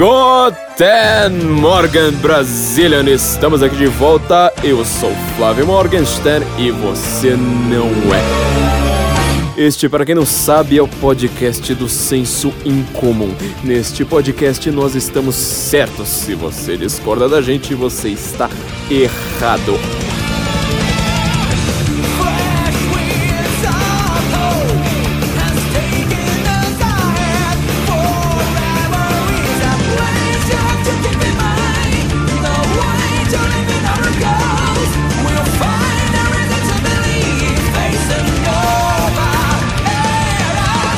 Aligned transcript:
Guten 0.00 1.44
Morgen 1.60 2.12
Brazilian, 2.22 3.04
estamos 3.10 3.62
aqui 3.62 3.76
de 3.76 3.86
volta. 3.86 4.50
Eu 4.64 4.82
sou 4.82 5.12
Flávio 5.36 5.66
Morgenstern 5.66 6.42
e 6.56 6.70
você 6.70 7.36
não 7.36 7.88
é. 8.14 9.60
Este, 9.60 9.90
para 9.90 10.06
quem 10.06 10.14
não 10.14 10.24
sabe, 10.24 10.78
é 10.78 10.82
o 10.82 10.88
podcast 10.88 11.74
do 11.74 11.86
senso 11.86 12.50
incomum. 12.64 13.34
Neste 13.62 14.02
podcast 14.02 14.70
nós 14.70 14.94
estamos 14.94 15.34
certos. 15.34 16.08
Se 16.08 16.34
você 16.34 16.78
discorda 16.78 17.28
da 17.28 17.42
gente, 17.42 17.74
você 17.74 18.08
está 18.08 18.48
errado. 18.90 19.74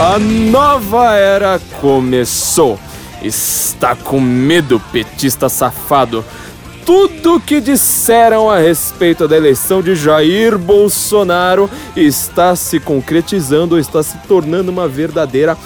A 0.02 0.18
nova 0.18 1.14
era 1.14 1.60
começou. 1.80 2.76
Está 3.22 3.94
com 3.94 4.18
medo, 4.18 4.82
petista 4.90 5.48
safado. 5.48 6.24
Tudo 6.84 7.38
que 7.38 7.60
disseram 7.60 8.50
a 8.50 8.58
respeito 8.58 9.28
da 9.28 9.36
eleição 9.36 9.80
de 9.80 9.94
Jair 9.94 10.58
Bolsonaro 10.58 11.70
está 11.94 12.56
se 12.56 12.80
concretizando, 12.80 13.78
está 13.78 14.02
se 14.02 14.18
tornando 14.26 14.72
uma 14.72 14.88
verdadeira 14.88 15.56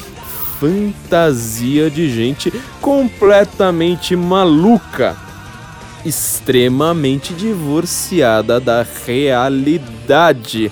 fantasia 0.61 1.91
de 1.91 2.11
gente 2.15 2.53
completamente 2.83 4.15
maluca, 4.15 5.17
extremamente 6.05 7.33
divorciada 7.33 8.61
da 8.61 8.87
realidade. 9.07 10.71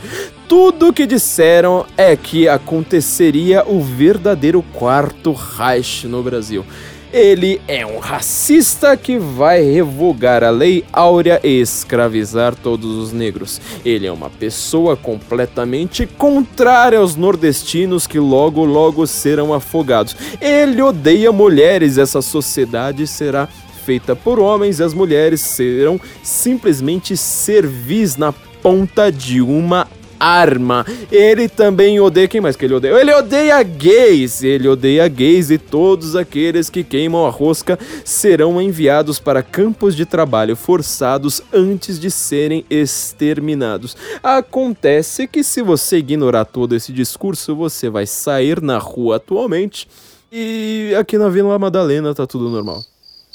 Tudo 0.48 0.92
que 0.92 1.06
disseram 1.06 1.86
é 1.96 2.14
que 2.14 2.46
aconteceria 2.48 3.64
o 3.66 3.80
verdadeiro 3.80 4.62
quarto 4.74 5.32
Reich 5.32 6.06
no 6.06 6.22
Brasil. 6.22 6.64
Ele 7.10 7.60
é 7.66 7.86
um 7.86 7.98
racista 7.98 8.96
que 8.96 9.16
vai 9.18 9.62
revogar 9.62 10.42
a 10.42 10.50
lei 10.50 10.84
áurea 10.92 11.40
e 11.44 11.60
escravizar 11.60 12.54
todos 12.56 12.90
os 12.96 13.12
negros. 13.12 13.60
Ele 13.84 14.06
é 14.06 14.12
uma 14.12 14.28
pessoa 14.28 14.96
completamente 14.96 16.06
contrária 16.06 16.98
aos 16.98 17.16
nordestinos 17.16 18.06
que 18.06 18.18
logo 18.18 18.64
logo 18.64 19.06
serão 19.06 19.54
afogados. 19.54 20.16
Ele 20.40 20.82
odeia 20.82 21.30
mulheres, 21.30 21.98
essa 21.98 22.20
sociedade 22.20 23.06
será 23.06 23.48
feita 23.84 24.16
por 24.16 24.40
homens 24.40 24.80
e 24.80 24.82
as 24.82 24.92
mulheres 24.92 25.40
serão 25.40 26.00
simplesmente 26.22 27.16
servis 27.16 28.16
na 28.16 28.32
ponta 28.32 29.12
de 29.12 29.40
uma 29.40 29.86
arma. 30.24 30.86
Ele 31.12 31.48
também 31.48 32.00
odeia. 32.00 32.26
Quem 32.26 32.40
mais 32.40 32.56
que 32.56 32.64
ele 32.64 32.74
odeia? 32.74 32.98
Ele 32.98 33.12
odeia 33.12 33.62
gays. 33.62 34.42
Ele 34.42 34.66
odeia 34.68 35.06
gays 35.06 35.50
e 35.50 35.58
todos 35.58 36.16
aqueles 36.16 36.70
que 36.70 36.82
queimam 36.82 37.26
a 37.26 37.30
rosca 37.30 37.78
serão 38.04 38.60
enviados 38.60 39.18
para 39.18 39.42
campos 39.42 39.94
de 39.94 40.06
trabalho 40.06 40.56
forçados 40.56 41.42
antes 41.52 41.98
de 41.98 42.10
serem 42.10 42.64
exterminados. 42.70 43.96
Acontece 44.22 45.26
que 45.26 45.44
se 45.44 45.62
você 45.62 45.98
ignorar 45.98 46.46
todo 46.46 46.74
esse 46.74 46.92
discurso, 46.92 47.54
você 47.54 47.90
vai 47.90 48.06
sair 48.06 48.62
na 48.62 48.78
rua 48.78 49.16
atualmente. 49.16 49.86
E 50.32 50.92
aqui 50.98 51.18
na 51.18 51.28
Vila 51.28 51.58
Madalena 51.58 52.14
tá 52.14 52.26
tudo 52.26 52.48
normal 52.48 52.82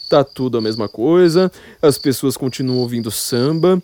tá 0.09 0.23
tudo 0.23 0.57
a 0.57 0.61
mesma 0.61 0.89
coisa, 0.89 1.51
as 1.79 1.99
pessoas 1.99 2.35
continuam 2.35 2.79
ouvindo 2.79 3.11
samba, 3.11 3.79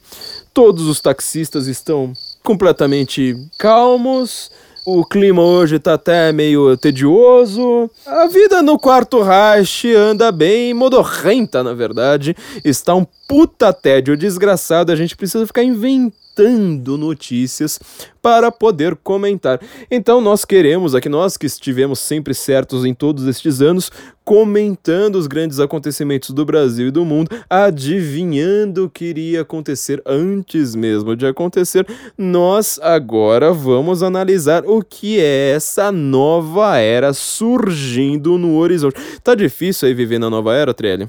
todos 0.52 0.88
os 0.88 1.00
taxistas 1.00 1.68
estão 1.68 2.14
completamente 2.46 3.36
calmos. 3.58 4.50
O 4.86 5.04
clima 5.04 5.42
hoje 5.42 5.80
tá 5.80 5.96
até 5.96 6.32
meio 6.32 6.78
tedioso. 6.78 7.90
A 8.06 8.28
vida 8.28 8.62
no 8.62 8.78
quarto 8.78 9.22
Reich 9.24 9.92
anda 9.94 10.32
bem 10.32 10.76
modorrenta, 10.76 11.64
na 11.64 11.74
verdade. 11.74 12.36
Está 12.64 12.94
um 12.94 13.06
puta 13.28 13.74
tédio 13.74 14.16
desgraçado. 14.16 14.92
A 14.92 14.96
gente 14.96 15.18
precisa 15.18 15.48
ficar 15.48 15.64
inventando 15.64 16.25
coletando 16.36 16.98
notícias 16.98 17.80
para 18.22 18.52
poder 18.52 18.96
comentar. 18.98 19.60
Então 19.90 20.20
nós 20.20 20.44
queremos, 20.44 20.94
aqui 20.94 21.08
nós 21.08 21.38
que 21.38 21.46
estivemos 21.46 22.00
sempre 22.00 22.34
certos 22.34 22.84
em 22.84 22.94
todos 22.94 23.26
estes 23.26 23.62
anos, 23.62 23.92
comentando 24.24 25.16
os 25.16 25.28
grandes 25.28 25.60
acontecimentos 25.60 26.32
do 26.32 26.44
Brasil 26.44 26.88
e 26.88 26.92
do 26.92 27.06
mundo, 27.06 27.30
adivinhando 27.50 28.86
o 28.86 28.90
que 28.90 29.06
iria 29.06 29.42
acontecer 29.42 30.02
antes 30.06 30.76
mesmo 30.76 31.16
de 31.16 31.26
acontecer, 31.26 31.88
nós 32.18 32.80
agora 32.82 33.54
vamos 33.54 34.04
analisar 34.04 34.66
o 34.66 34.84
que 34.84 35.20
é 35.20 35.52
essa 35.52 35.92
nova 35.92 36.78
era 36.78 37.14
surgindo 37.14 38.38
no 38.38 38.58
horizonte. 38.58 39.00
Tá 39.24 39.36
difícil 39.36 39.88
aí 39.88 39.94
viver 39.94 40.20
na 40.20 40.30
nova 40.30 40.54
era, 40.56 40.74
Trelli? 40.74 41.08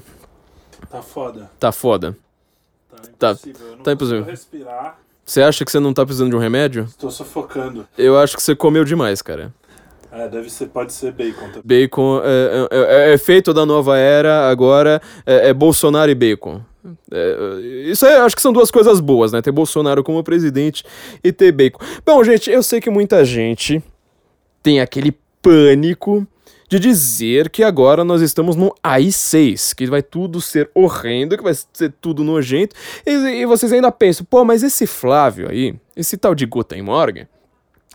Tá 0.89 1.01
foda. 1.01 1.49
Tá 1.59 1.71
foda. 1.71 2.15
Tá 3.17 3.31
impossível. 3.31 3.67
Eu 3.67 3.75
não 3.77 3.83
tá 3.83 3.91
impossível. 3.91 4.23
respirar. 4.23 5.06
Você 5.27 5.41
acha 5.41 5.65
que 5.65 5.71
você 5.71 5.79
não 5.79 5.93
tá 5.93 6.05
precisando 6.05 6.29
de 6.29 6.37
um 6.37 6.39
remédio? 6.39 6.85
Estou 6.85 7.11
sufocando. 7.11 7.85
Eu 7.97 8.17
acho 8.17 8.37
que 8.37 8.41
você 8.41 8.55
comeu 8.55 8.85
demais, 8.85 9.21
cara. 9.21 9.53
É, 10.09 10.25
deve 10.29 10.49
ser, 10.49 10.67
pode 10.67 10.93
ser 10.93 11.11
bacon 11.11 11.47
também. 11.49 11.61
Bacon 11.65 12.21
é, 12.23 12.67
é, 12.71 13.09
é, 13.09 13.13
é 13.13 13.17
feito 13.17 13.53
da 13.53 13.65
nova 13.65 13.97
era, 13.97 14.49
agora 14.49 15.01
é, 15.25 15.49
é 15.49 15.53
Bolsonaro 15.53 16.09
e 16.09 16.15
bacon. 16.15 16.61
É, 17.11 17.59
isso 17.91 18.07
aí, 18.07 18.15
acho 18.15 18.37
que 18.37 18.41
são 18.41 18.53
duas 18.53 18.71
coisas 18.71 19.01
boas, 19.01 19.33
né? 19.33 19.41
Ter 19.41 19.51
Bolsonaro 19.51 20.01
como 20.01 20.23
presidente 20.23 20.85
e 21.21 21.33
ter 21.33 21.51
bacon. 21.51 21.83
Bom, 22.05 22.23
gente, 22.23 22.49
eu 22.49 22.63
sei 22.63 22.79
que 22.79 22.89
muita 22.89 23.25
gente 23.25 23.83
tem 24.63 24.79
aquele 24.79 25.13
pânico 25.41 26.25
de 26.67 26.79
dizer 26.79 27.49
que 27.49 27.63
agora 27.63 28.03
nós 28.03 28.21
estamos 28.21 28.55
no 28.55 28.73
AI6, 28.83 29.73
que 29.73 29.87
vai 29.87 30.01
tudo 30.01 30.41
ser 30.41 30.69
horrendo, 30.73 31.37
que 31.37 31.43
vai 31.43 31.53
ser 31.73 31.93
tudo 32.01 32.23
nojento, 32.23 32.75
e, 33.05 33.11
e 33.11 33.45
vocês 33.45 33.71
ainda 33.71 33.91
pensam, 33.91 34.25
pô, 34.29 34.43
mas 34.43 34.63
esse 34.63 34.85
Flávio 34.85 35.49
aí, 35.49 35.75
esse 35.95 36.17
tal 36.17 36.35
de 36.35 36.45
Guten 36.45 36.81
Morgan, 36.81 37.27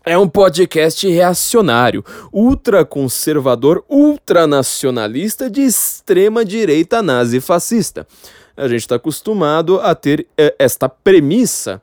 é 0.05 0.19
um 0.19 0.29
podcast 0.29 1.07
reacionário, 1.07 2.05
ultraconservador, 2.33 3.85
ultranacionalista 3.89 5.49
de 5.49 5.61
extrema 5.61 6.45
direita 6.45 7.01
nazi-fascista. 7.01 8.07
A 8.57 8.67
gente 8.67 8.81
está 8.81 8.97
acostumado 8.97 9.81
a 9.81 9.95
ter 9.95 10.27
é, 10.37 10.55
esta 10.59 10.89
premissa 10.89 11.81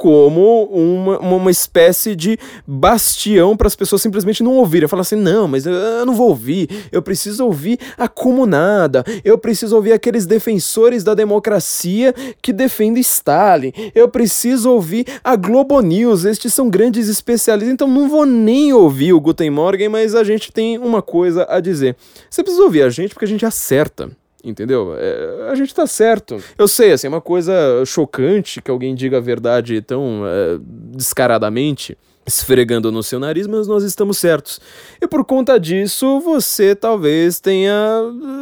como 0.00 0.64
uma, 0.64 1.18
uma 1.18 1.50
espécie 1.50 2.16
de 2.16 2.38
bastião 2.66 3.54
para 3.54 3.66
as 3.66 3.76
pessoas 3.76 4.00
simplesmente 4.00 4.42
não 4.42 4.54
ouvirem. 4.56 4.88
Falar 4.88 5.02
assim, 5.02 5.14
não, 5.14 5.46
mas 5.46 5.66
eu, 5.66 6.06
não 6.06 6.14
vou 6.14 6.30
ouvir, 6.30 6.88
eu 6.90 7.02
preciso 7.02 7.44
ouvir 7.44 7.78
a 7.98 8.08
comunada, 8.08 9.04
eu 9.22 9.36
preciso 9.36 9.76
ouvir 9.76 9.92
aqueles 9.92 10.24
defensores 10.24 11.04
da 11.04 11.12
democracia 11.12 12.14
que 12.40 12.50
defendem 12.50 13.02
Stalin, 13.02 13.74
eu 13.94 14.08
preciso 14.08 14.70
ouvir 14.70 15.04
a 15.22 15.36
Globo 15.36 15.78
News, 15.82 16.24
estes 16.24 16.54
são 16.54 16.70
grandes 16.70 17.06
especialistas, 17.06 17.74
então 17.74 17.86
não 17.86 18.08
vou 18.08 18.24
nem 18.24 18.72
ouvir 18.72 19.12
o 19.12 19.20
Guten 19.20 19.50
Morgen, 19.50 19.90
mas 19.90 20.14
a 20.14 20.24
gente 20.24 20.50
tem 20.50 20.78
uma 20.78 21.02
coisa 21.02 21.46
a 21.46 21.60
dizer. 21.60 21.94
Você 22.30 22.42
precisa 22.42 22.64
ouvir 22.64 22.84
a 22.84 22.88
gente 22.88 23.12
porque 23.12 23.26
a 23.26 23.28
gente 23.28 23.44
acerta. 23.44 24.10
Entendeu? 24.44 24.94
É, 24.96 25.50
a 25.50 25.54
gente 25.54 25.74
tá 25.74 25.86
certo. 25.86 26.42
Eu 26.56 26.66
sei, 26.66 26.92
assim, 26.92 27.06
é 27.06 27.10
uma 27.10 27.20
coisa 27.20 27.52
chocante 27.84 28.62
que 28.62 28.70
alguém 28.70 28.94
diga 28.94 29.18
a 29.18 29.20
verdade 29.20 29.80
tão 29.82 30.22
é, 30.26 30.58
descaradamente 30.96 31.96
esfregando 32.26 32.92
no 32.92 33.02
seu 33.02 33.18
nariz, 33.18 33.46
mas 33.46 33.66
nós 33.66 33.82
estamos 33.82 34.18
certos. 34.18 34.60
E 35.00 35.06
por 35.06 35.24
conta 35.24 35.58
disso, 35.58 36.20
você 36.20 36.74
talvez 36.74 37.40
tenha. 37.40 37.74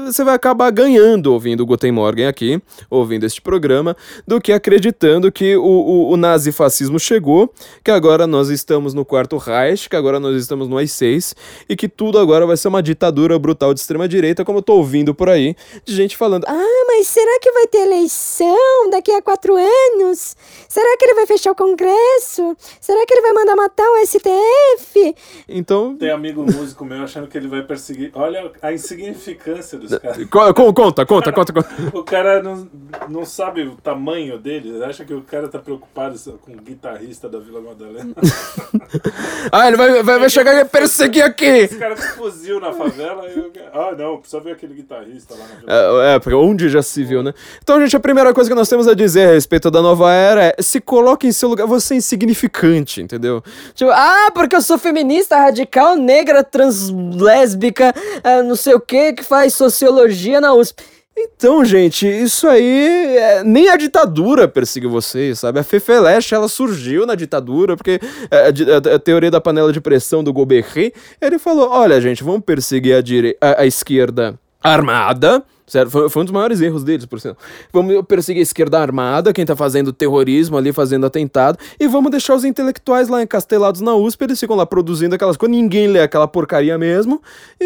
Você 0.07 0.25
vai 0.25 0.35
acabar 0.35 0.71
ganhando 0.71 1.33
ouvindo 1.33 1.63
o 1.63 1.67
Guten 1.67 1.93
Morgen 1.93 2.27
aqui, 2.27 2.61
ouvindo 2.91 3.25
este 3.25 3.41
programa, 3.41 3.97
do 4.27 4.41
que 4.41 4.53
acreditando 4.53 5.31
que 5.33 5.57
o, 5.57 5.63
o, 5.63 6.11
o 6.11 6.17
nazifascismo 6.17 6.99
chegou, 6.99 7.53
que 7.83 7.91
agora 7.91 8.27
nós 8.27 8.49
estamos 8.49 8.95
no 8.95 9.05
quarto 9.05 9.37
Reich, 9.37 9.89
que 9.89 9.97
agora 9.97 10.21
nós 10.21 10.37
estamos 10.37 10.69
no 10.69 10.77
AI-6, 10.77 11.35
e 11.69 11.77
que 11.77 11.89
tudo 11.89 12.19
agora 12.19 12.47
vai 12.47 12.57
ser 12.57 12.69
uma 12.69 12.83
ditadura 12.83 13.39
brutal 13.39 13.73
de 13.73 13.81
extrema-direita, 13.81 14.45
como 14.45 14.59
eu 14.59 14.63
tô 14.63 14.75
ouvindo 14.75 15.15
por 15.15 15.29
aí, 15.29 15.55
de 15.85 15.95
gente 15.95 16.17
falando: 16.17 16.45
Ah, 16.47 16.85
mas 16.89 17.07
será 17.07 17.39
que 17.41 17.53
vai 17.53 17.67
ter 17.67 17.79
eleição 17.79 18.91
daqui 18.91 19.13
a 19.13 19.23
quatro 19.23 19.55
anos? 19.57 20.37
Será 20.69 20.97
que 20.99 21.05
ele 21.05 21.15
vai 21.15 21.27
fechar 21.27 21.53
o 21.53 21.55
Congresso? 21.55 22.57
Será 22.81 23.07
que 23.07 23.15
ele 23.15 23.23
vai 23.23 23.33
mandar 23.33 23.57
matar 23.57 23.68
matar 23.69 23.85
o 23.85 24.06
STF. 24.06 25.15
Então. 25.47 25.97
Tem 25.97 26.11
amigo 26.11 26.43
músico 26.43 26.85
meu 26.85 27.03
achando 27.03 27.26
que 27.29 27.37
ele 27.37 27.49
vai 27.49 27.62
perseguir. 27.62 28.11
Olha 28.15 28.50
a 28.62 28.73
insignificância 28.73 29.79
dos 29.79 29.97
caras. 29.99 30.25
Conta, 30.26 31.06
conta, 31.06 31.32
conta, 31.32 31.53
conta. 31.53 31.69
O 31.99 32.03
cara 32.03 32.43
não, 32.43 32.69
não 33.09 33.25
sabe 33.25 33.62
o 33.62 33.76
tamanho 33.76 34.38
dele, 34.38 34.82
acha 34.85 35.05
que 35.05 35.12
o 35.12 35.23
cara 35.23 35.49
tá 35.49 35.59
preocupado 35.59 36.19
com 36.41 36.53
o 36.53 36.56
guitarrista 36.56 37.29
da 37.29 37.38
Vila 37.38 37.61
Madalena. 37.61 38.15
ah, 39.53 39.69
ele 39.69 39.76
vai, 39.76 40.03
vai, 40.03 40.19
vai 40.19 40.31
chegar 40.31 40.59
e 40.61 40.64
perseguir 40.64 41.23
aqui. 41.23 41.44
Esse 41.44 41.76
cara 41.76 41.94
com 41.94 42.03
fuzil 42.03 42.61
na 42.61 42.73
favela. 42.73 43.26
Eu... 43.26 43.53
Ah, 43.73 43.94
não, 43.97 44.19
precisa 44.19 44.41
ver 44.41 44.53
aquele 44.53 44.75
guitarrista 44.75 45.35
lá 45.35 45.41
na 45.41 45.55
Vila 45.61 45.73
É, 45.73 46.14
é, 46.14 46.19
porque 46.19 46.35
onde 46.35 46.69
já 46.69 46.82
se 46.82 47.05
viu, 47.05 47.23
né? 47.23 47.35
Então, 47.62 47.81
gente, 47.81 47.97
a 47.97 48.00
primeira 48.00 48.32
coisa 48.32 48.49
que 48.49 48.56
nós 48.56 48.69
temos 48.69 48.88
a 48.88 48.94
dizer 48.94 49.29
a 49.29 49.32
respeito 49.32 49.71
da 49.71 49.82
nova 49.82 50.12
era 50.12 50.55
é 50.56 50.62
se 50.62 50.81
coloque 50.81 51.26
em 51.26 51.32
seu 51.32 51.49
lugar, 51.49 51.67
você 51.67 51.94
é 51.94 51.97
insignificante, 51.99 53.03
entendeu? 53.03 53.43
Tipo, 53.75 53.91
ah, 53.91 54.31
porque 54.35 54.57
eu 54.57 54.63
sou 54.63 54.79
feminista, 54.79 55.37
radical, 55.37 55.97
negra, 55.97 56.43
translésbica, 56.45 57.95
ah, 58.23 58.43
não 58.43 58.57
sei 58.57 58.75
o 58.75 58.81
que, 58.81 59.15
que 59.15 59.25
faz 59.25 59.55
sociologia 59.55 60.41
na 60.41 60.55
USP. 60.55 60.83
Então, 61.21 61.65
gente, 61.65 62.07
isso 62.07 62.47
aí 62.47 63.17
é, 63.17 63.43
nem 63.43 63.69
a 63.69 63.77
ditadura 63.77 64.47
perseguiu 64.47 64.89
vocês, 64.89 65.41
sabe? 65.41 65.59
A 65.59 65.65
Fefeleche, 65.65 66.35
ela 66.35 66.49
surgiu 66.49 67.05
na 67.05 67.17
ditadura, 67.17 67.77
porque 67.77 68.01
é, 68.31 68.37
a, 68.37 68.93
a, 68.93 68.95
a, 68.95 68.99
teoria 68.99 69.31
da 69.31 69.41
panela 69.41 69.73
de 69.73 69.81
pressão 69.81 70.23
do 70.23 70.33
Goberri, 70.33 70.93
ele 71.21 71.39
falou, 71.39 71.71
olha, 71.71 72.01
gente, 72.01 72.23
vamos 72.23 72.43
perseguir 72.45 72.95
a, 72.95 73.01
dire 73.01 73.37
a, 73.41 73.63
a 73.63 73.67
esquerda 73.67 74.39
armada, 74.63 75.43
Certo? 75.69 75.91
Foi, 75.91 76.09
foi, 76.09 76.23
um 76.23 76.25
dos 76.25 76.32
maiores 76.32 76.62
erros 76.62 76.82
deles, 76.82 77.05
por 77.05 77.20
sinal. 77.20 77.37
Vamos 77.70 78.03
perseguir 78.06 78.41
a 78.41 78.43
esquerda 78.43 78.81
armada, 78.81 79.35
quem 79.35 79.44
tá 79.44 79.55
fazendo 79.55 79.93
terrorismo 79.93 80.56
ali, 80.56 80.73
fazendo 80.73 81.05
atentado, 81.05 81.59
e 81.79 81.87
vamos 81.87 82.11
deixar 82.11 82.35
os 82.35 82.44
intelectuais 82.44 83.09
lá 83.09 83.23
encastelados 83.23 83.82
na 83.82 83.94
USP, 83.94 84.25
eles 84.25 84.41
ficam 84.41 84.56
lá 84.56 84.65
produzindo 84.65 85.15
aquelas 85.15 85.37
coisas, 85.37 85.55
ninguém 85.55 85.87
lê 85.87 86.00
aquela 86.00 86.26
porcaria 86.26 86.79
mesmo, 86.79 87.20
e, 87.61 87.65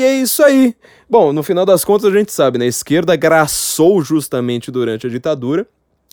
e 0.00 0.04
é 0.04 0.14
isso 0.14 0.42
aí. 0.42 0.74
Bom, 1.08 1.30
no 1.30 1.42
final 1.42 1.66
das 1.66 1.84
contas 1.84 2.10
a 2.10 2.18
gente 2.18 2.32
sabe, 2.32 2.56
né? 2.56 2.64
A 2.64 2.68
esquerda 2.68 3.14
graçou 3.16 4.00
justamente 4.02 4.70
durante 4.70 5.06
a 5.06 5.10
ditadura. 5.10 5.66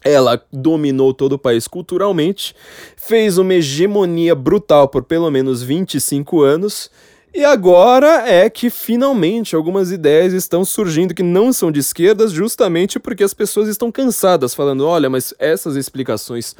Ela 0.03 0.41
dominou 0.51 1.13
todo 1.13 1.33
o 1.33 1.39
país 1.39 1.67
culturalmente, 1.67 2.55
fez 2.95 3.37
uma 3.37 3.53
hegemonia 3.53 4.33
brutal 4.33 4.87
por 4.87 5.03
pelo 5.03 5.29
menos 5.29 5.61
25 5.61 6.41
anos 6.41 6.89
e 7.33 7.45
agora 7.45 8.27
é 8.27 8.49
que 8.49 8.69
finalmente 8.69 9.55
algumas 9.55 9.91
ideias 9.91 10.33
estão 10.33 10.65
surgindo 10.65 11.13
que 11.13 11.23
não 11.23 11.53
são 11.53 11.71
de 11.71 11.79
esquerdas, 11.79 12.31
justamente 12.31 12.99
porque 12.99 13.23
as 13.23 13.33
pessoas 13.33 13.67
estão 13.67 13.91
cansadas, 13.91 14.53
falando: 14.55 14.85
olha, 14.85 15.09
mas 15.09 15.33
essas 15.37 15.75
explicações 15.75 16.55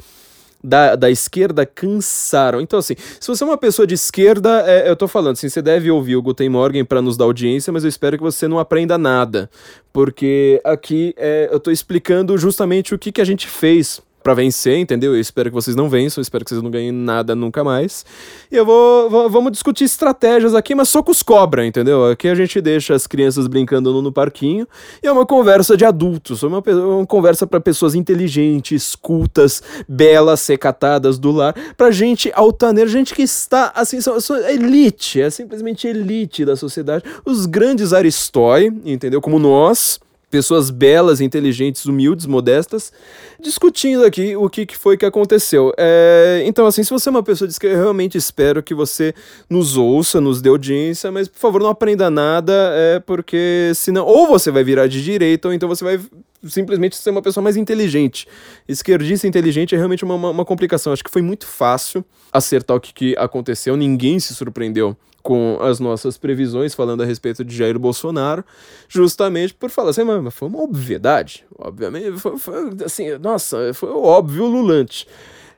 da, 0.62 0.94
da 0.94 1.10
esquerda 1.10 1.64
cansaram. 1.64 2.60
Então, 2.60 2.78
assim, 2.78 2.94
se 3.18 3.26
você 3.26 3.42
é 3.42 3.46
uma 3.46 3.58
pessoa 3.58 3.86
de 3.86 3.94
esquerda, 3.94 4.62
é, 4.66 4.88
eu 4.88 4.94
tô 4.94 5.08
falando 5.08 5.32
assim, 5.32 5.48
você 5.48 5.62
deve 5.62 5.90
ouvir 5.90 6.16
o 6.16 6.22
Guten 6.22 6.48
Morgen 6.48 6.84
para 6.84 7.02
nos 7.02 7.16
dar 7.16 7.24
audiência, 7.24 7.72
mas 7.72 7.82
eu 7.82 7.88
espero 7.88 8.16
que 8.16 8.22
você 8.22 8.46
não 8.46 8.58
aprenda 8.58 8.98
nada. 8.98 9.50
Porque 9.92 10.60
aqui 10.62 11.14
é, 11.16 11.48
eu 11.50 11.58
tô 11.58 11.70
explicando 11.70 12.36
justamente 12.38 12.94
o 12.94 12.98
que, 12.98 13.10
que 13.10 13.20
a 13.20 13.24
gente 13.24 13.48
fez 13.48 14.00
para 14.22 14.34
vencer, 14.34 14.78
entendeu? 14.78 15.14
Eu 15.14 15.20
espero 15.20 15.50
que 15.50 15.54
vocês 15.54 15.74
não 15.74 15.88
vençam, 15.88 16.20
espero 16.20 16.44
que 16.44 16.50
vocês 16.50 16.62
não 16.62 16.70
ganhem 16.70 16.92
nada 16.92 17.34
nunca 17.34 17.64
mais. 17.64 18.04
E 18.50 18.56
eu 18.56 18.64
vou, 18.64 19.08
vou 19.08 19.30
vamos 19.30 19.52
discutir 19.52 19.84
estratégias 19.84 20.54
aqui, 20.54 20.74
mas 20.74 20.88
só 20.88 21.02
com 21.02 21.10
os 21.10 21.22
cobra, 21.22 21.66
entendeu? 21.66 22.06
Aqui 22.06 22.28
a 22.28 22.34
gente 22.34 22.60
deixa 22.60 22.94
as 22.94 23.06
crianças 23.06 23.46
brincando 23.46 23.92
no, 23.92 24.02
no 24.02 24.12
parquinho 24.12 24.66
e 25.02 25.06
é 25.06 25.12
uma 25.12 25.24
conversa 25.24 25.76
de 25.76 25.84
adultos, 25.84 26.42
uma, 26.42 26.60
uma 26.60 27.06
conversa 27.06 27.46
para 27.46 27.60
pessoas 27.60 27.94
inteligentes, 27.94 28.94
cultas, 28.94 29.62
belas, 29.88 30.46
recatadas 30.46 31.18
do 31.18 31.30
lar, 31.30 31.54
pra 31.76 31.90
gente 31.90 32.30
altaneira, 32.34 32.88
gente 32.88 33.14
que 33.14 33.22
está 33.22 33.72
assim, 33.74 34.00
são, 34.00 34.20
são 34.20 34.36
elite, 34.36 35.20
é 35.20 35.30
simplesmente 35.30 35.86
elite 35.86 36.44
da 36.44 36.56
sociedade, 36.56 37.04
os 37.24 37.46
grandes 37.46 37.92
aristói, 37.92 38.72
entendeu? 38.84 39.20
Como 39.20 39.38
nós 39.38 39.98
pessoas 40.30 40.70
belas, 40.70 41.20
inteligentes, 41.20 41.84
humildes, 41.84 42.24
modestas, 42.24 42.92
discutindo 43.40 44.04
aqui 44.04 44.36
o 44.36 44.48
que, 44.48 44.64
que 44.64 44.76
foi 44.76 44.96
que 44.96 45.04
aconteceu. 45.04 45.72
É, 45.76 46.42
então, 46.46 46.66
assim, 46.66 46.84
se 46.84 46.90
você 46.90 47.08
é 47.08 47.10
uma 47.10 47.22
pessoa 47.22 47.48
diz 47.48 47.58
que 47.58 47.66
eu 47.66 47.76
realmente 47.76 48.16
espero 48.16 48.62
que 48.62 48.74
você 48.74 49.12
nos 49.48 49.76
ouça, 49.76 50.20
nos 50.20 50.40
dê 50.40 50.48
audiência, 50.48 51.10
mas 51.10 51.26
por 51.26 51.38
favor 51.38 51.60
não 51.60 51.70
aprenda 51.70 52.08
nada, 52.08 52.52
é 52.74 53.00
porque 53.00 53.72
senão 53.74 54.06
ou 54.06 54.28
você 54.28 54.50
vai 54.50 54.62
virar 54.62 54.86
de 54.86 55.02
direita 55.02 55.48
ou 55.48 55.54
então 55.54 55.68
você 55.68 55.84
vai 55.84 56.00
simplesmente 56.44 56.96
ser 56.96 57.10
uma 57.10 57.22
pessoa 57.22 57.42
mais 57.42 57.56
inteligente. 57.56 58.26
Esquerdista 58.68 59.26
inteligente 59.26 59.74
é 59.74 59.78
realmente 59.78 60.04
uma, 60.04 60.14
uma, 60.14 60.30
uma 60.30 60.44
complicação. 60.44 60.92
Acho 60.92 61.04
que 61.04 61.10
foi 61.10 61.22
muito 61.22 61.46
fácil 61.46 62.04
acertar 62.32 62.76
o 62.76 62.80
que, 62.80 62.92
que 62.92 63.16
aconteceu, 63.18 63.76
ninguém 63.76 64.20
se 64.20 64.34
surpreendeu 64.34 64.96
com 65.22 65.58
as 65.60 65.78
nossas 65.80 66.16
previsões 66.16 66.74
falando 66.74 67.02
a 67.02 67.06
respeito 67.06 67.44
de 67.44 67.54
Jair 67.54 67.78
Bolsonaro, 67.78 68.44
justamente 68.88 69.52
por 69.52 69.68
falar 69.68 69.90
assim, 69.90 70.02
mas 70.02 70.34
foi 70.34 70.48
uma 70.48 70.62
obviedade, 70.62 71.44
obviamente, 71.58 72.18
foi, 72.18 72.38
foi 72.38 72.70
assim, 72.84 73.18
nossa, 73.18 73.74
foi 73.74 73.90
óbvio 73.90 74.46
lulante. 74.46 75.06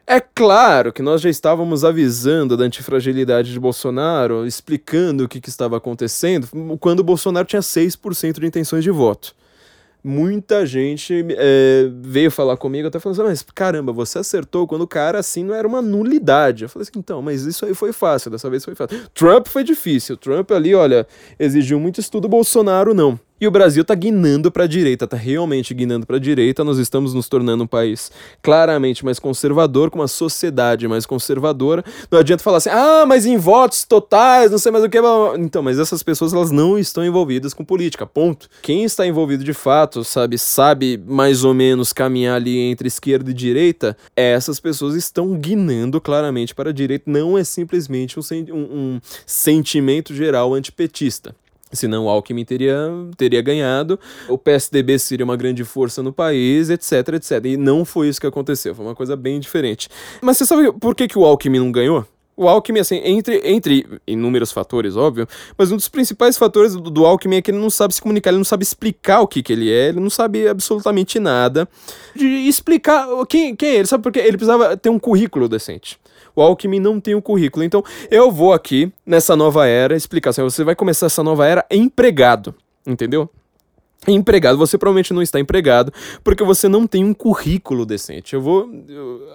É 0.05 0.19
claro 0.19 0.93
que 0.93 1.01
nós 1.01 1.21
já 1.21 1.31
estávamos 1.31 1.85
avisando 1.85 2.57
da 2.57 2.65
antifragilidade 2.65 3.53
de 3.53 3.61
Bolsonaro, 3.61 4.45
explicando 4.45 5.25
o 5.25 5.29
que, 5.29 5.41
que 5.41 5.49
estava 5.49 5.77
acontecendo, 5.77 6.49
quando 6.81 7.05
Bolsonaro 7.05 7.47
tinha 7.47 7.63
6% 7.63 8.41
de 8.41 8.47
intenções 8.47 8.83
de 8.83 8.91
voto 8.91 9.33
muita 10.03 10.67
gente 10.67 11.25
é, 11.31 11.89
veio 12.01 12.31
falar 12.31 12.57
comigo 12.57 12.89
até 12.89 12.99
falando 12.99 13.21
assim, 13.21 13.29
mas 13.29 13.47
caramba, 13.55 13.93
você 13.93 14.19
acertou 14.19 14.67
quando 14.67 14.83
o 14.83 14.87
cara 14.87 15.19
assim 15.19 15.45
não 15.45 15.55
era 15.55 15.67
uma 15.67 15.81
nulidade. 15.81 16.65
Eu 16.65 16.69
falei 16.69 16.83
assim, 16.89 16.99
então, 16.99 17.23
mas 17.23 17.45
isso 17.45 17.65
aí 17.65 17.75
foi 17.75 17.93
fácil, 17.93 18.31
dessa 18.31 18.51
vez 18.51 18.65
foi 18.65 18.75
fácil. 18.75 18.99
Trump 19.15 19.47
foi 19.47 19.63
difícil. 19.63 20.17
Trump 20.17 20.51
ali, 20.51 20.75
olha, 20.75 21.07
exigiu 21.39 21.79
muito 21.79 22.01
estudo, 22.01 22.29
Bolsonaro 22.29 22.95
não. 22.95 23.19
E 23.43 23.47
o 23.49 23.51
Brasil 23.51 23.83
está 23.83 23.93
guinando 23.97 24.53
para 24.53 24.63
a 24.63 24.67
direita, 24.69 25.05
está 25.05 25.17
realmente 25.17 25.75
guinando 25.75 26.07
para 26.07 26.15
a 26.15 26.21
direita. 26.21 26.63
Nós 26.63 26.79
estamos 26.79 27.13
nos 27.13 27.29
tornando 27.29 27.65
um 27.65 27.67
país 27.67 28.13
claramente 28.41 29.05
mais 29.05 29.19
conservador, 29.19 29.91
com 29.91 29.99
uma 29.99 30.07
sociedade 30.07 30.87
mais 30.87 31.05
conservadora. 31.05 31.85
Não 32.09 32.21
adianta 32.21 32.41
falar 32.41 32.59
assim, 32.59 32.71
ah, 32.71 33.05
mas 33.05 33.27
em 33.27 33.37
votos 33.37 33.83
totais, 33.83 34.53
não 34.53 34.59
sei 34.59 34.71
mais 34.71 34.85
o 34.85 34.89
que. 34.89 34.97
Então, 35.41 35.61
mas 35.61 35.81
essas 35.81 36.05
pessoas 36.05 36.33
elas 36.33 36.53
não 36.53 36.79
estão 36.79 37.05
envolvidas 37.05 37.53
com 37.53 37.65
política, 37.65 38.07
ponto. 38.07 38.49
Quem 38.63 38.85
está 38.85 39.05
envolvido 39.05 39.43
de 39.43 39.53
fato, 39.53 40.05
sabe, 40.05 40.39
sabe 40.39 41.03
mais 41.05 41.43
ou 41.43 41.53
menos 41.53 41.93
caminhar 41.93 42.37
ali 42.37 42.57
entre 42.57 42.87
esquerda 42.87 43.29
e 43.33 43.35
direita, 43.35 43.97
essas 44.15 44.61
pessoas 44.61 44.95
estão 44.95 45.35
guinando 45.35 46.01
claramente 46.01 46.55
para 46.55 46.71
a 46.71 46.73
direita. 46.73 47.11
Não 47.11 47.37
é 47.37 47.43
simplesmente 47.43 48.21
um, 48.21 48.23
um, 48.53 48.57
um 48.57 49.01
sentimento 49.27 50.15
geral 50.15 50.55
antipetista. 50.55 51.35
Senão 51.73 52.05
o 52.05 52.09
Alckmin 52.09 52.45
teria, 52.45 52.91
teria 53.17 53.41
ganhado, 53.41 53.99
o 54.29 54.37
PSDB 54.37 54.99
seria 54.99 55.25
uma 55.25 55.37
grande 55.37 55.65
força 55.65 56.03
no 56.03 56.13
país, 56.13 56.69
etc, 56.69 57.15
etc. 57.15 57.45
E 57.45 57.57
não 57.57 57.85
foi 57.85 58.09
isso 58.09 58.21
que 58.21 58.27
aconteceu, 58.27 58.75
foi 58.75 58.85
uma 58.85 58.95
coisa 58.95 59.17
bem 59.17 59.41
diferente. 59.41 59.89
Mas 60.21 60.37
você 60.37 60.47
sabe 60.47 60.71
por 60.73 60.95
que, 60.95 61.09
que 61.09 61.19
o 61.19 61.25
Alckmin 61.25 61.59
não 61.59 61.73
ganhou? 61.73 62.07
O 62.35 62.49
Alckmin, 62.49 62.81
assim, 62.81 63.01
entre, 63.05 63.43
entre 63.45 63.87
inúmeros 64.07 64.51
fatores, 64.53 64.97
óbvio, 64.97 65.29
mas 65.57 65.71
um 65.71 65.77
dos 65.77 65.89
principais 65.89 66.39
fatores 66.39 66.75
do, 66.75 66.91
do 66.91 67.05
Alckmin 67.05 67.37
é 67.37 67.43
que 67.43 67.51
ele 67.51 67.59
não 67.59 67.69
sabe 67.69 67.95
se 67.95 68.01
comunicar, 68.01 68.31
ele 68.31 68.39
não 68.39 68.45
sabe 68.45 68.63
explicar 68.63 69.21
o 69.21 69.29
que, 69.29 69.43
que 69.43 69.53
ele 69.53 69.71
é, 69.71 69.89
ele 69.89 70.01
não 70.01 70.09
sabe 70.09 70.49
absolutamente 70.49 71.21
nada 71.21 71.69
de 72.17 72.27
explicar 72.27 73.07
quem, 73.29 73.55
quem 73.55 73.69
é 73.69 73.75
ele, 73.77 73.87
sabe 73.87 74.03
por 74.03 74.11
quê? 74.11 74.21
Ele 74.21 74.39
precisava 74.39 74.77
ter 74.77 74.89
um 74.89 74.99
currículo 74.99 75.47
decente. 75.47 75.99
O 76.35 76.43
Alckmin 76.43 76.81
não 76.81 77.01
tem 77.01 77.15
um 77.15 77.21
currículo. 77.21 77.65
Então, 77.65 77.83
eu 78.11 78.31
vou 78.31 78.53
aqui, 78.53 78.93
nessa 79.05 79.37
nova 79.37 79.67
era, 79.67 79.97
explicar 79.97 80.31
assim: 80.31 80.43
você 80.43 80.65
vai 80.65 80.75
começar 80.75 81.07
essa 81.07 81.23
nova 81.23 81.47
era 81.47 81.65
empregado, 81.71 82.55
entendeu? 82.87 83.29
Empregado, 84.09 84.59
você 84.59 84.77
provavelmente 84.77 85.15
não 85.15 85.23
está 85.23 85.39
empregado 85.39 85.93
porque 86.25 86.43
você 86.43 86.69
não 86.69 86.87
tem 86.87 87.05
um 87.05 87.15
currículo 87.15 87.87
decente. 87.87 88.35
Eu 88.35 88.41
vou 88.41 88.69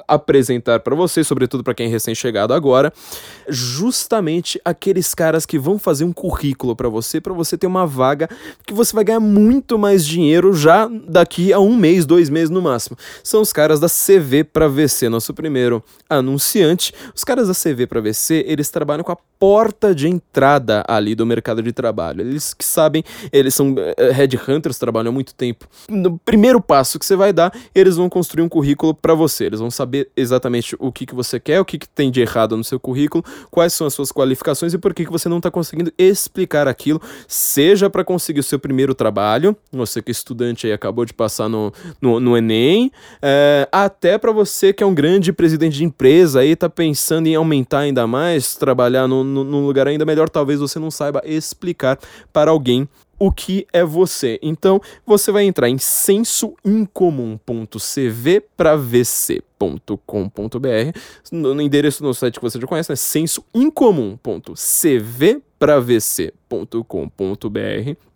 apresentar 0.07 0.79
para 0.81 0.95
você, 0.95 1.23
sobretudo 1.23 1.63
para 1.63 1.73
quem 1.73 1.87
é 1.87 1.89
recém-chegado 1.89 2.53
agora, 2.53 2.91
justamente 3.47 4.59
aqueles 4.65 5.13
caras 5.13 5.45
que 5.45 5.57
vão 5.57 5.79
fazer 5.79 6.03
um 6.03 6.11
currículo 6.11 6.75
para 6.75 6.89
você, 6.89 7.21
para 7.21 7.33
você 7.33 7.57
ter 7.57 7.67
uma 7.67 7.87
vaga 7.87 8.29
que 8.65 8.73
você 8.73 8.93
vai 8.93 9.03
ganhar 9.03 9.19
muito 9.19 9.77
mais 9.77 10.05
dinheiro 10.05 10.53
já 10.53 10.89
daqui 11.07 11.53
a 11.53 11.59
um 11.59 11.75
mês, 11.75 12.05
dois 12.05 12.29
meses 12.29 12.49
no 12.49 12.61
máximo. 12.61 12.97
São 13.23 13.41
os 13.41 13.53
caras 13.53 13.79
da 13.79 13.87
CV 13.87 14.43
para 14.43 14.67
VC, 14.67 15.07
nosso 15.07 15.33
primeiro 15.33 15.83
anunciante. 16.09 16.93
Os 17.15 17.23
caras 17.23 17.47
da 17.47 17.53
CV 17.53 17.87
para 17.87 18.01
VC, 18.01 18.43
eles 18.47 18.69
trabalham 18.69 19.03
com 19.03 19.11
a 19.11 19.17
porta 19.39 19.93
de 19.93 20.07
entrada 20.07 20.83
ali 20.87 21.15
do 21.15 21.25
mercado 21.25 21.61
de 21.61 21.71
trabalho. 21.71 22.21
Eles 22.21 22.53
que 22.53 22.65
sabem, 22.65 23.03
eles 23.31 23.53
são 23.53 23.71
uh, 23.71 24.11
headhunters, 24.57 24.77
trabalham 24.77 25.13
muito 25.13 25.33
tempo. 25.33 25.67
No 25.89 26.17
primeiro 26.19 26.59
passo 26.59 26.99
que 26.99 27.05
você 27.05 27.15
vai 27.15 27.31
dar, 27.31 27.53
eles 27.73 27.95
vão 27.95 28.09
construir 28.09 28.43
um 28.43 28.49
currículo 28.49 28.93
para 28.93 29.13
você. 29.13 29.45
Eles 29.45 29.59
vão 29.59 29.71
saber 29.71 30.09
exatamente 30.15 30.75
o 30.79 30.91
que, 30.91 31.05
que 31.05 31.15
você 31.15 31.39
quer, 31.39 31.61
o 31.61 31.65
que, 31.65 31.77
que 31.77 31.87
tem 31.87 32.11
de 32.11 32.21
errado 32.21 32.57
no 32.57 32.63
seu 32.63 32.79
currículo, 32.79 33.23
quais 33.49 33.73
são 33.73 33.87
as 33.87 33.93
suas 33.93 34.11
qualificações 34.11 34.73
e 34.73 34.77
por 34.77 34.93
que, 34.93 35.05
que 35.05 35.11
você 35.11 35.29
não 35.29 35.37
está 35.37 35.51
conseguindo 35.51 35.91
explicar 35.97 36.67
aquilo, 36.67 37.01
seja 37.27 37.89
para 37.89 38.03
conseguir 38.03 38.39
o 38.39 38.43
seu 38.43 38.59
primeiro 38.59 38.93
trabalho, 38.95 39.55
você 39.71 40.01
que 40.01 40.11
é 40.11 40.13
estudante 40.13 40.67
aí 40.67 40.73
acabou 40.73 41.05
de 41.05 41.13
passar 41.13 41.47
no, 41.47 41.71
no, 42.01 42.19
no 42.19 42.37
Enem, 42.37 42.91
é, 43.21 43.67
até 43.71 44.17
para 44.17 44.31
você 44.31 44.73
que 44.73 44.83
é 44.83 44.85
um 44.85 44.93
grande 44.93 45.31
presidente 45.31 45.77
de 45.77 45.83
empresa 45.83 46.39
aí, 46.39 46.55
tá 46.55 46.69
pensando 46.69 47.27
em 47.27 47.35
aumentar 47.35 47.79
ainda 47.79 48.07
mais, 48.07 48.55
trabalhar 48.55 49.07
num 49.07 49.65
lugar 49.65 49.87
ainda 49.87 50.05
melhor, 50.05 50.29
talvez 50.29 50.59
você 50.59 50.79
não 50.79 50.89
saiba 50.89 51.21
explicar 51.25 51.99
para 52.33 52.51
alguém 52.51 52.87
o 53.19 53.31
que 53.31 53.67
é 53.73 53.83
você. 53.83 54.39
Então, 54.41 54.79
você 55.05 55.31
vai 55.31 55.43
entrar 55.45 55.69
em 55.69 55.77
sensoincomum.cv 55.77 58.41
para 58.55 58.75
no, 61.31 61.55
no 61.55 61.61
endereço 61.61 62.03
no 62.03 62.13
site 62.13 62.35
que 62.35 62.41
você 62.41 62.59
já 62.59 62.67
conhece, 62.67 62.91
né? 62.91 62.95
sensoincomum.cv 62.95 65.41
para 65.57 65.79
vc.com.br 65.79 66.27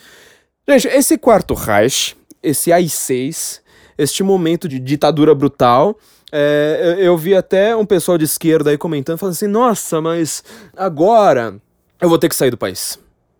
Gente, 0.79 0.87
esse 0.89 1.19
quarto 1.19 1.53
Reich, 1.53 2.17
esse 2.41 2.73
AI-6, 2.73 3.61
este 3.99 4.23
momento 4.23 4.69
de 4.69 4.79
ditadura 4.79 5.35
brutal. 5.35 5.99
É, 6.31 6.97
eu, 7.01 7.19
vi 7.19 7.35
até 7.35 7.75
um 7.75 7.85
pessoal 7.85 8.17
de 8.17 8.25
esquerda 8.25 8.71
aí 8.71 8.79
comentando, 8.79 9.19
falando 9.19 9.33
assim: 9.33 9.49
nossa, 9.49 10.01
mas 10.01 10.45
agora 10.77 11.61
eu 12.01 12.09
vou 12.09 12.19
ter 12.19 12.29
que 12.29 12.37
sair 12.37 12.53
do 12.53 12.57
país. 12.57 12.99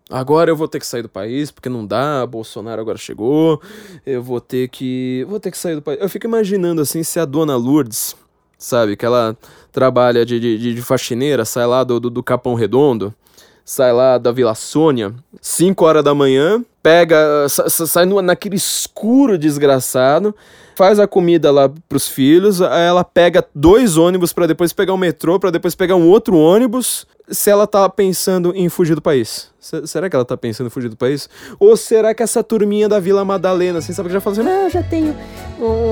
Agora 0.09 0.51
eu 0.51 0.57
vou 0.57 0.67
ter 0.67 0.77
que 0.77 0.85
sair 0.85 1.03
do 1.03 1.07
país, 1.07 1.51
porque 1.51 1.69
não 1.69 1.85
dá, 1.85 2.25
Bolsonaro 2.25 2.81
agora 2.81 2.97
chegou, 2.97 3.61
eu 4.05 4.21
vou 4.21 4.41
ter 4.41 4.67
que. 4.67 5.25
Vou 5.29 5.39
ter 5.39 5.51
que 5.51 5.57
sair 5.57 5.75
do 5.75 5.81
país. 5.81 6.01
Eu 6.01 6.09
fico 6.09 6.27
imaginando 6.27 6.81
assim 6.81 7.01
se 7.01 7.17
a 7.17 7.23
dona 7.23 7.55
Lourdes, 7.55 8.13
sabe, 8.57 8.97
que 8.97 9.05
ela 9.05 9.37
trabalha 9.71 10.25
de, 10.25 10.37
de, 10.37 10.75
de 10.75 10.81
faxineira, 10.81 11.45
sai 11.45 11.65
lá 11.65 11.85
do, 11.85 11.97
do, 11.97 12.09
do 12.09 12.21
Capão 12.21 12.55
Redondo, 12.55 13.15
sai 13.65 13.91
lá 13.93 14.17
da 14.17 14.31
Vila 14.31 14.55
Sônia, 14.55 15.13
5 15.41 15.85
horas 15.85 16.03
da 16.03 16.13
manhã, 16.13 16.63
pega, 16.81 17.47
sai 17.49 18.05
naquele 18.05 18.55
escuro 18.55 19.37
desgraçado, 19.37 20.35
faz 20.75 20.99
a 20.99 21.07
comida 21.07 21.51
lá 21.51 21.69
pros 21.87 22.07
filhos, 22.07 22.61
aí 22.61 22.87
ela 22.87 23.03
pega 23.03 23.45
dois 23.53 23.97
ônibus 23.97 24.33
para 24.33 24.47
depois 24.47 24.73
pegar 24.73 24.93
um 24.93 24.97
metrô, 24.97 25.39
para 25.39 25.51
depois 25.51 25.75
pegar 25.75 25.95
um 25.95 26.07
outro 26.07 26.35
ônibus, 26.35 27.05
se 27.29 27.49
ela 27.49 27.67
tá 27.67 27.87
pensando 27.87 28.51
em 28.55 28.67
fugir 28.67 28.95
do 28.95 29.01
país. 29.01 29.49
Será 29.59 30.09
que 30.09 30.15
ela 30.15 30.25
tá 30.25 30.35
pensando 30.35 30.67
em 30.67 30.69
fugir 30.71 30.89
do 30.89 30.97
país? 30.97 31.29
Ou 31.59 31.77
será 31.77 32.15
que 32.15 32.23
essa 32.23 32.43
turminha 32.43 32.89
da 32.89 32.99
Vila 32.99 33.23
Madalena, 33.23 33.79
assim, 33.79 33.93
sabe 33.93 34.09
que 34.09 34.13
já 34.13 34.19
falou 34.19 34.39
assim, 34.39 34.49
ah, 34.49 34.69
já 34.69 34.83
tenho 34.83 35.15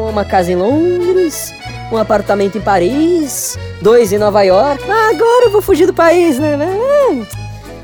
uma 0.10 0.26
casa 0.26 0.52
em 0.52 0.56
Londres, 0.56 1.54
um 1.92 1.98
apartamento 1.98 2.58
em 2.58 2.62
Paris, 2.62 3.58
dois 3.82 4.12
em 4.12 4.18
Nova 4.18 4.42
York, 4.42 4.84
ah, 4.90 5.10
agora 5.14 5.46
eu 5.46 5.52
vou 5.52 5.62
fugir 5.62 5.86
do 5.86 5.94
país, 5.94 6.40
né? 6.40 6.58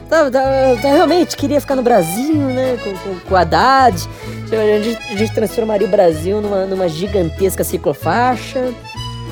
Tá, 0.10 0.30
tá, 0.30 0.42
tá, 0.82 0.88
realmente 0.88 1.36
queria 1.36 1.60
ficar 1.60 1.76
no 1.76 1.82
Brasil, 1.82 2.36
né? 2.36 2.78
Com, 2.84 2.94
com, 2.98 3.20
com 3.22 3.36
Haddad. 3.36 4.08
A 4.52 4.82
gente, 4.82 4.98
a 5.12 5.18
gente 5.18 5.34
transformaria 5.34 5.88
o 5.88 5.90
Brasil 5.90 6.42
numa, 6.42 6.66
numa 6.66 6.88
gigantesca 6.88 7.64
ciclofaixa. 7.64 8.72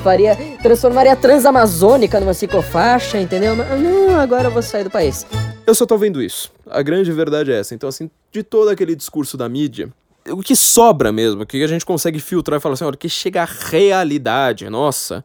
Faria, 0.02 0.36
transformaria 0.62 1.12
a 1.12 1.16
Transamazônica 1.16 2.18
numa 2.20 2.34
ciclofaixa, 2.34 3.18
entendeu? 3.18 3.56
Mas, 3.56 3.80
não, 3.80 4.20
agora 4.20 4.48
eu 4.48 4.50
vou 4.50 4.62
sair 4.62 4.84
do 4.84 4.90
país. 4.90 5.24
Eu 5.66 5.74
só 5.74 5.86
tô 5.86 5.96
vendo 5.96 6.20
isso. 6.20 6.50
A 6.68 6.82
grande 6.82 7.10
verdade 7.12 7.52
é 7.52 7.60
essa. 7.60 7.74
Então, 7.74 7.88
assim, 7.88 8.10
de 8.30 8.42
todo 8.42 8.68
aquele 8.68 8.94
discurso 8.94 9.36
da 9.36 9.48
mídia, 9.48 9.88
o 10.28 10.42
que 10.42 10.56
sobra 10.56 11.12
mesmo, 11.12 11.42
o 11.42 11.46
que 11.46 11.62
a 11.62 11.66
gente 11.68 11.86
consegue 11.86 12.18
filtrar 12.18 12.58
e 12.58 12.60
falar 12.60 12.74
assim, 12.74 12.84
olha, 12.84 12.96
que 12.96 13.08
chega 13.08 13.42
a 13.42 13.48
realidade, 13.70 14.68
nossa 14.68 15.24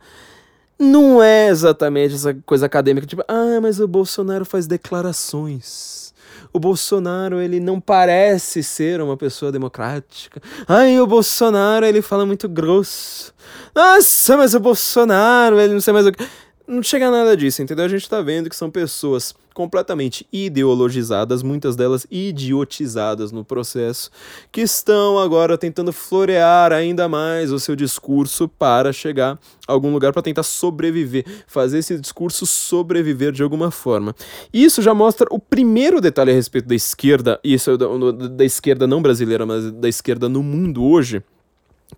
não 0.80 1.22
é 1.22 1.50
exatamente 1.50 2.16
essa 2.16 2.34
coisa 2.46 2.66
acadêmica, 2.66 3.06
tipo, 3.06 3.24
ah, 3.28 3.60
mas 3.62 3.80
o 3.80 3.88
Bolsonaro 3.88 4.46
faz 4.46 4.66
declarações. 4.66 6.14
O 6.52 6.60
Bolsonaro, 6.60 7.40
ele 7.40 7.60
não 7.60 7.80
parece 7.80 8.64
ser 8.64 9.02
uma 9.02 9.16
pessoa 9.16 9.52
democrática. 9.52 10.42
Ai, 10.68 11.00
o 11.00 11.06
Bolsonaro, 11.06 11.86
ele 11.86 12.02
fala 12.02 12.26
muito 12.26 12.50
grosso. 12.50 13.34
Nossa, 13.76 14.36
mas 14.38 14.56
o 14.56 14.60
Bolsonaro, 14.60 15.60
ele 15.60 15.74
não 15.74 15.82
sei 15.82 15.94
mais 15.94 16.08
o 16.08 16.12
que. 16.12 16.26
Não 16.70 16.84
chega 16.84 17.10
nada 17.10 17.36
disso, 17.36 17.64
entendeu? 17.64 17.84
A 17.84 17.88
gente 17.88 18.08
tá 18.08 18.22
vendo 18.22 18.48
que 18.48 18.56
são 18.56 18.70
pessoas 18.70 19.34
completamente 19.56 20.28
ideologizadas, 20.32 21.42
muitas 21.42 21.76
delas 21.76 22.06
idiotizadas 22.12 23.32
no 23.32 23.44
processo, 23.44 24.12
que 24.52 24.62
estão 24.62 25.18
agora 25.18 25.58
tentando 25.58 25.92
florear 25.92 26.72
ainda 26.72 27.10
mais 27.10 27.52
o 27.52 27.58
seu 27.58 27.76
discurso 27.76 28.48
para 28.48 28.94
chegar 28.94 29.40
a 29.68 29.74
algum 29.74 29.92
lugar 29.92 30.14
para 30.14 30.22
tentar 30.22 30.44
sobreviver, 30.44 31.26
fazer 31.48 31.80
esse 31.80 32.00
discurso 32.00 32.46
sobreviver 32.46 33.32
de 33.32 33.42
alguma 33.42 33.72
forma. 33.72 34.16
E 34.54 34.64
isso 34.64 34.80
já 34.84 34.94
mostra 34.94 35.26
o 35.32 35.40
primeiro 35.40 36.00
detalhe 36.00 36.30
a 36.30 36.36
respeito 36.36 36.68
da 36.68 36.76
esquerda, 36.76 37.40
e 37.44 37.56
isso 37.56 37.72
é 37.72 37.78
da, 37.78 37.88
da 38.30 38.46
esquerda 38.46 38.86
não 38.86 39.02
brasileira, 39.02 39.44
mas 39.44 39.72
da 39.72 39.90
esquerda 39.90 40.30
no 40.30 40.44
mundo 40.44 40.84
hoje 40.84 41.24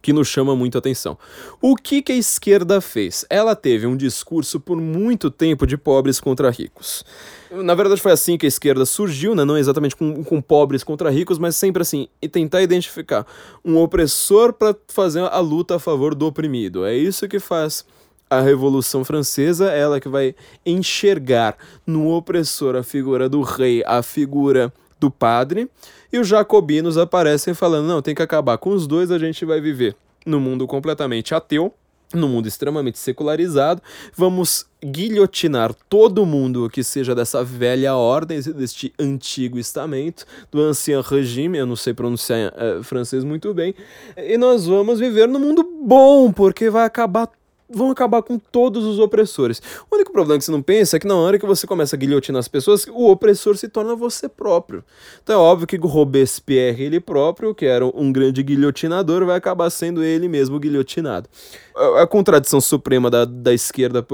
que 0.01 0.13
nos 0.13 0.27
chama 0.27 0.55
muito 0.55 0.77
atenção. 0.77 1.17
O 1.61 1.75
que, 1.75 2.01
que 2.01 2.11
a 2.11 2.15
esquerda 2.15 2.79
fez? 2.79 3.25
Ela 3.29 3.55
teve 3.55 3.85
um 3.87 3.95
discurso 3.95 4.59
por 4.59 4.77
muito 4.77 5.29
tempo 5.29 5.65
de 5.65 5.77
pobres 5.77 6.19
contra 6.19 6.49
ricos. 6.49 7.03
Na 7.51 7.75
verdade, 7.75 7.99
foi 7.99 8.11
assim 8.11 8.37
que 8.37 8.45
a 8.45 8.49
esquerda 8.49 8.85
surgiu, 8.85 9.35
né? 9.35 9.43
não 9.43 9.57
exatamente 9.57 9.95
com, 9.95 10.23
com 10.23 10.41
pobres 10.41 10.83
contra 10.83 11.09
ricos, 11.09 11.37
mas 11.37 11.55
sempre 11.55 11.81
assim, 11.81 12.07
e 12.21 12.29
tentar 12.29 12.61
identificar 12.61 13.25
um 13.63 13.77
opressor 13.77 14.53
para 14.53 14.75
fazer 14.87 15.21
a 15.21 15.39
luta 15.39 15.75
a 15.75 15.79
favor 15.79 16.15
do 16.15 16.25
oprimido. 16.25 16.85
É 16.85 16.95
isso 16.95 17.27
que 17.27 17.39
faz 17.39 17.85
a 18.29 18.39
Revolução 18.39 19.03
Francesa, 19.03 19.71
ela 19.71 19.99
que 19.99 20.07
vai 20.07 20.33
enxergar 20.65 21.57
no 21.85 22.09
opressor 22.15 22.77
a 22.77 22.83
figura 22.83 23.27
do 23.27 23.41
rei, 23.41 23.83
a 23.85 24.01
figura 24.01 24.73
do 24.97 25.11
padre, 25.11 25.69
e 26.11 26.19
os 26.19 26.27
jacobinos 26.27 26.97
aparecem 26.97 27.53
falando: 27.53 27.87
não, 27.87 28.01
tem 28.01 28.15
que 28.15 28.21
acabar 28.21 28.57
com 28.57 28.71
os 28.71 28.87
dois, 28.87 29.11
a 29.11 29.17
gente 29.17 29.45
vai 29.45 29.61
viver 29.61 29.95
no 30.25 30.39
mundo 30.39 30.67
completamente 30.67 31.33
ateu, 31.33 31.73
no 32.13 32.27
mundo 32.27 32.47
extremamente 32.47 32.99
secularizado, 32.99 33.81
vamos 34.15 34.65
guilhotinar 34.83 35.73
todo 35.89 36.25
mundo 36.25 36.69
que 36.69 36.83
seja 36.83 37.15
dessa 37.15 37.43
velha 37.43 37.95
ordem, 37.95 38.39
deste 38.41 38.93
antigo 38.99 39.57
estamento, 39.57 40.25
do 40.51 40.61
ancien 40.61 41.01
regime, 41.01 41.57
eu 41.57 41.65
não 41.65 41.75
sei 41.75 41.93
pronunciar 41.93 42.53
é, 42.55 42.83
francês 42.83 43.23
muito 43.23 43.53
bem, 43.53 43.73
e 44.17 44.37
nós 44.37 44.65
vamos 44.65 44.99
viver 44.99 45.27
no 45.27 45.39
mundo 45.39 45.63
bom, 45.83 46.31
porque 46.31 46.69
vai 46.69 46.85
acabar 46.85 47.29
vão 47.73 47.91
acabar 47.91 48.21
com 48.21 48.37
todos 48.37 48.85
os 48.85 48.99
opressores. 48.99 49.61
O 49.89 49.95
único 49.95 50.11
problema 50.11 50.37
que 50.37 50.45
você 50.45 50.51
não 50.51 50.61
pensa 50.61 50.97
é 50.97 50.99
que 50.99 51.07
na 51.07 51.15
hora 51.15 51.39
que 51.39 51.45
você 51.45 51.65
começa 51.65 51.95
a 51.95 51.99
guilhotinar 51.99 52.39
as 52.39 52.47
pessoas, 52.47 52.85
o 52.87 53.09
opressor 53.09 53.57
se 53.57 53.67
torna 53.67 53.95
você 53.95 54.27
próprio. 54.27 54.83
Então 55.23 55.35
é 55.35 55.37
óbvio 55.37 55.67
que 55.67 55.77
Robespierre, 55.77 56.83
ele 56.83 56.99
próprio, 56.99 57.53
que 57.55 57.65
era 57.65 57.85
um 57.85 58.11
grande 58.11 58.43
guilhotinador, 58.43 59.25
vai 59.25 59.37
acabar 59.37 59.69
sendo 59.69 60.03
ele 60.03 60.27
mesmo 60.27 60.59
guilhotinado. 60.59 61.29
A, 61.75 62.03
a 62.03 62.07
contradição 62.07 62.61
suprema 62.61 63.09
da, 63.09 63.25
da 63.25 63.53
esquerda 63.53 64.05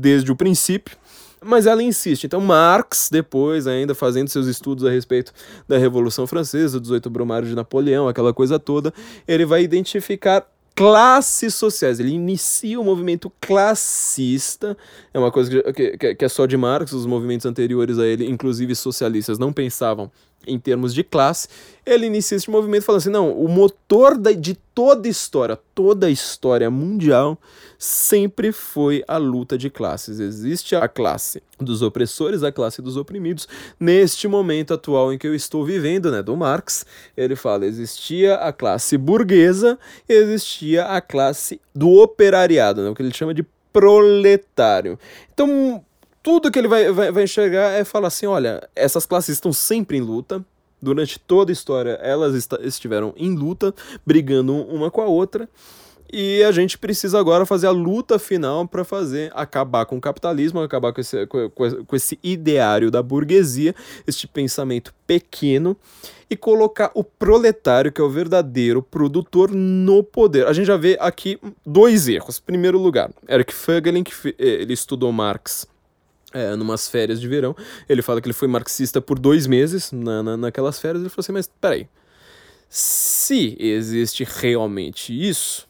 desde 0.00 0.30
o 0.30 0.36
princípio 0.36 0.96
Mas 1.44 1.66
ela 1.66 1.82
insiste. 1.82 2.24
Então, 2.24 2.40
Marx, 2.40 3.10
depois, 3.12 3.66
ainda 3.66 3.94
fazendo 3.94 4.28
seus 4.28 4.46
estudos 4.46 4.84
a 4.84 4.90
respeito 4.90 5.32
da 5.68 5.76
Revolução 5.76 6.26
Francesa, 6.26 6.80
dos 6.80 6.90
oito 6.90 7.10
brumários 7.10 7.50
de 7.50 7.54
Napoleão, 7.54 8.08
aquela 8.08 8.32
coisa 8.32 8.58
toda, 8.58 8.94
ele 9.28 9.44
vai 9.44 9.62
identificar 9.62 10.46
classes 10.74 11.54
sociais. 11.54 12.00
Ele 12.00 12.12
inicia 12.12 12.80
o 12.80 12.84
movimento 12.84 13.30
classista, 13.40 14.76
é 15.12 15.18
uma 15.18 15.30
coisa 15.30 15.50
que, 15.72 15.96
que, 15.96 16.14
que, 16.14 16.24
é 16.24 16.28
só 16.28 16.46
de 16.46 16.56
Marx, 16.56 16.92
os 16.92 17.06
movimentos 17.06 17.46
anteriores 17.46 17.98
a 17.98 18.06
ele, 18.06 18.28
inclusive 18.28 18.74
socialistas, 18.74 19.38
não 19.38 19.52
pensavam 19.52 20.10
em 20.46 20.58
termos 20.58 20.94
de 20.94 21.02
classe. 21.02 21.48
Ele 21.84 22.06
inicia 22.06 22.36
esse 22.36 22.50
movimento 22.50 22.84
falando 22.84 23.00
assim: 23.00 23.10
não, 23.10 23.32
o 23.32 23.48
motor 23.48 24.18
de 24.18 24.54
toda 24.74 25.06
a 25.06 25.10
história, 25.10 25.58
toda 25.74 26.06
a 26.06 26.10
história 26.10 26.70
mundial, 26.70 27.38
sempre 27.78 28.52
foi 28.52 29.04
a 29.06 29.16
luta 29.16 29.56
de 29.58 29.68
classes. 29.70 30.18
Existe 30.18 30.74
a 30.74 30.88
classe 30.88 31.42
dos 31.58 31.82
opressores, 31.82 32.42
a 32.42 32.50
classe 32.50 32.80
dos 32.80 32.96
oprimidos. 32.96 33.46
Neste 33.78 34.26
momento 34.26 34.74
atual 34.74 35.12
em 35.12 35.18
que 35.18 35.26
eu 35.26 35.34
estou 35.34 35.64
vivendo, 35.64 36.10
né, 36.10 36.22
do 36.22 36.36
Marx, 36.36 36.86
ele 37.16 37.36
fala: 37.36 37.66
existia 37.66 38.36
a 38.36 38.52
classe 38.52 38.96
burguesa, 38.96 39.78
existia 40.08 40.84
a 40.86 41.00
classe 41.00 41.60
do 41.74 41.90
operariado, 41.90 42.82
né, 42.82 42.90
o 42.90 42.94
que 42.94 43.02
ele 43.02 43.14
chama 43.14 43.34
de 43.34 43.44
proletário. 43.72 44.98
Então, 45.32 45.84
tudo 46.24 46.50
que 46.50 46.58
ele 46.58 46.66
vai, 46.66 46.90
vai, 46.90 47.12
vai 47.12 47.24
enxergar 47.24 47.70
é 47.72 47.84
falar 47.84 48.08
assim: 48.08 48.26
olha, 48.26 48.66
essas 48.74 49.04
classes 49.04 49.34
estão 49.34 49.52
sempre 49.52 49.98
em 49.98 50.00
luta. 50.00 50.44
Durante 50.82 51.18
toda 51.18 51.50
a 51.50 51.54
história, 51.54 51.92
elas 52.02 52.46
estiveram 52.60 53.14
em 53.16 53.34
luta, 53.34 53.74
brigando 54.04 54.54
uma 54.54 54.90
com 54.90 55.00
a 55.00 55.06
outra. 55.06 55.48
E 56.12 56.42
a 56.44 56.52
gente 56.52 56.76
precisa 56.76 57.18
agora 57.18 57.46
fazer 57.46 57.66
a 57.66 57.70
luta 57.70 58.18
final 58.18 58.68
para 58.68 58.84
fazer 58.84 59.32
acabar 59.34 59.86
com 59.86 59.96
o 59.96 60.00
capitalismo, 60.00 60.60
acabar 60.60 60.92
com 60.92 61.00
esse, 61.00 61.26
com 61.26 61.96
esse 61.96 62.18
ideário 62.22 62.90
da 62.90 63.02
burguesia, 63.02 63.74
este 64.06 64.26
pensamento 64.26 64.92
pequeno, 65.06 65.74
e 66.28 66.36
colocar 66.36 66.90
o 66.94 67.02
proletário, 67.02 67.90
que 67.90 68.00
é 68.00 68.04
o 68.04 68.10
verdadeiro 68.10 68.82
produtor, 68.82 69.50
no 69.50 70.02
poder. 70.02 70.46
A 70.46 70.52
gente 70.52 70.66
já 70.66 70.76
vê 70.76 70.98
aqui 71.00 71.38
dois 71.64 72.08
erros. 72.08 72.38
Primeiro 72.38 72.78
lugar, 72.78 73.10
Eric 73.26 73.54
Fögelin, 73.54 74.04
que 74.04 74.12
eh, 74.28 74.34
ele 74.38 74.74
estudou 74.74 75.10
Marx 75.10 75.66
é, 76.34 76.56
numas 76.56 76.88
férias 76.88 77.20
de 77.20 77.28
verão. 77.28 77.56
Ele 77.88 78.02
fala 78.02 78.20
que 78.20 78.26
ele 78.26 78.34
foi 78.34 78.48
marxista 78.48 79.00
por 79.00 79.18
dois 79.18 79.46
meses 79.46 79.92
na, 79.92 80.22
na, 80.22 80.36
naquelas 80.36 80.78
férias. 80.80 81.00
Ele 81.00 81.08
falou 81.08 81.22
assim: 81.22 81.32
Mas 81.32 81.48
peraí, 81.60 81.88
se 82.68 83.56
existe 83.58 84.26
realmente 84.28 85.16
isso, 85.16 85.68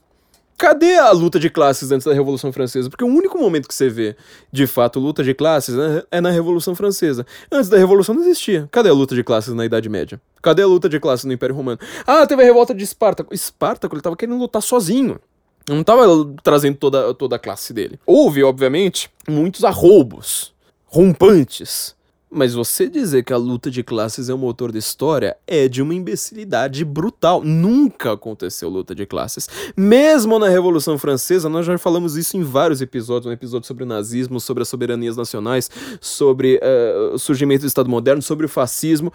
cadê 0.57 0.97
a 0.97 1.11
luta 1.13 1.39
de 1.39 1.51
classes 1.51 1.93
antes 1.93 2.07
da 2.07 2.15
Revolução 2.15 2.51
Francesa? 2.51 2.89
Porque 2.89 3.05
o 3.05 3.09
único 3.09 3.39
momento 3.39 3.69
que 3.69 3.75
você 3.75 3.91
vê, 3.91 4.17
de 4.51 4.67
fato, 4.67 4.99
luta 4.99 5.23
de 5.23 5.35
classes 5.35 5.75
né, 5.75 6.03
é 6.11 6.21
na 6.23 6.31
Revolução 6.31 6.75
Francesa. 6.75 7.27
Antes 7.53 7.69
da 7.69 7.77
Revolução 7.77 8.15
não 8.15 8.23
existia. 8.23 8.67
Cadê 8.73 8.89
a 8.89 8.95
luta 8.95 9.15
de 9.15 9.23
classes 9.23 9.53
na 9.53 9.67
Idade 9.67 9.91
Média? 9.91 10.19
Cadê 10.43 10.63
a 10.63 10.67
luta 10.67 10.89
de 10.89 10.99
classes 10.99 11.27
no 11.27 11.33
Império 11.33 11.55
Romano? 11.55 11.79
Ah, 12.07 12.27
teve 12.27 12.43
a 12.43 12.47
revolta 12.47 12.75
de 12.75 12.83
Espartaco. 12.83 13.35
Espartaco, 13.35 13.95
ele 13.95 14.03
tava 14.03 14.17
querendo 14.17 14.39
lutar 14.39 14.63
sozinho. 14.63 15.21
Não 15.69 15.83
tava 15.83 16.07
trazendo 16.43 16.77
toda, 16.77 17.15
toda 17.15 17.37
a 17.37 17.39
classe 17.39 17.73
dele. 17.73 17.99
Houve, 18.05 18.43
obviamente, 18.43 19.11
muitos 19.27 19.65
arroubos 19.65 20.54
rompantes. 20.95 21.93
Mas 22.31 22.55
você 22.55 22.89
dizer 22.89 23.25
que 23.25 23.33
a 23.33 23.37
luta 23.37 23.69
de 23.69 23.83
classes 23.83 24.29
é 24.29 24.35
o 24.35 24.39
motor 24.39 24.71
da 24.71 24.79
história 24.79 25.37
é 25.45 25.67
de 25.69 25.83
uma 25.83 25.93
imbecilidade 25.93 26.85
brutal. 26.85 27.43
Nunca 27.43 28.13
aconteceu 28.13 28.69
luta 28.69 28.95
de 28.95 29.05
classes. 29.05 29.49
Mesmo 29.77 30.39
na 30.39 30.49
Revolução 30.49 30.97
Francesa, 30.97 31.49
nós 31.49 31.67
já 31.67 31.77
falamos 31.79 32.17
isso 32.17 32.37
em 32.37 32.45
vários 32.45 32.81
episódios: 32.81 33.27
um 33.27 33.33
episódio 33.33 33.67
sobre 33.67 33.83
o 33.83 33.87
nazismo, 33.87 34.39
sobre 34.39 34.63
as 34.63 34.69
soberanias 34.69 35.17
nacionais, 35.17 35.69
sobre 36.01 36.61
uh, 36.63 37.15
o 37.15 37.19
surgimento 37.19 37.63
do 37.63 37.69
Estado 37.69 37.91
moderno, 37.91 38.23
sobre 38.23 38.47
o 38.47 38.49
fascismo. 38.49 39.13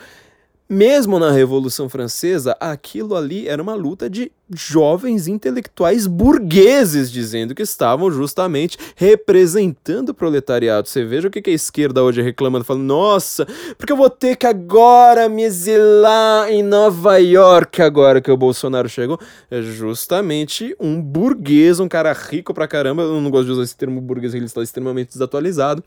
Mesmo 0.71 1.17
na 1.17 1.31
Revolução 1.31 1.89
Francesa, 1.89 2.55
aquilo 2.59 3.15
ali 3.15 3.47
era 3.47 3.59
uma 3.59 3.73
luta 3.73 4.07
de 4.07 4.31
jovens 4.53 5.27
intelectuais 5.27 6.05
burgueses 6.05 7.11
dizendo 7.11 7.55
que 7.55 7.63
estavam 7.63 8.11
justamente 8.11 8.77
representando 8.95 10.09
o 10.09 10.13
proletariado. 10.13 10.87
Você 10.87 11.03
veja 11.03 11.27
o 11.27 11.31
que 11.31 11.49
a 11.49 11.53
esquerda 11.53 12.03
hoje 12.03 12.21
reclamando, 12.21 12.65
falando: 12.65 12.83
nossa, 12.83 13.47
porque 13.79 13.91
eu 13.91 13.97
vou 13.97 14.11
ter 14.11 14.35
que 14.35 14.45
agora 14.45 15.27
me 15.27 15.41
exilar 15.41 16.51
em 16.51 16.61
Nova 16.61 17.17
York 17.17 17.81
agora 17.81 18.21
que 18.21 18.29
o 18.29 18.37
Bolsonaro 18.37 18.87
chegou. 18.87 19.19
É 19.49 19.63
justamente 19.63 20.75
um 20.79 21.01
burguês, 21.01 21.79
um 21.79 21.87
cara 21.87 22.13
rico 22.13 22.53
pra 22.53 22.67
caramba. 22.67 23.01
Eu 23.01 23.19
não 23.19 23.31
gosto 23.31 23.47
de 23.47 23.53
usar 23.53 23.63
esse 23.63 23.75
termo 23.75 23.99
burguês, 23.99 24.35
ele 24.35 24.45
está 24.45 24.61
extremamente 24.61 25.13
desatualizado. 25.13 25.83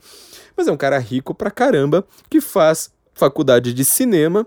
Mas 0.57 0.67
é 0.67 0.73
um 0.73 0.77
cara 0.77 0.99
rico 0.99 1.33
pra 1.33 1.49
caramba 1.49 2.05
que 2.29 2.41
faz 2.41 2.91
faculdade 3.13 3.73
de 3.73 3.85
cinema 3.85 4.45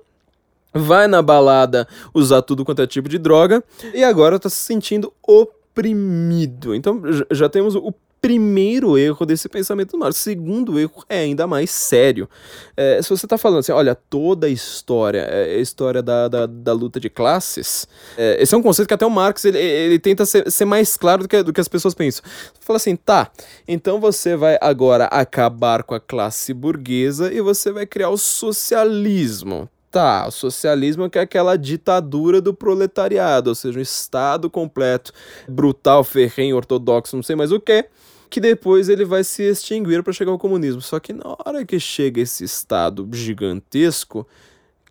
vai 0.77 1.07
na 1.07 1.23
balada 1.23 1.87
usar 2.15 2.43
tudo 2.43 2.65
quanto 2.65 2.83
é 2.83 2.87
tipo 2.87 3.09
de 3.09 3.19
droga 3.19 3.63
e 3.95 4.05
agora 4.05 4.39
tá 4.39 4.49
se 4.49 4.57
sentindo 4.57 5.13
oprimido. 5.27 6.75
Então 6.75 7.03
já 7.31 7.49
temos 7.49 7.75
o 7.75 7.93
primeiro 8.27 8.99
erro 8.99 9.25
desse 9.25 9.49
pensamento 9.49 9.93
do 9.93 9.99
Marx. 9.99 10.17
O 10.19 10.21
segundo 10.21 10.81
erro 10.81 11.05
é 11.09 11.21
ainda 11.21 11.47
mais 11.47 11.71
sério. 11.71 12.29
É, 12.77 13.01
se 13.01 13.09
você 13.09 13.25
está 13.27 13.39
falando 13.39 13.61
assim, 13.61 13.71
olha, 13.71 13.95
toda 13.95 14.49
a 14.49 14.51
história 14.51 15.21
é 15.21 15.55
a 15.55 15.61
história 15.61 16.03
da, 16.03 16.27
da, 16.27 16.47
da 16.47 16.73
luta 16.73 16.99
de 16.99 17.09
classes, 17.09 17.87
é, 18.17 18.43
esse 18.43 18.53
é 18.53 18.59
um 18.59 18.63
conceito 18.63 18.89
que 18.89 18.95
até 18.95 19.07
o 19.07 19.11
Marx 19.11 19.45
ele, 19.45 19.59
ele 19.59 19.99
tenta 20.01 20.27
ser, 20.27 20.51
ser 20.51 20.65
mais 20.65 20.97
claro 20.97 21.23
do 21.23 21.29
que, 21.29 21.41
do 21.41 21.53
que 21.53 21.61
as 21.61 21.69
pessoas 21.69 21.95
pensam. 21.95 22.25
Fala 22.61 22.79
assim, 22.79 22.97
tá, 22.97 23.31
então 23.69 24.01
você 24.01 24.35
vai 24.35 24.59
agora 24.61 25.05
acabar 25.05 25.85
com 25.85 25.95
a 25.95 26.01
classe 26.01 26.53
burguesa 26.53 27.33
e 27.33 27.41
você 27.41 27.71
vai 27.71 27.87
criar 27.87 28.11
o 28.11 28.19
socialismo. 28.19 29.69
Tá, 29.97 30.27
o 30.29 30.31
socialismo 30.31 31.09
é 31.11 31.21
aquela 31.21 31.57
ditadura 31.57 32.39
do 32.39 32.53
proletariado, 32.53 33.49
ou 33.49 33.55
seja, 33.55 33.79
um 33.79 33.83
Estado 33.83 34.51
completo, 34.51 35.11
brutal, 35.49 36.05
ferrenho, 36.05 36.55
ortodoxo, 36.55 37.17
não 37.17 37.23
sei 37.23 37.35
mais 37.35 37.51
o 37.51 37.59
que, 37.59 37.87
que 38.29 38.39
depois 38.39 38.91
ele 38.91 39.07
vai 39.07 39.25
se 39.25 39.43
extinguir 39.45 40.03
para 40.03 40.13
chegar 40.13 40.33
ao 40.33 40.39
comunismo. 40.39 40.83
Só 40.83 41.01
que 41.01 41.15
na 41.15 41.35
hora 41.47 41.65
que 41.65 41.81
chega 41.81 42.21
esse 42.21 42.45
Estado 42.45 43.09
gigantesco, 43.11 44.29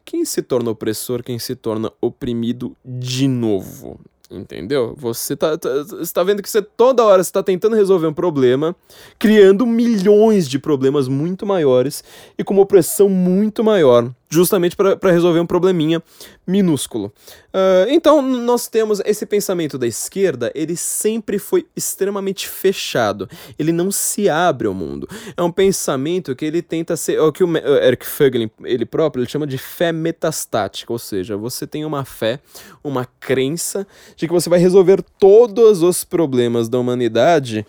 quem 0.03 0.25
se 0.25 0.41
torna 0.41 0.71
opressor, 0.71 1.21
quem 1.21 1.37
se 1.37 1.55
torna 1.55 1.91
oprimido 2.01 2.75
de 2.83 3.27
novo? 3.27 3.99
Entendeu? 4.31 4.95
Você 4.97 5.35
tá, 5.35 5.55
tá, 5.55 5.69
tá 6.11 6.23
vendo 6.23 6.41
que 6.41 6.49
você 6.49 6.63
toda 6.63 7.03
hora 7.03 7.21
está 7.21 7.43
tentando 7.43 7.75
resolver 7.75 8.07
um 8.07 8.13
problema, 8.13 8.75
criando 9.19 9.67
milhões 9.67 10.49
de 10.49 10.57
problemas 10.57 11.07
muito 11.07 11.45
maiores 11.45 12.03
e 12.35 12.43
com 12.43 12.55
uma 12.55 12.63
opressão 12.63 13.07
muito 13.07 13.63
maior 13.63 14.11
justamente 14.35 14.75
para 14.75 15.11
resolver 15.11 15.39
um 15.39 15.45
probleminha 15.45 16.01
minúsculo. 16.45 17.11
Uh, 17.47 17.89
então, 17.89 18.21
nós 18.21 18.67
temos 18.67 19.01
esse 19.05 19.25
pensamento 19.25 19.77
da 19.77 19.87
esquerda, 19.87 20.51
ele 20.53 20.75
sempre 20.75 21.39
foi 21.39 21.65
extremamente 21.75 22.47
fechado, 22.47 23.29
ele 23.57 23.71
não 23.71 23.89
se 23.91 24.29
abre 24.29 24.67
ao 24.67 24.73
mundo. 24.73 25.07
É 25.35 25.41
um 25.41 25.51
pensamento 25.51 26.35
que 26.35 26.45
ele 26.45 26.61
tenta 26.61 26.97
ser, 26.97 27.19
o 27.19 27.31
que 27.31 27.43
o 27.43 27.57
Eric 27.57 28.05
Fögelin, 28.05 28.51
ele 28.63 28.85
próprio, 28.85 29.21
ele 29.21 29.29
chama 29.29 29.47
de 29.47 29.57
fé 29.57 29.91
metastática, 29.91 30.91
ou 30.91 30.99
seja, 30.99 31.37
você 31.37 31.65
tem 31.65 31.85
uma 31.85 32.03
fé, 32.03 32.39
uma 32.83 33.05
crença 33.19 33.87
de 34.15 34.27
que 34.27 34.33
você 34.33 34.49
vai 34.49 34.59
resolver 34.59 35.01
todos 35.17 35.81
os 35.81 36.03
problemas 36.03 36.67
da 36.67 36.77
humanidade 36.77 37.65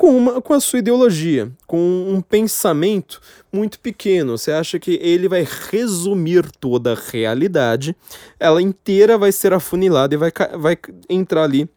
com, 0.00 0.16
uma, 0.16 0.40
com 0.40 0.54
a 0.54 0.60
sua 0.60 0.78
ideologia, 0.78 1.52
com 1.66 1.76
um 2.08 2.22
pensamento 2.22 3.20
muito 3.52 3.78
pequeno. 3.78 4.38
Você 4.38 4.50
acha 4.50 4.78
que 4.78 4.98
ele 5.02 5.28
vai 5.28 5.46
resumir 5.70 6.50
toda 6.58 6.92
a 6.92 6.98
realidade, 6.98 7.94
ela 8.38 8.62
inteira 8.62 9.18
vai 9.18 9.30
ser 9.30 9.52
afunilada 9.52 10.14
e 10.14 10.16
vai, 10.16 10.32
vai 10.58 10.78
entrar 11.06 11.44
ali 11.44 11.68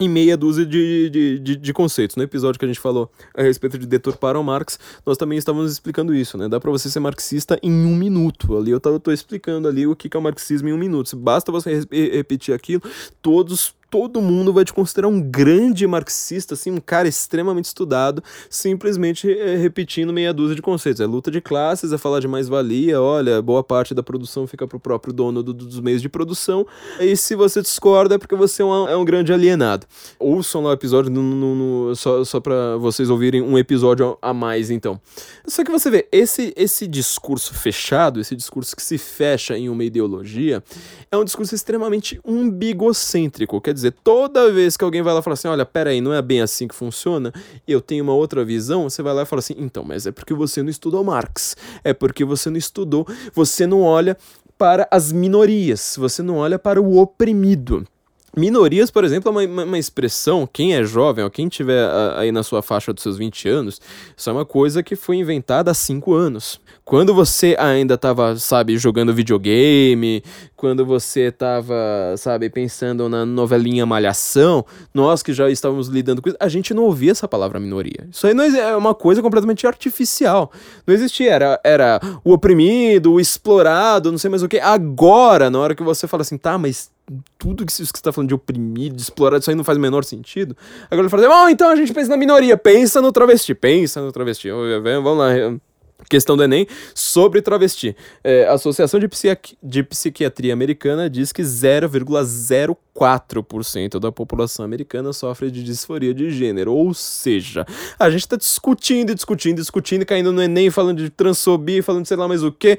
em 0.00 0.08
meia 0.08 0.34
dúzia 0.34 0.64
de, 0.64 1.10
de, 1.10 1.38
de, 1.40 1.56
de, 1.56 1.72
conceitos. 1.74 2.16
No 2.16 2.22
episódio 2.22 2.58
que 2.58 2.64
a 2.64 2.68
gente 2.68 2.80
falou 2.80 3.12
a 3.34 3.42
respeito 3.42 3.76
de 3.76 3.86
deturpar 3.86 4.34
o 4.34 4.42
Marx, 4.42 4.78
nós 5.04 5.18
também 5.18 5.36
estávamos 5.36 5.70
explicando 5.70 6.14
isso, 6.14 6.38
né? 6.38 6.48
Dá 6.48 6.58
para 6.58 6.70
você 6.70 6.88
ser 6.88 7.00
marxista 7.00 7.58
em 7.62 7.84
um 7.84 7.94
minuto. 7.94 8.56
Ali 8.56 8.70
eu 8.70 8.78
estou 8.78 9.12
explicando 9.12 9.68
ali 9.68 9.86
o 9.86 9.94
que 9.94 10.08
é 10.16 10.18
o 10.18 10.22
marxismo 10.22 10.70
em 10.70 10.72
um 10.72 10.78
minuto. 10.78 11.14
Basta 11.18 11.52
você 11.52 11.86
repetir 11.90 12.54
aquilo, 12.54 12.82
todos 13.20 13.74
todo 13.92 14.22
mundo 14.22 14.54
vai 14.54 14.64
te 14.64 14.72
considerar 14.72 15.08
um 15.08 15.20
grande 15.20 15.86
marxista, 15.86 16.54
assim, 16.54 16.70
um 16.70 16.80
cara 16.80 17.06
extremamente 17.06 17.66
estudado, 17.66 18.24
simplesmente 18.48 19.30
é, 19.30 19.54
repetindo 19.56 20.14
meia 20.14 20.32
dúzia 20.32 20.56
de 20.56 20.62
conceitos. 20.62 21.02
É 21.02 21.04
luta 21.04 21.30
de 21.30 21.42
classes, 21.42 21.92
é 21.92 21.98
falar 21.98 22.18
de 22.18 22.26
mais-valia, 22.26 23.02
olha, 23.02 23.42
boa 23.42 23.62
parte 23.62 23.92
da 23.92 24.02
produção 24.02 24.46
fica 24.46 24.66
pro 24.66 24.80
próprio 24.80 25.12
dono 25.12 25.42
do, 25.42 25.52
dos 25.52 25.78
meios 25.78 26.00
de 26.00 26.08
produção, 26.08 26.66
e 26.98 27.14
se 27.14 27.34
você 27.34 27.60
discorda 27.60 28.14
é 28.14 28.18
porque 28.18 28.34
você 28.34 28.62
é 28.62 28.64
um, 28.64 28.88
é 28.88 28.96
um 28.96 29.04
grande 29.04 29.30
alienado. 29.30 29.86
Ouçam 30.18 30.62
lá 30.62 30.70
o 30.70 30.72
episódio 30.72 31.10
no, 31.10 31.22
no, 31.22 31.54
no, 31.54 31.94
só, 31.94 32.24
só 32.24 32.40
para 32.40 32.78
vocês 32.78 33.10
ouvirem 33.10 33.42
um 33.42 33.58
episódio 33.58 34.16
a 34.22 34.32
mais, 34.32 34.70
então. 34.70 34.98
Só 35.46 35.62
que 35.62 35.70
você 35.70 35.90
vê, 35.90 36.08
esse, 36.10 36.54
esse 36.56 36.86
discurso 36.86 37.52
fechado, 37.52 38.20
esse 38.20 38.34
discurso 38.34 38.74
que 38.74 38.82
se 38.82 38.96
fecha 38.96 39.54
em 39.58 39.68
uma 39.68 39.84
ideologia, 39.84 40.64
é 41.10 41.16
um 41.18 41.24
discurso 41.24 41.54
extremamente 41.54 42.18
umbigocêntrico, 42.24 43.60
quer 43.60 43.74
dizer, 43.74 43.81
dizer, 43.82 43.94
toda 44.02 44.50
vez 44.50 44.76
que 44.76 44.84
alguém 44.84 45.02
vai 45.02 45.12
lá 45.12 45.20
e 45.20 45.22
fala 45.22 45.34
assim, 45.34 45.48
olha, 45.48 45.64
pera 45.64 45.90
aí, 45.90 46.00
não 46.00 46.12
é 46.12 46.22
bem 46.22 46.40
assim 46.40 46.66
que 46.66 46.74
funciona, 46.74 47.32
eu 47.66 47.80
tenho 47.80 48.04
uma 48.04 48.14
outra 48.14 48.44
visão, 48.44 48.88
você 48.88 49.02
vai 49.02 49.14
lá 49.14 49.22
e 49.22 49.26
fala 49.26 49.40
assim, 49.40 49.54
então, 49.58 49.84
mas 49.84 50.06
é 50.06 50.12
porque 50.12 50.34
você 50.34 50.62
não 50.62 50.70
estudou 50.70 51.04
Marx, 51.04 51.56
é 51.84 51.92
porque 51.92 52.24
você 52.24 52.50
não 52.50 52.56
estudou, 52.56 53.06
você 53.34 53.66
não 53.66 53.82
olha 53.82 54.16
para 54.56 54.86
as 54.90 55.12
minorias, 55.12 55.96
você 55.98 56.22
não 56.22 56.36
olha 56.36 56.58
para 56.58 56.80
o 56.80 56.98
oprimido. 56.98 57.86
Minorias, 58.34 58.90
por 58.90 59.04
exemplo, 59.04 59.28
é 59.28 59.46
uma, 59.46 59.64
uma, 59.64 59.78
expressão, 59.78 60.48
quem 60.50 60.74
é 60.74 60.82
jovem, 60.82 61.22
ou 61.22 61.30
quem 61.30 61.48
tiver 61.48 61.86
aí 62.16 62.32
na 62.32 62.42
sua 62.42 62.62
faixa 62.62 62.90
dos 62.90 63.02
seus 63.02 63.18
20 63.18 63.46
anos, 63.46 63.78
isso 64.16 64.30
é 64.30 64.32
uma 64.32 64.46
coisa 64.46 64.82
que 64.82 64.96
foi 64.96 65.16
inventada 65.16 65.70
há 65.70 65.74
5 65.74 66.14
anos. 66.14 66.58
Quando 66.82 67.14
você 67.14 67.54
ainda 67.58 67.94
estava, 67.94 68.34
sabe, 68.36 68.78
jogando 68.78 69.12
videogame, 69.12 70.22
quando 70.56 70.86
você 70.86 71.28
estava, 71.28 72.14
sabe, 72.16 72.48
pensando 72.48 73.08
na 73.08 73.26
novelinha 73.26 73.84
Malhação, 73.84 74.64
nós 74.94 75.22
que 75.22 75.34
já 75.34 75.50
estávamos 75.50 75.88
lidando 75.88 76.22
com 76.22 76.30
isso, 76.30 76.38
a 76.40 76.48
gente 76.48 76.72
não 76.72 76.84
ouvia 76.84 77.10
essa 77.10 77.28
palavra 77.28 77.60
minoria. 77.60 78.08
Isso 78.10 78.26
aí 78.26 78.32
não 78.32 78.44
é 78.44 78.76
uma 78.76 78.94
coisa 78.94 79.20
completamente 79.20 79.66
artificial. 79.66 80.50
Não 80.86 80.94
existia, 80.94 81.32
era, 81.32 81.60
era 81.62 82.00
o 82.24 82.32
oprimido, 82.32 83.12
o 83.12 83.20
explorado, 83.20 84.10
não 84.10 84.18
sei 84.18 84.30
mais 84.30 84.42
o 84.42 84.48
que. 84.48 84.58
Agora, 84.58 85.50
na 85.50 85.58
hora 85.58 85.74
que 85.74 85.82
você 85.82 86.08
fala 86.08 86.22
assim, 86.22 86.38
tá, 86.38 86.56
mas 86.56 86.91
tudo 87.38 87.66
que 87.66 87.72
você 87.72 87.82
está 87.82 88.12
falando 88.12 88.28
de 88.28 88.34
oprimido, 88.34 88.96
de 88.96 89.02
explorado, 89.02 89.40
isso 89.40 89.50
aí 89.50 89.56
não 89.56 89.64
faz 89.64 89.78
o 89.78 89.80
menor 89.80 90.04
sentido. 90.04 90.56
Agora 90.90 91.02
ele 91.02 91.08
fala 91.08 91.26
assim, 91.26 91.34
oh, 91.34 91.48
então 91.48 91.70
a 91.70 91.76
gente 91.76 91.92
pensa 91.92 92.08
na 92.08 92.16
minoria, 92.16 92.56
pensa 92.56 93.02
no 93.02 93.12
travesti, 93.12 93.54
pensa 93.54 94.00
no 94.00 94.12
travesti. 94.12 94.48
Vamos 94.50 95.18
lá, 95.18 95.30
questão 96.08 96.36
do 96.36 96.44
Enem 96.44 96.66
sobre 96.94 97.42
travesti. 97.42 97.96
É, 98.22 98.46
a 98.46 98.52
Associação 98.52 99.00
de, 99.00 99.08
Psiqui 99.08 99.56
de 99.62 99.82
Psiquiatria 99.82 100.52
Americana 100.52 101.08
diz 101.08 101.32
que 101.32 101.40
0,04% 101.42 103.98
da 103.98 104.12
população 104.12 104.62
americana 104.64 105.12
sofre 105.12 105.50
de 105.50 105.62
disforia 105.62 106.14
de 106.14 106.30
gênero. 106.30 106.74
Ou 106.74 106.94
seja, 106.94 107.66
a 107.98 108.08
gente 108.10 108.20
está 108.20 108.36
discutindo, 108.36 109.14
discutindo, 109.14 109.56
discutindo, 109.56 110.06
caindo 110.06 110.32
no 110.32 110.42
Enem, 110.42 110.70
falando 110.70 111.02
de 111.02 111.10
transfobia, 111.10 111.82
falando 111.82 112.06
sei 112.06 112.16
lá 112.16 112.28
mais 112.28 112.42
o 112.42 112.52
que 112.52 112.78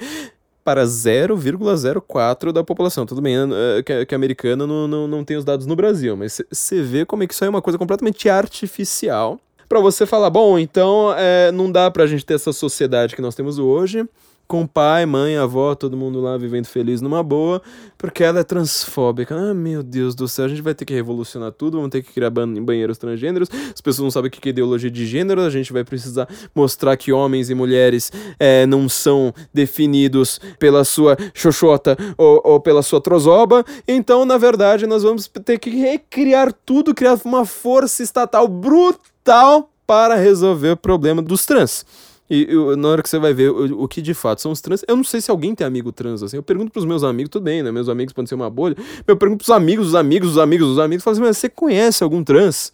para 0.63 0.86
0,04 0.86 2.52
da 2.52 2.63
população. 2.63 3.06
Tudo 3.06 3.21
bem 3.21 3.38
uh, 3.38 3.84
que, 4.08 4.13
a 4.13 4.17
americana 4.17 4.65
não, 4.65 4.88
não, 4.88 5.08
não 5.08 5.23
tem 5.23 5.38
os 5.38 5.43
dados 5.43 5.65
no 5.65 5.76
Brasil, 5.76 6.15
mas 6.15 6.41
você 6.52 6.82
vê 6.82 7.06
como 7.06 7.23
é 7.23 7.28
que 7.28 7.34
isso 7.34 7.43
é 7.43 7.49
uma 7.49 7.62
coisa 7.62 7.78
completamente 7.78 8.30
artificial 8.30 9.39
para 9.67 9.80
você 9.80 10.06
falar, 10.06 10.30
bom, 10.30 10.60
então 10.60 11.13
é, 11.17 11.52
não 11.52 11.71
dá 11.71 11.89
pra 11.89 12.06
gente 12.06 12.23
ter 12.23 12.36
essa 12.36 12.54
sociedade 12.54 13.15
que 13.15 13.21
nós 13.21 13.34
temos 13.34 13.58
hoje, 13.58 14.08
com 14.47 14.67
pai, 14.67 15.06
mãe, 15.06 15.38
avó, 15.38 15.73
todo 15.73 15.97
mundo 15.97 16.21
lá 16.21 16.38
vivendo 16.38 16.65
feliz 16.65 17.01
numa 17.01 17.23
boa, 17.23 17.62
porque 17.97 18.23
ela 18.23 18.39
é 18.39 18.43
transfóbica. 18.43 19.36
Ah, 19.36 19.53
meu 19.53 19.82
Deus 19.82 20.13
do 20.15 20.27
céu, 20.27 20.45
a 20.45 20.47
gente 20.47 20.62
vai 20.62 20.75
ter 20.75 20.86
que 20.86 20.93
revolucionar 20.93 21.51
tudo, 21.51 21.77
vamos 21.77 21.89
ter 21.89 22.03
que 22.03 22.13
criar 22.13 22.29
banheiros 22.29 22.97
transgêneros, 22.97 23.49
as 23.73 23.82
pessoas 23.82 24.03
não 24.03 24.12
sabem 24.12 24.27
o 24.27 24.32
que 24.32 24.47
é 24.47 24.51
ideologia 24.51 24.91
de 24.91 25.06
gênero, 25.06 25.41
a 25.41 25.49
gente 25.49 25.73
vai 25.73 25.84
precisar 25.84 26.27
mostrar 26.53 26.95
que 26.97 27.12
homens 27.12 27.49
e 27.49 27.56
mulheres 27.56 28.12
é, 28.39 28.65
não 28.65 28.88
são 28.88 29.34
definidos 29.53 30.39
pela 30.60 30.84
sua 30.84 31.17
xoxota 31.34 31.97
ou, 32.17 32.41
ou 32.43 32.60
pela 32.60 32.84
sua 32.84 33.01
trozoba, 33.01 33.65
então, 33.88 34.25
na 34.25 34.38
verdade, 34.38 34.86
nós 34.86 35.03
vamos 35.03 35.27
ter 35.27 35.58
que 35.58 35.69
recriar 35.69 36.53
tudo, 36.53 36.93
criar 36.93 37.19
uma 37.25 37.45
força 37.45 38.03
estatal 38.03 38.47
brutal 38.47 39.69
para 39.88 40.15
resolver 40.15 40.71
o 40.71 40.77
problema 40.77 41.21
dos 41.21 41.45
trans. 41.45 41.86
E 42.29 42.47
eu, 42.49 42.75
na 42.77 42.88
hora 42.88 43.03
que 43.03 43.09
você 43.09 43.19
vai 43.19 43.33
ver 43.33 43.49
o, 43.49 43.88
que 43.88 44.01
de 44.01 44.13
fato 44.13 44.41
são 44.41 44.51
os 44.51 44.62
trans, 44.62 44.83
eu 44.88 44.95
não 44.95 45.03
sei 45.03 45.19
se 45.19 45.29
alguém 45.29 45.53
tem 45.53 45.67
amigo 45.67 45.91
trans 45.91 46.23
assim. 46.23 46.38
Eu 46.38 46.43
pergunto 46.43 46.71
pros 46.71 46.86
meus 46.86 47.03
amigos, 47.03 47.29
tudo 47.29 47.43
bem, 47.43 47.62
né? 47.62 47.71
Meus 47.71 47.89
amigos 47.89 48.13
podem 48.13 48.27
ser 48.27 48.36
uma 48.36 48.49
bolha. 48.49 48.75
Eu 49.05 49.17
pergunto 49.17 49.43
pros 49.43 49.55
amigos, 49.55 49.88
os 49.88 49.95
amigos, 49.95 50.31
os 50.31 50.38
amigos, 50.38 50.67
os 50.67 50.79
amigos, 50.79 51.03
falo 51.03 51.13
assim, 51.13 51.23
mas 51.23 51.38
você 51.38 51.49
conhece 51.49 52.03
algum 52.03 52.23
trans? 52.23 52.71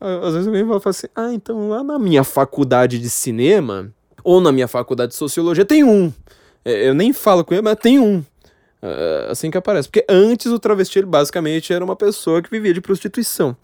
Às 0.00 0.34
vezes 0.34 0.46
alguém 0.46 0.64
fala 0.64 0.80
assim, 0.84 1.06
ah, 1.14 1.32
então 1.32 1.68
lá 1.70 1.82
na 1.82 1.98
minha 1.98 2.22
faculdade 2.22 2.98
de 2.98 3.10
cinema, 3.10 3.92
ou 4.22 4.40
na 4.40 4.52
minha 4.52 4.68
faculdade 4.68 5.12
de 5.12 5.16
sociologia, 5.16 5.64
tem 5.64 5.82
um. 5.84 6.12
É, 6.64 6.88
eu 6.88 6.94
nem 6.94 7.12
falo 7.12 7.44
com 7.44 7.54
ele, 7.54 7.62
mas 7.62 7.76
tem 7.76 7.98
um. 7.98 8.24
É, 8.82 9.28
assim 9.30 9.50
que 9.50 9.56
aparece. 9.56 9.88
Porque 9.88 10.04
antes 10.08 10.46
o 10.52 10.58
travesti 10.58 11.02
basicamente 11.02 11.72
era 11.72 11.84
uma 11.84 11.96
pessoa 11.96 12.42
que 12.42 12.50
vivia 12.50 12.74
de 12.74 12.80
prostituição. 12.80 13.56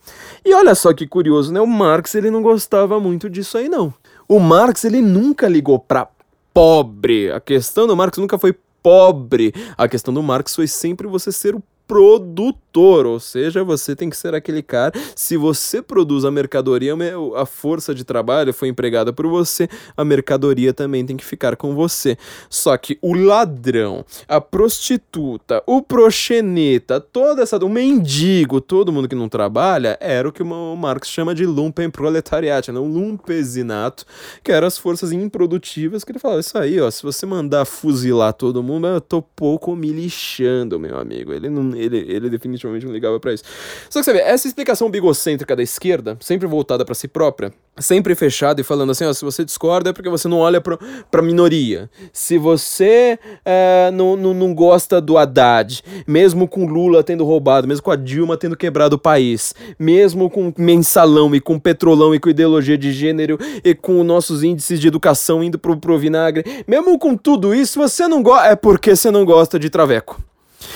E 0.43 0.53
olha 0.53 0.73
só 0.73 0.93
que 0.93 1.07
curioso, 1.07 1.53
né? 1.53 1.61
O 1.61 1.67
Marx 1.67 2.15
ele 2.15 2.31
não 2.31 2.41
gostava 2.41 2.99
muito 2.99 3.29
disso 3.29 3.57
aí, 3.57 3.69
não. 3.69 3.93
O 4.27 4.39
Marx, 4.39 4.83
ele 4.83 5.01
nunca 5.01 5.47
ligou 5.47 5.79
pra 5.79 6.07
pobre. 6.53 7.31
A 7.31 7.39
questão 7.39 7.87
do 7.87 7.95
Marx 7.95 8.17
nunca 8.17 8.37
foi 8.37 8.55
pobre. 8.81 9.53
A 9.77 9.87
questão 9.87 10.13
do 10.13 10.21
Marx 10.21 10.55
foi 10.55 10.67
sempre 10.67 11.07
você 11.07 11.31
ser 11.31 11.55
o 11.55 11.63
produtor, 11.93 13.05
ou 13.05 13.19
seja, 13.19 13.63
você 13.63 13.95
tem 13.95 14.09
que 14.09 14.17
ser 14.17 14.33
aquele 14.33 14.63
cara. 14.63 14.91
Se 15.15 15.37
você 15.37 15.79
produz 15.79 16.25
a 16.25 16.31
mercadoria, 16.31 16.95
a 17.35 17.45
força 17.45 17.93
de 17.93 18.03
trabalho 18.03 18.51
foi 18.51 18.67
empregada 18.67 19.13
por 19.13 19.27
você, 19.27 19.69
a 19.95 20.03
mercadoria 20.03 20.73
também 20.73 21.05
tem 21.05 21.15
que 21.15 21.23
ficar 21.23 21.55
com 21.55 21.75
você. 21.75 22.17
Só 22.49 22.75
que 22.75 22.97
o 22.99 23.13
ladrão, 23.13 24.03
a 24.27 24.41
prostituta, 24.41 25.61
o 25.67 25.83
proxeneta, 25.83 26.99
toda 26.99 27.43
essa. 27.43 27.63
o 27.63 27.69
mendigo, 27.69 28.59
todo 28.59 28.91
mundo 28.91 29.07
que 29.07 29.13
não 29.13 29.29
trabalha, 29.29 29.95
era 30.01 30.27
o 30.27 30.31
que 30.31 30.41
o 30.41 30.75
Marx 30.75 31.09
chama 31.09 31.35
de 31.35 31.45
lumpen 31.45 31.91
proletariat, 31.91 32.71
né? 32.71 32.79
um 32.79 32.87
lumpesinato, 32.87 34.03
que 34.43 34.51
eram 34.51 34.65
as 34.65 34.79
forças 34.79 35.11
improdutivas 35.11 36.03
que 36.03 36.11
ele 36.11 36.17
falava: 36.17 36.39
Isso 36.39 36.57
aí, 36.57 36.81
ó, 36.81 36.89
se 36.89 37.03
você 37.03 37.23
mandar 37.27 37.65
fuzilar 37.65 38.33
todo 38.33 38.63
mundo, 38.63 38.87
eu 38.87 38.99
tô 38.99 39.21
pouco 39.21 39.75
me 39.75 39.91
lixando, 39.91 40.79
meu 40.79 40.97
amigo. 40.97 41.31
Ele 41.31 41.51
não 41.51 41.82
ele, 41.83 41.97
ele 42.09 42.29
definitivamente 42.29 42.85
não 42.85 42.93
ligava 42.93 43.19
para 43.19 43.33
isso. 43.33 43.43
Só 43.89 43.99
que 43.99 44.05
você 44.05 44.13
vê, 44.13 44.19
essa 44.19 44.47
explicação 44.47 44.89
bigocêntrica 44.89 45.55
da 45.55 45.63
esquerda, 45.63 46.17
sempre 46.19 46.47
voltada 46.47 46.85
para 46.85 46.95
si 46.95 47.07
própria, 47.07 47.53
sempre 47.79 48.13
fechada 48.15 48.61
e 48.61 48.63
falando 48.63 48.91
assim, 48.91 49.05
ó, 49.05 49.13
se 49.13 49.25
você 49.25 49.43
discorda 49.43 49.89
é 49.89 49.93
porque 49.93 50.09
você 50.09 50.27
não 50.27 50.39
olha 50.39 50.61
pra, 50.61 50.77
pra 51.09 51.21
minoria. 51.21 51.89
Se 52.11 52.37
você 52.37 53.17
é, 53.43 53.89
não, 53.91 54.15
não, 54.15 54.33
não 54.33 54.53
gosta 54.53 55.01
do 55.01 55.17
Haddad, 55.17 55.83
mesmo 56.05 56.47
com 56.47 56.65
Lula 56.65 57.03
tendo 57.03 57.25
roubado, 57.25 57.67
mesmo 57.67 57.83
com 57.83 57.91
a 57.91 57.95
Dilma 57.95 58.37
tendo 58.37 58.55
quebrado 58.55 58.95
o 58.95 58.99
país, 58.99 59.55
mesmo 59.79 60.29
com 60.29 60.53
mensalão 60.57 61.33
e 61.35 61.41
com 61.41 61.59
petrolão 61.59 62.13
e 62.13 62.19
com 62.19 62.29
ideologia 62.29 62.77
de 62.77 62.91
gênero 62.91 63.37
e 63.63 63.73
com 63.73 64.03
nossos 64.03 64.43
índices 64.43 64.79
de 64.79 64.87
educação 64.87 65.43
indo 65.43 65.57
pro, 65.57 65.75
pro 65.77 65.97
vinagre, 65.97 66.63
mesmo 66.67 66.97
com 66.99 67.15
tudo 67.15 67.53
isso, 67.53 67.79
você 67.79 68.07
não 68.07 68.21
gosta, 68.21 68.47
é 68.47 68.55
porque 68.55 68.95
você 68.95 69.09
não 69.09 69.25
gosta 69.25 69.57
de 69.57 69.69
traveco. 69.69 70.21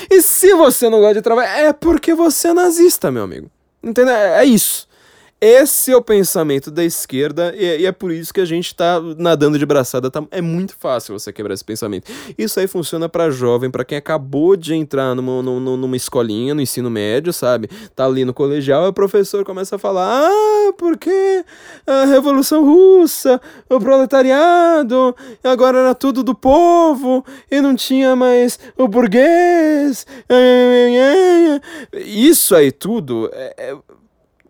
E 0.09 0.21
se 0.21 0.53
você 0.53 0.89
não 0.89 0.99
gosta 0.99 1.15
de 1.15 1.21
trabalhar, 1.21 1.59
é 1.59 1.73
porque 1.73 2.13
você 2.13 2.49
é 2.49 2.53
nazista, 2.53 3.11
meu 3.11 3.23
amigo. 3.23 3.49
Entendeu? 3.83 4.13
É, 4.13 4.41
é 4.41 4.45
isso. 4.45 4.87
Esse 5.39 5.91
é 5.91 5.95
o 5.95 6.01
pensamento 6.01 6.71
da 6.71 6.83
esquerda 6.83 7.53
e, 7.55 7.81
e, 7.81 7.85
é 7.85 7.91
por 7.91 8.11
isso 8.11 8.33
que 8.33 8.41
a 8.41 8.45
gente 8.45 8.73
tá 8.73 8.99
nadando 9.19 9.59
de 9.59 9.67
braçada. 9.67 10.09
Tá, 10.09 10.23
é 10.31 10.41
muito 10.41 10.75
fácil 10.75 11.17
você 11.17 11.31
quebrar 11.31 11.53
esse 11.53 11.63
pensamento. 11.63 12.11
Isso 12.35 12.59
aí 12.59 12.65
funciona 12.65 13.07
para 13.07 13.29
jovem, 13.29 13.69
para 13.69 13.85
quem 13.85 13.99
acabou 13.99 14.55
de 14.55 14.73
entrar 14.73 15.13
numa, 15.13 15.43
numa, 15.43 15.77
numa, 15.77 15.95
escolinha, 15.95 16.55
no 16.55 16.61
ensino 16.61 16.89
médio, 16.89 17.31
sabe? 17.31 17.69
Tá 17.95 18.05
ali 18.05 18.25
no 18.25 18.33
colegial 18.33 18.85
e 18.85 18.87
o 18.87 18.93
professor 18.93 19.45
começa 19.45 19.75
a 19.75 19.79
falar: 19.79 20.27
ah, 20.27 20.73
porque 20.75 21.45
a 21.85 22.05
Revolução 22.05 22.65
Russa, 22.65 23.39
o 23.69 23.79
proletariado, 23.79 25.15
agora 25.43 25.77
era 25.77 25.93
tudo 25.93 26.23
do 26.23 26.33
povo 26.33 27.23
e 27.51 27.61
não 27.61 27.75
tinha 27.75 28.15
mais 28.15 28.59
o 28.75 28.87
burguês. 28.87 30.03
Isso 31.93 32.55
aí 32.55 32.71
tudo 32.71 33.29
é, 33.33 33.53
é 33.55 33.77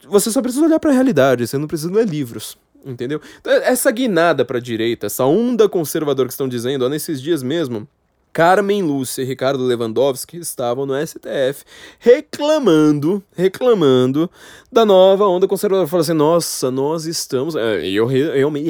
você 0.08 0.32
só 0.32 0.42
precisa 0.42 0.66
olhar 0.66 0.80
para 0.80 0.92
a 0.92 0.94
realidade, 0.94 1.48
você 1.48 1.58
não 1.58 1.68
precisa 1.68 1.92
ler 1.92 2.08
livros. 2.08 2.58
Entendeu? 2.86 3.20
Então, 3.40 3.52
essa 3.52 3.92
guinada 3.92 4.46
para 4.46 4.58
a 4.60 4.62
direita, 4.62 5.08
essa 5.08 5.26
onda 5.26 5.68
conservadora 5.68 6.28
que 6.28 6.34
estão 6.34 6.48
dizendo, 6.48 6.86
ó, 6.86 6.90
nesses 6.90 7.22
dias 7.22 7.44
mesmo, 7.44 7.88
Carmen 8.32 8.84
Lúcia 8.84 9.24
e 9.24 9.26
Ricardo 9.26 9.64
Lewandowski 9.64 10.38
estavam 10.38 10.86
no 10.86 10.94
STF 10.96 11.66
reclamando, 11.98 13.24
reclamando 13.36 14.30
da 14.72 14.86
nova 14.86 15.26
onda 15.26 15.48
conservadora. 15.48 15.88
Falaram 15.88 16.04
assim: 16.04 16.14
nossa, 16.14 16.70
nós 16.70 17.06
estamos. 17.06 17.56
É, 17.56 17.86
eu 17.88 18.06
realmente 18.06 18.70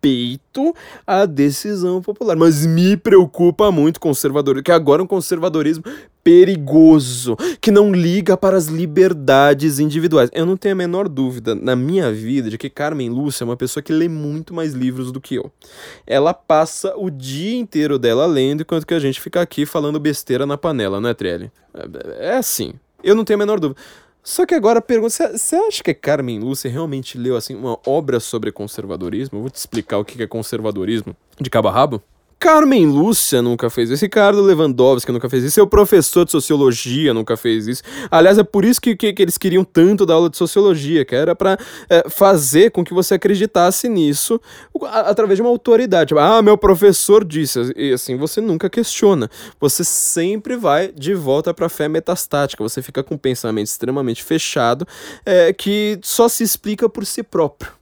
respeito 0.00 0.74
a 1.06 1.26
decisão 1.26 2.00
popular, 2.00 2.36
mas 2.36 2.66
me 2.66 2.96
preocupa 2.96 3.70
muito 3.70 4.00
conservador, 4.00 4.62
que 4.62 4.72
agora 4.72 5.02
é 5.02 5.04
um 5.04 5.06
conservadorismo 5.06 5.84
perigoso, 6.24 7.36
que 7.60 7.70
não 7.70 7.92
liga 7.92 8.36
para 8.36 8.56
as 8.56 8.66
liberdades 8.66 9.78
individuais. 9.78 10.30
Eu 10.32 10.44
não 10.44 10.56
tenho 10.56 10.74
a 10.74 10.76
menor 10.76 11.08
dúvida 11.08 11.54
na 11.54 11.74
minha 11.74 12.12
vida 12.12 12.50
de 12.50 12.58
que 12.58 12.68
Carmen 12.68 13.08
Lúcia 13.08 13.44
é 13.44 13.46
uma 13.46 13.56
pessoa 13.56 13.82
que 13.82 13.92
lê 13.92 14.08
muito 14.08 14.52
mais 14.52 14.72
livros 14.72 15.12
do 15.12 15.20
que 15.20 15.36
eu. 15.36 15.50
Ela 16.06 16.34
passa 16.34 16.94
o 16.96 17.10
dia 17.10 17.58
inteiro 17.58 17.98
dela 17.98 18.26
lendo, 18.26 18.62
enquanto 18.62 18.86
que 18.86 18.94
a 18.94 18.98
gente 18.98 19.20
fica 19.20 19.40
aqui 19.40 19.64
falando 19.64 19.98
besteira 19.98 20.44
na 20.44 20.58
panela, 20.58 21.00
não 21.00 21.08
é, 21.08 21.14
Trelli? 21.14 21.50
É, 21.74 22.32
é 22.32 22.36
assim. 22.36 22.74
Eu 23.02 23.14
não 23.14 23.24
tenho 23.24 23.38
a 23.38 23.40
menor 23.40 23.58
dúvida. 23.58 23.80
Só 24.22 24.44
que 24.44 24.54
agora 24.54 24.82
pergunta, 24.82 25.36
você 25.36 25.56
acha 25.56 25.82
que 25.82 25.94
Carmen 25.94 26.38
Lúcia 26.38 26.70
realmente 26.70 27.16
leu 27.16 27.36
assim 27.36 27.54
uma 27.54 27.78
obra 27.86 28.20
sobre 28.20 28.52
conservadorismo? 28.52 29.38
Eu 29.38 29.42
vou 29.42 29.50
te 29.50 29.56
explicar 29.56 29.98
o 29.98 30.04
que 30.04 30.22
é 30.22 30.26
conservadorismo 30.26 31.16
de 31.40 31.48
cabo 31.48 31.68
a 31.68 31.72
rabo. 31.72 32.02
Carmen 32.40 32.86
Lúcia 32.86 33.42
nunca 33.42 33.68
fez 33.68 33.90
isso, 33.90 34.02
Ricardo 34.02 34.40
Lewandowski 34.40 35.12
nunca 35.12 35.28
fez 35.28 35.44
isso, 35.44 35.56
seu 35.56 35.66
professor 35.66 36.24
de 36.24 36.30
sociologia 36.30 37.12
nunca 37.12 37.36
fez 37.36 37.66
isso. 37.68 37.82
Aliás, 38.10 38.38
é 38.38 38.42
por 38.42 38.64
isso 38.64 38.80
que, 38.80 38.96
que, 38.96 39.12
que 39.12 39.22
eles 39.22 39.36
queriam 39.36 39.62
tanto 39.62 40.06
da 40.06 40.14
aula 40.14 40.30
de 40.30 40.38
sociologia, 40.38 41.04
que 41.04 41.14
era 41.14 41.36
para 41.36 41.58
é, 41.90 42.08
fazer 42.08 42.70
com 42.70 42.82
que 42.82 42.94
você 42.94 43.12
acreditasse 43.12 43.90
nisso 43.90 44.40
a, 44.84 45.00
através 45.10 45.36
de 45.36 45.42
uma 45.42 45.50
autoridade. 45.50 46.08
Tipo, 46.08 46.20
ah, 46.20 46.40
meu 46.40 46.56
professor 46.56 47.26
disse, 47.26 47.74
e 47.76 47.92
assim 47.92 48.16
você 48.16 48.40
nunca 48.40 48.70
questiona. 48.70 49.30
Você 49.60 49.84
sempre 49.84 50.56
vai 50.56 50.92
de 50.92 51.12
volta 51.12 51.52
para 51.52 51.66
a 51.66 51.68
fé 51.68 51.88
metastática, 51.88 52.64
você 52.64 52.80
fica 52.80 53.02
com 53.02 53.16
um 53.16 53.18
pensamento 53.18 53.66
extremamente 53.66 54.24
fechado 54.24 54.88
é, 55.26 55.52
que 55.52 55.98
só 56.02 56.26
se 56.26 56.42
explica 56.42 56.88
por 56.88 57.04
si 57.04 57.22
próprio. 57.22 57.79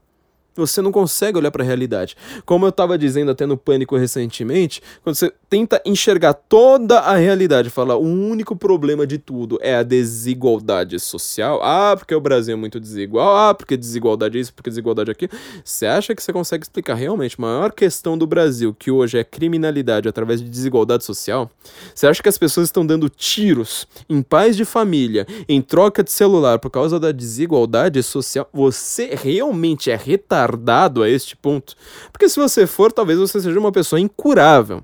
Você 0.58 0.82
não 0.82 0.92
consegue 0.92 1.38
olhar 1.38 1.50
para 1.50 1.62
a 1.62 1.66
realidade. 1.66 2.16
Como 2.44 2.66
eu 2.66 2.70
estava 2.70 2.98
dizendo 2.98 3.30
até 3.30 3.46
no 3.46 3.56
Pânico 3.56 3.96
recentemente, 3.96 4.82
quando 5.02 5.16
você 5.16 5.32
tenta 5.48 5.80
enxergar 5.84 6.34
toda 6.34 7.00
a 7.00 7.16
realidade, 7.16 7.70
falar 7.70 7.96
o 7.96 8.02
único 8.02 8.56
problema 8.56 9.06
de 9.06 9.18
tudo 9.18 9.58
é 9.62 9.76
a 9.76 9.82
desigualdade 9.82 10.98
social. 10.98 11.60
Ah, 11.62 11.94
porque 11.96 12.14
o 12.14 12.20
Brasil 12.20 12.54
é 12.54 12.56
muito 12.56 12.80
desigual. 12.80 13.36
Ah, 13.36 13.54
porque 13.54 13.76
desigualdade 13.76 14.38
isso, 14.38 14.52
porque 14.52 14.70
desigualdade 14.70 15.10
aquilo. 15.10 15.32
Você 15.64 15.86
acha 15.86 16.14
que 16.14 16.22
você 16.22 16.32
consegue 16.32 16.64
explicar 16.64 16.94
realmente 16.94 17.36
a 17.38 17.42
maior 17.42 17.72
questão 17.72 18.18
do 18.18 18.26
Brasil, 18.26 18.74
que 18.76 18.90
hoje 18.90 19.18
é 19.18 19.24
criminalidade 19.24 20.08
através 20.08 20.42
de 20.42 20.48
desigualdade 20.48 21.04
social? 21.04 21.50
Você 21.94 22.06
acha 22.06 22.22
que 22.22 22.28
as 22.28 22.38
pessoas 22.38 22.68
estão 22.68 22.84
dando 22.84 23.08
tiros 23.08 23.86
em 24.08 24.22
pais 24.22 24.56
de 24.56 24.64
família, 24.64 25.26
em 25.48 25.62
troca 25.62 26.02
de 26.02 26.10
celular 26.10 26.58
por 26.58 26.70
causa 26.70 26.98
da 26.98 27.12
desigualdade 27.12 28.02
social? 28.02 28.48
Você 28.52 29.14
realmente 29.14 29.90
é 29.90 29.96
retardado 29.96 30.47
retardado 30.48 31.02
a 31.02 31.08
este 31.08 31.36
ponto. 31.36 31.74
Porque 32.10 32.28
se 32.28 32.40
você 32.40 32.66
for, 32.66 32.92
talvez 32.92 33.18
você 33.18 33.40
seja 33.40 33.58
uma 33.58 33.72
pessoa 33.72 34.00
incurável. 34.00 34.82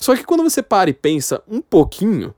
Só 0.00 0.16
que 0.16 0.24
quando 0.24 0.42
você 0.42 0.62
para 0.62 0.90
e 0.90 0.94
pensa 0.94 1.42
um 1.48 1.60
pouquinho, 1.60 2.34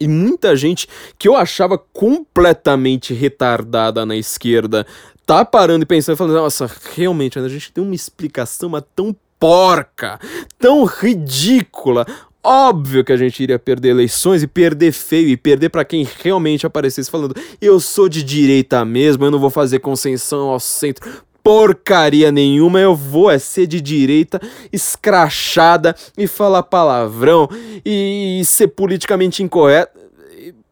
e 0.00 0.08
muita 0.08 0.56
gente 0.56 0.88
que 1.16 1.28
eu 1.28 1.36
achava 1.36 1.78
completamente 1.78 3.14
retardada 3.14 4.04
na 4.04 4.16
esquerda 4.16 4.84
tá 5.24 5.44
parando 5.44 5.84
e 5.84 5.86
pensando 5.86 6.16
falando: 6.16 6.34
nossa, 6.34 6.70
realmente, 6.94 7.38
a 7.38 7.48
gente 7.48 7.72
tem 7.72 7.82
uma 7.82 7.94
explicação 7.94 8.68
mas 8.68 8.82
tão 8.94 9.14
porca, 9.38 10.18
tão 10.58 10.84
ridícula. 10.84 12.06
Óbvio 12.46 13.02
que 13.02 13.12
a 13.12 13.16
gente 13.16 13.42
iria 13.42 13.58
perder 13.58 13.88
eleições 13.88 14.42
e 14.42 14.46
perder 14.46 14.92
feio 14.92 15.28
e 15.28 15.36
perder 15.36 15.70
para 15.70 15.82
quem 15.84 16.06
realmente 16.22 16.66
aparecesse 16.66 17.10
falando: 17.10 17.34
eu 17.60 17.80
sou 17.80 18.08
de 18.08 18.22
direita 18.22 18.84
mesmo, 18.84 19.24
eu 19.24 19.30
não 19.30 19.38
vou 19.38 19.48
fazer 19.48 19.78
concessão 19.78 20.50
ao 20.50 20.60
centro 20.60 21.24
porcaria 21.44 22.32
nenhuma, 22.32 22.80
eu 22.80 22.96
vou 22.96 23.30
é 23.30 23.38
ser 23.38 23.66
de 23.66 23.78
direita, 23.78 24.40
escrachada 24.72 25.94
e 26.16 26.26
falar 26.26 26.62
palavrão 26.62 27.46
e, 27.84 28.40
e 28.40 28.44
ser 28.46 28.68
politicamente 28.68 29.42
incorreto. 29.42 30.00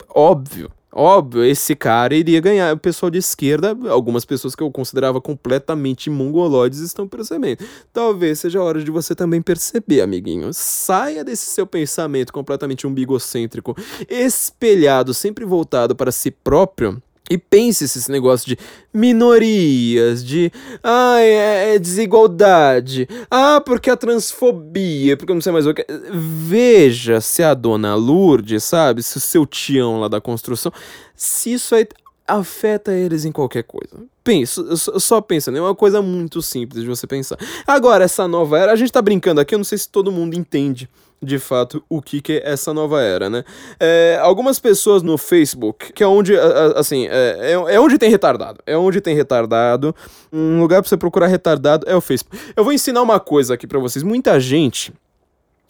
Óbvio. 0.08 0.70
Óbvio, 0.94 1.42
esse 1.42 1.74
cara 1.74 2.14
iria 2.14 2.38
ganhar. 2.38 2.74
O 2.74 2.78
pessoal 2.78 3.08
de 3.08 3.16
esquerda, 3.16 3.74
algumas 3.88 4.26
pessoas 4.26 4.54
que 4.54 4.62
eu 4.62 4.70
considerava 4.70 5.22
completamente 5.22 6.10
mongoloides 6.10 6.80
estão 6.80 7.08
percebendo. 7.08 7.64
Talvez 7.90 8.40
seja 8.40 8.58
a 8.58 8.62
hora 8.62 8.82
de 8.82 8.90
você 8.90 9.14
também 9.14 9.40
perceber, 9.40 10.02
amiguinho. 10.02 10.50
Saia 10.52 11.24
desse 11.24 11.46
seu 11.46 11.66
pensamento 11.66 12.30
completamente 12.30 12.86
umbigocêntrico, 12.86 13.74
espelhado, 14.06 15.14
sempre 15.14 15.46
voltado 15.46 15.96
para 15.96 16.12
si 16.12 16.30
próprio 16.30 17.02
e 17.32 17.38
pense 17.38 17.84
esse 17.84 18.10
negócio 18.10 18.46
de 18.46 18.58
minorias, 18.92 20.22
de 20.22 20.52
ah, 20.82 21.16
é, 21.18 21.74
é, 21.74 21.78
desigualdade, 21.78 23.08
ah, 23.30 23.58
porque 23.64 23.88
a 23.88 23.96
transfobia, 23.96 25.16
porque 25.16 25.32
eu 25.32 25.34
não 25.34 25.40
sei 25.40 25.50
mais 25.50 25.66
o 25.66 25.72
que. 25.72 25.86
Veja 26.10 27.22
se 27.22 27.42
a 27.42 27.54
dona 27.54 27.94
Lourdes, 27.94 28.64
sabe, 28.64 29.02
se 29.02 29.16
o 29.16 29.20
seu 29.20 29.46
tião 29.46 29.98
lá 29.98 30.08
da 30.08 30.20
construção, 30.20 30.70
se 31.16 31.54
isso 31.54 31.74
aí 31.74 31.88
afeta 32.28 32.92
eles 32.92 33.24
em 33.24 33.32
qualquer 33.32 33.64
coisa. 33.64 34.04
Pensa, 34.22 34.76
só 34.76 35.22
pensa, 35.22 35.50
é 35.50 35.60
uma 35.60 35.74
coisa 35.74 36.02
muito 36.02 36.42
simples 36.42 36.82
de 36.82 36.88
você 36.88 37.06
pensar. 37.06 37.38
Agora, 37.66 38.04
essa 38.04 38.28
nova 38.28 38.58
era, 38.58 38.72
a 38.72 38.76
gente 38.76 38.92
tá 38.92 39.00
brincando 39.00 39.40
aqui, 39.40 39.54
eu 39.54 39.58
não 39.58 39.64
sei 39.64 39.78
se 39.78 39.88
todo 39.88 40.12
mundo 40.12 40.34
entende 40.34 40.86
de 41.22 41.38
fato 41.38 41.84
o 41.88 42.02
que, 42.02 42.20
que 42.20 42.32
é 42.32 42.50
essa 42.50 42.74
nova 42.74 43.00
era, 43.00 43.30
né? 43.30 43.44
É, 43.78 44.18
algumas 44.20 44.58
pessoas 44.58 45.02
no 45.02 45.16
Facebook, 45.16 45.92
que 45.92 46.02
é 46.02 46.06
onde, 46.06 46.34
assim, 46.74 47.06
é, 47.06 47.52
é, 47.52 47.74
é, 47.74 47.80
onde 47.80 47.96
tem 47.96 48.10
retardado. 48.10 48.58
É 48.66 48.76
onde 48.76 49.00
tem 49.00 49.14
retardado. 49.14 49.94
Um 50.32 50.60
lugar 50.60 50.82
pra 50.82 50.88
você 50.88 50.96
procurar 50.96 51.28
retardado 51.28 51.86
é 51.88 51.94
o 51.94 52.00
Facebook. 52.00 52.36
Eu 52.56 52.64
vou 52.64 52.72
ensinar 52.72 53.02
uma 53.02 53.20
coisa 53.20 53.54
aqui 53.54 53.66
para 53.66 53.78
vocês. 53.78 54.02
Muita 54.02 54.40
gente. 54.40 54.92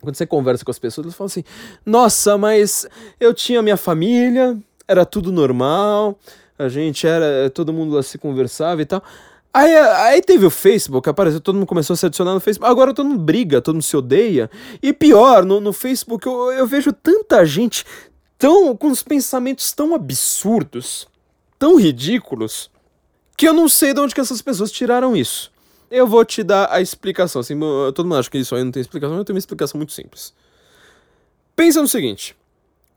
Quando 0.00 0.16
você 0.16 0.26
conversa 0.26 0.64
com 0.64 0.70
as 0.70 0.78
pessoas, 0.78 1.06
eles 1.06 1.16
falam 1.16 1.26
assim: 1.26 1.44
Nossa, 1.84 2.38
mas 2.38 2.88
eu 3.20 3.32
tinha 3.34 3.62
minha 3.62 3.76
família, 3.76 4.56
era 4.88 5.04
tudo 5.04 5.30
normal, 5.30 6.18
a 6.58 6.68
gente 6.68 7.06
era. 7.06 7.48
Todo 7.50 7.72
mundo 7.72 7.94
lá 7.94 8.02
se 8.02 8.18
conversava 8.18 8.82
e 8.82 8.86
tal. 8.86 9.02
Aí, 9.54 9.76
aí 9.76 10.22
teve 10.22 10.46
o 10.46 10.50
Facebook, 10.50 11.06
apareceu, 11.08 11.38
todo 11.40 11.56
mundo 11.56 11.66
começou 11.66 11.92
a 11.92 11.96
se 11.96 12.06
adicionar 12.06 12.32
no 12.32 12.40
Facebook. 12.40 12.70
Agora 12.70 12.94
todo 12.94 13.06
mundo 13.06 13.22
briga, 13.22 13.60
todo 13.60 13.74
mundo 13.74 13.82
se 13.82 13.96
odeia. 13.96 14.50
E 14.82 14.92
pior, 14.92 15.44
no, 15.44 15.60
no 15.60 15.72
Facebook 15.74 16.26
eu, 16.26 16.52
eu 16.52 16.66
vejo 16.66 16.90
tanta 16.92 17.44
gente 17.44 17.84
tão 18.38 18.74
com 18.74 18.88
os 18.88 19.02
pensamentos 19.02 19.72
tão 19.72 19.94
absurdos, 19.94 21.06
tão 21.58 21.76
ridículos, 21.76 22.70
que 23.36 23.46
eu 23.46 23.52
não 23.52 23.68
sei 23.68 23.92
de 23.92 24.00
onde 24.00 24.14
que 24.14 24.20
essas 24.20 24.40
pessoas 24.40 24.72
tiraram 24.72 25.14
isso. 25.14 25.52
Eu 25.90 26.06
vou 26.06 26.24
te 26.24 26.42
dar 26.42 26.72
a 26.72 26.80
explicação. 26.80 27.40
Assim, 27.40 27.58
todo 27.94 28.06
mundo 28.06 28.16
acha 28.16 28.30
que 28.30 28.38
isso 28.38 28.54
aí 28.54 28.64
não 28.64 28.72
tem 28.72 28.80
explicação, 28.80 29.12
mas 29.12 29.18
eu 29.18 29.24
tenho 29.26 29.34
uma 29.34 29.38
explicação 29.38 29.78
muito 29.78 29.92
simples. 29.92 30.32
Pensa 31.54 31.82
no 31.82 31.88
seguinte: 31.88 32.34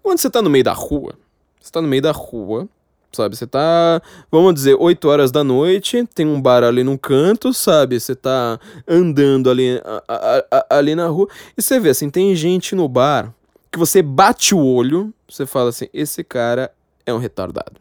quando 0.02 0.20
você 0.20 0.30
tá 0.30 0.41
no 0.41 0.50
meio 0.50 0.63
da 0.63 0.72
rua, 0.72 1.15
você 1.60 1.70
tá 1.70 1.82
no 1.82 1.88
meio 1.88 2.02
da 2.02 2.12
rua, 2.12 2.70
sabe? 3.15 3.36
Você 3.36 3.47
tá, 3.47 4.01
vamos 4.32 4.54
dizer, 4.54 4.75
8 4.80 5.08
horas 5.08 5.32
da 5.32 5.43
noite, 5.43 6.08
tem 6.13 6.28
um 6.28 6.41
bar 6.41 6.63
ali 6.63 6.84
no 6.84 6.97
canto, 6.97 7.54
sabe? 7.54 7.99
Você 7.99 8.15
tá 8.15 8.60
andando 8.88 9.49
ali, 9.49 9.82
a, 9.84 10.04
a, 10.08 10.45
a, 10.51 10.78
ali 10.78 10.93
na 10.93 11.08
rua 11.08 11.28
e 11.58 11.62
você 11.62 11.80
vê 11.80 11.89
assim, 11.89 12.10
tem 12.10 12.36
gente 12.36 12.75
no 12.75 12.88
bar 12.88 13.34
que 13.71 13.80
você 13.80 14.01
bate 14.01 14.56
o 14.56 14.63
olho, 14.63 15.13
você 15.30 15.45
fala 15.45 15.69
assim, 15.69 15.88
esse 15.93 16.23
cara 16.23 16.71
é 17.06 17.13
um 17.13 17.17
retardado. 17.17 17.73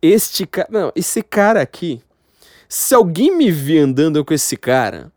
Este 0.00 0.46
cara, 0.46 0.68
não, 0.70 0.92
esse 0.94 1.22
cara 1.22 1.60
aqui, 1.60 2.00
se 2.68 2.94
alguém 2.94 3.36
me 3.36 3.50
vir 3.50 3.80
andando 3.80 4.24
com 4.24 4.32
esse 4.32 4.56
cara, 4.56 5.12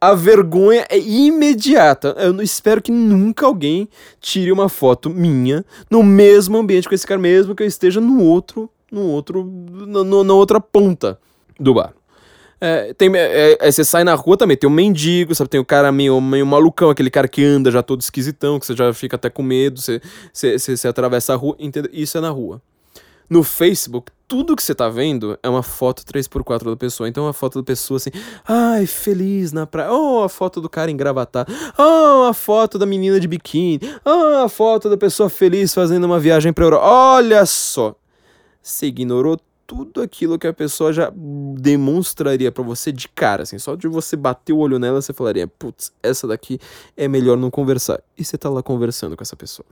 a 0.00 0.14
vergonha 0.14 0.86
é 0.90 0.98
imediata. 0.98 2.14
Eu 2.18 2.40
espero 2.42 2.82
que 2.82 2.92
nunca 2.92 3.46
alguém 3.46 3.88
tire 4.20 4.52
uma 4.52 4.68
foto 4.68 5.08
minha 5.08 5.64
no 5.90 6.02
mesmo 6.02 6.58
ambiente 6.58 6.88
com 6.88 6.94
esse 6.94 7.06
cara, 7.06 7.18
mesmo 7.18 7.54
que 7.54 7.62
eu 7.62 7.66
esteja 7.66 8.00
no 8.00 8.22
outro 8.22 8.70
no 8.90 9.02
outro, 9.02 9.44
na, 9.44 10.34
outra 10.34 10.60
ponta 10.60 11.18
do 11.58 11.74
bar. 11.74 11.92
É, 12.60 12.94
tem, 12.94 13.14
é, 13.14 13.58
é, 13.60 13.70
você 13.70 13.84
sai 13.84 14.04
na 14.04 14.14
rua 14.14 14.36
também, 14.36 14.56
tem 14.56 14.68
um 14.68 14.72
mendigo, 14.72 15.34
sabe? 15.34 15.50
Tem 15.50 15.60
o 15.60 15.64
cara 15.64 15.92
meio, 15.92 16.20
meio 16.20 16.46
malucão, 16.46 16.88
aquele 16.88 17.10
cara 17.10 17.28
que 17.28 17.44
anda 17.44 17.70
já 17.70 17.82
todo 17.82 18.00
esquisitão, 18.00 18.58
que 18.58 18.66
você 18.66 18.74
já 18.74 18.92
fica 18.94 19.16
até 19.16 19.28
com 19.28 19.42
medo, 19.42 19.80
você, 19.80 20.00
você, 20.32 20.58
você, 20.58 20.76
você 20.76 20.88
atravessa 20.88 21.34
a 21.34 21.36
rua, 21.36 21.56
entendeu? 21.58 21.90
Isso 21.92 22.16
é 22.16 22.20
na 22.20 22.30
rua. 22.30 22.62
No 23.28 23.42
Facebook, 23.42 24.12
tudo 24.28 24.54
que 24.54 24.62
você 24.62 24.74
tá 24.74 24.88
vendo 24.88 25.38
é 25.42 25.48
uma 25.48 25.62
foto 25.62 26.04
3x4 26.04 26.64
da 26.64 26.76
pessoa. 26.76 27.08
Então, 27.08 27.24
uma 27.24 27.32
foto 27.32 27.60
da 27.60 27.64
pessoa 27.64 27.96
assim, 27.96 28.10
ai, 28.46 28.86
feliz 28.86 29.52
na 29.52 29.66
praia. 29.66 29.92
Oh, 29.92 30.22
a 30.22 30.28
foto 30.28 30.60
do 30.60 30.68
cara 30.68 30.90
engravatado. 30.90 31.52
Oh, 31.78 32.26
a 32.28 32.34
foto 32.34 32.78
da 32.78 32.86
menina 32.86 33.18
de 33.18 33.26
biquíni. 33.26 33.80
Oh, 34.04 34.44
a 34.44 34.48
foto 34.48 34.88
da 34.88 34.96
pessoa 34.96 35.28
feliz 35.28 35.74
fazendo 35.74 36.04
uma 36.04 36.20
viagem 36.20 36.52
pra 36.52 36.64
Europa. 36.64 36.86
Olha 36.86 37.44
só 37.46 37.96
você 38.64 38.86
ignorou 38.86 39.38
tudo 39.66 40.00
aquilo 40.00 40.38
que 40.38 40.46
a 40.46 40.52
pessoa 40.52 40.92
já 40.92 41.12
demonstraria 41.58 42.50
para 42.50 42.62
você 42.62 42.90
de 42.90 43.08
cara, 43.08 43.42
assim, 43.42 43.58
só 43.58 43.74
de 43.74 43.86
você 43.88 44.16
bater 44.16 44.52
o 44.52 44.58
olho 44.58 44.78
nela, 44.78 45.00
você 45.00 45.12
falaria, 45.12 45.46
putz, 45.46 45.92
essa 46.02 46.26
daqui 46.26 46.58
é 46.96 47.06
melhor 47.08 47.36
não 47.36 47.50
conversar. 47.50 48.02
E 48.16 48.24
você 48.24 48.36
tá 48.36 48.48
lá 48.48 48.62
conversando 48.62 49.16
com 49.16 49.22
essa 49.22 49.36
pessoa. 49.36 49.66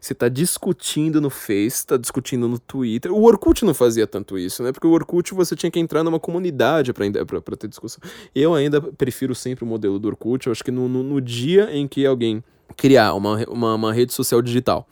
Você 0.00 0.12
tá 0.12 0.28
discutindo 0.28 1.20
no 1.20 1.30
Face, 1.30 1.86
tá 1.86 1.96
discutindo 1.96 2.48
no 2.48 2.58
Twitter. 2.58 3.12
O 3.12 3.22
Orkut 3.22 3.64
não 3.64 3.72
fazia 3.72 4.08
tanto 4.08 4.36
isso, 4.36 4.62
né? 4.62 4.72
Porque 4.72 4.86
o 4.86 4.90
Orkut 4.90 5.32
você 5.34 5.54
tinha 5.54 5.70
que 5.70 5.78
entrar 5.78 6.02
numa 6.02 6.18
comunidade 6.18 6.92
pra 6.92 7.06
ter 7.56 7.68
discussão. 7.68 8.02
Eu 8.34 8.54
ainda 8.54 8.80
prefiro 8.80 9.36
sempre 9.36 9.64
o 9.64 9.66
modelo 9.68 10.00
do 10.00 10.08
Orkut. 10.08 10.46
Eu 10.46 10.52
acho 10.52 10.64
que 10.64 10.72
no, 10.72 10.88
no, 10.88 11.04
no 11.04 11.20
dia 11.20 11.70
em 11.72 11.86
que 11.86 12.04
alguém 12.04 12.42
criar 12.76 13.14
uma, 13.14 13.36
uma, 13.48 13.74
uma 13.76 13.92
rede 13.92 14.12
social 14.12 14.42
digital 14.42 14.86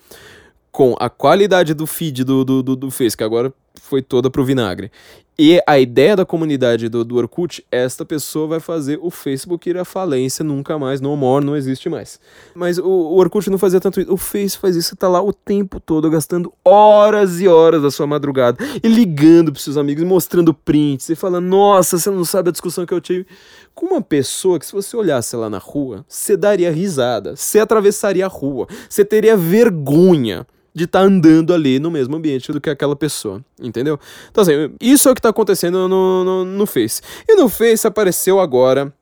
com 0.77 0.95
a 1.01 1.09
qualidade 1.09 1.73
do 1.73 1.87
feed 1.87 2.23
do, 2.23 2.45
do, 2.45 2.63
do, 2.63 2.77
do 2.77 2.91
Face, 2.91 3.17
que 3.17 3.25
agora 3.25 3.51
foi 3.81 4.03
toda 4.03 4.29
pro 4.29 4.45
vinagre. 4.45 4.93
E 5.39 5.59
a 5.67 5.79
ideia 5.79 6.15
da 6.15 6.27
comunidade 6.27 6.91
do, 6.91 7.03
do 7.03 7.17
Orkut, 7.17 7.65
esta 7.73 8.05
pessoa 8.05 8.47
vai 8.47 8.61
fazer 8.61 8.99
o 9.01 9.09
Facebook 9.09 9.71
ir 9.71 9.79
à 9.79 9.87
falência, 9.87 10.45
nunca 10.45 10.79
mais, 10.79 11.01
no 11.01 11.17
more, 11.17 11.43
não 11.43 11.57
existe 11.57 11.89
mais. 11.89 12.21
Mas 12.55 12.77
o, 12.77 12.85
o 12.85 13.17
Orkut 13.17 13.49
não 13.49 13.57
fazia 13.57 13.81
tanto 13.81 14.03
isso. 14.03 14.13
O 14.13 14.19
Face 14.19 14.59
faz 14.59 14.77
isso, 14.77 14.91
você 14.91 14.97
tá 14.97 15.09
lá 15.09 15.23
o 15.23 15.33
tempo 15.33 15.81
todo, 15.81 16.11
gastando 16.11 16.53
horas 16.63 17.41
e 17.41 17.49
horas 17.49 17.81
da 17.81 17.91
sua 17.91 18.07
madrugada, 18.07 18.63
e 18.83 18.87
ligando 18.87 19.53
pros 19.53 19.65
seus 19.65 19.79
amigos, 19.79 20.05
mostrando 20.05 20.53
prints, 20.53 21.09
e 21.09 21.15
falando, 21.15 21.47
nossa, 21.47 21.99
você 21.99 22.11
não 22.11 22.23
sabe 22.23 22.51
a 22.51 22.53
discussão 22.53 22.85
que 22.85 22.93
eu 22.93 23.01
tive 23.01 23.27
com 23.75 23.87
uma 23.87 24.03
pessoa 24.03 24.59
que 24.59 24.67
se 24.67 24.73
você 24.73 24.95
olhasse 24.95 25.35
lá 25.37 25.49
na 25.49 25.59
rua, 25.59 26.05
você 26.07 26.37
daria 26.37 26.71
risada, 26.71 27.35
você 27.35 27.61
atravessaria 27.61 28.27
a 28.27 28.29
rua, 28.29 28.67
você 28.91 29.07
teria 29.07 29.39
vergonha 29.39 30.47
de 30.77 30.85
estar 30.85 31.01
tá 31.01 31.07
andando 31.07 31.55
ali 31.55 31.79
no 31.79 31.91
mesmo 31.91 32.15
ambiente 32.15 32.53
do 32.53 32.61
que 32.61 32.69
aquela 32.69 32.95
pessoa, 32.95 33.43
entendeu? 33.59 33.99
Então, 34.31 34.43
assim, 34.43 34.53
isso 34.79 35.09
é 35.09 35.13
o 35.13 35.15
que 35.15 35.21
está 35.21 35.31
acontecendo 35.31 35.89
no, 35.89 36.23
no, 36.23 36.45
no 36.45 36.67
Face. 36.67 37.01
E 37.27 37.35
no 37.35 37.49
Face 37.49 37.87
apareceu 37.87 38.39
agora 38.39 38.93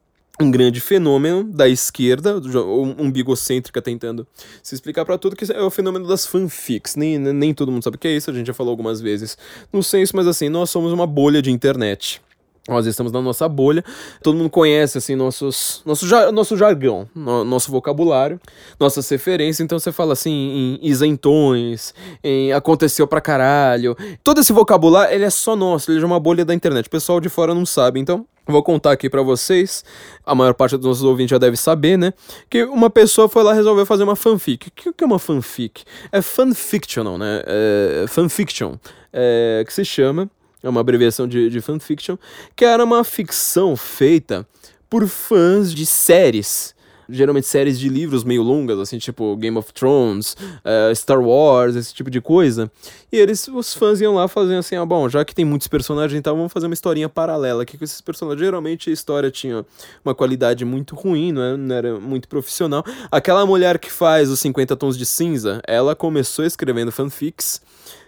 um 0.40 0.52
grande 0.52 0.80
fenômeno 0.80 1.42
da 1.42 1.68
esquerda, 1.68 2.36
um 2.38 3.10
bigocêntrica 3.10 3.82
tentando 3.82 4.24
se 4.62 4.76
explicar 4.76 5.04
para 5.04 5.18
tudo, 5.18 5.34
que 5.34 5.52
é 5.52 5.62
o 5.62 5.70
fenômeno 5.70 6.06
das 6.06 6.24
fanfics. 6.24 6.94
Nem, 6.94 7.18
nem 7.18 7.52
todo 7.52 7.72
mundo 7.72 7.82
sabe 7.82 7.96
o 7.96 7.98
que 7.98 8.06
é 8.06 8.16
isso, 8.16 8.30
a 8.30 8.34
gente 8.34 8.46
já 8.46 8.54
falou 8.54 8.70
algumas 8.70 9.00
vezes 9.00 9.36
no 9.72 9.82
senso, 9.82 10.14
mas 10.14 10.28
assim, 10.28 10.48
nós 10.48 10.70
somos 10.70 10.92
uma 10.92 11.08
bolha 11.08 11.42
de 11.42 11.50
internet. 11.50 12.22
Nós 12.66 12.86
estamos 12.86 13.12
na 13.12 13.20
nossa 13.20 13.46
bolha, 13.46 13.84
todo 14.22 14.38
mundo 14.38 14.48
conhece 14.48 14.96
assim 14.96 15.14
nossos, 15.14 15.82
nosso, 15.84 16.06
nosso 16.32 16.56
jargão, 16.56 17.06
no, 17.14 17.44
nosso 17.44 17.70
vocabulário, 17.70 18.40
nossas 18.80 19.06
referências. 19.10 19.60
Então 19.60 19.78
você 19.78 19.92
fala 19.92 20.14
assim 20.14 20.30
em 20.30 20.78
isentões, 20.82 21.94
em 22.22 22.54
aconteceu 22.54 23.06
pra 23.06 23.20
caralho. 23.20 23.94
Todo 24.22 24.40
esse 24.40 24.52
vocabulário 24.52 25.14
ele 25.14 25.24
é 25.24 25.30
só 25.30 25.54
nosso, 25.54 25.92
ele 25.92 26.02
é 26.02 26.06
uma 26.06 26.18
bolha 26.18 26.42
da 26.42 26.54
internet. 26.54 26.86
O 26.86 26.90
pessoal 26.90 27.20
de 27.20 27.28
fora 27.28 27.54
não 27.54 27.66
sabe. 27.66 28.00
Então 28.00 28.26
Vou 28.46 28.62
contar 28.62 28.92
aqui 28.92 29.08
para 29.08 29.22
vocês, 29.22 29.82
a 30.24 30.34
maior 30.34 30.52
parte 30.52 30.76
dos 30.76 30.84
nossos 30.84 31.02
ouvintes 31.02 31.30
já 31.30 31.38
deve 31.38 31.56
saber, 31.56 31.96
né? 31.96 32.12
Que 32.50 32.62
uma 32.64 32.90
pessoa 32.90 33.26
foi 33.26 33.42
lá 33.42 33.54
resolveu 33.54 33.86
fazer 33.86 34.04
uma 34.04 34.14
fanfic. 34.14 34.68
O 34.68 34.92
que 34.92 35.02
é 35.02 35.06
uma 35.06 35.18
fanfic? 35.18 35.82
É 36.12 36.20
fanfictional, 36.20 37.16
né? 37.16 37.42
É 37.46 38.04
fanfiction, 38.06 38.74
é, 39.10 39.64
que 39.66 39.72
se 39.72 39.82
chama 39.82 40.30
é 40.64 40.68
uma 40.68 40.80
abreviação 40.80 41.28
de, 41.28 41.50
de 41.50 41.60
fanfiction, 41.60 42.16
que 42.56 42.64
era 42.64 42.82
uma 42.82 43.04
ficção 43.04 43.76
feita 43.76 44.46
por 44.88 45.06
fãs 45.06 45.72
de 45.72 45.84
séries. 45.84 46.74
Geralmente 47.08 47.46
séries 47.46 47.78
de 47.78 47.88
livros 47.88 48.24
meio 48.24 48.42
longas, 48.42 48.78
assim, 48.78 48.98
tipo 48.98 49.36
Game 49.36 49.56
of 49.56 49.72
Thrones, 49.72 50.36
uh, 50.64 50.94
Star 50.94 51.20
Wars, 51.20 51.76
esse 51.76 51.94
tipo 51.94 52.10
de 52.10 52.20
coisa. 52.20 52.70
E 53.12 53.16
eles, 53.16 53.46
os 53.48 53.74
fãs 53.74 54.00
iam 54.00 54.14
lá 54.14 54.26
fazendo 54.26 54.58
assim, 54.58 54.76
ah, 54.76 54.84
bom, 54.84 55.08
já 55.08 55.24
que 55.24 55.34
tem 55.34 55.44
muitos 55.44 55.68
personagens, 55.68 56.18
então 56.18 56.36
vamos 56.36 56.52
fazer 56.52 56.66
uma 56.66 56.74
historinha 56.74 57.08
paralela 57.08 57.62
aqui 57.62 57.78
com 57.78 57.84
esses 57.84 58.00
personagens. 58.00 58.40
Geralmente 58.40 58.90
a 58.90 58.92
história 58.92 59.30
tinha 59.30 59.64
uma 60.04 60.14
qualidade 60.14 60.64
muito 60.64 60.94
ruim, 60.94 61.32
não 61.32 61.42
era, 61.42 61.56
não 61.56 61.74
era 61.74 62.00
muito 62.00 62.28
profissional. 62.28 62.84
Aquela 63.10 63.46
mulher 63.46 63.78
que 63.78 63.90
faz 63.90 64.30
os 64.30 64.40
50 64.40 64.76
tons 64.76 64.98
de 64.98 65.06
cinza, 65.06 65.60
ela 65.66 65.94
começou 65.94 66.44
escrevendo 66.44 66.90
fanfics 66.90 67.60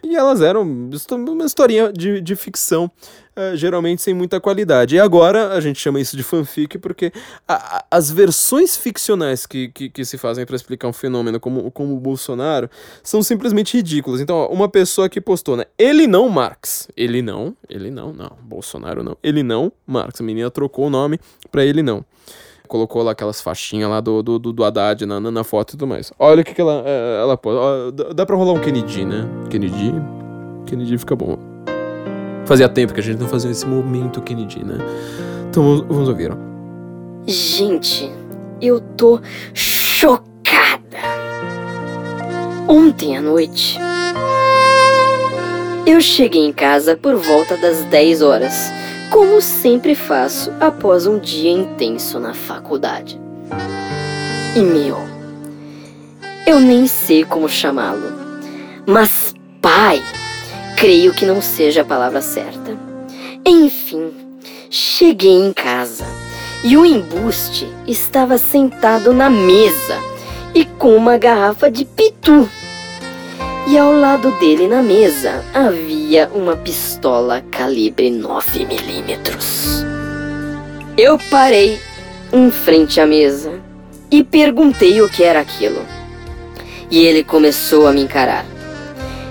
e 0.02 0.14
elas 0.14 0.40
eram 0.40 0.62
uma 0.62 1.44
historinha 1.44 1.92
de, 1.92 2.20
de 2.20 2.36
ficção, 2.36 2.90
uh, 3.36 3.56
geralmente 3.56 4.02
sem 4.02 4.14
muita 4.14 4.40
qualidade. 4.40 4.96
E 4.96 5.00
agora 5.00 5.52
a 5.52 5.60
gente 5.60 5.78
chama 5.78 6.00
isso 6.00 6.16
de 6.16 6.22
fanfic 6.22 6.78
porque 6.78 7.12
a, 7.46 7.78
a, 7.78 7.84
as 7.90 8.10
versões 8.10 8.76
ficcionais 8.76 9.46
que, 9.46 9.68
que, 9.68 9.88
que 9.88 10.04
se 10.04 10.16
fazem 10.16 10.44
para 10.46 10.56
explicar 10.56 10.88
um 10.88 10.92
fenômeno 10.92 11.38
como, 11.38 11.70
como 11.70 11.94
o 11.94 12.00
Bolsonaro 12.00 12.70
são 13.02 13.22
simplesmente 13.22 13.76
ridículas. 13.76 14.20
Então, 14.20 14.36
ó, 14.36 14.48
uma 14.48 14.68
pessoa 14.68 15.08
que 15.08 15.20
postou, 15.20 15.56
né? 15.56 15.64
Ele 15.78 16.06
não 16.06 16.28
Marx. 16.28 16.88
Ele 16.96 17.22
não, 17.22 17.54
ele 17.68 17.90
não, 17.90 18.12
não. 18.12 18.32
Bolsonaro 18.42 19.02
não. 19.02 19.16
Ele 19.22 19.42
não 19.42 19.70
Marx. 19.86 20.20
A 20.20 20.24
menina 20.24 20.50
trocou 20.50 20.86
o 20.86 20.90
nome 20.90 21.20
para 21.50 21.64
ele 21.64 21.82
não 21.82 22.04
colocou 22.66 23.00
lá 23.00 23.12
aquelas 23.12 23.40
faixinhas 23.40 23.88
lá 23.88 24.00
do, 24.00 24.24
do, 24.24 24.38
do 24.38 24.64
Haddad 24.64 25.06
na, 25.06 25.20
na, 25.20 25.44
foto 25.44 25.70
e 25.70 25.72
tudo 25.72 25.86
mais. 25.86 26.12
Olha 26.18 26.42
o 26.42 26.44
que, 26.44 26.52
que 26.52 26.60
ela, 26.60 26.82
é, 26.84 27.20
ela 27.22 27.36
pôs. 27.36 27.56
Dá 28.14 28.26
pra 28.26 28.34
rolar 28.34 28.54
um 28.54 28.60
Kennedy, 28.60 29.04
né? 29.04 29.24
Kennedy. 29.48 29.94
Kennedy 30.66 30.98
fica 30.98 31.14
bom. 31.14 31.55
Fazia 32.46 32.68
tempo 32.68 32.94
que 32.94 33.00
a 33.00 33.02
gente 33.02 33.18
não 33.18 33.28
fazia 33.28 33.50
esse 33.50 33.66
momento 33.66 34.22
Kennedy, 34.22 34.64
né? 34.64 34.78
Então 35.50 35.84
vamos, 35.88 36.08
ouvir. 36.08 36.32
Gente, 37.26 38.10
eu 38.60 38.80
tô 38.80 39.20
chocada. 39.52 40.36
Ontem 42.68 43.16
à 43.16 43.20
noite, 43.20 43.78
eu 45.84 46.00
cheguei 46.00 46.44
em 46.44 46.52
casa 46.52 46.96
por 46.96 47.16
volta 47.16 47.56
das 47.56 47.82
10 47.84 48.22
horas 48.22 48.72
como 49.10 49.40
sempre 49.40 49.94
faço 49.94 50.52
após 50.60 51.06
um 51.06 51.18
dia 51.18 51.50
intenso 51.50 52.20
na 52.20 52.34
faculdade. 52.34 53.20
E 54.54 54.60
meu, 54.60 54.98
eu 56.46 56.60
nem 56.60 56.86
sei 56.86 57.24
como 57.24 57.48
chamá-lo, 57.48 58.12
mas 58.86 59.32
pai, 59.60 60.02
creio 60.76 61.12
que 61.14 61.24
não 61.24 61.40
seja 61.40 61.80
a 61.80 61.84
palavra 61.84 62.20
certa. 62.20 62.76
Enfim, 63.44 64.12
cheguei 64.70 65.32
em 65.32 65.52
casa 65.52 66.04
e 66.62 66.76
o 66.76 66.84
embuste 66.84 67.66
estava 67.86 68.36
sentado 68.38 69.12
na 69.12 69.30
mesa 69.30 69.96
e 70.54 70.64
com 70.64 70.94
uma 70.94 71.16
garrafa 71.16 71.70
de 71.70 71.84
pitu 71.84 72.48
e 73.68 73.76
ao 73.76 73.92
lado 73.92 74.30
dele 74.38 74.68
na 74.68 74.80
mesa 74.82 75.44
havia 75.52 76.30
uma 76.32 76.56
pistola 76.56 77.44
calibre 77.50 78.10
9mm. 78.10 79.86
Eu 80.96 81.18
parei 81.30 81.80
em 82.32 82.50
frente 82.50 83.00
à 83.00 83.06
mesa 83.06 83.60
e 84.10 84.22
perguntei 84.22 85.02
o 85.02 85.08
que 85.08 85.24
era 85.24 85.40
aquilo. 85.40 85.84
E 86.90 87.04
ele 87.04 87.24
começou 87.24 87.88
a 87.88 87.92
me 87.92 88.02
encarar. 88.02 88.55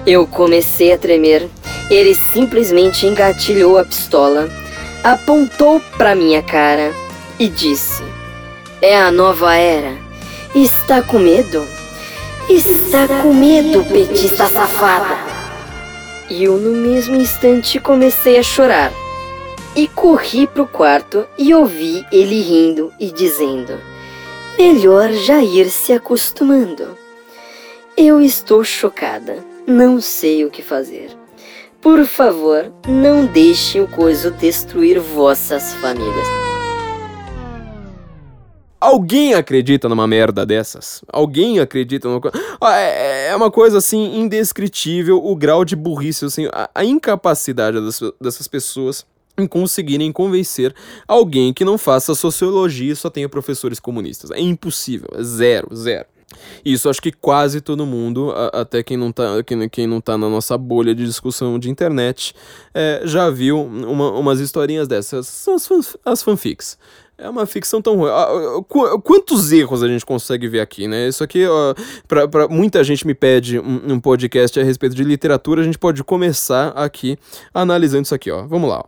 Eu 0.05 0.27
comecei 0.27 0.93
a 0.93 0.97
tremer. 0.97 1.49
Ele 1.89 2.13
simplesmente 2.13 3.07
engatilhou 3.07 3.77
a 3.77 3.85
pistola, 3.85 4.49
apontou 5.03 5.81
para 5.97 6.15
minha 6.15 6.43
cara 6.43 6.93
e 7.39 7.47
disse: 7.47 8.03
É 8.81 8.95
a 8.95 9.11
nova 9.11 9.55
era. 9.55 9.97
Está 10.53 11.01
com 11.01 11.17
medo? 11.17 11.67
Está 12.47 13.07
com 13.07 13.33
medo, 13.33 13.83
petista 13.85 14.47
safada. 14.47 15.17
E 16.29 16.43
eu 16.43 16.57
no 16.57 16.71
mesmo 16.71 17.15
instante 17.15 17.79
comecei 17.79 18.37
a 18.37 18.43
chorar. 18.43 18.91
E 19.75 19.87
corri 19.87 20.45
pro 20.45 20.67
quarto 20.67 21.25
e 21.37 21.53
ouvi 21.53 22.05
ele 22.11 22.41
rindo 22.41 22.93
e 22.99 23.11
dizendo: 23.11 23.79
Melhor 24.57 25.11
já 25.11 25.43
ir 25.43 25.69
se 25.69 25.93
acostumando. 25.93 26.95
Eu 27.97 28.21
estou 28.21 28.63
chocada, 28.63 29.43
não 29.67 29.99
sei 29.99 30.45
o 30.45 30.51
que 30.51 30.61
fazer. 30.61 31.09
Por 31.81 32.05
favor, 32.05 32.71
não 32.87 33.25
deixem 33.25 33.81
o 33.81 33.87
coiso 33.87 34.31
destruir 34.31 34.99
vossas 34.99 35.73
famílias. 35.75 36.27
Alguém 38.79 39.33
acredita 39.33 39.89
numa 39.89 40.05
merda 40.05 40.45
dessas? 40.45 41.03
Alguém 41.11 41.59
acredita 41.59 42.07
numa 42.07 42.21
coisa. 42.21 42.37
É, 42.63 43.29
é 43.29 43.35
uma 43.35 43.49
coisa 43.49 43.79
assim 43.79 44.19
indescritível 44.19 45.23
o 45.23 45.35
grau 45.35 45.65
de 45.65 45.75
burrice, 45.75 46.25
assim, 46.25 46.47
a, 46.51 46.85
incapacidade 46.85 47.79
dessas 48.21 48.47
pessoas 48.47 49.05
em 49.37 49.47
conseguirem 49.47 50.11
convencer 50.11 50.73
alguém 51.07 51.53
que 51.53 51.65
não 51.65 51.77
faça 51.77 52.15
sociologia 52.15 52.93
e 52.93 52.95
só 52.95 53.09
tenha 53.09 53.27
professores 53.27 53.79
comunistas. 53.79 54.31
É 54.31 54.39
impossível, 54.39 55.09
é 55.13 55.23
zero, 55.23 55.75
zero. 55.75 56.05
Isso 56.63 56.89
acho 56.89 57.01
que 57.01 57.11
quase 57.11 57.61
todo 57.61 57.85
mundo, 57.85 58.33
até 58.53 58.81
quem 58.81 58.97
não 58.97 59.11
tá, 59.11 59.43
quem, 59.43 59.69
quem 59.69 59.87
não 59.87 60.01
tá 60.01 60.17
na 60.17 60.27
nossa 60.27 60.57
bolha 60.57 60.93
de 60.95 61.05
discussão 61.05 61.59
de 61.59 61.69
internet, 61.69 62.33
é, 62.73 63.01
já 63.05 63.29
viu 63.29 63.61
uma, 63.61 64.11
umas 64.11 64.39
historinhas 64.39 64.87
dessas. 64.87 65.27
São 65.27 65.55
as, 65.55 65.97
as 66.03 66.23
fanfics. 66.23 66.77
É 67.17 67.29
uma 67.29 67.45
ficção 67.45 67.81
tão 67.81 67.95
ruim. 67.95 68.09
Ah, 68.09 68.27
ah, 68.27 69.01
quantos 69.01 69.51
erros 69.51 69.81
a 69.81 69.87
gente 69.87 70.05
consegue 70.05 70.49
ver 70.49 70.59
aqui, 70.59 70.85
né? 70.87 71.07
Isso 71.07 71.23
aqui, 71.23 71.45
ó, 71.45 71.73
pra, 72.07 72.27
pra 72.27 72.47
muita 72.47 72.83
gente 72.83 73.07
me 73.07 73.13
pede 73.13 73.57
um, 73.57 73.93
um, 73.93 73.99
podcast 73.99 74.59
a 74.59 74.63
respeito 74.63 74.95
de 74.95 75.03
literatura, 75.03 75.61
a 75.61 75.63
gente 75.63 75.77
pode 75.77 76.03
começar 76.03 76.69
aqui 76.69 77.17
analisando 77.53 78.03
isso 78.03 78.15
aqui, 78.15 78.29
ó. 78.29 78.45
Vamos 78.45 78.69
lá. 78.69 78.79
Ó. 78.79 78.83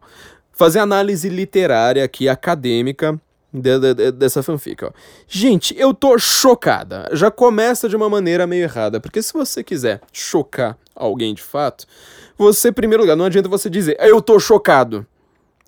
Fazer 0.52 0.80
análise 0.80 1.30
literária 1.30 2.04
aqui, 2.04 2.28
acadêmica, 2.28 3.18
de, 3.60 3.80
de, 3.80 3.94
de, 3.94 4.12
dessa 4.12 4.44
fanfic, 4.44 4.84
ó. 4.86 4.92
Gente, 5.28 5.76
eu 5.78 5.94
tô 5.94 6.18
chocada. 6.18 7.10
Já 7.14 7.32
começa 7.32 7.90
de 7.90 7.96
uma 7.96 8.10
maneira 8.10 8.48
meio 8.48 8.64
errada, 8.64 9.00
porque 9.00 9.22
se 9.22 9.34
você 9.34 9.64
quiser 9.64 10.02
chocar 10.12 10.78
alguém 10.96 11.34
de 11.34 11.42
fato, 11.42 11.86
você, 12.38 12.70
em 12.70 12.74
primeiro 12.74 13.04
lugar, 13.04 13.16
não 13.16 13.26
adianta 13.26 13.50
você 13.50 13.70
dizer, 13.70 13.98
eu 14.00 14.22
tô 14.22 14.40
chocado. 14.40 15.06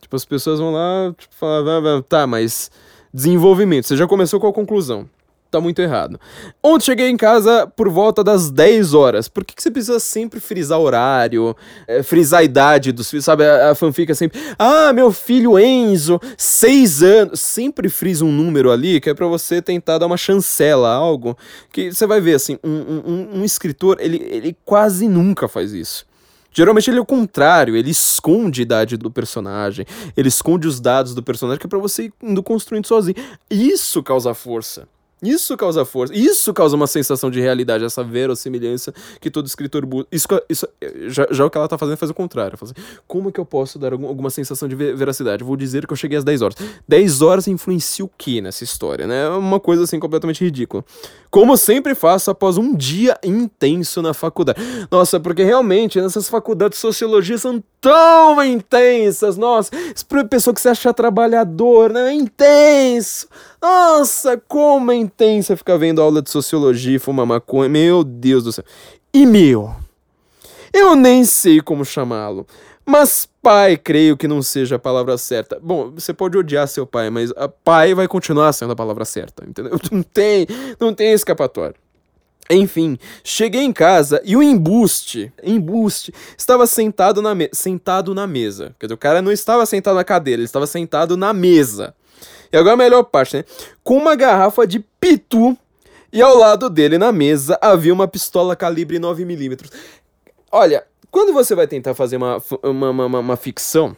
Tipo, 0.01 0.15
as 0.15 0.25
pessoas 0.25 0.59
vão 0.59 0.71
lá, 0.71 1.13
tipo, 1.17 1.35
falar, 1.35 2.01
tá, 2.03 2.25
mas 2.25 2.71
desenvolvimento. 3.13 3.87
Você 3.87 3.97
já 3.97 4.07
começou 4.07 4.39
com 4.39 4.47
a 4.47 4.53
conclusão. 4.53 5.09
Tá 5.49 5.59
muito 5.59 5.81
errado. 5.81 6.19
Ontem 6.63 6.85
cheguei 6.85 7.09
em 7.09 7.17
casa 7.17 7.67
por 7.67 7.89
volta 7.89 8.23
das 8.23 8.49
10 8.51 8.93
horas. 8.93 9.27
Por 9.27 9.43
que, 9.43 9.55
que 9.55 9.61
você 9.61 9.71
precisa 9.71 9.99
sempre 9.99 10.39
frisar 10.39 10.79
horário, 10.79 11.55
é, 11.87 12.03
frisar 12.03 12.41
a 12.41 12.43
idade 12.43 12.91
dos 12.91 13.09
filhos, 13.09 13.25
sabe? 13.25 13.43
A, 13.45 13.71
a 13.71 13.75
fanfic 13.75 14.11
é 14.11 14.15
sempre, 14.15 14.39
ah, 14.57 14.93
meu 14.93 15.11
filho 15.11 15.57
Enzo, 15.57 16.19
6 16.37 17.03
anos. 17.03 17.39
Sempre 17.39 17.89
frisa 17.89 18.23
um 18.23 18.31
número 18.31 18.71
ali 18.71 18.99
que 19.01 19.09
é 19.09 19.13
pra 19.13 19.27
você 19.27 19.61
tentar 19.61 19.97
dar 19.97 20.05
uma 20.05 20.17
chancela, 20.17 20.93
algo 20.93 21.37
que 21.71 21.91
você 21.91 22.05
vai 22.05 22.21
ver, 22.21 22.35
assim, 22.35 22.57
um, 22.63 22.69
um, 22.69 23.39
um 23.39 23.45
escritor, 23.45 23.97
ele, 23.99 24.17
ele 24.29 24.55
quase 24.65 25.07
nunca 25.07 25.47
faz 25.47 25.73
isso. 25.73 26.07
Geralmente 26.51 26.89
ele 26.89 26.97
é 26.97 27.01
o 27.01 27.05
contrário, 27.05 27.75
ele 27.75 27.91
esconde 27.91 28.61
a 28.61 28.63
idade 28.63 28.97
do 28.97 29.11
personagem, 29.11 29.85
ele 30.17 30.27
esconde 30.27 30.67
os 30.67 30.79
dados 30.79 31.13
do 31.13 31.21
personagem 31.21 31.59
que 31.59 31.67
é 31.67 31.69
pra 31.69 31.79
você 31.79 32.05
ir 32.05 32.13
indo 32.21 32.41
construindo 32.41 32.87
sozinho. 32.87 33.15
Isso 33.49 34.01
causa 34.01 34.33
força. 34.33 34.87
Isso 35.21 35.57
causa 35.57 35.83
força, 35.83 36.13
isso 36.15 36.53
causa 36.53 36.75
uma 36.75 36.87
sensação 36.87 37.29
de 37.29 37.41
realidade, 37.41 37.83
essa 37.83 38.03
verossimilhança 38.03 38.93
que 39.19 39.29
todo 39.29 39.47
escritor 39.47 39.85
busca. 39.85 40.07
Isso, 40.11 40.27
isso, 40.49 40.67
já, 41.07 41.27
já 41.29 41.45
o 41.45 41.49
que 41.49 41.57
ela 41.57 41.67
tá 41.67 41.77
fazendo 41.77 41.97
faz 41.97 42.09
o 42.09 42.13
contrário. 42.13 42.57
Assim, 42.61 42.73
como 43.05 43.31
que 43.31 43.39
eu 43.39 43.45
posso 43.45 43.77
dar 43.77 43.91
algum, 43.91 44.07
alguma 44.07 44.29
sensação 44.29 44.67
de 44.67 44.75
veracidade? 44.75 45.43
Vou 45.43 45.57
dizer 45.57 45.85
que 45.85 45.91
eu 45.91 45.97
cheguei 45.97 46.17
às 46.17 46.23
10 46.23 46.41
horas. 46.41 46.55
10 46.87 47.21
horas 47.21 47.47
influencia 47.47 48.05
o 48.05 48.11
que 48.17 48.39
nessa 48.39 48.63
história, 48.63 49.05
né? 49.05 49.25
É 49.25 49.29
uma 49.29 49.59
coisa 49.59 49.83
assim 49.83 49.99
completamente 49.99 50.43
ridícula. 50.43 50.85
Como 51.29 51.57
sempre 51.57 51.93
faço 51.93 52.31
após 52.31 52.57
um 52.57 52.73
dia 52.75 53.17
intenso 53.23 54.01
na 54.01 54.13
faculdade. 54.13 54.59
Nossa, 54.89 55.19
porque 55.19 55.43
realmente 55.43 55.99
nessas 55.99 56.29
faculdades 56.29 56.77
de 56.77 56.81
sociologia 56.81 57.37
são 57.37 57.61
tão 57.81 58.43
intensas. 58.43 59.37
Nossa, 59.37 59.71
pessoa 60.29 60.53
que 60.53 60.61
você 60.61 60.69
acha 60.69 60.93
trabalhador, 60.93 61.91
né? 61.91 62.09
É 62.09 62.13
intenso. 62.13 63.27
Nossa, 63.61 64.41
como 64.47 64.91
é 64.91 64.95
intensa 64.95 65.57
ficar 65.57 65.77
vendo 65.77 66.01
aula 66.01 66.21
de 66.21 66.29
sociologia 66.29 66.95
e 66.95 66.99
fumar 66.99 67.25
maconha. 67.25 67.69
Meu 67.69 68.03
Deus 68.03 68.43
do 68.43 68.51
céu. 68.53 68.63
E 69.13 69.25
meu, 69.25 69.75
eu 70.73 70.95
nem 70.95 71.25
sei 71.25 71.59
como 71.59 71.83
chamá-lo. 71.83 72.47
Mas 72.85 73.27
pai, 73.41 73.77
creio 73.77 74.17
que 74.17 74.27
não 74.27 74.41
seja 74.41 74.77
a 74.77 74.79
palavra 74.79 75.17
certa. 75.17 75.59
Bom, 75.61 75.91
você 75.91 76.13
pode 76.13 76.37
odiar 76.37 76.67
seu 76.67 76.87
pai, 76.87 77.09
mas 77.09 77.31
pai 77.63 77.93
vai 77.93 78.07
continuar 78.07 78.51
sendo 78.53 78.71
a 78.71 78.75
palavra 78.75 79.05
certa, 79.05 79.45
entendeu? 79.47 79.79
Não 79.91 80.01
tem, 80.01 80.47
não 80.79 80.93
tem 80.93 81.11
escapatória. 81.11 81.75
Enfim, 82.49 82.97
cheguei 83.23 83.61
em 83.61 83.71
casa 83.71 84.19
e 84.25 84.35
o 84.35 84.41
embuste, 84.41 85.31
embuste, 85.43 86.11
estava 86.35 86.65
sentado 86.65 87.21
na, 87.21 87.35
sentado 87.53 88.15
na 88.15 88.25
mesa. 88.25 88.75
Quer 88.79 88.87
dizer, 88.87 88.95
o 88.95 88.97
cara 88.97 89.21
não 89.21 89.31
estava 89.31 89.67
sentado 89.67 89.93
na 89.95 90.03
cadeira, 90.03 90.39
ele 90.39 90.45
estava 90.45 90.65
sentado 90.65 91.15
na 91.15 91.31
mesa. 91.31 91.93
E 92.51 92.57
agora 92.57 92.73
a 92.73 92.77
melhor 92.77 93.03
parte, 93.03 93.37
né? 93.37 93.45
Com 93.83 93.97
uma 93.97 94.15
garrafa 94.15 94.65
de 94.65 94.79
pitu 94.99 95.57
e 96.11 96.21
ao 96.21 96.37
lado 96.37 96.69
dele 96.69 96.97
na 96.97 97.11
mesa 97.11 97.57
havia 97.61 97.93
uma 97.93 98.07
pistola 98.07 98.55
calibre 98.55 98.99
9mm. 98.99 99.71
Olha, 100.51 100.83
quando 101.11 101.33
você 101.33 101.53
vai 101.53 101.67
tentar 101.67 101.93
fazer 101.93 102.17
uma, 102.17 102.41
uma, 102.63 102.89
uma, 102.89 103.19
uma 103.19 103.37
ficção, 103.37 103.95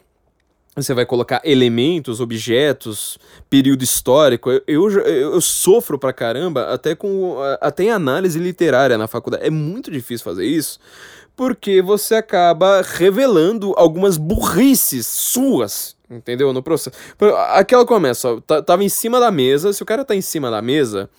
você 0.76 0.94
vai 0.94 1.06
colocar 1.06 1.42
elementos, 1.44 2.22
objetos, 2.22 3.18
período 3.50 3.84
histórico. 3.84 4.50
Eu, 4.52 4.62
eu, 4.68 4.90
eu, 5.00 5.42
sofro 5.42 6.00
pra 6.00 6.14
caramba 6.14 6.74
até 6.74 6.96
com 6.96 7.38
até 7.60 7.84
em 7.84 7.92
análise 7.92 8.40
literária 8.40 8.98
na 8.98 9.08
faculdade. 9.08 9.46
É 9.46 9.50
muito 9.50 9.92
difícil 9.92 10.24
fazer 10.24 10.46
isso, 10.46 10.80
porque 11.36 11.82
você 11.82 12.16
acaba 12.16 12.82
revelando 12.82 13.74
algumas 13.76 14.18
burrices 14.18 15.06
suas 15.06 15.96
Entendeu? 16.12 16.52
No 16.52 16.62
processo. 16.62 16.96
Aquela 17.50 17.86
começa, 17.86 18.30
ó, 18.30 18.62
tava 18.62 18.84
em 18.84 18.90
cima 18.90 19.20
da 19.20 19.32
mesa. 19.32 19.72
Se 19.72 19.82
o 19.82 19.86
cara 19.86 20.04
tá 20.04 20.14
em 20.14 20.22
cima 20.22 20.52
da 20.52 20.62
mesa, 20.62 21.10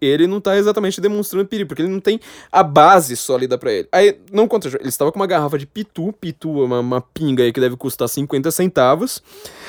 ele 0.00 0.26
não 0.26 0.40
tá 0.40 0.56
exatamente 0.56 1.00
demonstrando 1.00 1.46
perigo, 1.46 1.68
porque 1.68 1.82
ele 1.82 1.92
não 1.92 2.00
tem 2.00 2.18
a 2.50 2.62
base 2.62 3.16
sólida 3.16 3.58
para 3.58 3.72
ele. 3.72 3.88
Aí, 3.92 4.18
não 4.32 4.48
conta, 4.48 4.68
ele 4.68 4.88
estava 4.88 5.12
com 5.12 5.18
uma 5.18 5.26
garrafa 5.26 5.58
de 5.58 5.66
pitu, 5.66 6.12
pitu, 6.12 6.50
uma, 6.50 6.80
uma 6.80 7.00
pinga 7.00 7.44
aí 7.44 7.52
que 7.52 7.60
deve 7.60 7.76
custar 7.76 8.08
50 8.08 8.50
centavos, 8.50 9.22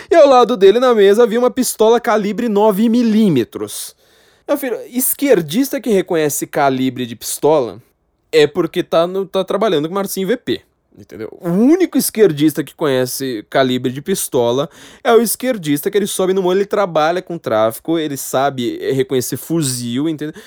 e 0.09 0.15
ao 0.15 0.27
lado 0.27 0.55
dele 0.55 0.79
na 0.79 0.95
mesa 0.95 1.23
havia 1.23 1.39
uma 1.39 1.51
pistola 1.51 1.99
calibre 1.99 2.47
9mm. 2.47 3.95
Meu 4.47 4.57
filho, 4.57 4.79
esquerdista 4.87 5.79
que 5.79 5.89
reconhece 5.89 6.47
calibre 6.47 7.05
de 7.05 7.15
pistola 7.15 7.81
é 8.31 8.47
porque 8.47 8.81
tá, 8.81 9.05
no, 9.05 9.25
tá 9.25 9.43
trabalhando 9.43 9.87
com 9.87 9.95
Marcinho 9.95 10.27
VP. 10.27 10.61
Entendeu? 10.97 11.29
O 11.39 11.49
único 11.49 11.97
esquerdista 11.97 12.63
que 12.63 12.75
conhece 12.75 13.45
calibre 13.49 13.91
de 13.91 14.01
pistola 14.01 14.69
é 15.03 15.13
o 15.13 15.21
esquerdista 15.21 15.89
que 15.89 15.97
ele 15.97 16.07
sobe 16.07 16.33
no 16.33 16.41
morro, 16.41 16.55
ele 16.55 16.65
trabalha 16.65 17.21
com 17.21 17.37
tráfico, 17.37 17.97
ele 17.97 18.17
sabe 18.17 18.77
reconhecer 18.91 19.37
fuzil, 19.37 20.09
entendeu? 20.09 20.39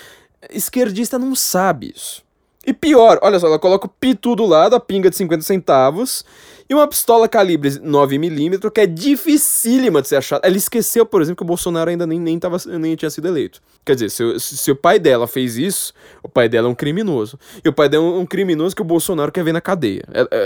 Esquerdista 0.51 1.17
não 1.17 1.33
sabe 1.33 1.91
isso. 1.95 2.23
E 2.65 2.73
pior, 2.73 3.19
olha 3.21 3.39
só, 3.39 3.47
ela 3.47 3.59
coloca 3.59 3.85
o 3.87 3.89
pitu 3.89 4.35
do 4.35 4.45
lado, 4.45 4.75
a 4.75 4.79
pinga 4.79 5.09
de 5.09 5.15
50 5.15 5.43
centavos, 5.43 6.23
e 6.67 6.73
uma 6.73 6.87
pistola 6.87 7.27
calibre 7.29 7.69
9mm, 7.69 8.71
que 8.71 8.81
é 8.81 8.87
dificílima 8.87 10.01
de 10.01 10.07
ser 10.07 10.15
achada. 10.15 10.47
Ela 10.47 10.57
esqueceu, 10.57 11.05
por 11.05 11.21
exemplo, 11.21 11.37
que 11.37 11.43
o 11.43 11.45
Bolsonaro 11.45 11.91
ainda 11.91 12.07
nem, 12.07 12.19
nem, 12.19 12.39
tava, 12.39 12.57
nem 12.79 12.95
tinha 12.95 13.09
sido 13.09 13.27
eleito. 13.27 13.61
Quer 13.85 13.93
dizer, 13.93 14.09
se, 14.09 14.39
se, 14.39 14.71
o 14.71 14.75
pai 14.75 14.97
dela 14.97 15.27
fez 15.27 15.57
isso, 15.57 15.93
o 16.23 16.29
pai 16.29 16.49
dela 16.49 16.67
é 16.67 16.71
um 16.71 16.73
criminoso. 16.73 17.37
E 17.63 17.69
o 17.69 17.73
pai 17.73 17.87
dela 17.87 18.03
é 18.03 18.07
um, 18.07 18.25
criminoso 18.25 18.75
que 18.75 18.81
o 18.81 18.85
Bolsonaro 18.85 19.31
quer 19.31 19.43
ver 19.43 19.53
na 19.53 19.61
cadeia. 19.61 20.03
Ela, 20.11 20.27
é, 20.31 20.37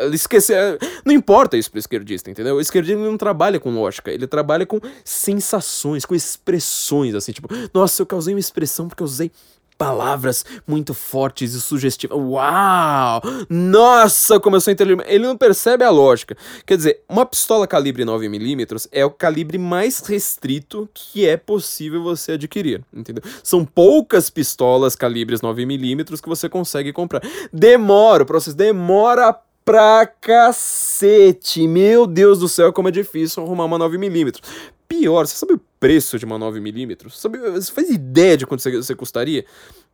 é, 0.00 0.04
ela 0.04 0.14
esqueceu. 0.14 0.56
É, 0.56 0.78
não 1.04 1.12
importa 1.12 1.58
isso 1.58 1.70
pro 1.70 1.78
esquerdista, 1.78 2.30
entendeu? 2.30 2.56
O 2.56 2.60
esquerdista 2.60 2.98
não 2.98 3.18
trabalha 3.18 3.60
com 3.60 3.70
lógica, 3.70 4.10
ele 4.10 4.26
trabalha 4.26 4.64
com 4.64 4.80
sensações, 5.04 6.06
com 6.06 6.14
expressões, 6.14 7.14
assim, 7.14 7.32
tipo, 7.32 7.48
nossa, 7.74 8.00
eu 8.00 8.06
causei 8.06 8.32
uma 8.32 8.40
expressão 8.40 8.88
porque 8.88 9.02
eu 9.02 9.06
usei 9.06 9.30
palavras 9.76 10.44
muito 10.66 10.94
fortes 10.94 11.54
e 11.54 11.60
sugestivas. 11.60 12.18
Uau! 12.18 13.22
Nossa, 13.48 14.40
como 14.40 14.56
eu 14.56 14.60
sou 14.60 14.72
inteligente. 14.72 15.06
Ele 15.08 15.26
não 15.26 15.36
percebe 15.36 15.84
a 15.84 15.90
lógica. 15.90 16.36
Quer 16.64 16.76
dizer, 16.76 17.02
uma 17.08 17.26
pistola 17.26 17.66
calibre 17.66 18.04
9mm 18.04 18.88
é 18.92 19.04
o 19.04 19.10
calibre 19.10 19.58
mais 19.58 20.00
restrito 20.00 20.88
que 20.92 21.26
é 21.26 21.36
possível 21.36 22.02
você 22.02 22.32
adquirir, 22.32 22.82
entendeu? 22.92 23.22
São 23.42 23.64
poucas 23.64 24.30
pistolas 24.30 24.96
calibres 24.96 25.40
9mm 25.40 26.20
que 26.20 26.28
você 26.28 26.48
consegue 26.48 26.92
comprar. 26.92 27.22
Demora, 27.52 28.22
o 28.22 28.26
processo 28.26 28.56
demora 28.56 29.36
pra 29.66 30.06
cacete. 30.06 31.66
Meu 31.66 32.06
Deus 32.06 32.38
do 32.38 32.48
céu, 32.48 32.72
como 32.72 32.86
é 32.86 32.92
difícil 32.92 33.42
arrumar 33.42 33.64
uma 33.64 33.78
9mm. 33.80 34.40
Pior, 34.88 35.26
você 35.26 35.34
sabe 35.36 35.54
o 35.54 35.60
preço 35.80 36.18
de 36.18 36.24
uma 36.24 36.38
9mm? 36.38 37.10
Sabe, 37.10 37.38
você 37.38 37.72
faz 37.72 37.90
ideia 37.90 38.36
de 38.36 38.46
quanto 38.46 38.62
você 38.62 38.94
custaria 38.94 39.44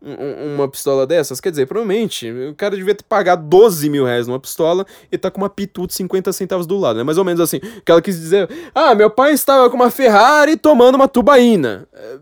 uma 0.01 0.69
pistola 0.69 1.07
dessas? 1.07 1.41
Quer 1.41 1.51
dizer, 1.51 1.67
provavelmente 1.67 2.31
o 2.31 2.55
cara 2.55 2.77
devia 2.77 2.95
ter 2.95 3.05
pagado 3.05 3.47
12 3.47 3.89
mil 3.89 4.05
reais 4.05 4.27
numa 4.27 4.39
pistola 4.39 4.87
e 5.11 5.17
tá 5.17 5.31
com 5.31 5.41
uma 5.41 5.49
pitu 5.49 5.87
de 5.87 5.95
50 5.95 6.33
centavos 6.33 6.67
do 6.67 6.77
lado, 6.77 6.99
né? 6.99 7.03
Mais 7.03 7.19
ou 7.19 7.25
menos 7.25 7.41
assim. 7.41 7.59
Que 7.59 7.91
ela 7.91 8.03
quis 8.03 8.19
dizer, 8.19 8.49
ah, 8.75 8.95
meu 8.95 9.09
pai 9.09 9.33
estava 9.33 9.71
com 9.71 9.77
uma 9.77 9.91
Ferrari 9.91 10.57
tomando 10.57 10.97
uma 10.97 11.09
tubaína. 11.09 11.89
É, 11.93 12.19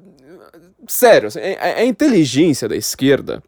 sério, 0.87 1.29
assim, 1.29 1.41
é, 1.41 1.59
é 1.61 1.81
a 1.81 1.85
inteligência 1.85 2.69
da 2.69 2.77
esquerda 2.77 3.43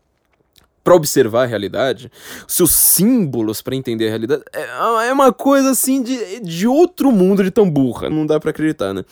para 0.82 0.94
observar 0.94 1.44
a 1.44 1.46
realidade, 1.46 2.10
seus 2.46 2.72
símbolos 2.72 3.62
para 3.62 3.76
entender 3.76 4.06
a 4.06 4.10
realidade, 4.10 4.42
é, 4.52 5.08
é 5.08 5.12
uma 5.12 5.32
coisa 5.32 5.70
assim 5.70 6.02
de, 6.02 6.40
de 6.40 6.66
outro 6.66 7.12
mundo 7.12 7.42
de 7.44 7.50
tão 7.50 7.68
burra. 7.70 8.10
Não 8.10 8.26
dá 8.26 8.40
para 8.40 8.50
acreditar, 8.50 8.92
né? 8.92 9.04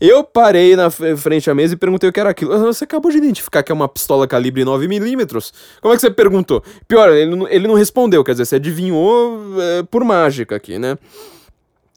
Eu 0.00 0.22
parei 0.22 0.76
na 0.76 0.90
frente 0.90 1.50
à 1.50 1.54
mesa 1.54 1.74
e 1.74 1.76
perguntei 1.76 2.08
o 2.08 2.12
que 2.12 2.20
era 2.20 2.30
aquilo. 2.30 2.52
Ah, 2.52 2.58
você 2.58 2.84
acabou 2.84 3.10
de 3.10 3.18
identificar 3.18 3.62
que 3.62 3.72
é 3.72 3.74
uma 3.74 3.88
pistola 3.88 4.26
calibre 4.26 4.64
9mm? 4.64 5.52
Como 5.80 5.92
é 5.92 5.96
que 5.96 6.00
você 6.00 6.10
perguntou? 6.10 6.62
Pior, 6.86 7.10
ele 7.10 7.34
não, 7.34 7.48
ele 7.48 7.66
não 7.66 7.74
respondeu, 7.74 8.22
quer 8.22 8.32
dizer, 8.32 8.46
você 8.46 8.56
adivinhou 8.56 9.60
é, 9.60 9.82
por 9.84 10.04
mágica 10.04 10.56
aqui, 10.56 10.78
né? 10.78 10.96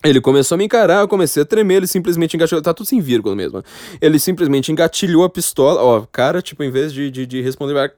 Ele 0.02 0.22
começou 0.22 0.56
a 0.56 0.58
me 0.58 0.64
encarar, 0.64 1.02
eu 1.02 1.08
comecei 1.10 1.44
a 1.44 1.46
tremer, 1.46 1.76
ele 1.76 1.88
simplesmente 1.88 2.34
engatilhou. 2.36 2.62
Tá 2.62 2.74
tudo 2.74 2.86
sem 2.86 3.02
vírgula 3.02 3.36
mesmo. 3.36 3.62
Ele 4.00 4.18
simplesmente 4.18 4.72
engatilhou 4.72 5.26
a 5.26 5.30
pistola. 5.30 5.82
Ó, 5.82 6.06
cara, 6.10 6.42
tipo, 6.42 6.64
em 6.64 6.72
vez 6.72 6.94
de, 6.94 7.12
de, 7.12 7.26
de 7.26 7.42
responder, 7.42 7.74
vai. 7.74 7.92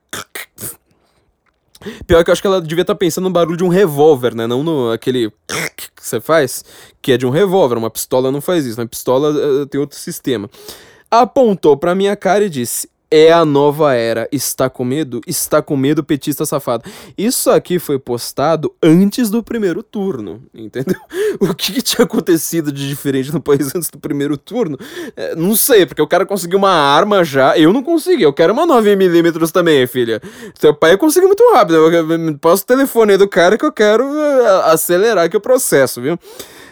Pior 2.05 2.23
que 2.23 2.29
eu 2.29 2.33
acho 2.33 2.41
que 2.41 2.47
ela 2.47 2.61
devia 2.61 2.83
estar 2.83 2.93
tá 2.93 2.97
pensando 2.97 3.25
no 3.25 3.29
barulho 3.31 3.57
de 3.57 3.63
um 3.63 3.69
revólver, 3.69 4.35
né? 4.35 4.47
Não 4.47 4.63
no 4.63 4.91
aquele 4.91 5.31
que 5.75 5.89
você 5.99 6.19
faz, 6.19 6.63
que 7.01 7.11
é 7.11 7.17
de 7.17 7.25
um 7.25 7.29
revólver. 7.29 7.77
Uma 7.77 7.89
pistola 7.89 8.31
não 8.31 8.41
faz 8.41 8.65
isso. 8.65 8.79
Uma 8.79 8.87
pistola 8.87 9.31
uh, 9.31 9.65
tem 9.65 9.79
outro 9.79 9.97
sistema. 9.97 10.49
Apontou 11.09 11.75
pra 11.75 11.95
minha 11.95 12.15
cara 12.15 12.45
e 12.45 12.49
disse: 12.49 12.89
é 13.11 13.31
a 13.31 13.43
nova 13.43 13.93
era. 13.93 14.27
Está 14.31 14.69
com 14.69 14.85
medo? 14.85 15.19
Está 15.27 15.61
com 15.61 15.75
medo, 15.75 16.03
petista 16.03 16.45
safado. 16.45 16.89
Isso 17.17 17.51
aqui 17.51 17.77
foi 17.77 17.99
postado 17.99 18.73
antes 18.81 19.29
do 19.29 19.43
primeiro 19.43 19.83
turno, 19.83 20.41
entendeu? 20.53 20.99
O 21.39 21.55
que, 21.55 21.71
que 21.71 21.81
tinha 21.81 22.05
acontecido 22.05 22.71
de 22.71 22.87
diferente 22.87 23.31
no 23.31 23.41
país 23.41 23.73
antes 23.73 23.89
do 23.89 23.97
primeiro 23.97 24.37
turno? 24.37 24.77
É, 25.15 25.33
não 25.33 25.55
sei, 25.55 25.85
porque 25.85 26.01
o 26.01 26.07
cara 26.07 26.25
conseguiu 26.25 26.59
uma 26.59 26.71
arma 26.71 27.23
já. 27.23 27.57
Eu 27.57 27.71
não 27.71 27.81
consegui, 27.81 28.23
eu 28.23 28.33
quero 28.33 28.53
uma 28.53 28.67
9mm 28.67 29.49
também, 29.51 29.87
filha. 29.87 30.21
Seu 30.59 30.73
pai 30.73 30.97
conseguiu 30.97 31.29
muito 31.29 31.43
rápido. 31.53 31.77
Eu 31.77 32.37
posso 32.37 32.63
o 32.63 32.65
telefone 32.65 33.13
aí 33.13 33.17
do 33.17 33.27
cara 33.27 33.57
que 33.57 33.65
eu 33.65 33.71
quero 33.71 34.05
uh, 34.05 34.61
acelerar 34.65 35.25
aqui 35.25 35.37
o 35.37 35.41
processo, 35.41 36.01
viu? 36.01 36.19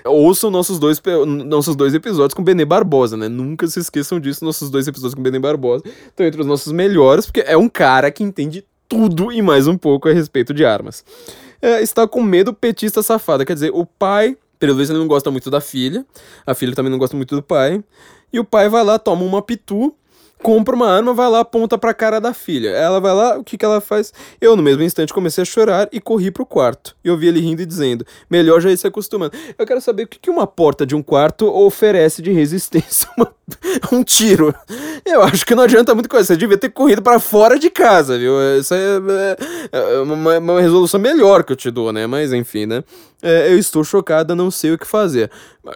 Ouçam 0.06 0.50
nossos 0.50 0.80
dois, 0.80 1.02
nossos 1.46 1.76
dois 1.76 1.94
episódios 1.94 2.34
com 2.34 2.44
Benê 2.44 2.66
Barbosa, 2.66 3.18
né? 3.18 3.28
Nunca 3.28 3.68
se 3.68 3.80
esqueçam 3.80 4.20
disso, 4.20 4.46
nossos 4.46 4.70
dois 4.70 4.88
episódios 4.88 5.16
com 5.16 5.22
Benê 5.22 5.40
Barbosa 5.40 5.84
estão 6.08 6.26
entre 6.26 6.42
os 6.42 6.48
nossos 6.48 6.72
melhores, 6.72 7.26
porque 7.26 7.42
é 7.42 7.58
um 7.58 7.70
cara 7.70 8.12
que 8.12 8.24
entende 8.24 8.66
tudo 8.88 9.32
e 9.32 9.42
mais 9.42 9.68
um 9.68 9.78
pouco 9.78 10.10
a 10.10 10.14
respeito 10.14 10.54
de 10.54 10.66
armas. 10.66 11.06
É, 11.62 11.82
está 11.82 12.08
com 12.08 12.24
medo 12.24 12.54
petista 12.54 13.04
safada, 13.04 13.46
quer 13.46 13.54
dizer, 13.54 13.72
o 13.74 13.86
pai, 13.86 14.38
pelo 14.58 14.82
ele 14.82 14.94
não 14.94 15.08
gosta 15.08 15.30
muito 15.30 15.52
da 15.52 15.62
filha, 15.62 16.06
a 16.46 16.54
filha 16.54 16.74
também 16.74 16.92
não 16.92 16.98
gosta 16.98 17.16
muito 17.16 17.36
do 17.36 17.44
pai, 17.44 17.84
e 18.32 18.40
o 18.40 18.44
pai 18.44 18.70
vai 18.70 18.84
lá, 18.84 18.98
toma 18.98 19.24
uma 19.24 19.42
pitu, 19.42 19.94
compra 20.42 20.76
uma 20.76 20.88
arma, 20.90 21.14
vai 21.14 21.30
lá, 21.30 21.40
aponta 21.42 21.78
pra 21.78 21.94
cara 21.94 22.20
da 22.20 22.34
filha. 22.34 22.70
Ela 22.70 23.00
vai 23.00 23.14
lá, 23.14 23.38
o 23.38 23.44
que 23.44 23.58
que 23.58 23.66
ela 23.66 23.82
faz? 23.82 24.14
Eu, 24.40 24.56
no 24.56 24.64
mesmo 24.64 24.82
instante, 24.84 25.14
comecei 25.14 25.42
a 25.42 25.46
chorar 25.46 25.88
e 25.92 26.00
corri 26.00 26.32
pro 26.32 26.46
quarto. 26.46 26.96
E 27.04 27.10
ouvi 27.10 27.28
ele 27.28 27.40
rindo 27.40 27.62
e 27.62 27.66
dizendo, 27.66 28.06
melhor 28.30 28.62
já 28.62 28.72
ir 28.72 28.78
se 28.78 28.88
acostumando. 28.88 29.34
Eu 29.58 29.66
quero 29.66 29.82
saber 29.82 30.04
o 30.04 30.08
que 30.08 30.20
que 30.20 30.30
uma 30.30 30.48
porta 30.48 30.86
de 30.86 30.96
um 30.96 31.02
quarto 31.04 31.46
oferece 31.48 32.22
de 32.22 32.32
resistência 32.32 33.08
a 33.18 33.96
um 33.96 34.04
tiro. 34.04 34.54
Eu 35.06 35.22
acho 35.24 35.46
que 35.46 35.56
não 35.56 35.64
adianta 35.64 35.94
muito 35.94 36.10
coisa. 36.10 36.26
Você 36.28 36.38
devia 36.38 36.58
ter 36.58 36.70
corrido 36.70 37.02
pra 37.02 37.20
fora 37.20 37.58
de 37.60 37.70
casa, 37.70 38.18
viu? 38.18 38.34
Isso 38.60 38.74
é, 38.74 38.78
é- 39.72 39.80
é 39.96 40.00
uma, 40.00 40.38
uma 40.38 40.62
resolução 40.62 41.00
melhor 41.00 41.44
que 41.44 41.52
eu 41.52 41.58
te 41.58 41.70
dou, 41.72 41.92
né? 41.92 42.08
Mas 42.08 42.32
enfim, 42.34 42.66
né? 42.66 42.84
É, 43.22 43.52
eu 43.52 43.60
estou 43.60 43.84
chocada, 43.84 44.34
não 44.34 44.50
sei 44.50 44.72
o 44.72 44.78
que 44.78 44.88
fazer. 44.88 45.30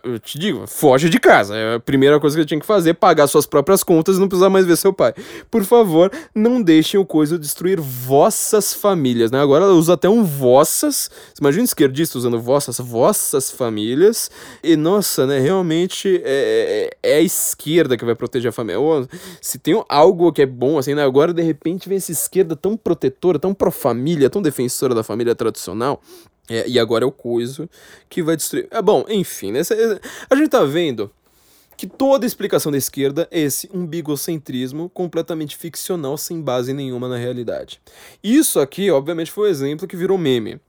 Eu 0.04 0.18
te 0.18 0.40
digo, 0.40 0.66
foge 0.66 1.10
de 1.10 1.20
casa. 1.20 1.56
É 1.56 1.76
a 1.76 1.80
primeira 1.80 2.20
coisa 2.20 2.36
que 2.36 2.42
eu 2.42 2.46
tinha 2.46 2.60
que 2.60 2.66
fazer, 2.66 2.94
pagar 2.94 3.28
suas 3.28 3.46
próprias 3.46 3.84
contas 3.84 4.16
e 4.16 4.20
não 4.20 4.30
precisar 4.30 4.50
mais 4.50 4.66
ver 4.66 4.78
seu 4.78 4.94
pai. 4.94 5.14
Por 5.52 5.64
favor, 5.66 6.10
não 6.34 6.62
deixem 6.62 6.98
o 7.00 7.06
coisa 7.06 7.38
destruir 7.38 7.82
vossas 7.82 8.74
famílias, 8.74 9.30
né? 9.30 9.42
Agora 9.42 9.66
ela 9.66 9.74
usa 9.74 9.94
até 9.94 10.08
um 10.08 10.24
vossas. 10.24 11.12
Imagina 11.40 11.64
um 11.64 11.66
esquerdista 11.66 12.18
usando 12.18 12.40
vossas, 12.40 12.80
vossas 12.80 13.52
famílias. 13.52 14.32
E 14.64 14.78
nossa, 14.78 15.28
né? 15.28 15.40
Realmente 15.40 16.22
é, 16.24 16.90
é- 17.04 17.16
é 17.16 17.18
a 17.18 17.22
esquerda 17.22 17.98
que 17.98 18.06
vai 18.06 18.16
proteger 18.16 18.50
a 18.50 18.54
família. 18.54 18.80
Se 19.42 19.60
tem 19.60 19.84
algo 19.90 20.32
que 20.32 20.42
é 20.42 20.46
bom, 20.46 20.78
assim, 20.78 20.96
né? 20.96 21.04
Agora 21.04 21.34
de 21.34 21.42
repente 21.42 21.90
vem 21.90 21.98
essa 21.98 22.12
esquerda 22.12 22.56
tão 22.56 22.78
protetora, 22.78 23.38
tão 23.38 23.54
pró-família, 23.54 24.30
tão 24.30 24.42
defensora 24.42 24.96
da 24.96 25.04
família 25.04 25.36
tradicional. 25.36 26.02
É, 26.50 26.68
e 26.68 26.78
agora 26.78 27.06
é 27.06 27.08
o 27.08 27.12
coiso 27.12 27.70
que 28.10 28.22
vai 28.22 28.36
destruir. 28.36 28.68
É 28.70 28.82
bom, 28.82 29.06
enfim, 29.08 29.52
né? 29.52 29.62
A 30.30 30.36
gente 30.36 30.50
tá 30.50 30.64
vendo 30.66 31.10
que 31.78 31.88
toda 31.88 32.26
explicação 32.26 32.72
da 32.72 32.78
esquerda 32.78 33.28
é 33.32 33.42
esse 33.42 33.70
umbigocentrismo 33.74 34.90
completamente 34.90 35.56
ficcional, 35.56 36.18
sem 36.18 36.42
base 36.42 36.74
nenhuma 36.74 37.08
na 37.08 37.18
realidade. 37.18 37.82
Isso 38.24 38.60
aqui, 38.60 38.92
obviamente, 38.92 39.32
foi 39.32 39.48
o 39.48 39.52
exemplo 39.52 39.88
que 39.88 39.96
virou 39.96 40.18
meme. 40.18 40.60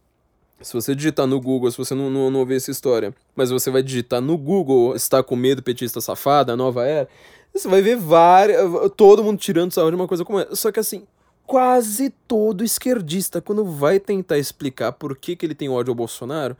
Se 0.60 0.72
você 0.72 0.94
digitar 0.94 1.26
no 1.26 1.40
Google, 1.40 1.70
se 1.70 1.76
você 1.76 1.94
não, 1.94 2.08
não, 2.08 2.30
não 2.30 2.40
ouvir 2.40 2.54
essa 2.54 2.70
história, 2.70 3.14
mas 3.36 3.50
você 3.50 3.70
vai 3.70 3.82
digitar 3.82 4.20
no 4.20 4.38
Google, 4.38 4.94
está 4.96 5.22
com 5.22 5.36
medo, 5.36 5.62
petista 5.62 6.00
safada, 6.00 6.56
nova 6.56 6.86
era, 6.86 7.08
você 7.52 7.68
vai 7.68 7.82
ver 7.82 7.96
várias, 7.96 8.58
todo 8.96 9.22
mundo 9.22 9.38
tirando 9.38 9.72
sarro 9.72 9.90
de 9.90 9.96
uma 9.96 10.08
coisa 10.08 10.24
como 10.24 10.40
essa. 10.40 10.56
Só 10.56 10.72
que 10.72 10.80
assim, 10.80 11.06
quase 11.46 12.10
todo 12.26 12.64
esquerdista, 12.64 13.40
quando 13.40 13.64
vai 13.64 14.00
tentar 14.00 14.38
explicar 14.38 14.92
por 14.92 15.16
que, 15.16 15.36
que 15.36 15.46
ele 15.46 15.54
tem 15.54 15.68
ódio 15.68 15.90
ao 15.90 15.94
Bolsonaro, 15.94 16.56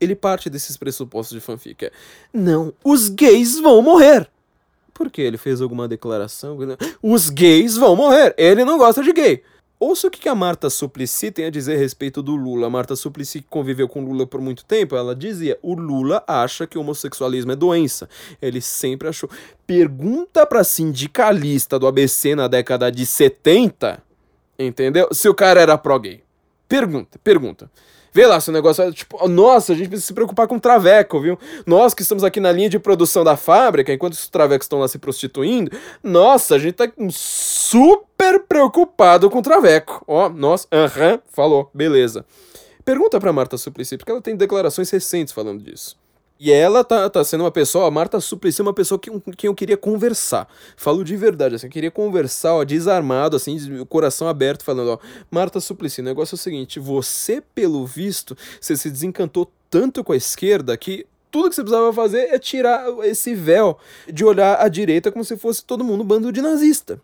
ele 0.00 0.14
parte 0.14 0.48
desses 0.48 0.76
pressupostos 0.76 1.34
de 1.34 1.40
fanfic. 1.40 1.86
É, 1.86 1.92
não, 2.32 2.72
os 2.84 3.08
gays 3.08 3.58
vão 3.58 3.82
morrer. 3.82 4.28
Porque 4.94 5.22
ele 5.22 5.38
fez 5.38 5.60
alguma 5.60 5.86
declaração? 5.86 6.58
Os 7.00 7.30
gays 7.30 7.76
vão 7.76 7.94
morrer. 7.94 8.34
Ele 8.36 8.64
não 8.64 8.78
gosta 8.78 9.02
de 9.02 9.12
gay. 9.12 9.42
Ouça 9.80 10.08
o 10.08 10.10
que 10.10 10.18
que 10.18 10.28
a 10.28 10.34
Marta 10.34 10.68
Suplicy 10.68 11.30
tem 11.30 11.44
a 11.44 11.50
dizer 11.50 11.76
a 11.76 11.78
respeito 11.78 12.20
do 12.20 12.34
Lula. 12.34 12.66
A 12.66 12.70
Marta 12.70 12.96
Suplicy, 12.96 13.40
que 13.40 13.46
conviveu 13.48 13.88
com 13.88 14.04
Lula 14.04 14.26
por 14.26 14.40
muito 14.40 14.64
tempo, 14.64 14.96
ela 14.96 15.14
dizia: 15.14 15.56
o 15.62 15.74
Lula 15.74 16.24
acha 16.26 16.66
que 16.66 16.76
o 16.76 16.80
homossexualismo 16.80 17.52
é 17.52 17.56
doença. 17.56 18.08
Ele 18.42 18.60
sempre 18.60 19.06
achou. 19.06 19.30
Pergunta 19.64 20.44
pra 20.44 20.64
sindicalista 20.64 21.78
do 21.78 21.86
ABC 21.86 22.34
na 22.34 22.48
década 22.48 22.90
de 22.90 23.06
70, 23.06 24.02
entendeu? 24.58 25.08
Se 25.12 25.28
o 25.28 25.34
cara 25.34 25.60
era 25.60 25.78
pró-gay. 25.78 26.22
Pergunta, 26.68 27.18
pergunta. 27.22 27.70
Vê 28.12 28.26
lá 28.26 28.40
se 28.40 28.50
o 28.50 28.52
negócio 28.52 28.82
é 28.82 28.90
tipo, 28.90 29.28
nossa, 29.28 29.72
a 29.72 29.76
gente 29.76 29.88
precisa 29.88 30.06
se 30.06 30.14
preocupar 30.14 30.48
com 30.48 30.56
o 30.56 30.60
traveco, 30.60 31.20
viu? 31.20 31.38
Nós 31.66 31.94
que 31.94 32.02
estamos 32.02 32.24
aqui 32.24 32.40
na 32.40 32.50
linha 32.50 32.68
de 32.68 32.78
produção 32.78 33.22
da 33.22 33.36
fábrica, 33.36 33.92
enquanto 33.92 34.14
os 34.14 34.28
travecos 34.28 34.64
estão 34.64 34.80
lá 34.80 34.88
se 34.88 34.98
prostituindo, 34.98 35.70
nossa, 36.02 36.54
a 36.54 36.58
gente 36.58 36.74
tá 36.74 36.90
super 37.10 38.40
preocupado 38.40 39.30
com 39.30 39.38
o 39.38 39.42
traveco. 39.42 40.02
Ó, 40.06 40.28
nossa, 40.28 40.66
aham, 40.72 41.20
falou, 41.30 41.70
beleza. 41.72 42.24
Pergunta 42.84 43.20
pra 43.20 43.32
Marta 43.32 43.58
Suplicy, 43.58 43.98
porque 43.98 44.10
ela 44.10 44.22
tem 44.22 44.34
declarações 44.34 44.90
recentes 44.90 45.32
falando 45.32 45.62
disso. 45.62 45.96
E 46.40 46.52
ela 46.52 46.84
tá, 46.84 47.10
tá 47.10 47.24
sendo 47.24 47.42
uma 47.42 47.50
pessoa, 47.50 47.88
a 47.88 47.90
Marta 47.90 48.20
Suplicy 48.20 48.60
é 48.60 48.64
uma 48.64 48.72
pessoa 48.72 48.96
que, 48.98 49.10
com 49.10 49.32
quem 49.32 49.48
eu 49.48 49.54
queria 49.54 49.76
conversar. 49.76 50.48
Falo 50.76 51.02
de 51.02 51.16
verdade, 51.16 51.56
assim, 51.56 51.66
eu 51.66 51.72
queria 51.72 51.90
conversar, 51.90 52.54
ó, 52.54 52.64
desarmado, 52.64 53.34
assim, 53.34 53.80
o 53.80 53.84
coração 53.84 54.28
aberto, 54.28 54.62
falando, 54.62 54.92
ó, 54.92 54.98
Marta 55.30 55.58
Suplicy, 55.58 56.00
o 56.00 56.04
negócio 56.04 56.34
é 56.34 56.36
o 56.36 56.38
seguinte, 56.38 56.78
você, 56.78 57.40
pelo 57.40 57.84
visto, 57.84 58.36
você 58.60 58.76
se 58.76 58.88
desencantou 58.88 59.50
tanto 59.68 60.04
com 60.04 60.12
a 60.12 60.16
esquerda 60.16 60.76
que 60.76 61.06
tudo 61.30 61.48
que 61.48 61.56
você 61.56 61.62
precisava 61.62 61.92
fazer 61.92 62.32
é 62.32 62.38
tirar 62.38 62.86
esse 63.04 63.34
véu 63.34 63.76
de 64.06 64.24
olhar 64.24 64.60
à 64.60 64.68
direita 64.68 65.10
como 65.10 65.24
se 65.24 65.36
fosse 65.36 65.64
todo 65.64 65.84
mundo 65.84 66.04
bando 66.04 66.30
de 66.30 66.40
nazista. 66.40 67.00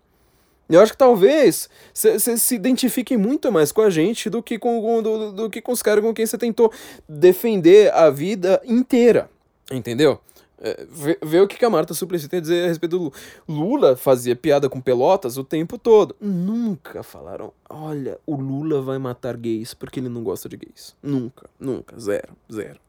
Eu 0.68 0.80
acho 0.80 0.92
que 0.92 0.98
talvez 0.98 1.68
você 1.92 2.36
se 2.36 2.54
identifique 2.54 3.16
muito 3.16 3.52
mais 3.52 3.70
com 3.70 3.82
a 3.82 3.90
gente 3.90 4.30
do 4.30 4.42
que 4.42 4.58
com, 4.58 5.02
do, 5.02 5.32
do 5.32 5.50
que 5.50 5.60
com 5.60 5.72
os 5.72 5.82
caras 5.82 6.02
com 6.02 6.14
quem 6.14 6.26
você 6.26 6.38
tentou 6.38 6.72
defender 7.08 7.92
a 7.92 8.08
vida 8.10 8.60
inteira. 8.64 9.28
Entendeu? 9.70 10.18
É, 10.58 10.86
vê, 10.90 11.18
vê 11.22 11.40
o 11.40 11.46
que 11.46 11.58
que 11.58 11.64
a 11.64 11.70
Marta 11.70 11.92
Suplicy 11.92 12.28
tem 12.28 12.38
a 12.38 12.40
dizer 12.40 12.64
a 12.64 12.68
respeito 12.68 12.92
do 12.92 12.98
Lula. 13.04 13.12
Lula 13.46 13.96
fazia 13.96 14.34
piada 14.34 14.68
com 14.68 14.80
pelotas 14.80 15.36
o 15.36 15.44
tempo 15.44 15.76
todo. 15.76 16.16
Nunca 16.18 17.02
falaram, 17.02 17.52
olha, 17.68 18.18
o 18.26 18.34
Lula 18.34 18.80
vai 18.80 18.98
matar 18.98 19.36
gays 19.36 19.74
porque 19.74 20.00
ele 20.00 20.08
não 20.08 20.22
gosta 20.22 20.48
de 20.48 20.56
gays. 20.56 20.96
Nunca, 21.02 21.50
nunca, 21.60 21.98
zero, 22.00 22.34
zero. 22.50 22.80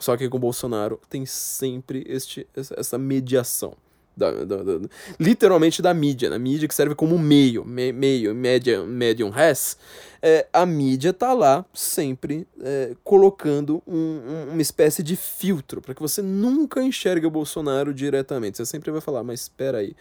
Só 0.00 0.16
que 0.16 0.28
com 0.28 0.36
o 0.36 0.40
Bolsonaro 0.40 1.00
tem 1.08 1.24
sempre 1.24 2.04
este, 2.08 2.46
essa 2.54 2.98
mediação. 2.98 3.74
Da, 4.16 4.30
da- 4.30 4.62
da- 4.62 4.88
literalmente 5.20 5.82
da 5.82 5.92
mídia, 5.92 6.30
né? 6.30 6.38
Mídia 6.38 6.66
que 6.66 6.74
serve 6.74 6.94
como 6.94 7.18
meio, 7.18 7.66
me- 7.66 7.92
meio, 7.92 8.34
medium, 8.34 8.86
medium 8.86 9.28
res. 9.28 9.76
É, 10.22 10.46
a 10.52 10.64
mídia 10.64 11.12
tá 11.12 11.34
lá 11.34 11.66
sempre 11.74 12.46
é, 12.62 12.92
colocando 13.04 13.82
um- 13.86 13.94
um- 13.94 14.52
uma 14.52 14.62
espécie 14.62 15.02
de 15.02 15.16
filtro 15.16 15.82
para 15.82 15.94
que 15.94 16.00
você 16.00 16.22
nunca 16.22 16.82
enxergue 16.82 17.26
o 17.26 17.30
Bolsonaro 17.30 17.92
diretamente. 17.92 18.56
Você 18.56 18.64
sempre 18.64 18.90
vai 18.90 19.02
falar, 19.02 19.22
mas 19.22 19.40
espera 19.42 19.78
aí. 19.78 19.94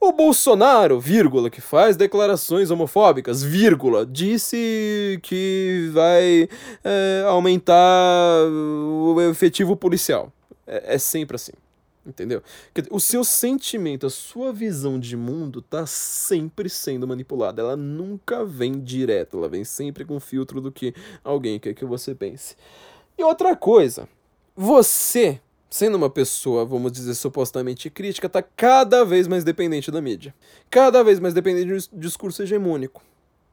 O 0.00 0.12
Bolsonaro, 0.12 0.98
vírgula, 0.98 1.50
que 1.50 1.60
faz 1.60 1.94
declarações 1.94 2.70
homofóbicas, 2.70 3.42
vírgula, 3.42 4.06
disse 4.06 5.20
que 5.22 5.90
vai 5.92 6.48
é, 6.82 7.24
aumentar 7.26 8.46
o 8.48 9.20
efetivo 9.30 9.76
policial. 9.76 10.32
É, 10.66 10.94
é 10.94 10.98
sempre 10.98 11.36
assim. 11.36 11.52
Entendeu? 12.04 12.42
O 12.90 12.98
seu 12.98 13.22
sentimento, 13.22 14.06
a 14.06 14.10
sua 14.10 14.52
visão 14.52 14.98
de 14.98 15.16
mundo 15.16 15.60
tá 15.60 15.84
sempre 15.84 16.68
sendo 16.70 17.06
manipulada. 17.06 17.60
Ela 17.60 17.76
nunca 17.76 18.44
vem 18.44 18.80
direto, 18.80 19.36
ela 19.36 19.48
vem 19.48 19.64
sempre 19.64 20.04
com 20.04 20.18
filtro 20.18 20.60
do 20.60 20.72
que 20.72 20.94
alguém 21.22 21.58
quer 21.58 21.74
que 21.74 21.84
você 21.84 22.14
pense. 22.14 22.56
E 23.18 23.22
outra 23.22 23.54
coisa, 23.54 24.08
você, 24.56 25.40
sendo 25.68 25.96
uma 25.96 26.08
pessoa, 26.08 26.64
vamos 26.64 26.90
dizer, 26.90 27.14
supostamente 27.14 27.90
crítica, 27.90 28.30
tá 28.30 28.42
cada 28.42 29.04
vez 29.04 29.28
mais 29.28 29.44
dependente 29.44 29.90
da 29.90 30.00
mídia. 30.00 30.34
Cada 30.70 31.02
vez 31.04 31.20
mais 31.20 31.34
dependente 31.34 31.66
de 31.66 31.74
um 31.74 32.00
discurso 32.00 32.42
hegemônico. 32.42 33.02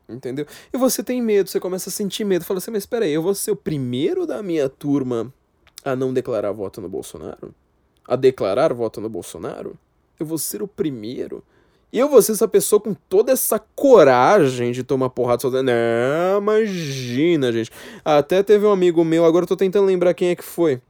Entendeu? 0.07 0.47
E 0.73 0.77
você 0.77 1.03
tem 1.03 1.21
medo, 1.21 1.49
você 1.49 1.59
começa 1.59 1.89
a 1.89 1.91
sentir 1.91 2.23
medo. 2.23 2.45
Fala 2.45 2.59
assim, 2.59 2.71
mas 2.71 2.83
espera 2.83 3.03
aí, 3.03 3.11
eu 3.11 3.21
vou 3.21 3.35
ser 3.35 3.51
o 3.51 3.57
primeiro 3.57 4.25
da 4.25 4.41
minha 4.41 4.69
turma 4.69 5.33
a 5.83 5.97
não 5.97 6.13
declarar 6.13 6.53
voto 6.53 6.79
no 6.79 6.87
Bolsonaro? 6.87 7.53
A 8.07 8.15
declarar 8.15 8.73
voto 8.73 9.01
no 9.01 9.09
Bolsonaro? 9.09 9.77
Eu 10.19 10.25
vou 10.25 10.37
ser 10.37 10.61
o 10.61 10.67
primeiro? 10.67 11.43
E 11.91 11.99
eu 11.99 12.09
vou 12.09 12.21
ser 12.21 12.33
essa 12.33 12.47
pessoa 12.47 12.81
com 12.81 12.93
toda 12.93 13.31
essa 13.31 13.59
coragem 13.75 14.71
de 14.71 14.83
tomar 14.83 15.09
porrada 15.09 15.41
sozinha? 15.41 15.63
Não, 15.63 16.39
imagina, 16.39 17.51
gente. 17.51 17.71
Até 18.03 18.43
teve 18.43 18.65
um 18.65 18.71
amigo 18.71 19.03
meu, 19.05 19.25
agora 19.25 19.43
eu 19.43 19.47
tô 19.47 19.55
tentando 19.55 19.85
lembrar 19.85 20.13
quem 20.13 20.29
é 20.29 20.35
que 20.35 20.43
foi, 20.43 20.81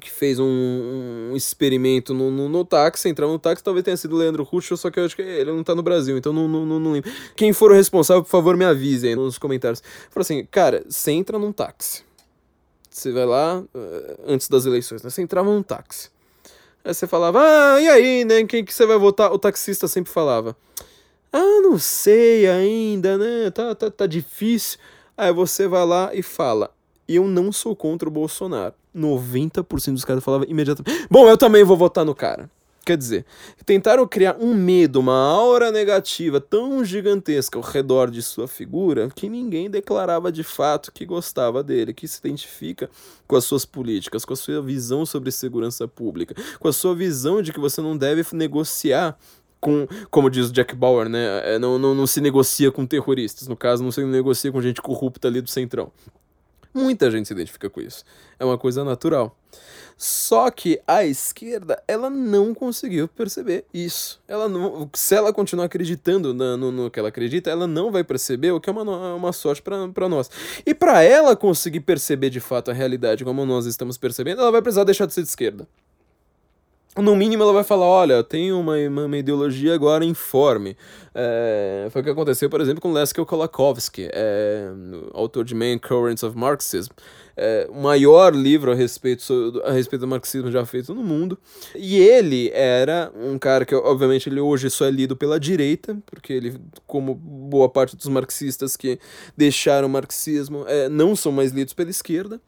que 0.00 0.10
fez 0.10 0.38
um, 0.38 1.30
um 1.30 1.36
experimento 1.36 2.14
no, 2.14 2.30
no, 2.30 2.48
no 2.48 2.64
táxi, 2.64 3.08
entrar 3.08 3.26
no 3.26 3.38
táxi, 3.38 3.62
talvez 3.62 3.84
tenha 3.84 3.96
sido 3.98 4.16
Leandro 4.16 4.44
Russo, 4.44 4.76
só 4.78 4.90
que 4.90 4.98
eu 4.98 5.04
acho 5.04 5.14
que 5.14 5.22
ele 5.22 5.52
não 5.52 5.62
tá 5.62 5.74
no 5.74 5.82
Brasil, 5.82 6.16
então 6.16 6.32
não, 6.32 6.48
não, 6.48 6.64
não, 6.64 6.80
não 6.80 6.92
lembro. 6.92 7.10
Quem 7.36 7.52
for 7.52 7.70
o 7.70 7.74
responsável, 7.74 8.22
por 8.22 8.30
favor, 8.30 8.56
me 8.56 8.64
avise 8.64 9.08
aí 9.08 9.14
nos 9.14 9.38
comentários. 9.38 9.82
Falou 10.10 10.22
assim, 10.22 10.46
cara, 10.50 10.82
você 10.88 11.12
entra 11.12 11.38
num 11.38 11.52
táxi. 11.52 12.02
Você 12.90 13.12
vai 13.12 13.26
lá, 13.26 13.62
eh, 13.74 14.16
antes 14.26 14.48
das 14.48 14.64
eleições, 14.64 15.02
né? 15.02 15.10
Você 15.10 15.20
entrava 15.20 15.50
num 15.50 15.62
táxi. 15.62 16.10
Aí 16.86 16.94
você 16.94 17.04
falava, 17.04 17.40
ah, 17.42 17.80
e 17.80 17.88
aí, 17.88 18.24
né? 18.24 18.44
Quem 18.44 18.64
que 18.64 18.72
você 18.72 18.86
vai 18.86 18.96
votar? 18.96 19.32
O 19.32 19.38
taxista 19.40 19.88
sempre 19.88 20.12
falava, 20.12 20.56
ah, 21.32 21.60
não 21.60 21.80
sei 21.80 22.48
ainda, 22.48 23.18
né? 23.18 23.50
Tá, 23.50 23.74
tá, 23.74 23.90
tá 23.90 24.06
difícil. 24.06 24.78
Aí 25.18 25.32
você 25.32 25.66
vai 25.66 25.84
lá 25.84 26.14
e 26.14 26.22
fala, 26.22 26.70
eu 27.08 27.26
não 27.26 27.50
sou 27.50 27.74
contra 27.74 28.08
o 28.08 28.12
Bolsonaro. 28.12 28.72
90% 28.94 29.94
dos 29.94 30.04
caras 30.04 30.22
falavam 30.22 30.46
imediatamente: 30.48 31.06
Bom, 31.10 31.28
eu 31.28 31.36
também 31.36 31.64
vou 31.64 31.76
votar 31.76 32.04
no 32.04 32.14
cara. 32.14 32.48
Quer 32.86 32.96
dizer, 32.96 33.26
tentaram 33.64 34.06
criar 34.06 34.36
um 34.38 34.54
medo, 34.54 35.00
uma 35.00 35.12
aura 35.12 35.72
negativa 35.72 36.40
tão 36.40 36.84
gigantesca 36.84 37.58
ao 37.58 37.64
redor 37.64 38.12
de 38.12 38.22
sua 38.22 38.46
figura 38.46 39.10
que 39.12 39.28
ninguém 39.28 39.68
declarava 39.68 40.30
de 40.30 40.44
fato 40.44 40.92
que 40.92 41.04
gostava 41.04 41.64
dele, 41.64 41.92
que 41.92 42.06
se 42.06 42.20
identifica 42.20 42.88
com 43.26 43.34
as 43.34 43.42
suas 43.42 43.64
políticas, 43.64 44.24
com 44.24 44.34
a 44.34 44.36
sua 44.36 44.62
visão 44.62 45.04
sobre 45.04 45.32
segurança 45.32 45.88
pública, 45.88 46.36
com 46.60 46.68
a 46.68 46.72
sua 46.72 46.94
visão 46.94 47.42
de 47.42 47.52
que 47.52 47.58
você 47.58 47.80
não 47.80 47.96
deve 47.96 48.22
negociar 48.32 49.18
com, 49.60 49.88
como 50.08 50.30
diz 50.30 50.48
o 50.48 50.52
Jack 50.52 50.76
Bauer, 50.76 51.08
né? 51.08 51.54
É, 51.54 51.58
não, 51.58 51.80
não, 51.80 51.92
não 51.92 52.06
se 52.06 52.20
negocia 52.20 52.70
com 52.70 52.86
terroristas. 52.86 53.48
No 53.48 53.56
caso, 53.56 53.82
não 53.82 53.90
se 53.90 54.04
negocia 54.04 54.52
com 54.52 54.62
gente 54.62 54.80
corrupta 54.80 55.26
ali 55.26 55.40
do 55.40 55.50
centrão. 55.50 55.90
Muita 56.72 57.10
gente 57.10 57.26
se 57.26 57.34
identifica 57.34 57.68
com 57.68 57.80
isso. 57.80 58.04
É 58.38 58.44
uma 58.44 58.56
coisa 58.56 58.84
natural. 58.84 59.36
Só 59.96 60.50
que 60.50 60.78
a 60.86 61.04
esquerda, 61.04 61.82
ela 61.88 62.10
não 62.10 62.54
conseguiu 62.54 63.08
perceber 63.08 63.64
isso. 63.72 64.20
Ela 64.28 64.46
não, 64.46 64.90
se 64.94 65.14
ela 65.14 65.32
continuar 65.32 65.64
acreditando 65.64 66.34
no, 66.34 66.56
no, 66.56 66.72
no 66.72 66.90
que 66.90 66.98
ela 66.98 67.08
acredita, 67.08 67.50
ela 67.50 67.66
não 67.66 67.90
vai 67.90 68.04
perceber 68.04 68.50
o 68.50 68.60
que 68.60 68.68
é 68.68 68.72
uma, 68.72 69.14
uma 69.14 69.32
sorte 69.32 69.62
para 69.62 70.08
nós. 70.08 70.30
E 70.66 70.74
para 70.74 71.02
ela 71.02 71.34
conseguir 71.34 71.80
perceber 71.80 72.28
de 72.28 72.40
fato 72.40 72.70
a 72.70 72.74
realidade 72.74 73.24
como 73.24 73.46
nós 73.46 73.64
estamos 73.64 73.96
percebendo, 73.96 74.42
ela 74.42 74.52
vai 74.52 74.60
precisar 74.60 74.84
deixar 74.84 75.06
de 75.06 75.14
ser 75.14 75.22
de 75.22 75.28
esquerda 75.28 75.66
no 77.02 77.14
mínimo 77.14 77.42
ela 77.42 77.52
vai 77.52 77.64
falar, 77.64 77.86
olha, 77.86 78.24
tem 78.24 78.52
uma, 78.52 78.76
uma, 78.76 79.18
ideologia 79.18 79.74
agora 79.74 80.04
informe. 80.04 80.76
É, 81.14 81.88
foi 81.90 82.00
o 82.00 82.04
que 82.04 82.10
aconteceu, 82.10 82.48
por 82.48 82.60
exemplo, 82.60 82.80
com 82.80 82.92
Laskel 82.92 83.26
Kolakowski, 83.26 84.08
é, 84.12 84.68
autor 85.12 85.44
de 85.44 85.54
Main 85.54 85.78
Currents 85.78 86.22
of 86.22 86.36
Marxism, 86.36 86.92
é, 87.36 87.68
o 87.70 87.82
maior 87.82 88.34
livro 88.34 88.72
a 88.72 88.74
respeito, 88.74 89.62
a 89.64 89.72
respeito 89.72 90.00
do 90.00 90.08
marxismo 90.08 90.50
já 90.50 90.64
feito 90.64 90.94
no 90.94 91.02
mundo. 91.02 91.38
E 91.74 91.96
ele 91.98 92.50
era 92.54 93.12
um 93.14 93.38
cara 93.38 93.66
que, 93.66 93.74
obviamente, 93.74 94.28
ele 94.28 94.40
hoje 94.40 94.70
só 94.70 94.86
é 94.86 94.90
lido 94.90 95.14
pela 95.14 95.38
direita, 95.38 95.98
porque 96.06 96.32
ele, 96.32 96.58
como 96.86 97.14
boa 97.14 97.68
parte 97.68 97.94
dos 97.94 98.08
marxistas 98.08 98.76
que 98.76 98.98
deixaram 99.36 99.86
o 99.86 99.90
marxismo, 99.90 100.64
é, 100.66 100.88
não 100.88 101.14
são 101.14 101.30
mais 101.30 101.52
lidos 101.52 101.74
pela 101.74 101.90
esquerda 101.90 102.40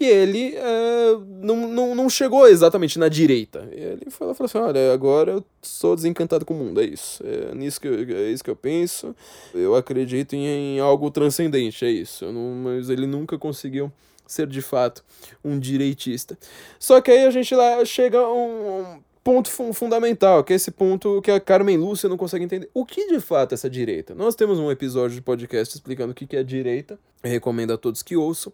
que 0.00 0.06
ele 0.06 0.54
é, 0.56 1.14
não, 1.42 1.68
não, 1.68 1.94
não 1.94 2.08
chegou 2.08 2.48
exatamente 2.48 2.98
na 2.98 3.06
direita. 3.06 3.68
Ele 3.70 4.06
foi 4.08 4.26
lá 4.26 4.32
e 4.32 4.36
falou 4.36 4.46
assim: 4.46 4.56
olha, 4.56 4.94
agora 4.94 5.32
eu 5.32 5.44
sou 5.60 5.94
desencantado 5.94 6.46
com 6.46 6.54
o 6.54 6.56
mundo, 6.56 6.80
é 6.80 6.86
isso. 6.86 7.22
É, 7.22 7.54
nisso 7.54 7.78
que 7.78 7.86
eu, 7.86 8.16
é 8.16 8.30
isso 8.30 8.42
que 8.42 8.48
eu 8.48 8.56
penso. 8.56 9.14
Eu 9.52 9.74
acredito 9.74 10.34
em, 10.34 10.46
em 10.46 10.80
algo 10.80 11.10
transcendente, 11.10 11.84
é 11.84 11.90
isso. 11.90 12.24
Não, 12.32 12.50
mas 12.64 12.88
ele 12.88 13.06
nunca 13.06 13.36
conseguiu 13.36 13.92
ser 14.26 14.46
de 14.46 14.62
fato 14.62 15.04
um 15.44 15.58
direitista. 15.58 16.38
Só 16.78 16.98
que 17.02 17.10
aí 17.10 17.26
a 17.26 17.30
gente 17.30 17.54
lá 17.54 17.84
chega 17.84 18.26
um, 18.26 18.80
um 18.80 19.00
ponto 19.22 19.50
fundamental, 19.72 20.42
que 20.42 20.52
é 20.52 20.56
esse 20.56 20.70
ponto 20.70 21.20
que 21.22 21.30
a 21.30 21.38
Carmen 21.38 21.76
Lúcia 21.76 22.08
não 22.08 22.16
consegue 22.16 22.44
entender. 22.44 22.70
O 22.72 22.84
que 22.84 23.08
de 23.08 23.20
fato 23.20 23.52
é 23.52 23.54
essa 23.54 23.68
direita? 23.68 24.14
Nós 24.14 24.34
temos 24.34 24.58
um 24.58 24.70
episódio 24.70 25.14
de 25.14 25.22
podcast 25.22 25.74
explicando 25.74 26.12
o 26.12 26.14
que 26.14 26.36
é 26.36 26.42
direita. 26.42 26.98
Recomendo 27.22 27.72
a 27.72 27.78
todos 27.78 28.02
que 28.02 28.16
ouçam. 28.16 28.52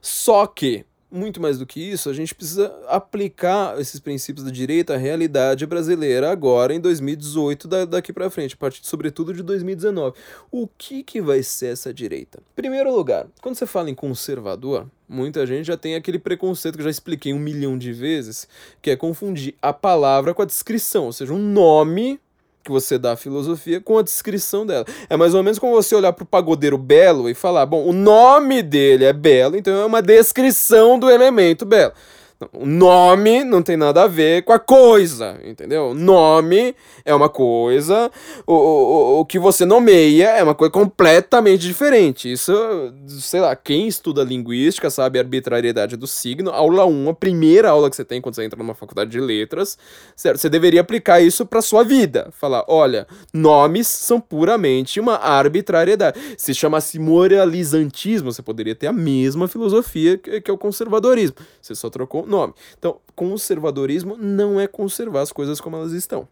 Só 0.00 0.46
que 0.46 0.84
muito 1.14 1.40
mais 1.40 1.58
do 1.58 1.64
que 1.64 1.80
isso, 1.80 2.10
a 2.10 2.12
gente 2.12 2.34
precisa 2.34 2.74
aplicar 2.88 3.80
esses 3.80 4.00
princípios 4.00 4.44
da 4.44 4.50
direita 4.50 4.94
à 4.94 4.96
realidade 4.96 5.64
brasileira 5.64 6.30
agora 6.30 6.74
em 6.74 6.80
2018 6.80 7.68
daqui 7.86 8.12
para 8.12 8.28
frente, 8.28 8.54
a 8.54 8.56
partir 8.56 8.80
sobretudo 8.84 9.32
de 9.32 9.42
2019. 9.42 10.16
O 10.50 10.66
que 10.66 11.04
que 11.04 11.22
vai 11.22 11.42
ser 11.42 11.66
essa 11.66 11.94
direita? 11.94 12.40
Primeiro 12.56 12.94
lugar, 12.94 13.26
quando 13.40 13.54
você 13.54 13.64
fala 13.64 13.88
em 13.88 13.94
conservador, 13.94 14.86
muita 15.08 15.46
gente 15.46 15.66
já 15.66 15.76
tem 15.76 15.94
aquele 15.94 16.18
preconceito 16.18 16.74
que 16.74 16.80
eu 16.80 16.84
já 16.84 16.90
expliquei 16.90 17.32
um 17.32 17.38
milhão 17.38 17.78
de 17.78 17.92
vezes, 17.92 18.48
que 18.82 18.90
é 18.90 18.96
confundir 18.96 19.54
a 19.62 19.72
palavra 19.72 20.34
com 20.34 20.42
a 20.42 20.46
descrição, 20.46 21.04
ou 21.06 21.12
seja, 21.12 21.32
um 21.32 21.38
nome 21.38 22.18
que 22.64 22.70
você 22.70 22.98
dá 22.98 23.12
à 23.12 23.16
filosofia 23.16 23.80
com 23.80 23.98
a 23.98 24.02
descrição 24.02 24.64
dela. 24.64 24.86
É 25.08 25.16
mais 25.16 25.34
ou 25.34 25.42
menos 25.42 25.58
como 25.58 25.74
você 25.74 25.94
olhar 25.94 26.12
para 26.12 26.24
o 26.24 26.26
pagodeiro 26.26 26.78
belo 26.78 27.28
e 27.28 27.34
falar, 27.34 27.66
bom, 27.66 27.84
o 27.84 27.92
nome 27.92 28.62
dele 28.62 29.04
é 29.04 29.12
belo, 29.12 29.56
então 29.56 29.72
é 29.74 29.84
uma 29.84 30.00
descrição 30.00 30.98
do 30.98 31.10
elemento 31.10 31.66
belo. 31.66 31.92
O 32.52 32.66
nome 32.66 33.44
não 33.44 33.62
tem 33.62 33.76
nada 33.76 34.02
a 34.02 34.06
ver 34.08 34.42
com 34.42 34.52
a 34.52 34.58
coisa, 34.58 35.38
entendeu? 35.44 35.94
Nome 35.94 36.74
é 37.04 37.14
uma 37.14 37.28
coisa, 37.28 38.10
o, 38.46 38.52
o, 38.52 39.20
o 39.20 39.24
que 39.24 39.38
você 39.38 39.64
nomeia 39.64 40.30
é 40.30 40.42
uma 40.42 40.54
coisa 40.54 40.70
completamente 40.70 41.62
diferente. 41.62 42.30
Isso, 42.30 42.52
sei 43.06 43.40
lá, 43.40 43.54
quem 43.54 43.86
estuda 43.86 44.24
linguística 44.24 44.90
sabe 44.90 45.18
a 45.18 45.22
arbitrariedade 45.22 45.96
do 45.96 46.06
signo. 46.06 46.50
Aula 46.50 46.84
1, 46.84 47.10
a 47.10 47.14
primeira 47.14 47.70
aula 47.70 47.88
que 47.88 47.96
você 47.96 48.04
tem 48.04 48.20
quando 48.20 48.34
você 48.34 48.44
entra 48.44 48.58
numa 48.58 48.74
faculdade 48.74 49.10
de 49.10 49.20
letras, 49.20 49.78
certo? 50.16 50.38
Você 50.38 50.50
deveria 50.50 50.80
aplicar 50.80 51.20
isso 51.20 51.46
para 51.46 51.62
sua 51.62 51.84
vida. 51.84 52.28
Falar, 52.32 52.64
olha, 52.66 53.06
nomes 53.32 53.86
são 53.86 54.20
puramente 54.20 54.98
uma 54.98 55.16
arbitrariedade. 55.16 56.18
Se 56.36 56.52
chamasse 56.52 56.98
moralizantismo, 56.98 58.32
você 58.32 58.42
poderia 58.42 58.74
ter 58.74 58.88
a 58.88 58.92
mesma 58.92 59.46
filosofia 59.46 60.18
que, 60.18 60.40
que 60.40 60.50
é 60.50 60.54
o 60.54 60.58
conservadorismo. 60.58 61.36
Você 61.64 61.74
só 61.74 61.88
trocou 61.88 62.26
nome. 62.26 62.52
Então, 62.78 63.00
conservadorismo 63.16 64.18
não 64.18 64.60
é 64.60 64.66
conservar 64.66 65.22
as 65.22 65.32
coisas 65.32 65.62
como 65.62 65.76
elas 65.76 65.92
estão. 65.92 66.28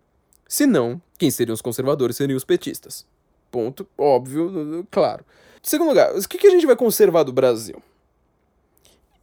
Se 0.47 0.67
não, 0.67 1.01
quem 1.17 1.31
seriam 1.31 1.55
os 1.55 1.63
conservadores 1.63 2.17
seriam 2.17 2.37
os 2.37 2.45
petistas. 2.45 3.07
Ponto 3.51 3.89
óbvio, 3.97 4.87
claro. 4.91 5.25
Segundo 5.63 5.89
lugar, 5.89 6.15
o 6.15 6.29
que 6.29 6.47
a 6.47 6.51
gente 6.51 6.67
vai 6.67 6.77
conservar 6.77 7.23
do 7.23 7.33
Brasil? 7.33 7.83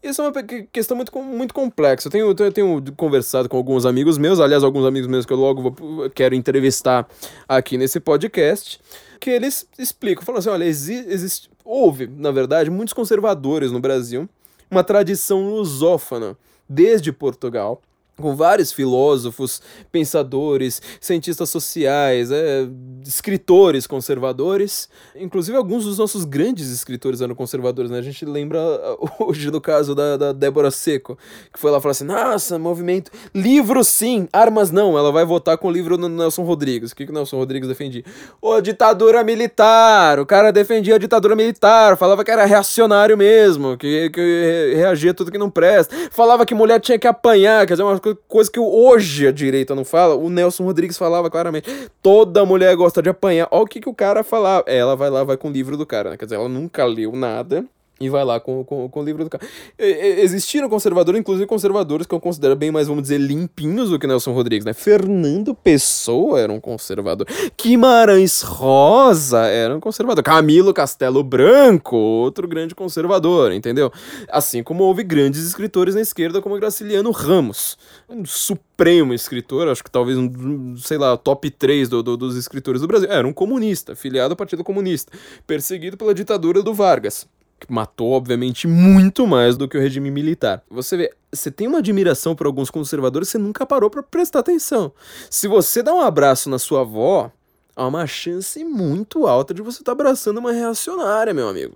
Isso 0.01 0.19
é 0.19 0.29
uma 0.29 0.43
questão 0.71 0.97
muito, 0.97 1.15
muito 1.21 1.53
complexa. 1.53 2.07
Eu 2.07 2.11
tenho, 2.11 2.29
eu 2.31 2.51
tenho 2.51 2.83
conversado 2.97 3.47
com 3.47 3.57
alguns 3.57 3.85
amigos 3.85 4.17
meus, 4.17 4.39
aliás, 4.39 4.63
alguns 4.63 4.85
amigos 4.85 5.07
meus 5.07 5.27
que 5.27 5.33
eu 5.33 5.37
logo 5.37 5.69
vou, 5.69 6.09
quero 6.09 6.33
entrevistar 6.33 7.07
aqui 7.47 7.77
nesse 7.77 7.99
podcast, 7.99 8.81
que 9.19 9.29
eles 9.29 9.67
explicam, 9.77 10.25
falam 10.25 10.39
assim, 10.39 10.49
olha, 10.49 10.63
existe, 10.63 11.51
houve, 11.63 12.07
na 12.07 12.31
verdade, 12.31 12.71
muitos 12.71 12.95
conservadores 12.95 13.71
no 13.71 13.79
Brasil, 13.79 14.27
uma 14.69 14.83
tradição 14.83 15.49
lusófona 15.49 16.37
desde 16.67 17.11
Portugal 17.11 17.81
com 18.19 18.35
vários 18.35 18.71
filósofos, 18.71 19.61
pensadores, 19.91 20.81
cientistas 20.99 21.49
sociais, 21.49 22.31
é, 22.31 22.67
escritores 23.05 23.87
conservadores. 23.87 24.89
Inclusive, 25.15 25.57
alguns 25.57 25.85
dos 25.85 25.97
nossos 25.97 26.25
grandes 26.25 26.69
escritores 26.69 27.21
eram 27.21 27.35
conservadores, 27.35 27.89
né? 27.89 27.99
A 27.99 28.03
gente 28.03 28.25
lembra 28.25 28.59
hoje 29.19 29.49
do 29.49 29.61
caso 29.61 29.95
da, 29.95 30.17
da 30.17 30.31
Débora 30.31 30.71
Seco, 30.71 31.17
que 31.53 31.59
foi 31.59 31.71
lá 31.71 31.79
falar 31.79 31.91
assim: 31.91 32.05
nossa, 32.05 32.59
movimento, 32.59 33.11
livro 33.33 33.83
sim, 33.83 34.27
armas 34.31 34.71
não. 34.71 34.97
Ela 34.97 35.11
vai 35.11 35.25
votar 35.25 35.57
com 35.57 35.67
o 35.67 35.71
livro 35.71 35.97
do 35.97 36.09
Nelson 36.09 36.43
Rodrigues. 36.43 36.91
O 36.91 36.95
que, 36.95 37.05
que 37.05 37.11
o 37.11 37.15
Nelson 37.15 37.37
Rodrigues 37.37 37.67
defendia? 37.67 38.03
Ô, 38.41 38.59
ditadura 38.61 39.23
militar! 39.23 40.19
O 40.19 40.25
cara 40.25 40.51
defendia 40.51 40.95
a 40.95 40.97
ditadura 40.97 41.35
militar, 41.35 41.97
falava 41.97 42.23
que 42.23 42.31
era 42.31 42.45
reacionário 42.45 43.17
mesmo, 43.17 43.77
que, 43.77 44.09
que 44.09 44.73
reagia 44.75 45.13
tudo 45.13 45.31
que 45.31 45.37
não 45.37 45.49
presta, 45.49 45.95
falava 46.11 46.45
que 46.45 46.53
mulher 46.53 46.79
tinha 46.79 46.99
que 46.99 47.07
apanhar, 47.07 47.65
quer 47.65 47.73
dizer, 47.73 47.83
uma 47.83 47.99
coisa 47.99 48.08
que 48.51 48.59
hoje 48.59 49.27
a 49.27 49.31
direita 49.31 49.75
não 49.75 49.85
fala, 49.85 50.15
o 50.15 50.29
Nelson 50.29 50.63
Rodrigues 50.63 50.97
falava 50.97 51.29
claramente. 51.29 51.69
Toda 52.01 52.45
mulher 52.45 52.75
gosta 52.75 53.01
de 53.01 53.09
apanhar. 53.09 53.47
Olha 53.51 53.63
o 53.63 53.67
que, 53.67 53.79
que 53.79 53.89
o 53.89 53.93
cara 53.93 54.23
falava. 54.23 54.63
Ela 54.67 54.95
vai 54.95 55.09
lá, 55.09 55.23
vai 55.23 55.37
com 55.37 55.49
o 55.49 55.51
livro 55.51 55.77
do 55.77 55.85
cara, 55.85 56.11
né? 56.11 56.17
Quer 56.17 56.25
dizer, 56.25 56.35
ela 56.35 56.49
nunca 56.49 56.85
leu 56.85 57.11
nada 57.13 57.65
e 57.99 58.07
vai 58.09 58.23
lá 58.23 58.39
com, 58.39 58.63
com, 58.63 58.87
com 58.87 58.99
o 59.01 59.03
livro 59.03 59.23
do 59.23 59.29
cara. 59.29 59.45
Existiram 59.77 60.69
conservadores, 60.69 61.19
inclusive 61.19 61.45
conservadores 61.45 62.07
que 62.07 62.15
eu 62.15 62.19
considero 62.19 62.55
bem 62.55 62.71
mais, 62.71 62.87
vamos 62.87 63.03
dizer, 63.03 63.17
limpinhos 63.17 63.89
do 63.89 63.99
que 63.99 64.07
Nelson 64.07 64.31
Rodrigues, 64.31 64.65
né? 64.65 64.73
Fernando 64.73 65.53
Pessoa 65.53 66.39
era 66.39 66.51
um 66.51 66.59
conservador. 66.59 67.27
Guimarães 67.61 68.41
Rosa 68.41 69.41
era 69.47 69.75
um 69.75 69.79
conservador. 69.79 70.23
Camilo 70.23 70.73
Castelo 70.73 71.23
Branco, 71.23 71.97
outro 71.97 72.47
grande 72.47 72.73
conservador, 72.73 73.51
entendeu? 73.51 73.91
Assim 74.29 74.63
como 74.63 74.83
houve 74.83 75.03
grandes 75.03 75.45
escritores 75.45 75.95
na 75.95 76.01
esquerda, 76.01 76.41
como 76.41 76.55
Graciliano 76.55 77.11
Ramos. 77.11 77.77
Um 78.07 78.25
supremo 78.25 79.13
escritor, 79.13 79.67
acho 79.67 79.83
que 79.83 79.91
talvez 79.91 80.17
um, 80.17 80.77
sei 80.77 80.97
lá, 80.97 81.17
top 81.17 81.51
3 81.51 81.89
do, 81.89 82.01
do, 82.01 82.15
dos 82.15 82.37
escritores 82.37 82.81
do 82.81 82.87
Brasil. 82.87 83.09
Era 83.11 83.27
um 83.27 83.33
comunista, 83.33 83.95
filiado 83.95 84.31
ao 84.31 84.37
Partido 84.37 84.63
Comunista, 84.63 85.11
perseguido 85.45 85.97
pela 85.97 86.13
ditadura 86.13 86.63
do 86.63 86.73
Vargas 86.73 87.27
que 87.59 87.71
matou, 87.71 88.11
obviamente, 88.11 88.67
muito 88.67 89.27
mais 89.27 89.57
do 89.57 89.67
que 89.67 89.77
o 89.77 89.81
regime 89.81 90.09
militar. 90.09 90.63
Você 90.69 90.97
vê, 90.97 91.13
você 91.31 91.51
tem 91.51 91.67
uma 91.67 91.79
admiração 91.79 92.35
por 92.35 92.47
alguns 92.47 92.69
conservadores, 92.69 93.29
você 93.29 93.37
nunca 93.37 93.65
parou 93.65 93.89
para 93.89 94.01
prestar 94.01 94.39
atenção. 94.39 94.91
Se 95.29 95.47
você 95.47 95.83
dá 95.83 95.93
um 95.93 96.01
abraço 96.01 96.49
na 96.49 96.57
sua 96.57 96.81
avó, 96.81 97.31
há 97.75 97.87
uma 97.87 98.07
chance 98.07 98.63
muito 98.63 99.27
alta 99.27 99.53
de 99.53 99.61
você 99.61 99.81
estar 99.81 99.95
tá 99.95 100.01
abraçando 100.01 100.37
uma 100.37 100.51
reacionária, 100.51 101.33
meu 101.33 101.47
amigo. 101.47 101.75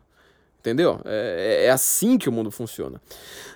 Entendeu? 0.59 1.01
É, 1.03 1.65
é, 1.65 1.71
assim 1.71 2.17
que 2.17 2.29
o 2.29 2.31
mundo 2.31 2.49
funciona. 2.49 3.01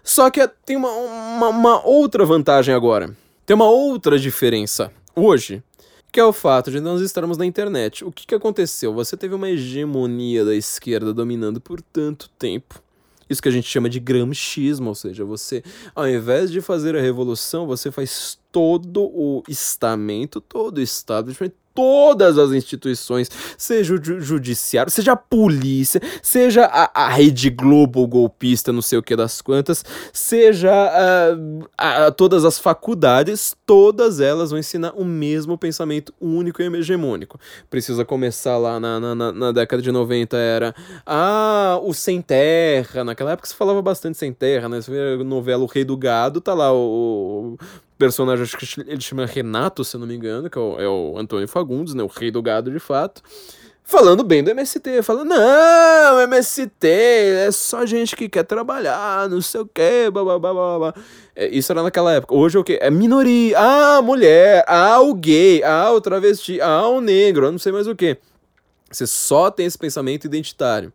Só 0.04 0.30
que 0.30 0.46
tem 0.66 0.76
uma, 0.76 0.92
uma, 0.92 1.48
uma 1.48 1.88
outra 1.88 2.26
vantagem 2.26 2.76
agora. 2.76 3.16
Tem 3.46 3.56
uma 3.56 3.70
outra 3.70 4.20
diferença. 4.20 4.92
Hoje, 5.16 5.64
que 6.12 6.20
é 6.20 6.24
o 6.26 6.34
fato 6.34 6.72
de 6.72 6.80
nós 6.80 7.02
estarmos 7.02 7.38
na 7.38 7.46
internet. 7.46 8.04
O 8.06 8.12
que, 8.12 8.26
que 8.26 8.36
aconteceu? 8.36 8.94
Você 8.94 9.16
teve 9.18 9.36
uma 9.36 9.50
hegemonia 9.50 10.44
da 10.46 10.56
esquerda 10.56 11.14
dominando 11.14 11.62
por 11.62 11.82
tanto 11.82 12.30
tempo 12.40 12.82
Isso 13.30 13.42
que 13.42 13.50
a 13.50 13.52
gente 13.52 13.68
chama 13.68 13.90
de 13.90 14.00
gramscismo, 14.00 14.90
ou 14.90 14.96
seja, 14.96 15.26
você, 15.26 15.64
ao 15.94 16.08
invés 16.08 16.52
de 16.52 16.62
fazer 16.62 16.96
a 16.96 17.02
revolução, 17.02 17.68
você 17.68 17.92
faz 17.92 18.40
todo 18.52 19.04
o 19.04 19.44
estamento, 19.50 20.40
todo 20.42 20.78
o 20.78 20.82
establishment, 20.82 21.52
todas 21.78 22.40
as 22.40 22.54
instituições, 22.54 23.30
seja 23.56 23.94
o 23.94 24.20
judiciário, 24.20 24.92
seja 24.92 25.12
a 25.12 25.16
polícia, 25.16 26.02
seja 26.24 26.66
a, 26.66 27.06
a 27.06 27.10
Rede 27.10 27.52
Globo 27.52 28.08
golpista, 28.08 28.74
não 28.74 28.82
sei 28.82 28.98
o 28.98 29.04
que 29.04 29.16
das 29.16 29.44
quantas, 29.44 29.86
seja 30.12 30.72
uh, 30.74 31.70
a, 31.78 32.10
todas 32.10 32.44
as 32.46 32.58
faculdades, 32.58 33.56
todas 33.64 34.20
elas 34.20 34.50
vão 34.50 34.60
ensinar 34.60 34.94
o 34.96 35.06
mesmo 35.06 35.56
pensamento 35.56 36.12
único 36.20 36.64
e 36.64 36.66
hegemônico. 36.66 37.40
Precisa 37.70 38.04
começar 38.04 38.58
lá 38.58 38.80
na, 38.80 39.00
na, 39.00 39.32
na 39.32 39.52
década 39.52 39.84
de 39.84 39.92
90, 39.92 40.36
era 40.36 40.74
ah, 41.06 41.80
o 41.84 41.94
Sem 41.94 42.24
Terra, 42.24 43.04
naquela 43.04 43.34
época 43.34 43.48
se 43.48 43.54
falava 43.54 43.84
bastante 43.84 44.18
Sem 44.18 44.34
Terra, 44.34 44.68
né? 44.68 44.82
Você 44.82 44.90
vê 44.90 45.22
a 45.22 45.24
novela 45.24 45.62
O 45.64 45.68
Rei 45.68 45.86
do 45.86 45.96
Gado, 45.96 46.42
tá 46.42 46.56
lá 46.56 46.74
o, 46.74 47.56
personagem, 47.98 48.44
acho 48.44 48.58
que 48.58 48.82
ele 48.82 49.02
chama 49.02 49.26
Renato, 49.26 49.84
se 49.84 49.96
eu 49.96 50.00
não 50.00 50.08
me 50.08 50.16
engano, 50.16 50.50
que 50.50 50.58
é 50.58 50.62
o, 50.62 50.80
é 50.80 50.88
o 50.88 51.18
Antônio 51.18 51.48
Fagundes, 51.48 51.94
né, 51.94 52.04
o 52.04 52.08
rei 52.08 52.32
do 52.32 52.42
gado 52.42 52.72
de 52.72 52.80
fato, 52.80 53.22
falando 53.84 54.24
bem 54.24 54.44
do 54.44 54.52
MST, 54.52 55.02
falando, 55.02 55.30
não, 55.30 56.20
MST 56.22 56.88
é 56.88 57.50
só 57.52 57.86
gente 57.86 58.16
que 58.16 58.28
quer 58.28 58.44
trabalhar, 58.44 59.30
não 59.30 59.42
sei 59.42 59.62
o 59.62 59.66
que, 59.66 60.10
blá, 60.12 60.24
blá, 60.24 60.40
blá, 60.40 60.78
blá. 60.78 60.94
É, 61.36 61.48
isso 61.48 61.72
era 61.72 61.82
naquela 61.82 62.14
época. 62.14 62.36
Hoje 62.36 62.58
é 62.58 62.60
o 62.60 62.64
que? 62.64 62.78
É 62.82 62.92
minoria, 62.92 63.58
ah, 63.58 64.02
mulher, 64.02 64.66
ah, 64.68 65.00
o 65.00 65.14
gay, 65.14 65.64
ah, 65.64 65.92
o 65.94 66.02
travesti, 66.02 66.60
ah, 66.60 66.88
o 66.88 67.00
negro, 67.00 67.50
não 67.52 67.58
sei 67.58 67.72
mais 67.72 67.88
o 67.88 67.96
que. 67.96 68.18
Você 68.92 69.08
só 69.08 69.50
tem 69.50 69.66
esse 69.66 69.78
pensamento 69.78 70.26
identitário. 70.26 70.92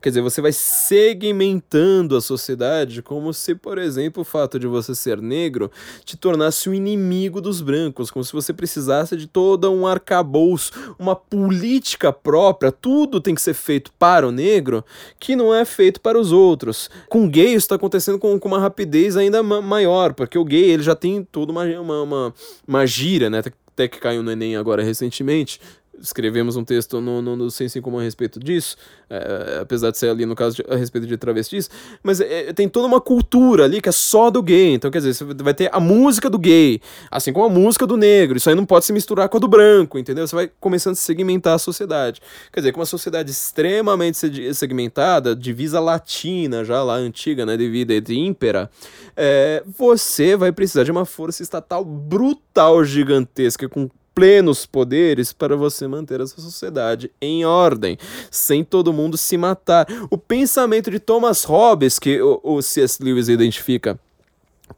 Quer 0.00 0.10
dizer, 0.10 0.20
você 0.20 0.40
vai 0.40 0.52
segmentando 0.52 2.16
a 2.16 2.20
sociedade 2.20 3.02
como 3.02 3.32
se, 3.34 3.54
por 3.54 3.78
exemplo, 3.78 4.22
o 4.22 4.24
fato 4.24 4.58
de 4.58 4.66
você 4.66 4.94
ser 4.94 5.20
negro 5.20 5.70
te 6.04 6.16
tornasse 6.16 6.68
o 6.68 6.72
um 6.72 6.74
inimigo 6.74 7.40
dos 7.40 7.60
brancos, 7.60 8.10
como 8.10 8.24
se 8.24 8.32
você 8.32 8.52
precisasse 8.52 9.16
de 9.16 9.26
todo 9.26 9.70
um 9.70 9.86
arcabouço, 9.86 10.94
uma 10.98 11.16
política 11.16 12.12
própria, 12.12 12.70
tudo 12.70 13.20
tem 13.20 13.34
que 13.34 13.42
ser 13.42 13.54
feito 13.54 13.90
para 13.98 14.26
o 14.26 14.32
negro, 14.32 14.84
que 15.18 15.34
não 15.34 15.54
é 15.54 15.64
feito 15.64 16.00
para 16.00 16.18
os 16.18 16.32
outros. 16.32 16.88
Com 17.08 17.28
gay 17.28 17.48
isso 17.48 17.64
está 17.66 17.74
acontecendo 17.74 18.18
com, 18.18 18.38
com 18.38 18.48
uma 18.48 18.60
rapidez 18.60 19.16
ainda 19.16 19.42
ma 19.42 19.60
maior, 19.60 20.14
porque 20.14 20.38
o 20.38 20.44
gay 20.44 20.70
ele 20.70 20.82
já 20.82 20.94
tem 20.94 21.22
toda 21.24 21.52
uma, 21.52 21.64
uma, 21.64 22.02
uma, 22.02 22.34
uma 22.66 22.86
gíria, 22.86 23.28
né? 23.28 23.42
até 23.78 23.86
que 23.86 24.00
caiu 24.00 24.22
no 24.24 24.32
Enem 24.32 24.56
agora 24.56 24.82
recentemente, 24.82 25.60
escrevemos 26.00 26.56
um 26.56 26.64
texto 26.64 27.00
no, 27.00 27.20
no, 27.20 27.36
no 27.36 27.50
Senso 27.50 27.78
em 27.78 27.82
Comum 27.82 27.98
a 27.98 28.02
respeito 28.02 28.38
disso, 28.38 28.76
é, 29.08 29.58
apesar 29.62 29.90
de 29.90 29.98
ser 29.98 30.10
ali 30.10 30.26
no 30.26 30.34
caso 30.34 30.56
de, 30.56 30.64
a 30.68 30.76
respeito 30.76 31.06
de 31.06 31.16
travestis, 31.16 31.70
mas 32.02 32.20
é, 32.20 32.52
tem 32.52 32.68
toda 32.68 32.86
uma 32.86 33.00
cultura 33.00 33.64
ali 33.64 33.80
que 33.80 33.88
é 33.88 33.92
só 33.92 34.30
do 34.30 34.42
gay, 34.42 34.74
então 34.74 34.90
quer 34.90 34.98
dizer, 34.98 35.14
você 35.14 35.24
vai 35.42 35.54
ter 35.54 35.70
a 35.72 35.80
música 35.80 36.28
do 36.28 36.38
gay, 36.38 36.80
assim 37.10 37.32
como 37.32 37.46
a 37.46 37.50
música 37.50 37.86
do 37.86 37.96
negro, 37.96 38.36
isso 38.36 38.48
aí 38.48 38.54
não 38.54 38.66
pode 38.66 38.84
se 38.84 38.92
misturar 38.92 39.28
com 39.28 39.36
a 39.36 39.40
do 39.40 39.48
branco, 39.48 39.98
entendeu? 39.98 40.26
Você 40.26 40.34
vai 40.34 40.50
começando 40.60 40.92
a 40.92 40.96
segmentar 40.96 41.54
a 41.54 41.58
sociedade. 41.58 42.20
Quer 42.52 42.60
dizer, 42.60 42.72
com 42.72 42.80
uma 42.80 42.86
sociedade 42.86 43.30
extremamente 43.30 44.18
segmentada, 44.54 45.34
divisa 45.34 45.80
latina, 45.80 46.64
já 46.64 46.82
lá 46.82 46.94
antiga, 46.94 47.44
né, 47.44 47.56
divida 47.56 47.94
et 47.94 48.10
impera, 48.10 48.70
é, 49.16 49.62
você 49.66 50.36
vai 50.36 50.52
precisar 50.52 50.84
de 50.84 50.90
uma 50.90 51.04
força 51.04 51.42
estatal 51.42 51.84
brutal, 51.84 52.84
gigantesca, 52.84 53.68
com 53.68 53.88
plenos 54.18 54.66
poderes 54.66 55.32
para 55.32 55.54
você 55.54 55.86
manter 55.86 56.20
essa 56.20 56.40
sociedade 56.40 57.08
em 57.22 57.44
ordem, 57.44 57.96
sem 58.32 58.64
todo 58.64 58.92
mundo 58.92 59.16
se 59.16 59.38
matar. 59.38 59.86
O 60.10 60.18
pensamento 60.18 60.90
de 60.90 60.98
Thomas 60.98 61.44
Hobbes, 61.44 62.00
que 62.00 62.20
o, 62.20 62.40
o 62.42 62.60
C.S. 62.60 63.00
Lewis 63.00 63.28
identifica 63.28 63.96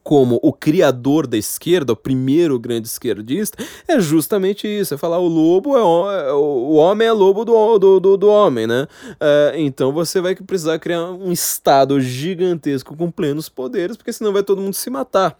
como 0.04 0.38
o 0.42 0.52
criador 0.52 1.26
da 1.26 1.38
esquerda, 1.38 1.94
o 1.94 1.96
primeiro 1.96 2.58
grande 2.58 2.86
esquerdista, 2.86 3.64
é 3.88 3.98
justamente 3.98 4.68
isso. 4.68 4.92
É 4.92 4.98
falar 4.98 5.18
o 5.18 5.26
lobo 5.26 5.74
é 5.74 5.82
o, 5.82 6.10
é 6.10 6.32
o 6.34 6.72
homem 6.74 7.08
é 7.08 7.12
lobo 7.12 7.42
do, 7.42 7.78
do, 7.78 7.98
do, 7.98 8.16
do 8.18 8.28
homem, 8.28 8.66
né? 8.66 8.86
É, 9.18 9.54
então 9.56 9.90
você 9.90 10.20
vai 10.20 10.34
precisar 10.34 10.78
criar 10.78 11.10
um 11.12 11.32
estado 11.32 11.98
gigantesco 11.98 12.94
com 12.94 13.10
plenos 13.10 13.48
poderes, 13.48 13.96
porque 13.96 14.12
senão 14.12 14.34
vai 14.34 14.42
todo 14.42 14.60
mundo 14.60 14.74
se 14.74 14.90
matar. 14.90 15.34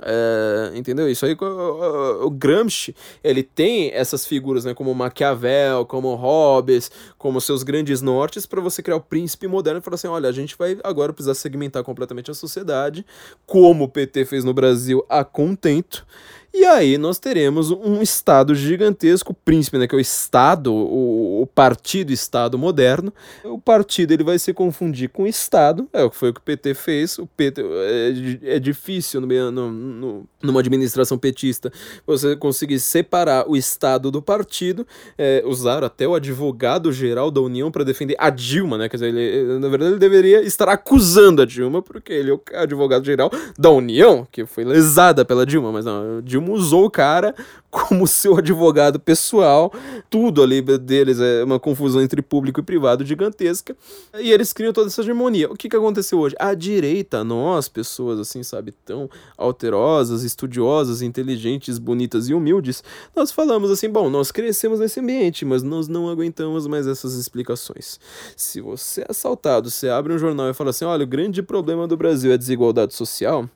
É, 0.00 0.72
entendeu? 0.76 1.10
Isso 1.10 1.26
aí, 1.26 1.36
o, 1.40 2.26
o, 2.26 2.30
Gramsci, 2.30 2.94
ele 3.22 3.42
tem 3.42 3.90
essas 3.92 4.24
figuras, 4.24 4.64
né, 4.64 4.72
como 4.72 4.94
Maquiavel, 4.94 5.84
como 5.86 6.14
Hobbes, 6.14 6.90
como 7.18 7.40
seus 7.40 7.64
grandes 7.64 8.00
nortes, 8.00 8.46
para 8.46 8.60
você 8.60 8.80
criar 8.80 8.96
o 8.96 9.00
príncipe 9.00 9.48
moderno 9.48 9.80
e 9.80 9.82
falar 9.82 9.96
assim: 9.96 10.06
olha, 10.06 10.28
a 10.28 10.32
gente 10.32 10.56
vai 10.56 10.78
agora 10.84 11.12
precisar 11.12 11.34
segmentar 11.34 11.82
completamente 11.82 12.30
a 12.30 12.34
sociedade, 12.34 13.04
como 13.44 13.84
o 13.84 13.88
PT 13.88 14.24
fez 14.24 14.44
no 14.44 14.54
Brasil 14.54 15.04
a 15.08 15.24
contento. 15.24 16.06
E 16.52 16.64
aí 16.64 16.96
nós 16.98 17.18
teremos 17.18 17.70
um 17.70 18.02
Estado 18.02 18.54
gigantesco, 18.54 19.32
o 19.32 19.34
príncipe, 19.34 19.78
né, 19.78 19.86
que 19.86 19.94
é 19.94 19.98
o 19.98 20.00
Estado, 20.00 20.72
o, 20.72 21.42
o 21.42 21.46
partido 21.46 22.12
Estado 22.12 22.58
moderno. 22.58 23.12
O 23.44 23.60
partido 23.60 24.12
ele 24.12 24.24
vai 24.24 24.38
se 24.38 24.52
confundir 24.52 25.10
com 25.10 25.24
o 25.24 25.26
Estado, 25.26 25.88
é 25.92 26.02
o 26.02 26.10
que 26.10 26.16
foi 26.16 26.30
o 26.30 26.34
que 26.34 26.40
o 26.40 26.42
PT 26.42 26.74
fez. 26.74 27.18
O 27.18 27.26
PT 27.26 27.62
é, 27.62 28.56
é 28.56 28.58
difícil 28.58 29.20
no, 29.20 29.50
no, 29.52 29.70
no, 29.70 30.28
numa 30.42 30.60
administração 30.60 31.18
petista 31.18 31.70
você 32.06 32.34
conseguir 32.34 32.80
separar 32.80 33.48
o 33.48 33.56
Estado 33.56 34.10
do 34.10 34.22
partido. 34.22 34.86
É, 35.16 35.42
usaram 35.46 35.86
até 35.86 36.08
o 36.08 36.14
advogado-geral 36.14 37.30
da 37.30 37.40
União 37.40 37.70
para 37.70 37.84
defender 37.84 38.16
a 38.18 38.30
Dilma, 38.30 38.78
né? 38.78 38.88
Quer 38.88 38.96
dizer, 38.96 39.14
ele, 39.14 39.58
na 39.58 39.68
verdade 39.68 39.92
ele 39.92 40.00
deveria 40.00 40.42
estar 40.42 40.68
acusando 40.68 41.42
a 41.42 41.44
Dilma, 41.44 41.82
porque 41.82 42.12
ele 42.12 42.30
é 42.30 42.34
o 42.34 42.40
advogado-geral 42.54 43.30
da 43.56 43.70
União, 43.70 44.26
que 44.32 44.46
foi 44.46 44.64
lesada 44.64 45.24
pela 45.24 45.44
Dilma, 45.44 45.70
mas 45.70 45.84
não, 45.84 46.20
Dilma 46.22 46.37
Dilma 46.38 46.52
usou 46.52 46.84
o 46.84 46.90
cara 46.90 47.34
como 47.70 48.06
seu 48.06 48.36
advogado 48.36 48.98
pessoal. 48.98 49.72
Tudo 50.08 50.42
ali 50.42 50.62
deles 50.62 51.20
é 51.20 51.44
uma 51.44 51.58
confusão 51.58 52.00
entre 52.00 52.22
público 52.22 52.60
e 52.60 52.62
privado 52.62 53.04
gigantesca. 53.04 53.76
E 54.18 54.30
eles 54.30 54.52
criam 54.52 54.72
toda 54.72 54.88
essa 54.88 55.02
hegemonia. 55.02 55.50
O 55.50 55.56
que, 55.56 55.68
que 55.68 55.76
aconteceu 55.76 56.18
hoje? 56.18 56.34
A 56.38 56.54
direita, 56.54 57.22
nós, 57.22 57.68
pessoas 57.68 58.18
assim, 58.18 58.42
sabe, 58.42 58.72
tão 58.84 59.10
alterosas, 59.36 60.22
estudiosas, 60.22 61.02
inteligentes, 61.02 61.78
bonitas 61.78 62.28
e 62.28 62.34
humildes, 62.34 62.82
nós 63.14 63.30
falamos 63.30 63.70
assim: 63.70 63.90
bom, 63.90 64.08
nós 64.08 64.30
crescemos 64.30 64.80
nesse 64.80 65.00
ambiente, 65.00 65.44
mas 65.44 65.62
nós 65.62 65.88
não 65.88 66.08
aguentamos 66.08 66.66
mais 66.66 66.86
essas 66.86 67.14
explicações. 67.14 67.98
Se 68.36 68.60
você 68.60 69.02
é 69.02 69.06
assaltado, 69.08 69.70
você 69.70 69.88
abre 69.88 70.12
um 70.12 70.18
jornal 70.18 70.48
e 70.48 70.54
fala 70.54 70.70
assim: 70.70 70.84
olha, 70.84 71.04
o 71.04 71.06
grande 71.08 71.42
problema 71.42 71.86
do 71.86 71.96
Brasil 71.96 72.30
é 72.30 72.34
a 72.34 72.38
desigualdade 72.38 72.94
social 72.94 73.48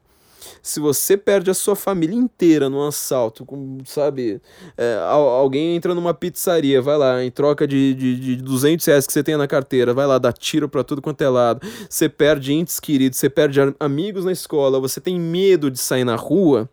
se 0.63 0.81
você 0.81 1.17
perde 1.17 1.51
a 1.51 1.55
sua 1.55 1.77
família 1.77 2.17
inteira 2.17 2.69
num 2.69 2.83
assalto, 2.87 3.45
com, 3.45 3.79
sabe, 3.85 4.41
é, 4.77 4.99
alguém 5.09 5.77
entra 5.77 5.95
numa 5.95 6.15
pizzaria, 6.15 6.81
vai 6.81 6.97
lá, 6.97 7.25
em 7.25 7.31
troca 7.31 7.67
de, 7.67 7.95
de, 7.95 8.17
de 8.19 8.37
200 8.37 8.85
reais 8.87 9.07
que 9.07 9.13
você 9.13 9.23
tem 9.23 9.37
na 9.37 9.47
carteira, 9.47 9.95
vai 9.95 10.07
lá, 10.07 10.19
dá 10.19 10.33
tiro 10.33 10.69
pra 10.69 10.85
tudo 10.85 11.03
quanto 11.03 11.23
é 11.23 11.29
lado, 11.29 11.67
você 11.89 12.09
perde 12.09 12.53
entes 12.53 12.79
queridos, 12.81 13.19
você 13.19 13.29
perde 13.29 13.61
amigos 13.79 14.25
na 14.25 14.33
escola, 14.33 14.81
você 14.81 15.01
tem 15.01 15.19
medo 15.19 15.71
de 15.71 15.79
sair 15.79 16.05
na 16.05 16.17
rua, 16.17 16.69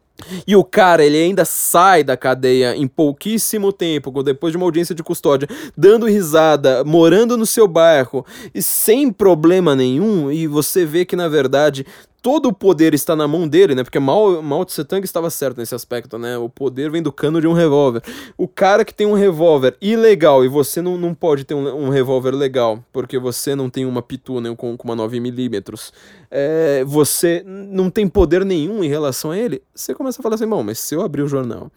e 0.45 0.55
o 0.55 0.63
cara, 0.63 1.03
ele 1.03 1.17
ainda 1.17 1.45
sai 1.45 2.03
da 2.03 2.17
cadeia 2.17 2.75
em 2.75 2.87
pouquíssimo 2.87 3.71
tempo, 3.71 4.23
depois 4.23 4.51
de 4.51 4.57
uma 4.57 4.65
audiência 4.65 4.93
de 4.93 5.03
custódia, 5.03 5.47
dando 5.77 6.05
risada, 6.05 6.83
morando 6.83 7.37
no 7.37 7.45
seu 7.45 7.67
bairro 7.67 8.25
e 8.53 8.61
sem 8.61 9.11
problema 9.11 9.75
nenhum, 9.75 10.31
e 10.31 10.47
você 10.47 10.85
vê 10.85 11.05
que 11.05 11.15
na 11.15 11.27
verdade 11.27 11.85
todo 12.21 12.47
o 12.47 12.53
poder 12.53 12.93
está 12.93 13.15
na 13.15 13.27
mão 13.27 13.47
dele, 13.47 13.75
né? 13.75 13.83
Porque 13.83 13.99
Mao, 13.99 14.41
Mao 14.41 14.65
Tse 14.65 14.83
Tung 14.83 15.03
estava 15.03 15.29
certo 15.29 15.57
nesse 15.57 15.75
aspecto, 15.75 16.17
né? 16.17 16.37
O 16.37 16.49
poder 16.49 16.91
vem 16.91 17.01
do 17.01 17.11
cano 17.11 17.39
de 17.39 17.47
um 17.47 17.53
revólver. 17.53 18.01
O 18.37 18.47
cara 18.47 18.83
que 18.85 18.93
tem 18.93 19.07
um 19.07 19.13
revólver 19.13 19.75
ilegal 19.81 20.43
e 20.43 20.47
você 20.47 20.81
não, 20.81 20.97
não 20.97 21.13
pode 21.13 21.43
ter 21.43 21.53
um, 21.53 21.85
um 21.85 21.89
revólver 21.89 22.31
legal, 22.31 22.83
porque 22.91 23.17
você 23.17 23.55
não 23.55 23.69
tem 23.69 23.85
uma 23.85 24.01
pitu, 24.01 24.41
né? 24.41 24.53
Com, 24.55 24.75
com 24.77 24.87
uma 24.87 24.95
9mm, 24.95 25.91
é, 26.31 26.83
você 26.85 27.43
não 27.45 27.89
tem 27.89 28.07
poder 28.07 28.45
nenhum 28.45 28.83
em 28.83 28.87
relação 28.87 29.31
a 29.31 29.37
ele, 29.37 29.61
você 29.73 29.93
começa 29.93 30.21
a 30.21 30.23
falar 30.23 30.35
assim, 30.35 30.47
bom, 30.47 30.63
mas 30.63 30.79
se 30.79 30.95
eu 30.95 31.01
abrir 31.01 31.21
o 31.21 31.27
jornal 31.27 31.71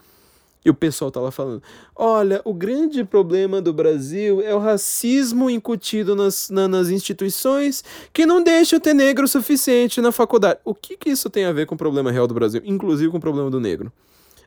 e 0.64 0.70
o 0.70 0.74
pessoal 0.74 1.10
tá 1.10 1.20
lá 1.20 1.30
falando: 1.30 1.62
olha, 1.94 2.40
o 2.44 2.54
grande 2.54 3.04
problema 3.04 3.60
do 3.60 3.72
Brasil 3.72 4.40
é 4.40 4.54
o 4.54 4.58
racismo 4.58 5.50
incutido 5.50 6.14
nas, 6.14 6.50
na, 6.50 6.68
nas 6.68 6.88
instituições 6.88 7.84
que 8.12 8.24
não 8.24 8.42
deixam 8.42 8.78
ter 8.78 8.94
negro 8.94 9.26
suficiente 9.26 10.00
na 10.00 10.12
faculdade. 10.12 10.60
O 10.64 10.74
que, 10.74 10.96
que 10.96 11.10
isso 11.10 11.28
tem 11.28 11.44
a 11.44 11.52
ver 11.52 11.66
com 11.66 11.74
o 11.74 11.78
problema 11.78 12.10
real 12.10 12.26
do 12.26 12.34
Brasil, 12.34 12.62
inclusive 12.64 13.10
com 13.10 13.18
o 13.18 13.20
problema 13.20 13.50
do 13.50 13.60
negro? 13.60 13.92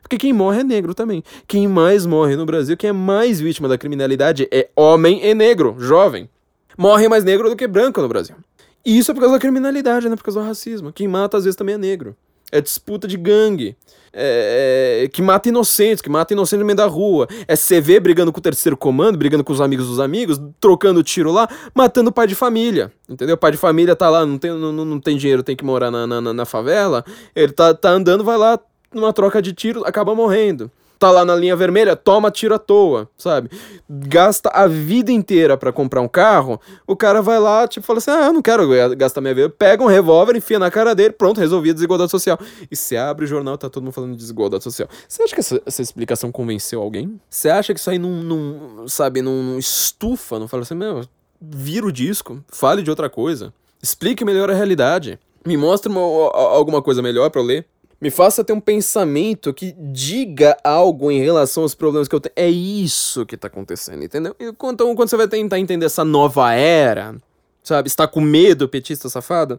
Porque 0.00 0.18
quem 0.18 0.32
morre 0.32 0.60
é 0.60 0.64
negro 0.64 0.94
também. 0.94 1.22
Quem 1.48 1.66
mais 1.66 2.06
morre 2.06 2.36
no 2.36 2.46
Brasil, 2.46 2.76
quem 2.76 2.90
é 2.90 2.92
mais 2.92 3.40
vítima 3.40 3.68
da 3.68 3.76
criminalidade 3.76 4.48
é 4.52 4.68
homem 4.76 5.20
e 5.24 5.34
negro, 5.34 5.74
jovem. 5.80 6.30
Morre 6.78 7.08
mais 7.08 7.24
negro 7.24 7.50
do 7.50 7.56
que 7.56 7.66
branco 7.66 8.00
no 8.00 8.08
Brasil. 8.08 8.36
E 8.84 8.96
isso 8.96 9.10
é 9.10 9.14
por 9.14 9.20
causa 9.20 9.34
da 9.34 9.40
criminalidade, 9.40 10.06
não 10.06 10.12
é 10.12 10.16
por 10.16 10.22
causa 10.22 10.40
do 10.40 10.46
racismo. 10.46 10.92
Quem 10.92 11.08
mata 11.08 11.36
às 11.36 11.42
vezes 11.42 11.56
também 11.56 11.74
é 11.74 11.78
negro. 11.78 12.16
É 12.50 12.60
disputa 12.60 13.08
de 13.08 13.16
gangue. 13.16 13.76
É, 14.18 15.02
é, 15.04 15.08
que 15.08 15.20
mata 15.20 15.50
inocentes, 15.50 16.00
que 16.00 16.08
mata 16.08 16.32
inocentes 16.32 16.60
no 16.60 16.64
meio 16.64 16.76
da 16.76 16.86
rua. 16.86 17.28
É 17.46 17.54
CV 17.54 18.00
brigando 18.00 18.32
com 18.32 18.38
o 18.38 18.42
terceiro 18.42 18.76
comando, 18.76 19.18
brigando 19.18 19.44
com 19.44 19.52
os 19.52 19.60
amigos 19.60 19.86
dos 19.86 20.00
amigos, 20.00 20.40
trocando 20.58 21.02
tiro 21.02 21.30
lá, 21.30 21.48
matando 21.74 22.08
o 22.08 22.12
pai 22.12 22.26
de 22.26 22.34
família. 22.34 22.90
Entendeu? 23.08 23.34
O 23.34 23.38
pai 23.38 23.52
de 23.52 23.58
família 23.58 23.94
tá 23.94 24.08
lá, 24.08 24.24
não 24.24 24.38
tem, 24.38 24.50
não, 24.52 24.72
não 24.72 25.00
tem 25.00 25.16
dinheiro, 25.16 25.42
tem 25.42 25.54
que 25.54 25.64
morar 25.64 25.90
na, 25.90 26.06
na, 26.06 26.20
na 26.32 26.44
favela. 26.46 27.04
Ele 27.34 27.52
tá, 27.52 27.74
tá 27.74 27.90
andando, 27.90 28.24
vai 28.24 28.38
lá 28.38 28.58
numa 28.94 29.12
troca 29.12 29.42
de 29.42 29.52
tiro, 29.52 29.84
acaba 29.84 30.14
morrendo 30.14 30.70
tá 30.98 31.10
lá 31.10 31.24
na 31.24 31.34
linha 31.34 31.54
vermelha, 31.56 31.94
toma 31.94 32.30
tiro 32.30 32.54
à 32.54 32.58
toa, 32.58 33.08
sabe? 33.16 33.50
Gasta 33.88 34.48
a 34.50 34.66
vida 34.66 35.12
inteira 35.12 35.56
para 35.56 35.72
comprar 35.72 36.00
um 36.00 36.08
carro, 36.08 36.60
o 36.86 36.96
cara 36.96 37.22
vai 37.22 37.38
lá, 37.38 37.66
tipo, 37.68 37.86
fala 37.86 37.98
assim: 37.98 38.10
ah, 38.10 38.32
não 38.32 38.42
quero 38.42 38.66
gastar 38.96 39.20
minha 39.20 39.34
vida. 39.34 39.48
Pega 39.48 39.82
um 39.82 39.86
revólver, 39.86 40.36
enfia 40.36 40.58
na 40.58 40.70
cara 40.70 40.94
dele, 40.94 41.12
pronto, 41.12 41.40
resolvi 41.40 41.70
a 41.70 41.74
desigualdade 41.74 42.10
social. 42.10 42.38
E 42.70 42.76
você 42.76 42.96
abre 42.96 43.24
o 43.24 43.28
jornal, 43.28 43.56
tá 43.58 43.68
todo 43.68 43.82
mundo 43.84 43.92
falando 43.92 44.12
de 44.12 44.18
desigualdade 44.18 44.64
social. 44.64 44.88
Você 45.08 45.22
acha 45.22 45.34
que 45.34 45.40
essa, 45.40 45.62
essa 45.64 45.82
explicação 45.82 46.32
convenceu 46.32 46.80
alguém? 46.80 47.20
Você 47.28 47.48
acha 47.48 47.74
que 47.74 47.80
isso 47.80 47.90
aí 47.90 47.98
não, 47.98 48.10
não 48.10 48.88
sabe, 48.88 49.22
não, 49.22 49.42
não 49.42 49.58
estufa, 49.58 50.38
não 50.38 50.48
fala 50.48 50.62
assim, 50.62 50.74
meu, 50.74 51.02
vira 51.40 51.86
o 51.86 51.92
disco, 51.92 52.42
fale 52.48 52.82
de 52.82 52.90
outra 52.90 53.08
coisa, 53.08 53.52
explique 53.82 54.24
melhor 54.24 54.50
a 54.50 54.54
realidade, 54.54 55.18
me 55.46 55.56
mostre 55.56 55.90
uma, 55.90 56.00
alguma 56.00 56.82
coisa 56.82 57.00
melhor 57.00 57.30
para 57.30 57.40
eu 57.40 57.44
ler. 57.44 57.66
Me 58.00 58.10
faça 58.10 58.44
ter 58.44 58.52
um 58.52 58.60
pensamento 58.60 59.54
que 59.54 59.72
diga 59.72 60.56
algo 60.62 61.10
em 61.10 61.20
relação 61.20 61.62
aos 61.62 61.74
problemas 61.74 62.08
que 62.08 62.14
eu 62.14 62.20
tenho. 62.20 62.32
É 62.36 62.48
isso 62.48 63.24
que 63.24 63.36
tá 63.36 63.48
acontecendo, 63.48 64.04
entendeu? 64.04 64.36
Então, 64.38 64.94
quando 64.94 65.08
você 65.08 65.16
vai 65.16 65.26
tentar 65.26 65.58
entender 65.58 65.86
essa 65.86 66.04
nova 66.04 66.52
era, 66.52 67.16
sabe? 67.62 67.88
Está 67.88 68.06
com 68.06 68.20
medo, 68.20 68.68
petista 68.68 69.08
safado? 69.08 69.58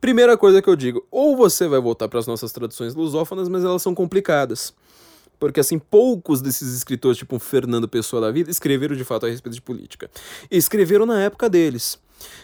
Primeira 0.00 0.36
coisa 0.36 0.62
que 0.62 0.68
eu 0.68 0.76
digo, 0.76 1.04
ou 1.10 1.36
você 1.36 1.66
vai 1.66 1.80
voltar 1.80 2.08
para 2.08 2.20
as 2.20 2.26
nossas 2.26 2.52
tradições 2.52 2.94
lusófonas, 2.94 3.48
mas 3.48 3.64
elas 3.64 3.82
são 3.82 3.94
complicadas. 3.94 4.72
Porque, 5.38 5.58
assim, 5.58 5.78
poucos 5.78 6.40
desses 6.40 6.74
escritores, 6.76 7.18
tipo 7.18 7.38
Fernando 7.40 7.88
Pessoa 7.88 8.22
da 8.22 8.30
vida, 8.30 8.50
escreveram 8.50 8.94
de 8.94 9.04
fato 9.04 9.26
a 9.26 9.28
respeito 9.28 9.54
de 9.54 9.62
política. 9.62 10.08
Escreveram 10.48 11.04
na 11.04 11.20
época 11.22 11.50
deles. 11.50 11.98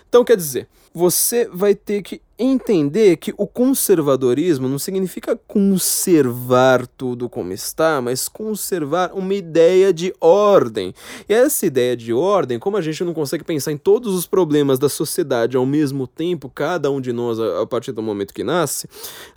Então, 0.09 0.24
quer 0.24 0.37
dizer, 0.37 0.68
você 0.93 1.47
vai 1.47 1.74
ter 1.74 2.03
que 2.03 2.20
entender 2.41 3.18
que 3.18 3.34
o 3.36 3.47
conservadorismo 3.47 4.66
não 4.66 4.78
significa 4.78 5.36
conservar 5.47 6.86
tudo 6.86 7.28
como 7.28 7.53
está, 7.53 8.01
mas 8.01 8.28
conservar 8.28 9.12
uma 9.12 9.34
ideia 9.34 9.93
de 9.93 10.14
ordem. 10.18 10.95
E 11.28 11.34
essa 11.34 11.66
ideia 11.66 11.95
de 11.95 12.14
ordem, 12.14 12.59
como 12.59 12.78
a 12.78 12.80
gente 12.80 13.05
não 13.05 13.12
consegue 13.12 13.45
pensar 13.45 13.72
em 13.72 13.76
todos 13.76 14.14
os 14.14 14.26
problemas 14.26 14.78
da 14.78 14.88
sociedade 14.88 15.57
ao 15.57 15.66
mesmo 15.66 16.07
tempo, 16.07 16.49
cada 16.49 16.91
um 16.91 17.01
de 17.01 17.12
nós 17.12 17.38
a, 17.38 17.66
partir 17.66 17.93
do 17.93 18.03
momento 18.03 18.32
que 18.32 18.43
nasce, 18.43 18.88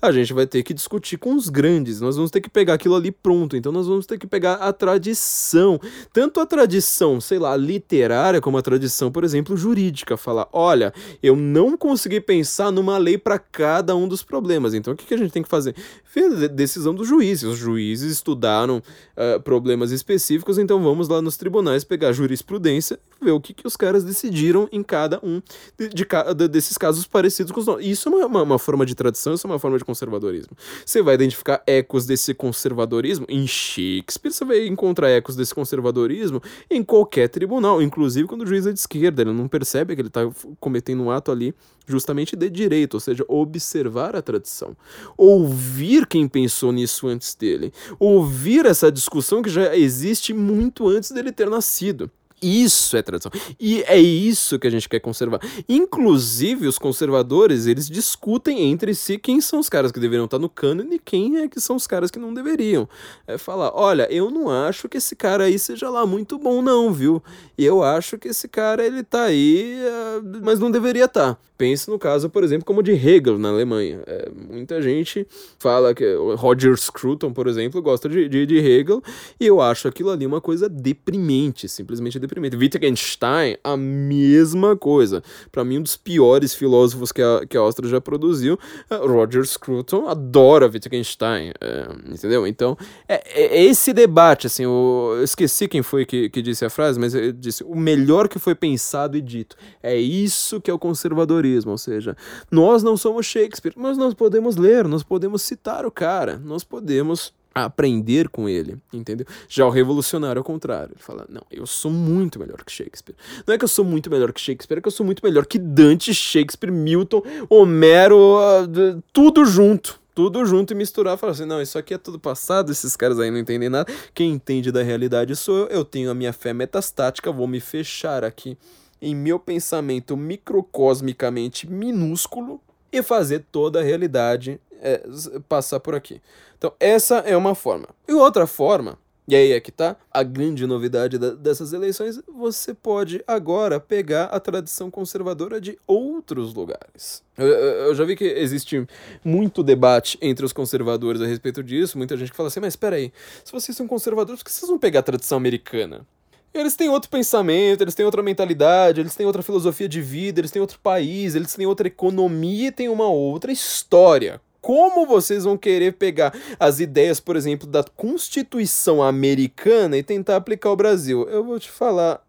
a 0.02 0.12
gente 0.12 0.32
vai 0.32 0.48
ter 0.48 0.64
que 0.64 0.74
discutir 0.74 1.18
com 1.18 1.36
os 1.36 1.50
grandes. 1.50 2.00
Nós 2.00 2.16
vamos 2.16 2.32
ter 2.32 2.40
que 2.40 2.50
pegar 2.50 2.76
aquilo 2.76 2.96
ali 2.96 3.12
pronto. 3.12 3.58
Então 3.58 3.72
nós 3.72 3.86
vamos 3.86 4.06
ter 4.06 4.18
que 4.18 4.26
pegar 4.26 4.54
a 4.56 4.72
tradição, 4.72 5.78
tanto 6.14 6.40
a 6.40 6.46
tradição, 6.46 7.20
sei 7.20 7.38
lá, 7.38 7.58
literária, 7.58 8.40
como 8.40 8.58
a 8.58 8.62
tradição, 8.62 9.12
por 9.12 9.26
exemplo, 9.26 9.58
jurídica. 9.58 10.16
Falar, 10.16 10.48
olha, 10.54 10.94
eu 11.22 11.36
não 11.36 11.76
consegui 11.76 12.22
pensar 12.22 12.72
numa 12.72 12.93
lei 12.98 13.18
para 13.18 13.38
cada 13.40 13.96
um 13.96 14.08
dos 14.08 14.24
problemas. 14.24 14.74
Então 14.74 14.94
o 14.94 14.96
que, 14.96 15.06
que 15.06 15.14
a 15.14 15.18
gente 15.18 15.32
tem 15.32 15.44
que 15.44 15.50
fazer? 15.50 15.76
Ver 16.14 16.48
decisão 16.50 16.94
dos 16.94 17.08
juízes. 17.08 17.44
Os 17.44 17.58
juízes 17.58 18.12
estudaram 18.12 18.78
uh, 18.78 19.42
problemas 19.42 19.92
específicos, 19.92 20.58
então 20.58 20.82
vamos 20.84 21.08
lá 21.08 21.22
nos 21.22 21.38
tribunais 21.38 21.84
pegar 21.84 22.12
jurisprudência 22.12 23.00
e 23.22 23.26
ver 23.26 23.32
o 23.32 23.42
que, 23.42 23.54
que 23.54 23.68
os 23.68 23.76
caras 23.76 24.04
decidiram 24.04 24.68
em 24.72 24.84
cada 24.84 25.20
um 25.24 25.42
de, 25.78 25.90
de, 25.90 26.06
de 26.36 26.48
desses 26.48 26.78
casos 26.78 27.06
parecidos 27.06 27.52
com 27.52 27.60
os 27.60 27.68
nossos. 27.68 27.86
Isso 27.86 28.10
é 28.10 28.12
uma, 28.12 28.26
uma, 28.26 28.42
uma, 28.44 28.60
forma 28.60 28.86
de 28.86 28.96
tradição, 28.96 29.34
isso 29.34 29.48
é 29.48 29.50
uma 29.50 29.60
forma 29.60 29.78
de 29.78 29.86
conservadorismo. 29.86 30.56
Você 30.86 31.02
vai 31.02 31.16
identificar 31.16 31.62
ecos 31.66 32.06
desse 32.06 32.34
conservadorismo 32.34 33.26
em 33.30 33.46
Shakespeare, 33.48 34.32
você 34.32 34.46
vai 34.46 34.68
encontrar 34.68 35.10
ecos 35.10 35.36
desse 35.36 35.54
conservadorismo 35.54 36.42
em 36.70 36.84
qualquer 36.84 37.30
tribunal, 37.30 37.82
inclusive 37.82 38.28
quando 38.28 38.42
o 38.44 38.46
juiz 38.46 38.66
é 38.66 38.72
de 38.72 38.80
esquerda, 38.80 39.22
ele 39.22 39.34
não 39.34 39.48
percebe 39.48 39.96
que 39.96 40.02
ele 40.02 40.08
está 40.08 40.30
cometendo 40.60 41.04
um 41.04 41.12
ato 41.12 41.32
ali 41.32 41.54
justamente 41.86 42.36
de 42.36 42.50
ou 42.92 43.00
seja, 43.00 43.24
observar 43.28 44.16
a 44.16 44.22
tradição, 44.22 44.76
ouvir 45.18 46.06
quem 46.08 46.28
pensou 46.28 46.72
nisso 46.72 47.08
antes 47.08 47.36
dele, 47.36 47.72
ouvir 48.00 48.66
essa 48.66 48.92
discussão 48.92 49.42
que 49.42 49.50
já 49.50 49.76
existe 49.76 50.34
muito 50.34 50.88
antes 50.88 51.12
dele 51.12 51.32
ter 51.32 51.50
nascido. 51.50 52.10
Isso 52.44 52.98
é 52.98 53.02
tradição. 53.02 53.32
E 53.60 53.84
é 53.84 53.98
isso 53.98 54.60
que 54.60 54.68
a 54.68 54.70
gente 54.70 54.90
quer 54.90 55.00
conservar. 55.00 55.40
Inclusive, 55.68 56.68
os 56.68 56.78
conservadores, 56.78 57.66
eles 57.66 57.90
discutem 57.90 58.72
entre 58.72 58.94
si 58.94 59.18
quem 59.18 59.40
são 59.40 59.60
os 59.60 59.70
caras 59.70 59.92
que 59.92 60.00
deveriam 60.00 60.26
estar 60.26 60.40
no 60.40 60.50
cânone 60.50 60.96
e 60.96 61.00
quem 61.00 61.38
é 61.38 61.48
que 61.48 61.62
são 61.62 61.76
os 61.76 61.88
caras 61.88 62.12
que 62.12 62.20
não 62.20 62.34
deveriam. 62.34 62.88
É 63.26 63.38
falar, 63.38 63.72
olha, 63.74 64.08
eu 64.12 64.30
não 64.30 64.50
acho 64.50 64.90
que 64.90 64.98
esse 64.98 65.16
cara 65.16 65.46
aí 65.46 65.58
seja 65.58 65.90
lá 65.90 66.06
muito 66.06 66.38
bom 66.38 66.62
não, 66.62 66.92
viu? 66.92 67.24
Eu 67.58 67.82
acho 67.82 68.18
que 68.18 68.28
esse 68.28 68.48
cara, 68.48 68.86
ele 68.86 69.04
tá 69.04 69.24
aí, 69.24 69.78
eh, 69.80 70.22
mas 70.42 70.60
não 70.60 70.70
deveria 70.70 71.06
estar. 71.06 71.36
Tá. 71.36 71.38
Pense 71.58 71.90
no 71.90 71.98
caso, 71.98 72.30
por 72.30 72.44
exemplo, 72.44 72.66
como 72.66 72.84
de 72.84 72.92
Hegel 72.92 73.38
na 73.38 73.50
Alemanha. 73.50 74.02
É, 74.06 74.30
muita 74.30 74.82
gente 74.82 75.26
fala 75.58 75.94
que 75.94 76.04
Roger 76.36 76.76
Scruton, 76.76 77.32
por 77.32 77.48
exemplo, 77.48 77.82
gosta 77.82 78.10
de, 78.10 78.28
de, 78.28 78.46
de 78.46 78.58
Hegel, 78.58 79.02
e 79.40 79.46
eu 79.46 79.62
acho 79.62 79.88
aquilo 79.88 80.10
ali 80.10 80.26
uma 80.26 80.42
coisa 80.42 80.68
deprimente, 80.68 81.70
simplesmente 81.70 82.20
deprimente 82.20 82.33
deprimente. 82.34 82.58
Wittgenstein, 82.58 83.58
a 83.64 83.78
mesma 83.78 84.76
coisa. 84.76 85.24
Para 85.52 85.64
mim, 85.64 85.80
um 85.80 85.82
dos 85.82 85.96
piores 85.96 86.54
filósofos 86.54 87.12
que 87.12 87.22
a, 87.22 87.46
que 87.48 87.58
a 87.58 87.64
já 87.84 88.02
produziu. 88.02 88.58
É 88.90 88.96
Roger 88.96 89.46
Scruton 89.46 90.08
adora 90.08 90.68
Wittgenstein, 90.68 91.52
é, 91.62 91.88
entendeu? 92.12 92.46
Então, 92.48 92.78
é, 93.08 93.24
é, 93.26 93.64
esse 93.64 93.94
debate, 93.94 94.48
assim, 94.48 94.64
eu, 94.64 95.16
eu 95.18 95.24
esqueci 95.24 95.68
quem 95.68 95.82
foi 95.82 96.06
que, 96.06 96.30
que 96.30 96.42
disse 96.42 96.66
a 96.66 96.70
frase, 96.70 97.00
mas 97.00 97.14
ele 97.14 97.32
disse 97.32 97.64
o 97.64 97.76
melhor 97.76 98.28
que 98.28 98.40
foi 98.40 98.56
pensado 98.56 99.18
e 99.18 99.22
dito. 99.22 99.56
É 99.82 99.96
isso 99.96 100.60
que 100.60 100.70
é 100.70 100.74
o 100.74 100.80
conservadorismo, 100.80 101.72
ou 101.72 101.78
seja, 101.78 102.16
nós 102.52 102.84
não 102.84 102.98
somos 102.98 103.26
Shakespeare, 103.26 103.74
mas 103.76 103.98
nós 103.98 104.14
podemos 104.14 104.56
ler, 104.56 104.88
nós 104.88 105.04
podemos 105.04 105.42
citar 105.42 105.86
o 105.86 105.92
cara, 105.92 106.38
nós 106.44 106.64
podemos 106.64 107.34
aprender 107.54 108.30
com 108.30 108.50
ele, 108.50 108.78
entendeu? 108.92 109.26
Já 109.48 109.66
o 109.66 109.70
revolucionário 109.70 110.40
ao 110.40 110.44
contrário, 110.44 110.94
ele 110.94 111.04
fala: 111.04 111.26
"Não, 111.30 111.44
eu 111.52 111.66
sou 111.66 111.92
muito 111.92 112.40
melhor 112.40 112.64
que 112.64 112.72
Shakespeare. 112.72 113.16
Não 113.46 113.54
é 113.54 113.58
que 113.58 113.64
eu 113.64 113.70
sou 113.70 113.86
muito 113.86 114.10
melhor 114.10 114.32
que 114.34 114.42
Shakespeare, 114.42 114.78
é 114.78 114.82
que 114.82 114.88
eu 114.88 114.92
sou 114.92 115.06
muito 115.06 115.24
melhor 115.24 115.46
que 115.46 115.60
Dante, 115.60 116.14
Shakespeare, 116.14 116.72
Milton, 116.72 117.22
Homero, 117.50 118.38
uh, 118.38 119.04
tudo 119.12 119.46
junto." 119.46 120.02
Tudo 120.16 120.46
junto 120.46 120.74
e 120.74 120.76
misturar, 120.76 121.18
falar 121.18 121.32
assim: 121.32 121.46
não, 121.46 121.60
isso 121.60 121.76
aqui 121.76 121.92
é 121.92 121.98
tudo 121.98 122.20
passado, 122.20 122.72
esses 122.72 122.96
caras 122.96 123.20
aí 123.20 123.32
não 123.32 123.40
entendem 123.40 123.68
nada. 123.68 123.92
Quem 124.14 124.32
entende 124.32 124.72
da 124.72 124.84
realidade 124.84 125.36
sou 125.36 125.62
eu, 125.62 125.68
eu 125.70 125.84
tenho 125.84 126.12
a 126.12 126.14
minha 126.14 126.32
fé 126.32 126.54
metastática, 126.54 127.32
vou 127.32 127.48
me 127.48 127.60
fechar 127.60 128.24
aqui 128.24 128.56
em 129.02 129.16
meu 129.16 129.40
pensamento 129.40 130.16
microcosmicamente 130.16 131.68
minúsculo 131.68 132.62
e 132.92 133.02
fazer 133.02 133.44
toda 133.52 133.80
a 133.80 133.84
realidade 133.84 134.62
é, 134.84 135.02
passar 135.48 135.80
por 135.80 135.96
aqui. 135.96 136.22
Então, 136.58 136.74
essa 136.80 137.20
é 137.20 137.36
uma 137.38 137.56
forma. 137.56 137.88
E 138.08 138.14
outra 138.14 138.46
forma, 138.46 139.00
e 139.26 139.36
aí 139.36 139.54
é 139.54 139.60
que 139.62 139.72
tá 139.72 139.96
a 140.12 140.22
grande 140.22 140.68
novidade 140.68 141.18
da, 141.18 141.30
dessas 141.32 141.72
eleições, 141.72 142.22
você 142.28 142.74
pode 142.74 143.24
agora 143.26 143.80
pegar 143.80 144.26
a 144.26 144.40
tradição 144.40 144.92
conservadora 144.92 145.62
de 145.62 145.80
outros 145.88 146.54
lugares. 146.54 147.24
Eu, 147.38 147.48
eu, 147.48 147.96
já 147.96 148.04
vi 148.04 148.18
que 148.18 148.26
existe 148.26 148.86
muito 149.24 149.64
debate 149.64 150.18
entre 150.22 150.46
os 150.46 150.52
conservadores 150.52 151.22
a 151.22 151.26
respeito 151.26 151.64
disso, 151.64 151.98
muita 151.98 152.18
gente 152.18 152.32
que 152.32 152.38
fala 152.38 152.48
assim, 152.48 152.60
mas 152.60 152.74
espera 152.74 152.98
aí, 152.98 153.14
se 153.46 153.52
vocês 153.52 153.76
são 153.76 153.88
conservadores, 153.88 154.44
por 154.44 154.50
que 154.50 154.52
vocês 154.52 154.70
vão 154.70 154.78
pegar 154.78 155.00
a 155.00 155.04
tradição 155.04 155.38
americana? 155.38 156.06
Eles 156.54 156.76
têm 156.76 156.90
outro 156.90 157.10
pensamento, 157.10 157.82
eles 157.82 157.96
têm 157.96 158.06
outra 158.06 158.22
mentalidade, 158.22 159.00
eles 159.00 159.16
têm 159.16 159.26
outra 159.26 159.42
filosofia 159.42 159.90
de 159.90 160.02
vida, 160.02 160.40
eles 160.40 160.52
têm 160.52 160.62
outro 160.62 160.80
país, 160.80 161.34
eles 161.34 161.54
têm 161.54 161.66
outra 161.66 161.88
economia 161.88 162.68
e 162.68 162.72
têm 162.72 162.90
uma 162.90 163.08
outra 163.08 163.52
história 163.52 164.40
como 164.64 165.06
vocês 165.06 165.44
vão 165.44 165.58
querer 165.58 165.92
pegar 165.92 166.34
as 166.58 166.80
ideias, 166.80 167.20
por 167.20 167.36
exemplo, 167.36 167.68
da 167.68 167.84
Constituição 167.84 169.04
americana 169.04 169.98
e 169.98 170.02
tentar 170.02 170.38
aplicar 170.38 170.70
ao 170.70 170.78
Brasil? 170.78 171.28
Eu 171.28 171.44
vou 171.44 171.60
te 171.60 171.70
falar 171.70 172.26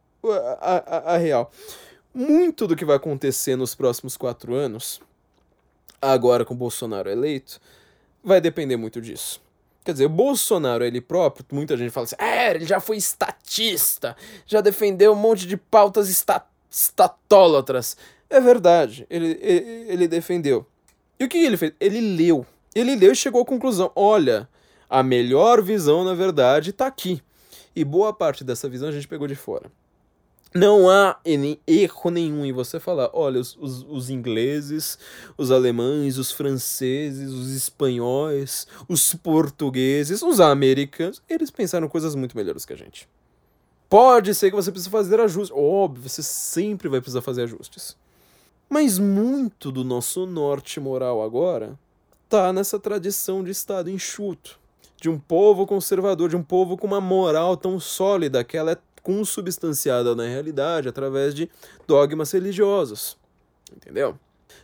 a, 0.61 1.13
a, 1.13 1.15
a 1.15 1.17
real. 1.17 1.53
Muito 2.13 2.67
do 2.67 2.75
que 2.75 2.85
vai 2.85 2.97
acontecer 2.97 3.55
nos 3.55 3.77
próximos 3.77 4.17
quatro 4.17 4.53
anos, 4.53 5.01
agora 6.03 6.45
com 6.45 6.55
o 6.55 6.57
Bolsonaro 6.57 7.09
eleito, 7.09 7.61
vai 8.23 8.41
depender 8.41 8.77
muito 8.77 9.01
disso. 9.01 9.41
Quer 9.85 9.93
dizer, 9.93 10.07
o 10.07 10.09
Bolsonaro, 10.11 10.85
ele 10.85 11.01
próprio, 11.01 11.47
muita 11.53 11.77
gente 11.77 11.93
fala 11.93 12.05
assim, 12.05 12.17
é, 12.19 12.51
ele 12.51 12.65
já 12.65 12.81
foi 12.81 12.97
estatista, 12.97 14.17
já 14.45 14.61
defendeu 14.61 15.13
um 15.13 15.17
monte 15.17 15.47
de 15.47 15.57
pautas 15.57 16.11
esta 16.11 16.45
estatólatras. 16.69 17.97
É 18.29 18.41
verdade, 18.41 19.07
ele, 19.09 19.39
ele, 19.41 19.87
ele 19.89 20.09
defendeu. 20.09 20.67
E 21.25 21.27
o 21.27 21.29
que 21.29 21.39
ele 21.39 21.57
fez? 21.57 21.73
Ele 21.81 22.03
leu. 22.03 22.47
Ele 22.75 22.95
leu 22.95 23.13
e 23.13 23.17
chegou 23.17 23.41
à 23.41 23.47
conclusão: 23.47 23.91
olha, 23.97 24.47
a 24.91 25.03
melhor 25.03 25.63
visão, 25.63 26.05
na 26.05 26.13
verdade, 26.13 26.69
está 26.69 26.87
aqui. 26.87 27.23
E 27.75 27.83
boa 27.83 28.13
parte 28.13 28.45
dessa 28.45 28.69
visão 28.69 28.91
a 28.91 28.93
gente 28.93 29.09
pegou 29.09 29.27
de 29.27 29.35
fora. 29.35 29.73
Não 30.55 30.91
há 30.91 31.19
erro 31.25 32.11
nenhum 32.11 32.45
em 32.45 32.53
você 32.53 32.79
falar, 32.79 33.11
olha, 33.15 33.41
os, 33.41 33.57
os, 33.59 33.87
os 33.89 34.11
ingleses, 34.11 34.99
os 35.37 35.51
alemães, 35.51 36.19
os 36.19 36.31
franceses, 36.31 37.33
os 37.33 37.51
espanhóis, 37.53 38.67
os 38.87 39.15
portugueses, 39.15 40.23
os 40.23 40.41
americanos, 40.41 41.23
eles 41.29 41.51
pensaram 41.51 41.89
coisas 41.89 42.15
muito 42.15 42.37
melhores 42.37 42.67
que 42.67 42.73
a 42.75 42.77
gente. 42.77 43.09
Pode 43.89 44.35
ser 44.35 44.51
que 44.51 44.57
você 44.57 44.71
precise 44.71 44.91
fazer 44.91 45.19
ajustes. 45.21 45.57
Óbvio, 45.57 46.07
você 46.07 46.23
sempre 46.23 46.87
vai 46.89 47.01
precisar 47.01 47.23
fazer 47.23 47.45
ajustes. 47.45 47.97
Mas 48.69 48.99
muito 48.99 49.71
do 49.71 49.85
nosso 49.85 50.27
norte 50.27 50.81
moral 50.81 51.23
agora 51.23 51.79
tá 52.29 52.53
nessa 52.53 52.79
tradição 52.79 53.45
de 53.45 53.51
Estado 53.51 53.91
enxuto. 53.91 54.59
De 55.01 55.09
um 55.09 55.19
povo 55.19 55.67
conservador, 55.67 56.29
de 56.29 56.37
um 56.37 56.43
povo 56.43 56.77
com 56.77 56.87
uma 56.87 57.01
moral 57.01 57.57
tão 57.57 57.79
sólida 57.79 58.43
que 58.43 58.57
ela 58.57 58.73
é 58.73 58.79
consubstanciada 59.03 60.15
na 60.15 60.25
realidade 60.25 60.89
através 60.89 61.35
de 61.35 61.49
dogmas 61.87 62.33
religiosos. 62.33 63.19
Entendeu? 63.71 64.19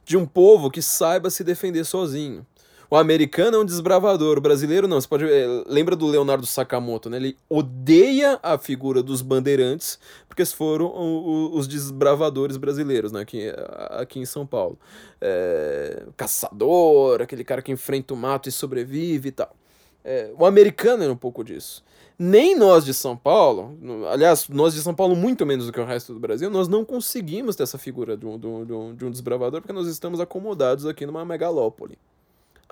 De 0.05 0.16
um 0.16 0.26
povo 0.26 0.70
que 0.70 0.80
saiba 0.80 1.28
se 1.28 1.44
defender 1.44 1.84
sozinho. 1.84 2.46
O 2.93 2.97
americano 2.97 3.57
é 3.57 3.61
um 3.61 3.64
desbravador, 3.64 4.36
o 4.36 4.41
brasileiro 4.41 4.88
não. 4.88 5.01
Você 5.01 5.07
pode 5.07 5.24
eh, 5.24 5.62
lembra 5.68 5.95
do 5.95 6.07
Leonardo 6.09 6.45
Sakamoto, 6.45 7.09
né? 7.09 7.18
Ele 7.18 7.36
odeia 7.49 8.41
a 8.43 8.59
figura 8.59 9.01
dos 9.01 9.22
bandeirantes, 9.22 9.97
porque 10.28 10.45
foram 10.45 10.86
o- 10.86 11.53
o- 11.53 11.57
os 11.57 11.68
desbravadores 11.68 12.57
brasileiros, 12.57 13.12
né? 13.12 13.20
Aqui, 13.20 13.53
aqui 13.91 14.18
em 14.18 14.26
São 14.26 14.45
Paulo. 14.45 14.76
É, 15.20 16.03
caçador, 16.16 17.22
aquele 17.22 17.45
cara 17.45 17.62
que 17.62 17.70
enfrenta 17.70 18.12
o 18.12 18.16
mato 18.16 18.49
e 18.49 18.53
sobrevive 18.53 19.28
e 19.28 19.32
tal. 19.32 19.55
É, 20.05 20.32
o 20.36 20.45
americano 20.45 21.05
era 21.05 21.12
um 21.12 21.16
pouco 21.16 21.45
disso. 21.45 21.84
Nem 22.18 22.57
nós 22.57 22.84
de 22.84 22.93
São 22.93 23.16
Paulo, 23.16 23.78
aliás, 24.11 24.49
nós 24.49 24.74
de 24.74 24.82
São 24.82 24.95
Paulo 24.95 25.14
muito 25.14 25.47
menos 25.47 25.66
do 25.66 25.72
que 25.72 25.80
o 25.80 25.84
resto 25.86 26.12
do 26.12 26.18
Brasil, 26.18 26.51
nós 26.51 26.66
não 26.66 26.84
conseguimos 26.84 27.55
ter 27.55 27.62
essa 27.62 27.78
figura 27.78 28.16
de 28.16 28.26
um- 28.26 28.36
de 28.38 28.47
um- 28.47 28.95
de 28.97 29.05
um 29.05 29.11
desbravador 29.12 29.61
porque 29.61 29.72
nós 29.72 29.86
estamos 29.86 30.18
acomodados 30.20 30.86
aqui 30.86 31.07
numa 31.07 31.24
megalópole. 31.24 31.97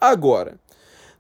Agora, 0.00 0.56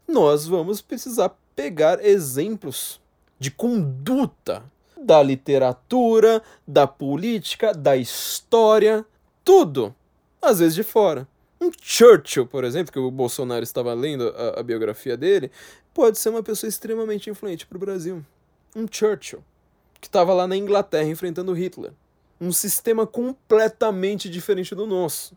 nós 0.06 0.46
vamos 0.46 0.80
precisar 0.80 1.36
pegar 1.56 2.04
exemplos 2.04 3.00
de 3.38 3.50
conduta 3.50 4.62
da 4.96 5.20
literatura, 5.20 6.40
da 6.66 6.86
política, 6.86 7.74
da 7.74 7.96
história, 7.96 9.04
tudo, 9.44 9.94
às 10.40 10.60
vezes 10.60 10.76
de 10.76 10.84
fora. 10.84 11.26
Um 11.60 11.72
Churchill, 11.76 12.46
por 12.46 12.62
exemplo, 12.62 12.92
que 12.92 12.98
o 13.00 13.10
Bolsonaro 13.10 13.64
estava 13.64 13.92
lendo 13.94 14.28
a, 14.28 14.60
a 14.60 14.62
biografia 14.62 15.16
dele, 15.16 15.50
pode 15.92 16.16
ser 16.16 16.28
uma 16.28 16.42
pessoa 16.42 16.68
extremamente 16.68 17.28
influente 17.28 17.66
para 17.66 17.76
o 17.76 17.80
Brasil. 17.80 18.24
Um 18.76 18.86
Churchill, 18.88 19.42
que 20.00 20.06
estava 20.06 20.32
lá 20.32 20.46
na 20.46 20.56
Inglaterra 20.56 21.08
enfrentando 21.08 21.52
Hitler. 21.52 21.92
Um 22.40 22.52
sistema 22.52 23.04
completamente 23.04 24.30
diferente 24.30 24.72
do 24.72 24.86
nosso. 24.86 25.36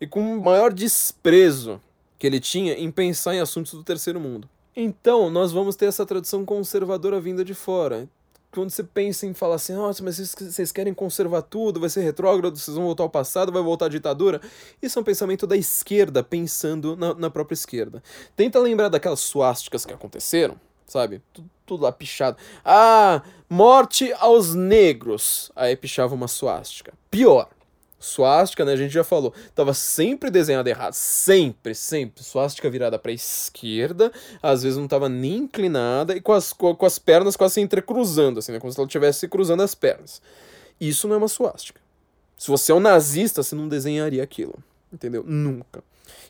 E 0.00 0.06
com 0.06 0.38
o 0.38 0.40
maior 0.40 0.72
desprezo 0.72 1.80
que 2.20 2.26
ele 2.26 2.38
tinha 2.38 2.74
em 2.74 2.90
pensar 2.90 3.34
em 3.34 3.40
assuntos 3.40 3.72
do 3.72 3.82
terceiro 3.82 4.20
mundo. 4.20 4.46
Então, 4.76 5.30
nós 5.30 5.52
vamos 5.52 5.74
ter 5.74 5.86
essa 5.86 6.04
tradição 6.04 6.44
conservadora 6.44 7.18
vinda 7.18 7.42
de 7.42 7.54
fora. 7.54 8.06
Quando 8.52 8.68
você 8.68 8.84
pensa 8.84 9.26
em 9.26 9.32
falar 9.32 9.54
assim, 9.54 9.72
nossa, 9.72 10.04
mas 10.04 10.18
vocês, 10.18 10.70
querem 10.70 10.92
conservar 10.92 11.40
tudo, 11.40 11.80
vai 11.80 11.88
ser 11.88 12.02
retrógrado, 12.02 12.58
vocês 12.58 12.76
vão 12.76 12.84
voltar 12.84 13.04
ao 13.04 13.08
passado, 13.08 13.50
vai 13.50 13.62
voltar 13.62 13.86
à 13.86 13.88
ditadura. 13.88 14.38
Isso 14.82 14.98
é 14.98 15.02
um 15.02 15.04
pensamento 15.04 15.46
da 15.46 15.56
esquerda, 15.56 16.22
pensando 16.22 16.94
na, 16.94 17.14
na 17.14 17.30
própria 17.30 17.54
esquerda. 17.54 18.02
Tenta 18.36 18.58
lembrar 18.58 18.90
daquelas 18.90 19.20
suásticas 19.20 19.86
que 19.86 19.94
aconteceram, 19.94 20.60
sabe? 20.86 21.22
Tudo, 21.32 21.50
tudo 21.64 21.84
lá 21.84 21.92
pichado. 21.92 22.36
Ah, 22.62 23.22
morte 23.48 24.12
aos 24.18 24.54
negros. 24.54 25.50
Aí 25.56 25.74
pichava 25.74 26.14
uma 26.14 26.28
suástica. 26.28 26.92
Pior. 27.10 27.48
Suástica, 28.00 28.64
né? 28.64 28.72
A 28.72 28.76
gente 28.76 28.92
já 28.92 29.04
falou. 29.04 29.34
Tava 29.54 29.74
sempre 29.74 30.30
desenhada 30.30 30.70
errado. 30.70 30.94
Sempre, 30.94 31.74
sempre. 31.74 32.24
Suástica 32.24 32.70
virada 32.70 32.98
pra 32.98 33.12
esquerda. 33.12 34.10
Às 34.42 34.62
vezes 34.62 34.78
não 34.78 34.88
tava 34.88 35.06
nem 35.06 35.36
inclinada. 35.36 36.16
E 36.16 36.20
com 36.20 36.32
as, 36.32 36.54
com, 36.54 36.74
com 36.74 36.86
as 36.86 36.98
pernas 36.98 37.36
quase 37.36 37.54
se 37.54 37.60
entrecruzando, 37.60 38.38
assim, 38.38 38.52
né? 38.52 38.58
Como 38.58 38.72
se 38.72 38.80
ela 38.80 38.86
estivesse 38.86 39.28
cruzando 39.28 39.62
as 39.62 39.74
pernas. 39.74 40.22
Isso 40.80 41.06
não 41.06 41.16
é 41.16 41.18
uma 41.18 41.28
suástica. 41.28 41.78
Se 42.38 42.48
você 42.48 42.72
é 42.72 42.74
um 42.74 42.80
nazista, 42.80 43.42
você 43.42 43.54
não 43.54 43.68
desenharia 43.68 44.22
aquilo. 44.22 44.54
Entendeu? 44.92 45.24
Nunca. 45.26 45.82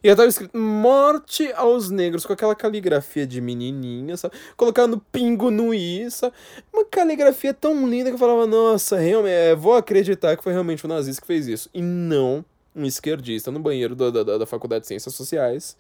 E 0.03 0.09
já 0.09 0.17
tava 0.17 0.29
escrito 0.29 0.57
morte 0.57 1.53
aos 1.55 1.91
negros, 1.91 2.25
com 2.25 2.33
aquela 2.33 2.55
caligrafia 2.55 3.27
de 3.27 3.41
menininha, 3.41 4.17
sabe? 4.17 4.35
Colocando 4.57 5.03
pingo 5.13 5.51
no 5.51 5.75
i, 5.75 6.11
sabe? 6.11 6.35
Uma 6.73 6.85
caligrafia 6.85 7.53
tão 7.53 7.89
linda 7.89 8.11
que 8.11 8.15
eu 8.15 8.19
falava, 8.19 8.47
nossa, 8.47 8.99
realmente, 8.99 9.33
é, 9.33 9.55
vou 9.55 9.75
acreditar 9.75 10.37
que 10.37 10.43
foi 10.43 10.53
realmente 10.53 10.85
um 10.87 10.89
nazista 10.89 11.21
que 11.21 11.27
fez 11.27 11.47
isso. 11.47 11.71
E 11.73 11.83
não 11.83 12.45
um 12.75 12.85
esquerdista 12.85 13.51
no 13.51 13.59
banheiro 13.59 13.95
da, 13.95 14.11
da, 14.11 14.39
da 14.39 14.47
Faculdade 14.47 14.83
de 14.83 14.89
Ciências 14.89 15.15
Sociais, 15.15 15.77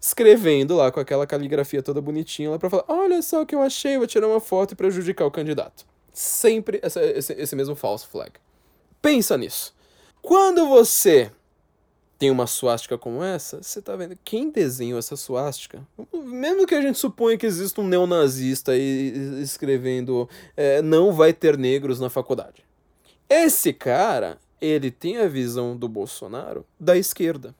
escrevendo 0.00 0.76
lá 0.76 0.92
com 0.92 1.00
aquela 1.00 1.26
caligrafia 1.26 1.82
toda 1.82 2.00
bonitinha 2.00 2.50
lá 2.50 2.58
pra 2.58 2.68
falar, 2.68 2.84
olha 2.88 3.22
só 3.22 3.42
o 3.42 3.46
que 3.46 3.54
eu 3.54 3.62
achei, 3.62 3.96
vou 3.96 4.06
tirar 4.06 4.28
uma 4.28 4.40
foto 4.40 4.72
e 4.72 4.76
prejudicar 4.76 5.24
o 5.26 5.30
candidato. 5.30 5.86
Sempre 6.12 6.78
essa, 6.82 7.02
esse, 7.02 7.32
esse 7.32 7.56
mesmo 7.56 7.74
false 7.74 8.06
flag. 8.06 8.32
Pensa 9.02 9.36
nisso. 9.36 9.74
Quando 10.22 10.66
você 10.68 11.30
tem 12.18 12.30
uma 12.30 12.46
suástica 12.46 12.96
como 12.96 13.22
essa, 13.22 13.62
você 13.62 13.82
tá 13.82 13.94
vendo 13.94 14.16
quem 14.24 14.50
desenhou 14.50 14.98
essa 14.98 15.16
suástica? 15.16 15.86
Mesmo 16.12 16.66
que 16.66 16.74
a 16.74 16.80
gente 16.80 16.98
suponha 16.98 17.36
que 17.36 17.46
exista 17.46 17.80
um 17.80 17.86
neonazista 17.86 18.72
aí 18.72 19.40
escrevendo 19.42 20.28
é, 20.56 20.80
não 20.80 21.12
vai 21.12 21.32
ter 21.32 21.58
negros 21.58 22.00
na 22.00 22.08
faculdade. 22.08 22.64
Esse 23.28 23.72
cara, 23.72 24.38
ele 24.60 24.90
tem 24.90 25.18
a 25.18 25.28
visão 25.28 25.76
do 25.76 25.88
Bolsonaro 25.88 26.64
da 26.80 26.96
esquerda. 26.96 27.54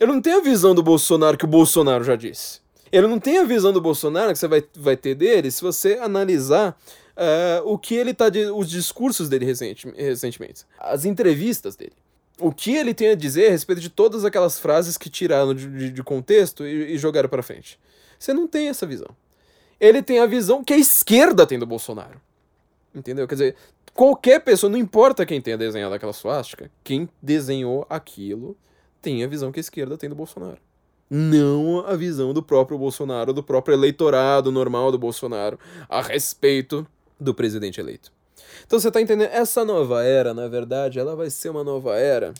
Ele 0.00 0.12
não 0.12 0.22
tem 0.22 0.34
a 0.34 0.40
visão 0.40 0.74
do 0.74 0.82
Bolsonaro 0.82 1.36
que 1.36 1.44
o 1.44 1.48
Bolsonaro 1.48 2.02
já 2.02 2.16
disse. 2.16 2.60
Ele 2.90 3.06
não 3.06 3.18
tem 3.18 3.38
a 3.38 3.44
visão 3.44 3.72
do 3.72 3.80
Bolsonaro 3.80 4.32
que 4.32 4.38
você 4.38 4.48
vai, 4.48 4.64
vai 4.74 4.96
ter 4.96 5.14
dele 5.14 5.50
se 5.50 5.62
você 5.62 5.94
analisar 5.94 6.78
uh, 7.16 7.62
o 7.64 7.78
que 7.78 7.94
ele 7.94 8.14
tá. 8.14 8.28
De, 8.28 8.46
os 8.46 8.68
discursos 8.68 9.28
dele 9.28 9.44
recente, 9.44 9.88
recentemente. 9.96 10.64
As 10.78 11.04
entrevistas 11.04 11.76
dele 11.76 12.01
o 12.38 12.52
que 12.52 12.74
ele 12.74 12.94
tem 12.94 13.08
a 13.08 13.14
dizer 13.14 13.48
a 13.48 13.50
respeito 13.50 13.80
de 13.80 13.88
todas 13.88 14.24
aquelas 14.24 14.58
frases 14.58 14.96
que 14.96 15.10
tiraram 15.10 15.54
de, 15.54 15.68
de, 15.68 15.90
de 15.90 16.02
contexto 16.02 16.66
e, 16.66 16.94
e, 16.94 16.98
jogaram 16.98 17.28
para 17.28 17.42
frente. 17.42 17.78
Você 18.18 18.32
não 18.32 18.46
tem 18.46 18.68
essa 18.68 18.86
visão. 18.86 19.08
Ele 19.80 20.02
tem 20.02 20.18
a 20.18 20.26
visão 20.26 20.62
que 20.62 20.72
a 20.72 20.78
esquerda 20.78 21.46
tem 21.46 21.58
do 21.58 21.66
Bolsonaro. 21.66 22.20
Entendeu? 22.94 23.26
Quer 23.26 23.34
dizer, 23.34 23.56
qualquer 23.94 24.40
pessoa, 24.40 24.70
não 24.70 24.78
importa 24.78 25.26
quem 25.26 25.40
tenha 25.40 25.58
desenhado 25.58 25.94
aquela 25.94 26.12
suástica, 26.12 26.70
quem 26.84 27.08
desenhou 27.20 27.86
aquilo 27.88 28.56
tem 29.00 29.24
a 29.24 29.26
visão 29.26 29.50
que 29.50 29.58
a 29.58 29.60
esquerda 29.60 29.98
tem 29.98 30.08
do 30.08 30.14
Bolsonaro. 30.14 30.58
Não 31.10 31.84
a 31.86 31.94
visão 31.94 32.32
do 32.32 32.42
próprio 32.42 32.78
Bolsonaro, 32.78 33.32
do 33.32 33.42
próprio 33.42 33.74
eleitorado 33.74 34.50
normal 34.50 34.90
do 34.90 34.98
Bolsonaro 34.98 35.58
a 35.88 36.00
respeito 36.00 36.86
do 37.20 37.34
presidente 37.34 37.80
eleito. 37.80 38.12
Então 38.64 38.78
você 38.78 38.90
tá 38.90 39.00
entendendo? 39.00 39.30
Essa 39.30 39.64
nova 39.64 40.02
era, 40.02 40.32
na 40.32 40.48
verdade, 40.48 40.98
ela 40.98 41.14
vai 41.14 41.30
ser 41.30 41.48
uma 41.50 41.64
nova 41.64 41.96
era. 41.96 42.32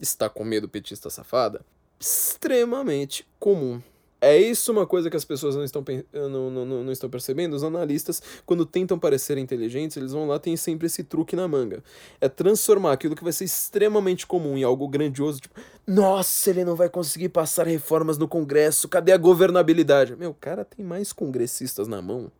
Está 0.00 0.28
com 0.28 0.44
medo, 0.44 0.68
petista 0.68 1.08
safada? 1.10 1.60
Extremamente 1.98 3.26
comum. 3.38 3.80
É 4.24 4.38
isso 4.38 4.72
uma 4.72 4.86
coisa 4.86 5.10
que 5.10 5.16
as 5.18 5.24
pessoas 5.24 5.54
não 5.54 5.62
estão, 5.62 5.84
não, 6.10 6.50
não, 6.50 6.64
não 6.64 6.90
estão 6.90 7.10
percebendo? 7.10 7.54
Os 7.54 7.62
analistas, 7.62 8.22
quando 8.46 8.64
tentam 8.64 8.98
parecer 8.98 9.36
inteligentes, 9.36 9.98
eles 9.98 10.12
vão 10.12 10.26
lá, 10.26 10.38
tem 10.38 10.56
sempre 10.56 10.86
esse 10.86 11.04
truque 11.04 11.36
na 11.36 11.46
manga. 11.46 11.84
É 12.22 12.26
transformar 12.26 12.92
aquilo 12.92 13.14
que 13.14 13.22
vai 13.22 13.34
ser 13.34 13.44
extremamente 13.44 14.26
comum 14.26 14.56
em 14.56 14.62
algo 14.62 14.88
grandioso, 14.88 15.40
tipo, 15.40 15.60
nossa, 15.86 16.48
ele 16.48 16.64
não 16.64 16.74
vai 16.74 16.88
conseguir 16.88 17.28
passar 17.28 17.66
reformas 17.66 18.16
no 18.16 18.26
Congresso, 18.26 18.88
cadê 18.88 19.12
a 19.12 19.18
governabilidade? 19.18 20.16
Meu, 20.16 20.32
cara 20.32 20.64
tem 20.64 20.82
mais 20.82 21.12
congressistas 21.12 21.86
na 21.86 22.00
mão 22.00 22.32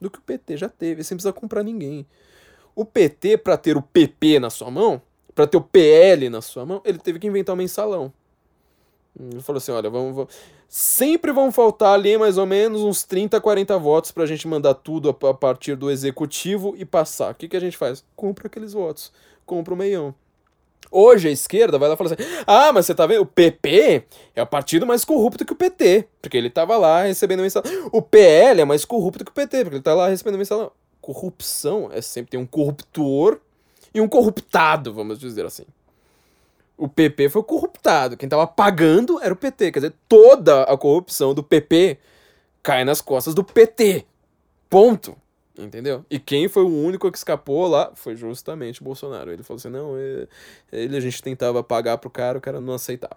do 0.00 0.08
que 0.08 0.20
o 0.20 0.22
PT 0.22 0.56
já 0.56 0.68
teve, 0.68 1.02
sem 1.02 1.16
precisar 1.16 1.32
comprar 1.32 1.64
ninguém. 1.64 2.06
O 2.78 2.84
PT, 2.84 3.38
para 3.38 3.56
ter 3.56 3.76
o 3.76 3.82
PP 3.82 4.38
na 4.38 4.50
sua 4.50 4.70
mão, 4.70 5.02
para 5.34 5.48
ter 5.48 5.56
o 5.56 5.60
PL 5.60 6.30
na 6.30 6.40
sua 6.40 6.64
mão, 6.64 6.80
ele 6.84 7.00
teve 7.00 7.18
que 7.18 7.26
inventar 7.26 7.52
um 7.52 7.58
mensalão. 7.58 8.12
Ele 9.18 9.40
falou 9.40 9.58
assim: 9.58 9.72
olha, 9.72 9.90
vamos, 9.90 10.14
vamos, 10.14 10.32
sempre 10.68 11.32
vão 11.32 11.50
faltar 11.50 11.94
ali 11.94 12.16
mais 12.16 12.38
ou 12.38 12.46
menos 12.46 12.82
uns 12.82 13.02
30, 13.02 13.40
40 13.40 13.76
votos 13.80 14.12
pra 14.12 14.26
gente 14.26 14.46
mandar 14.46 14.74
tudo 14.74 15.10
a, 15.10 15.28
a 15.28 15.34
partir 15.34 15.74
do 15.74 15.90
executivo 15.90 16.72
e 16.78 16.84
passar. 16.84 17.32
O 17.32 17.34
que, 17.34 17.48
que 17.48 17.56
a 17.56 17.60
gente 17.60 17.76
faz? 17.76 18.04
Compra 18.14 18.46
aqueles 18.46 18.74
votos, 18.74 19.12
compra 19.44 19.74
o 19.74 19.76
meião. 19.76 20.14
Hoje 20.88 21.26
a 21.26 21.32
esquerda 21.32 21.80
vai 21.80 21.88
lá 21.88 21.96
e 21.96 21.98
fala 21.98 22.12
assim: 22.12 22.22
ah, 22.46 22.72
mas 22.72 22.86
você 22.86 22.94
tá 22.94 23.06
vendo? 23.06 23.22
O 23.22 23.26
PP 23.26 24.04
é 24.36 24.42
o 24.42 24.46
partido 24.46 24.86
mais 24.86 25.04
corrupto 25.04 25.44
que 25.44 25.52
o 25.52 25.56
PT, 25.56 26.06
porque 26.22 26.36
ele 26.36 26.48
tava 26.48 26.76
lá 26.76 27.02
recebendo 27.02 27.40
mensalão. 27.40 27.90
O 27.90 28.00
PL 28.00 28.60
é 28.60 28.64
mais 28.64 28.84
corrupto 28.84 29.24
que 29.24 29.32
o 29.32 29.34
PT, 29.34 29.64
porque 29.64 29.76
ele 29.78 29.82
tá 29.82 29.94
lá 29.94 30.06
recebendo 30.06 30.38
mensalão. 30.38 30.70
Corrupção 31.08 31.88
é 31.90 32.02
sempre 32.02 32.32
tem 32.32 32.38
um 32.38 32.44
corruptor 32.44 33.40
e 33.94 33.98
um 33.98 34.06
corruptado, 34.06 34.92
vamos 34.92 35.18
dizer 35.18 35.46
assim. 35.46 35.64
O 36.76 36.86
PP 36.86 37.30
foi 37.30 37.42
corruptado. 37.42 38.14
Quem 38.14 38.28
tava 38.28 38.46
pagando 38.46 39.18
era 39.18 39.32
o 39.32 39.36
PT. 39.36 39.72
Quer 39.72 39.78
dizer, 39.78 39.94
toda 40.06 40.64
a 40.64 40.76
corrupção 40.76 41.32
do 41.32 41.42
PP 41.42 41.96
cai 42.62 42.84
nas 42.84 43.00
costas 43.00 43.34
do 43.34 43.42
PT. 43.42 44.04
Ponto. 44.68 45.16
Entendeu? 45.58 46.04
E 46.10 46.18
quem 46.18 46.46
foi 46.46 46.62
o 46.62 46.68
único 46.68 47.10
que 47.10 47.16
escapou 47.16 47.66
lá 47.66 47.90
foi 47.94 48.14
justamente 48.14 48.82
o 48.82 48.84
Bolsonaro. 48.84 49.32
Ele 49.32 49.42
falou 49.42 49.56
assim: 49.56 49.70
não, 49.70 49.96
é, 49.96 50.28
ele 50.70 50.94
a 50.94 51.00
gente 51.00 51.22
tentava 51.22 51.64
pagar 51.64 51.96
pro 51.96 52.10
cara, 52.10 52.36
o 52.36 52.40
cara 52.42 52.60
não 52.60 52.74
aceitava. 52.74 53.16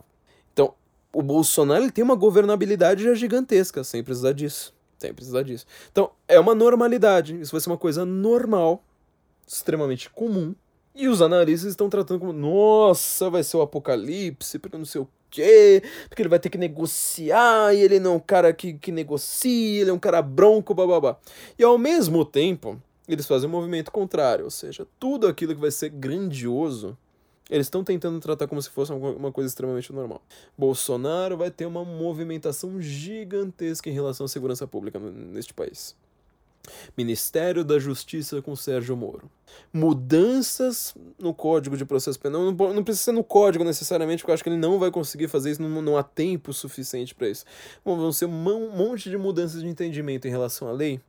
Então, 0.54 0.74
o 1.12 1.22
Bolsonaro 1.22 1.84
ele 1.84 1.92
tem 1.92 2.06
uma 2.06 2.16
governabilidade 2.16 3.04
já 3.04 3.14
gigantesca, 3.14 3.84
sem 3.84 4.02
precisar 4.02 4.32
disso. 4.32 4.74
Sem 5.02 5.16
precisar 5.16 5.42
disso. 5.42 5.66
Então, 5.92 6.12
é 6.28 6.40
uma 6.40 6.54
normalidade. 6.54 7.42
Isso 7.42 7.52
vai 7.52 7.60
ser 7.60 7.72
uma 7.72 7.78
coisa 7.78 8.06
normal, 8.06 8.84
extremamente 9.48 10.08
comum. 10.12 10.54
E 10.94 11.08
os 11.08 11.24
analistas 11.24 11.72
estão 11.72 11.90
tratando 11.90 12.20
como: 12.20 12.32
nossa, 12.32 13.28
vai 13.28 13.42
ser 13.42 13.58
o 13.58 13.64
apocalipse, 13.64 14.60
porque 14.60 14.78
não 14.78 14.86
sei 14.86 15.02
o 15.02 15.10
quê, 15.32 15.82
porque 16.08 16.22
ele 16.22 16.30
vai 16.30 16.38
ter 16.38 16.52
que 16.52 16.58
negociar, 16.58 17.74
e 17.74 17.80
ele 17.80 18.00
não 18.00 18.14
é 18.14 18.16
um 18.18 18.20
cara 18.20 18.54
que, 18.54 18.74
que 18.74 18.92
negocia, 18.92 19.82
ele 19.82 19.90
é 19.90 19.94
um 19.94 19.98
cara 19.98 20.22
bronco, 20.22 20.76
bababá. 20.76 21.18
E 21.58 21.64
ao 21.64 21.80
mesmo 21.80 22.24
tempo, 22.24 22.80
eles 23.08 23.26
fazem 23.26 23.50
um 23.50 23.52
movimento 23.52 23.92
contrário, 23.92 24.46
ou 24.46 24.52
seja, 24.52 24.86
tudo 25.00 25.26
aquilo 25.26 25.56
que 25.56 25.62
vai 25.62 25.72
ser 25.72 25.90
grandioso, 25.90 26.96
eles 27.52 27.68
estão 27.68 27.84
tentando 27.84 28.18
tratar 28.22 28.48
como 28.48 28.62
se 28.62 28.70
fosse 28.70 28.94
uma 28.94 29.32
coisa 29.32 29.50
extremamente 29.50 29.92
normal. 29.92 30.22
Bolsonaro 30.58 31.36
vai 31.36 31.52
ter 31.52 31.66
uma 31.66 31.84
movimentação 31.84 32.82
gigantesca 32.82 33.90
em 33.90 33.94
relação 33.94 34.26
à 34.26 34.30
segurança 34.30 34.66
pública 34.66 34.98
neste 34.98 35.54
país. 35.54 35.94
Ministério 36.96 37.66
da 37.66 37.78
Justiça 37.80 38.42
com 38.42 38.56
Sérgio 38.56 38.96
Moro. 38.96 39.30
Mudanças 39.74 40.96
no 41.20 41.34
Código 41.34 41.76
de 41.76 41.84
Processo 41.84 42.20
Penal. 42.20 42.52
Não, 42.52 42.74
não, 42.74 42.84
precisa 42.84 43.06
ser 43.06 43.12
no 43.12 43.24
código 43.24 43.64
necessariamente, 43.64 44.22
porque 44.22 44.32
eu 44.32 44.34
acho 44.36 44.44
que 44.44 44.50
ele 44.50 44.58
não 44.58 44.80
vai 44.80 44.92
conseguir 44.92 45.28
fazer 45.28 45.52
isso, 45.52 45.62
não, 45.62 45.82
não 45.82 45.98
há 45.98 46.04
tempo 46.04 46.54
suficiente 46.54 47.14
para 47.14 47.28
isso. 47.28 47.46
Bom, 47.84 47.98
vão 47.98 48.12
ser 48.12 48.26
um 48.26 48.72
monte 48.72 49.10
de 49.10 49.18
mudanças 49.18 49.62
de 49.62 49.68
entendimento 49.68 50.28
em 50.28 50.32
relação 50.32 50.68
à 50.68 50.72
lei 50.72 51.02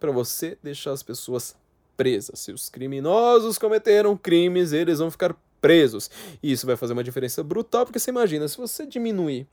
para 0.00 0.10
você 0.10 0.58
deixar 0.62 0.92
as 0.92 1.02
pessoas 1.02 1.54
presas. 1.96 2.40
Se 2.40 2.52
os 2.52 2.68
criminosos 2.68 3.58
cometeram 3.58 4.16
crimes, 4.16 4.72
eles 4.72 4.98
vão 4.98 5.10
ficar 5.10 5.36
presos. 5.64 6.10
E 6.42 6.52
isso 6.52 6.66
vai 6.66 6.76
fazer 6.76 6.92
uma 6.92 7.02
diferença 7.02 7.42
brutal, 7.42 7.86
porque 7.86 7.98
você 7.98 8.10
imagina, 8.10 8.46
se 8.46 8.58
você 8.58 8.84
diminuir 8.84 9.46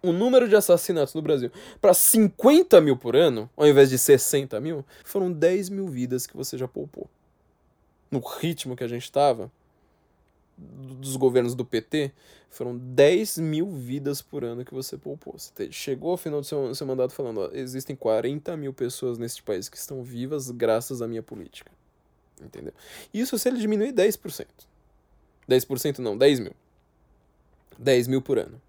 o 0.00 0.12
número 0.12 0.48
de 0.48 0.54
assassinatos 0.54 1.12
no 1.12 1.20
Brasil 1.20 1.50
para 1.80 1.92
50 1.92 2.80
mil 2.80 2.96
por 2.96 3.16
ano, 3.16 3.50
ao 3.56 3.66
invés 3.66 3.90
de 3.90 3.98
60 3.98 4.60
mil, 4.60 4.84
foram 5.04 5.32
10 5.32 5.70
mil 5.70 5.88
vidas 5.88 6.24
que 6.24 6.36
você 6.36 6.56
já 6.56 6.68
poupou. 6.68 7.10
No 8.08 8.20
ritmo 8.20 8.76
que 8.76 8.84
a 8.84 8.88
gente 8.88 9.02
estava, 9.02 9.50
dos 10.56 11.16
governos 11.16 11.56
do 11.56 11.64
PT, 11.64 12.12
foram 12.48 12.78
10 12.78 13.38
mil 13.38 13.68
vidas 13.68 14.22
por 14.22 14.44
ano 14.44 14.64
que 14.64 14.72
você 14.72 14.96
poupou. 14.96 15.36
Você 15.36 15.72
chegou 15.72 16.12
ao 16.12 16.16
final 16.16 16.40
do 16.40 16.46
seu, 16.46 16.72
seu 16.76 16.86
mandato 16.86 17.12
falando: 17.12 17.40
ó, 17.40 17.50
existem 17.52 17.96
40 17.96 18.56
mil 18.56 18.72
pessoas 18.72 19.18
neste 19.18 19.42
país 19.42 19.68
que 19.68 19.76
estão 19.76 20.04
vivas 20.04 20.48
graças 20.48 21.02
à 21.02 21.08
minha 21.08 21.24
política. 21.24 21.72
Entendeu? 22.40 22.72
Isso 23.12 23.36
se 23.36 23.48
ele 23.48 23.58
diminuir 23.58 23.92
10%. 23.92 24.46
10% 25.48 25.98
não, 25.98 26.16
10 26.16 26.40
mil. 26.40 26.52
10 27.78 28.08
mil 28.08 28.22
por 28.22 28.38
ano. 28.38 28.60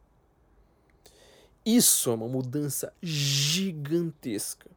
Isso 1.66 2.10
é 2.10 2.14
uma 2.14 2.28
mudança 2.28 2.94
gigantesca. 3.02 4.70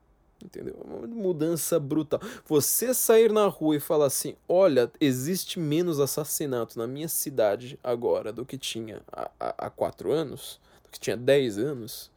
Entendeu? 0.43 0.75
É 0.81 0.85
uma 0.85 1.07
mudança 1.07 1.79
brutal. 1.79 2.19
Você 2.47 2.95
sair 2.95 3.31
na 3.31 3.47
rua 3.47 3.77
e 3.77 3.81
falar 3.81 4.07
assim: 4.07 4.35
olha, 4.49 4.91
existe 5.01 5.61
menos 5.61 6.01
assassinato 6.01 6.79
na 6.79 6.87
minha 6.87 7.09
cidade 7.09 7.79
agora 7.85 8.33
do 8.33 8.47
que 8.47 8.57
tinha 8.57 9.03
há, 9.13 9.31
há, 9.39 9.67
há 9.67 9.71
quatro 9.71 10.11
anos, 10.11 10.59
do 10.83 10.91
que 10.91 10.99
tinha 10.99 11.17
dez 11.17 11.59
anos. 11.59 12.11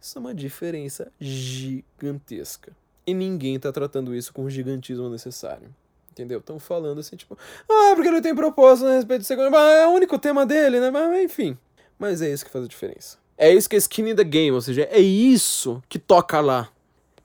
Isso 0.00 0.16
é 0.16 0.20
uma 0.20 0.34
diferença 0.34 1.12
gigantesca. 1.20 2.72
E 3.04 3.12
ninguém 3.12 3.56
está 3.56 3.72
tratando 3.72 4.14
isso 4.14 4.32
com 4.32 4.44
o 4.44 4.50
gigantismo 4.50 5.08
necessário. 5.10 5.74
Entendeu? 6.18 6.40
Estão 6.40 6.58
falando 6.58 6.98
assim, 6.98 7.14
tipo, 7.14 7.38
ah, 7.68 7.92
porque 7.94 8.08
ele 8.08 8.20
tem 8.20 8.34
proposta 8.34 8.88
a 8.88 8.94
respeito 8.94 9.20
de 9.20 9.26
segurança. 9.26 9.56
É 9.56 9.86
o 9.86 9.90
único 9.90 10.18
tema 10.18 10.44
dele, 10.44 10.80
né? 10.80 10.90
Mas 10.90 11.22
enfim. 11.22 11.56
Mas 11.96 12.20
é 12.20 12.32
isso 12.32 12.44
que 12.44 12.50
faz 12.50 12.64
a 12.64 12.68
diferença. 12.68 13.18
É 13.36 13.54
isso 13.54 13.68
que 13.68 13.76
é 13.76 13.78
skin 13.78 14.10
in 14.10 14.16
the 14.16 14.24
game, 14.24 14.50
ou 14.50 14.60
seja, 14.60 14.88
é 14.90 14.98
isso 15.00 15.80
que 15.88 15.98
toca 15.98 16.40
lá. 16.40 16.68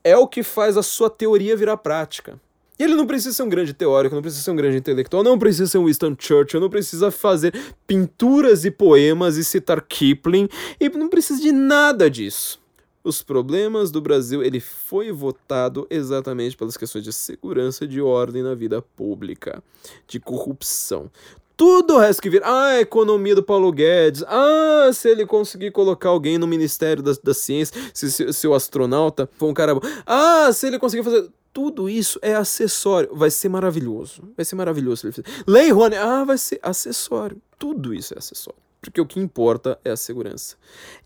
É 0.04 0.16
o 0.16 0.28
que 0.28 0.44
faz 0.44 0.78
a 0.78 0.84
sua 0.84 1.10
teoria 1.10 1.58
virar 1.58 1.78
prática. 1.78 2.40
E 2.78 2.84
ele 2.84 2.96
não 2.96 3.08
precisa 3.08 3.34
ser 3.34 3.44
um 3.44 3.50
grande 3.50 3.74
teórico, 3.74 4.14
não 4.14 4.22
precisa 4.22 4.44
ser 4.44 4.52
um 4.52 4.56
grande 4.56 4.78
intelectual, 4.78 5.24
não 5.24 5.40
precisa 5.40 5.68
ser 5.68 5.78
um 5.80 5.86
Winston 5.86 6.16
Churchill, 6.20 6.60
não 6.60 6.70
precisa 6.70 7.10
fazer 7.10 7.54
pinturas 7.88 8.66
e 8.66 8.72
poemas 8.72 9.38
e 9.38 9.44
citar 9.44 9.82
Kipling, 9.82 10.48
e 10.80 10.90
não 10.90 11.10
precisa 11.10 11.42
de 11.42 11.52
nada 11.52 12.10
disso. 12.10 12.63
Os 13.04 13.22
problemas 13.22 13.92
do 13.92 14.00
Brasil, 14.00 14.42
ele 14.42 14.62
foi 14.62 15.12
votado 15.12 15.86
exatamente 15.90 16.56
pelas 16.56 16.78
questões 16.78 17.04
de 17.04 17.12
segurança 17.12 17.86
de 17.86 18.02
ordem 18.02 18.42
na 18.42 18.56
vida 18.56 18.82
pública, 18.82 19.62
de 20.08 20.22
corrupção. 20.22 21.12
Tudo 21.56 21.96
o 21.96 22.00
resto 22.00 22.22
que 22.22 22.30
vira. 22.30 22.46
Ah, 22.46 22.68
a 22.68 22.82
economia 22.82 23.36
do 23.36 23.44
Paulo 23.44 23.72
Guedes. 23.72 24.24
Ah, 24.28 24.90
se 24.94 25.10
ele 25.10 25.26
conseguir 25.26 25.72
colocar 25.72 26.10
alguém 26.10 26.38
no 26.38 26.48
Ministério 26.48 27.04
da, 27.04 27.12
da 27.24 27.34
Ciência, 27.34 27.80
se, 27.94 28.12
se, 28.12 28.34
se 28.34 28.48
o 28.48 28.54
astronauta 28.54 29.30
for 29.38 29.48
um 29.48 29.54
cara 29.54 29.76
bom. 29.76 29.82
Ah, 30.06 30.50
se 30.52 30.68
ele 30.68 30.80
conseguir 30.80 31.04
fazer. 31.04 31.30
Tudo 31.52 31.88
isso 31.88 32.18
é 32.24 32.34
acessório. 32.34 33.10
Vai 33.14 33.30
ser 33.30 33.50
maravilhoso. 33.50 34.24
Vai 34.36 34.44
ser 34.44 34.56
maravilhoso. 34.56 35.08
Lei 35.46 35.72
Rony. 35.72 35.96
Ah, 35.96 36.24
vai 36.24 36.38
ser 36.38 36.60
acessório. 36.64 37.40
Tudo 37.60 37.94
isso 37.94 38.16
é 38.16 38.18
acessório. 38.18 38.60
Porque 38.84 39.00
o 39.00 39.06
que 39.06 39.20
importa 39.20 39.80
é 39.84 39.92
a 39.92 39.98
segurança. 39.98 40.58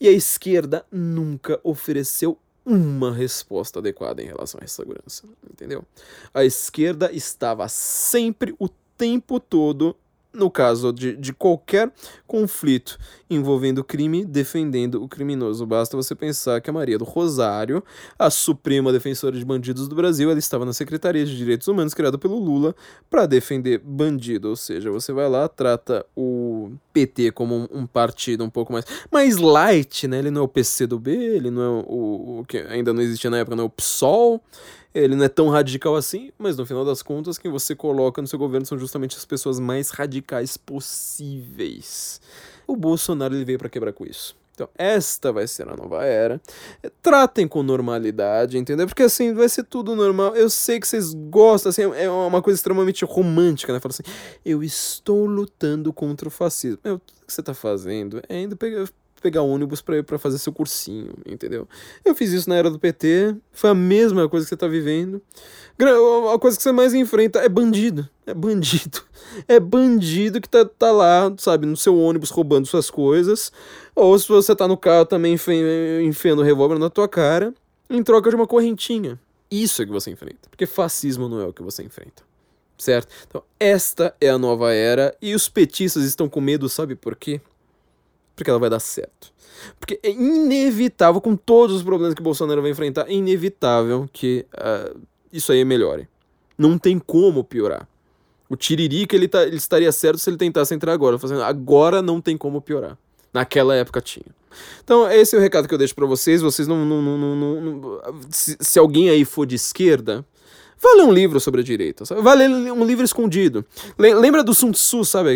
E 0.02 0.08
a 0.08 0.12
esquerda 0.12 0.84
nunca 0.92 1.60
ofereceu 1.64 2.40
uma 2.66 3.14
resposta 3.14 3.80
adequada 3.80 4.22
em 4.22 4.26
relação 4.26 4.60
à 4.62 4.68
segurança. 4.68 5.24
Entendeu? 5.50 5.86
A 6.34 6.44
esquerda 6.44 7.12
estava 7.14 7.68
sempre, 7.70 8.54
o 8.60 8.68
tempo 8.98 9.40
todo, 9.40 9.96
no 10.34 10.52
caso 10.52 10.92
de, 10.92 11.16
de 11.16 11.34
qualquer 11.34 11.92
conflito 12.26 12.98
envolvendo 13.30 13.84
crime, 13.84 14.26
defendendo 14.26 15.02
o 15.02 15.08
criminoso. 15.08 15.66
Basta 15.66 15.96
você 15.96 16.14
pensar 16.14 16.60
que 16.60 16.70
a 16.70 16.74
Maria 16.74 16.98
do 16.98 17.06
Rosário, 17.06 17.84
a 18.20 18.30
suprema 18.30 18.92
defensora 18.92 19.38
de 19.38 19.46
bandidos 19.46 19.88
do 19.88 19.96
Brasil, 19.96 20.30
ela 20.30 20.40
estava 20.40 20.66
na 20.66 20.74
Secretaria 20.74 21.26
de 21.26 21.38
Direitos 21.38 21.68
Humanos 21.68 21.94
criada 21.94 22.18
pelo 22.18 22.38
Lula 22.38 22.76
para 23.10 23.26
defender 23.26 23.80
bandido. 23.80 24.50
Ou 24.50 24.56
seja, 24.56 24.92
você 24.92 25.14
vai 25.14 25.30
lá, 25.30 25.48
trata 25.48 26.06
o 26.16 26.72
PT 26.98 27.32
como 27.32 27.70
um, 27.72 27.86
partido 27.86 28.44
um 28.44 28.50
pouco 28.50 28.74
mais, 28.74 28.84
mais 29.12 29.38
light, 29.38 30.08
né? 30.08 30.18
Ele 30.18 30.32
não 30.32 30.42
é 30.42 30.44
o 30.46 30.48
PCdoB, 30.48 31.12
ele 31.12 31.52
não 31.52 31.62
é 31.62 31.70
o, 31.86 32.40
o 32.40 32.46
que 32.48 32.58
ainda 32.58 32.92
não 32.92 33.02
existia 33.04 33.30
na 33.30 33.38
época, 33.38 33.56
não 33.56 33.66
é 33.66 33.68
o 33.68 33.70
PSOL. 33.70 34.42
Ele 34.96 35.16
não 35.16 35.26
é 35.26 35.30
tão 35.30 35.50
radical 35.50 35.96
assim, 35.96 36.32
mas 36.40 36.58
no 36.58 36.66
final 36.66 36.84
das 36.84 37.04
contas, 37.04 37.38
quem 37.38 37.52
você 37.52 37.76
coloca 37.76 38.20
no 38.20 38.28
seu 38.28 38.40
governo 38.40 38.66
são 38.66 38.80
justamente 38.80 39.16
as 39.16 39.26
pessoas 39.26 39.60
mais 39.60 39.92
radicais 39.92 40.58
possíveis. 40.58 42.20
O 42.66 42.76
Bolsonaro 42.76 43.36
ele 43.36 43.46
veio 43.46 43.60
para 43.60 43.70
quebrar 43.70 43.94
com 43.94 44.06
isso. 44.06 44.36
Então, 44.58 44.68
esta 44.76 45.32
vai 45.32 45.46
ser 45.46 45.70
a 45.70 45.76
nova 45.76 46.04
era. 46.04 46.42
Tratem 47.00 47.48
com 47.48 47.62
normalidade, 47.62 48.58
entendeu? 48.58 48.88
Porque 48.88 49.04
assim, 49.04 49.32
vai 49.32 49.48
ser 49.48 49.64
tudo 49.64 49.96
normal. 49.96 50.36
Eu 50.36 50.50
sei 50.50 50.80
que 50.80 50.88
vocês 50.88 51.14
gostam, 51.14 51.70
assim, 51.70 51.84
é 51.84 52.10
uma 52.10 52.42
coisa 52.42 52.58
extremamente 52.58 53.06
romântica, 53.06 53.72
né? 53.72 53.80
Fala 53.80 53.92
assim, 53.92 54.12
eu 54.44 54.64
estou 54.64 55.28
lutando 55.28 55.94
contra 55.94 56.28
o 56.28 56.32
fascismo. 56.32 56.80
Meu, 56.84 56.96
o 56.96 57.00
que 57.00 57.32
você 57.32 57.44
tá 57.44 57.54
fazendo? 57.54 58.20
É 58.28 58.42
indo 58.42 58.58
pegar 58.58 58.90
pegar 59.22 59.42
ônibus 59.42 59.82
para 59.82 60.04
para 60.04 60.18
fazer 60.18 60.38
seu 60.38 60.54
cursinho, 60.54 61.14
entendeu? 61.26 61.68
Eu 62.04 62.16
fiz 62.16 62.32
isso 62.32 62.50
na 62.50 62.56
era 62.56 62.70
do 62.70 62.80
PT, 62.80 63.36
foi 63.52 63.70
a 63.70 63.76
mesma 63.76 64.28
coisa 64.30 64.46
que 64.46 64.50
você 64.50 64.58
tá 64.58 64.68
vivendo. 64.68 65.22
A 66.34 66.40
coisa 66.40 66.58
que 66.58 66.64
você 66.64 66.72
mais 66.72 66.94
enfrenta 66.94 67.40
é 67.40 67.50
bandido, 67.50 68.08
é 68.26 68.34
bandido. 68.34 69.02
É 69.48 69.60
bandido 69.60 70.40
que 70.40 70.48
tá, 70.48 70.66
tá 70.66 70.92
lá, 70.92 71.32
sabe, 71.38 71.66
no 71.66 71.76
seu 71.76 71.96
ônibus 72.00 72.30
roubando 72.30 72.66
suas 72.66 72.90
coisas, 72.90 73.52
ou 73.94 74.18
se 74.18 74.28
você 74.28 74.56
tá 74.56 74.68
no 74.68 74.78
carro 74.78 75.06
também 75.06 75.38
enfiando 76.04 76.42
revólver 76.42 76.80
na 76.80 76.90
tua 76.90 77.08
cara, 77.08 77.54
em 77.90 78.02
troca 78.02 78.30
de 78.30 78.36
uma 78.36 78.48
correntinha. 78.48 79.20
Isso 79.52 79.82
é 79.82 79.86
que 79.86 79.92
você 79.92 80.10
enfrenta, 80.10 80.50
porque 80.50 80.66
fascismo 80.66 81.28
não 81.28 81.42
é 81.42 81.46
o 81.46 81.54
que 81.54 81.62
você 81.62 81.84
enfrenta. 81.84 82.24
Certo? 82.78 83.14
Então, 83.28 83.44
esta 83.60 84.16
é 84.22 84.30
a 84.30 84.38
nova 84.38 84.74
era 84.74 85.16
e 85.22 85.36
os 85.36 85.50
petistas 85.50 86.04
estão 86.04 86.30
com 86.30 86.40
medo, 86.40 86.70
sabe 86.70 86.96
por 86.96 87.16
quê? 87.16 87.42
Porque 88.38 88.50
ela 88.50 88.60
vai 88.60 88.70
dar 88.70 88.80
certo. 88.80 89.34
Porque 89.80 90.00
é 90.04 90.12
inevitável, 90.12 91.20
com 91.20 91.36
todos 91.36 91.76
os 91.76 91.84
problemas 91.84 92.14
que 92.14 92.22
Bolsonaro 92.22 92.62
vai 92.62 92.72
enfrentar, 92.72 93.10
é 93.10 93.14
inevitável 93.14 94.08
que 94.14 94.46
uh, 94.54 94.98
isso 95.34 95.52
aí 95.52 95.66
melhore. 95.66 96.08
Não 96.56 96.78
tem 96.78 97.00
como 97.00 97.44
piorar. 97.44 97.88
O 98.48 98.56
Tiririca 98.56 99.16
ele, 99.16 99.28
tá, 99.28 99.44
ele 99.44 99.58
estaria 99.58 99.92
certo 99.92 100.20
se 100.20 100.30
ele 100.30 100.38
tentasse 100.38 100.74
entrar 100.74 100.94
agora. 100.94 101.18
Fazendo, 101.18 101.44
agora 101.44 102.02
não 102.02 102.22
tem 102.22 102.38
como 102.38 102.62
piorar. 102.62 102.98
Naquela 103.34 103.76
época 103.76 104.00
tinha. 104.00 104.26
Então, 104.84 105.10
esse 105.12 105.36
é 105.36 105.40
o 105.40 105.42
recado 105.42 105.68
que 105.68 105.74
eu 105.74 105.78
deixo 105.78 105.94
para 105.94 106.06
vocês. 106.06 106.42
Vocês 106.42 106.68
não. 106.68 106.86
não, 106.86 107.02
não, 107.02 107.18
não, 107.18 107.62
não 107.62 108.02
se, 108.30 108.56
se, 108.60 108.80
alguém 108.80 109.10
aí 109.10 109.26
for 109.26 109.46
de 109.46 109.56
esquerda, 109.56 110.24
Vá 110.82 110.94
ler 110.96 111.04
um 111.04 111.12
livro 111.12 111.40
sobre 111.40 111.62
a 111.62 111.64
direita. 111.64 112.06
Sabe? 112.06 112.22
Ler 112.22 112.50
um 112.72 112.86
livro 112.86 113.04
escondido. 113.04 113.66
Lembra 113.98 114.44
do 114.44 114.54
Sun 114.54 114.72
Tzu, 114.72 115.04
sabe? 115.04 115.36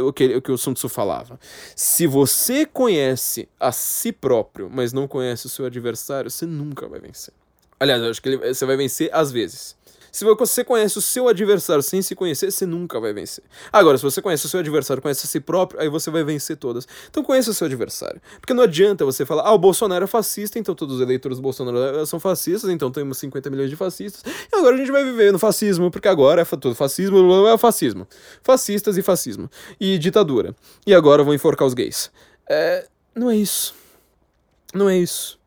O 0.00 0.12
que, 0.12 0.34
o 0.34 0.42
que 0.42 0.52
o 0.52 0.58
Sun 0.58 0.74
Tzu 0.74 0.88
falava. 0.88 1.38
Se 1.76 2.06
você 2.06 2.64
conhece 2.64 3.48
a 3.60 3.70
si 3.72 4.12
próprio, 4.12 4.70
mas 4.72 4.92
não 4.92 5.06
conhece 5.06 5.46
o 5.46 5.48
seu 5.48 5.66
adversário, 5.66 6.30
você 6.30 6.46
nunca 6.46 6.88
vai 6.88 7.00
vencer. 7.00 7.34
Aliás, 7.80 8.02
acho 8.02 8.22
que 8.22 8.28
ele, 8.28 8.36
você 8.36 8.66
vai 8.66 8.76
vencer 8.76 9.10
às 9.12 9.30
vezes. 9.30 9.78
Se 10.10 10.24
você 10.24 10.64
conhece 10.64 10.98
o 10.98 11.00
seu 11.00 11.28
adversário 11.28 11.82
sem 11.82 12.02
se 12.02 12.14
conhecer, 12.14 12.50
você 12.50 12.66
nunca 12.66 12.98
vai 12.98 13.12
vencer. 13.12 13.44
Agora, 13.72 13.96
se 13.96 14.02
você 14.02 14.20
conhece 14.20 14.46
o 14.46 14.48
seu 14.48 14.60
adversário, 14.60 15.02
conhece 15.02 15.26
a 15.26 15.28
si 15.28 15.38
próprio, 15.38 15.80
aí 15.80 15.88
você 15.88 16.10
vai 16.10 16.24
vencer 16.24 16.56
todas. 16.56 16.88
Então 17.08 17.22
conheça 17.22 17.50
o 17.50 17.54
seu 17.54 17.66
adversário. 17.66 18.20
Porque 18.40 18.54
não 18.54 18.62
adianta 18.62 19.04
você 19.04 19.24
falar, 19.24 19.42
ah, 19.42 19.52
o 19.52 19.58
Bolsonaro 19.58 20.04
é 20.04 20.08
fascista, 20.08 20.58
então 20.58 20.74
todos 20.74 20.96
os 20.96 21.00
eleitores 21.00 21.38
do 21.38 21.42
Bolsonaro 21.42 22.04
são 22.06 22.18
fascistas, 22.18 22.70
então 22.70 22.90
temos 22.90 23.18
50 23.18 23.50
milhões 23.50 23.70
de 23.70 23.76
fascistas. 23.76 24.22
E 24.52 24.56
agora 24.56 24.74
a 24.74 24.78
gente 24.78 24.90
vai 24.90 25.04
viver 25.04 25.32
no 25.32 25.38
fascismo, 25.38 25.90
porque 25.90 26.08
agora 26.08 26.42
é 26.42 26.44
tudo 26.44 26.74
fascismo, 26.74 27.46
é 27.46 27.58
fascismo. 27.58 28.06
Fascistas 28.42 28.96
e 28.96 29.02
fascismo. 29.02 29.50
E 29.78 29.98
ditadura. 29.98 30.54
E 30.86 30.94
agora 30.94 31.22
vão 31.22 31.34
enforcar 31.34 31.66
os 31.66 31.74
gays. 31.74 32.10
É, 32.48 32.86
não 33.14 33.30
é 33.30 33.36
isso. 33.36 33.74
Não 34.74 34.88
é 34.88 34.98
isso. 34.98 35.37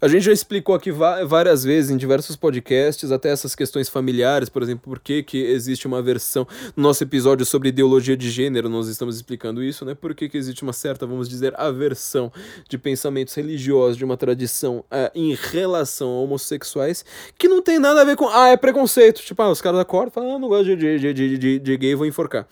A 0.00 0.06
gente 0.06 0.22
já 0.22 0.32
explicou 0.32 0.76
aqui 0.76 0.92
várias 0.92 1.64
vezes 1.64 1.90
em 1.90 1.96
diversos 1.96 2.36
podcasts, 2.36 3.10
até 3.10 3.30
essas 3.30 3.56
questões 3.56 3.88
familiares, 3.88 4.48
por 4.48 4.62
exemplo, 4.62 4.84
por 4.84 5.00
que, 5.00 5.24
que 5.24 5.38
existe 5.38 5.88
uma 5.88 6.00
versão. 6.00 6.46
No 6.76 6.84
nosso 6.84 7.02
episódio 7.02 7.44
sobre 7.44 7.70
ideologia 7.70 8.16
de 8.16 8.30
gênero, 8.30 8.68
nós 8.68 8.86
estamos 8.86 9.16
explicando 9.16 9.60
isso, 9.60 9.84
né? 9.84 9.96
Por 9.96 10.14
que, 10.14 10.28
que 10.28 10.38
existe 10.38 10.62
uma 10.62 10.72
certa, 10.72 11.04
vamos 11.04 11.28
dizer, 11.28 11.52
aversão 11.58 12.32
de 12.68 12.78
pensamentos 12.78 13.34
religiosos, 13.34 13.96
de 13.96 14.04
uma 14.04 14.16
tradição 14.16 14.84
uh, 14.84 15.10
em 15.16 15.34
relação 15.34 16.08
a 16.10 16.20
homossexuais, 16.20 17.04
que 17.36 17.48
não 17.48 17.60
tem 17.60 17.80
nada 17.80 18.02
a 18.02 18.04
ver 18.04 18.14
com. 18.14 18.28
Ah, 18.28 18.50
é 18.50 18.56
preconceito. 18.56 19.20
Tipo, 19.20 19.42
ah, 19.42 19.50
os 19.50 19.60
caras 19.60 19.80
acordam 19.80 20.10
e 20.10 20.14
falam, 20.14 20.36
ah, 20.36 20.38
não 20.38 20.48
gosto 20.48 20.76
de, 20.76 20.76
de, 20.76 21.12
de, 21.12 21.38
de, 21.38 21.58
de 21.58 21.76
gay, 21.76 21.96
vou 21.96 22.06
enforcar. 22.06 22.46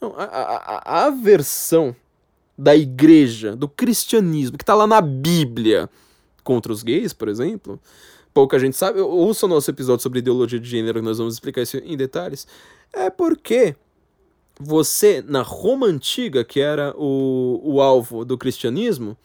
Não, 0.00 0.14
a, 0.16 0.22
a, 0.22 0.82
a 0.84 1.06
aversão 1.06 1.96
da 2.56 2.76
igreja, 2.76 3.56
do 3.56 3.68
cristianismo, 3.68 4.56
que 4.56 4.62
está 4.62 4.74
lá 4.76 4.86
na 4.86 5.00
Bíblia 5.00 5.90
contra 6.42 6.72
os 6.72 6.82
gays, 6.82 7.12
por 7.12 7.28
exemplo, 7.28 7.80
pouca 8.32 8.58
gente 8.58 8.76
sabe, 8.76 9.00
ouça 9.00 9.46
o 9.46 9.48
nosso 9.48 9.70
episódio 9.70 10.02
sobre 10.02 10.20
ideologia 10.20 10.58
de 10.58 10.68
gênero, 10.68 11.00
que 11.00 11.04
nós 11.04 11.18
vamos 11.18 11.34
explicar 11.34 11.62
isso 11.62 11.76
em 11.78 11.96
detalhes, 11.96 12.46
é 12.92 13.10
porque 13.10 13.76
você, 14.58 15.22
na 15.26 15.42
Roma 15.42 15.86
Antiga, 15.86 16.44
que 16.44 16.60
era 16.60 16.94
o, 16.96 17.60
o 17.62 17.80
alvo 17.80 18.24
do 18.24 18.38
cristianismo, 18.38 19.16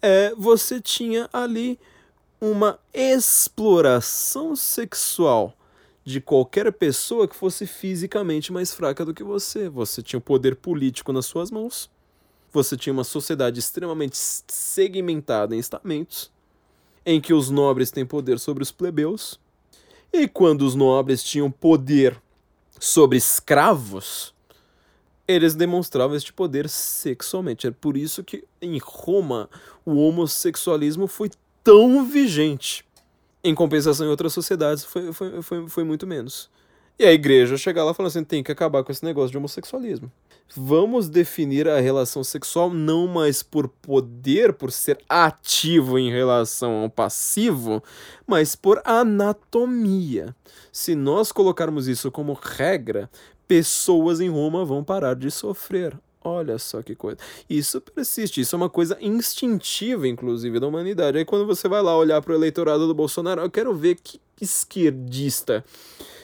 é, 0.00 0.34
você 0.36 0.80
tinha 0.80 1.28
ali 1.32 1.78
uma 2.40 2.78
exploração 2.92 4.54
sexual 4.54 5.54
de 6.04 6.20
qualquer 6.20 6.72
pessoa 6.72 7.28
que 7.28 7.36
fosse 7.36 7.66
fisicamente 7.66 8.52
mais 8.52 8.72
fraca 8.72 9.04
do 9.04 9.12
que 9.12 9.22
você. 9.22 9.68
Você 9.68 10.02
tinha 10.02 10.18
o 10.18 10.22
poder 10.22 10.56
político 10.56 11.12
nas 11.12 11.26
suas 11.26 11.50
mãos. 11.50 11.90
Você 12.52 12.76
tinha 12.76 12.92
uma 12.92 13.04
sociedade 13.04 13.58
extremamente 13.58 14.16
segmentada 14.16 15.54
em 15.54 15.58
estamentos 15.58 16.30
em 17.10 17.22
que 17.22 17.32
os 17.32 17.48
nobres 17.48 17.90
têm 17.90 18.04
poder 18.04 18.38
sobre 18.38 18.62
os 18.62 18.70
plebeus, 18.70 19.40
e 20.12 20.28
quando 20.28 20.60
os 20.60 20.74
nobres 20.74 21.22
tinham 21.22 21.50
poder 21.50 22.14
sobre 22.78 23.16
escravos, 23.16 24.34
eles 25.26 25.54
demonstravam 25.54 26.14
este 26.14 26.34
poder 26.34 26.68
sexualmente. 26.68 27.66
É 27.66 27.70
por 27.70 27.96
isso 27.96 28.22
que 28.22 28.44
em 28.60 28.76
Roma 28.76 29.48
o 29.86 29.96
homossexualismo 29.96 31.06
foi 31.06 31.30
tão 31.64 32.04
vigente. 32.04 32.84
Em 33.42 33.54
compensação, 33.54 34.06
em 34.06 34.10
outras 34.10 34.34
sociedades 34.34 34.84
foi, 34.84 35.10
foi, 35.10 35.40
foi, 35.40 35.66
foi 35.66 35.84
muito 35.84 36.06
menos. 36.06 36.50
E 36.98 37.06
a 37.06 37.12
igreja 37.12 37.56
chega 37.56 37.82
lá 37.82 37.94
falando 37.94 38.10
assim: 38.10 38.22
tem 38.22 38.42
que 38.42 38.52
acabar 38.52 38.84
com 38.84 38.92
esse 38.92 39.02
negócio 39.02 39.30
de 39.30 39.38
homossexualismo. 39.38 40.12
Vamos 40.56 41.08
definir 41.08 41.68
a 41.68 41.78
relação 41.78 42.24
sexual 42.24 42.70
não 42.70 43.06
mais 43.06 43.42
por 43.42 43.68
poder, 43.68 44.54
por 44.54 44.72
ser 44.72 44.98
ativo 45.08 45.98
em 45.98 46.10
relação 46.10 46.82
ao 46.82 46.90
passivo, 46.90 47.82
mas 48.26 48.56
por 48.56 48.80
anatomia. 48.84 50.34
Se 50.72 50.94
nós 50.94 51.32
colocarmos 51.32 51.86
isso 51.86 52.10
como 52.10 52.32
regra, 52.32 53.10
pessoas 53.46 54.20
em 54.20 54.30
Roma 54.30 54.64
vão 54.64 54.82
parar 54.82 55.14
de 55.14 55.30
sofrer. 55.30 55.98
Olha 56.24 56.58
só 56.58 56.82
que 56.82 56.94
coisa. 56.94 57.18
Isso 57.48 57.80
persiste, 57.80 58.40
isso 58.40 58.54
é 58.54 58.58
uma 58.58 58.68
coisa 58.68 58.98
instintiva, 59.00 60.08
inclusive, 60.08 60.58
da 60.58 60.66
humanidade. 60.66 61.18
Aí 61.18 61.24
quando 61.24 61.46
você 61.46 61.68
vai 61.68 61.82
lá 61.82 61.96
olhar 61.96 62.20
para 62.20 62.32
o 62.32 62.36
eleitorado 62.36 62.86
do 62.86 62.94
Bolsonaro, 62.94 63.42
eu 63.42 63.50
quero 63.50 63.74
ver 63.74 63.96
que 64.02 64.20
esquerdista 64.40 65.64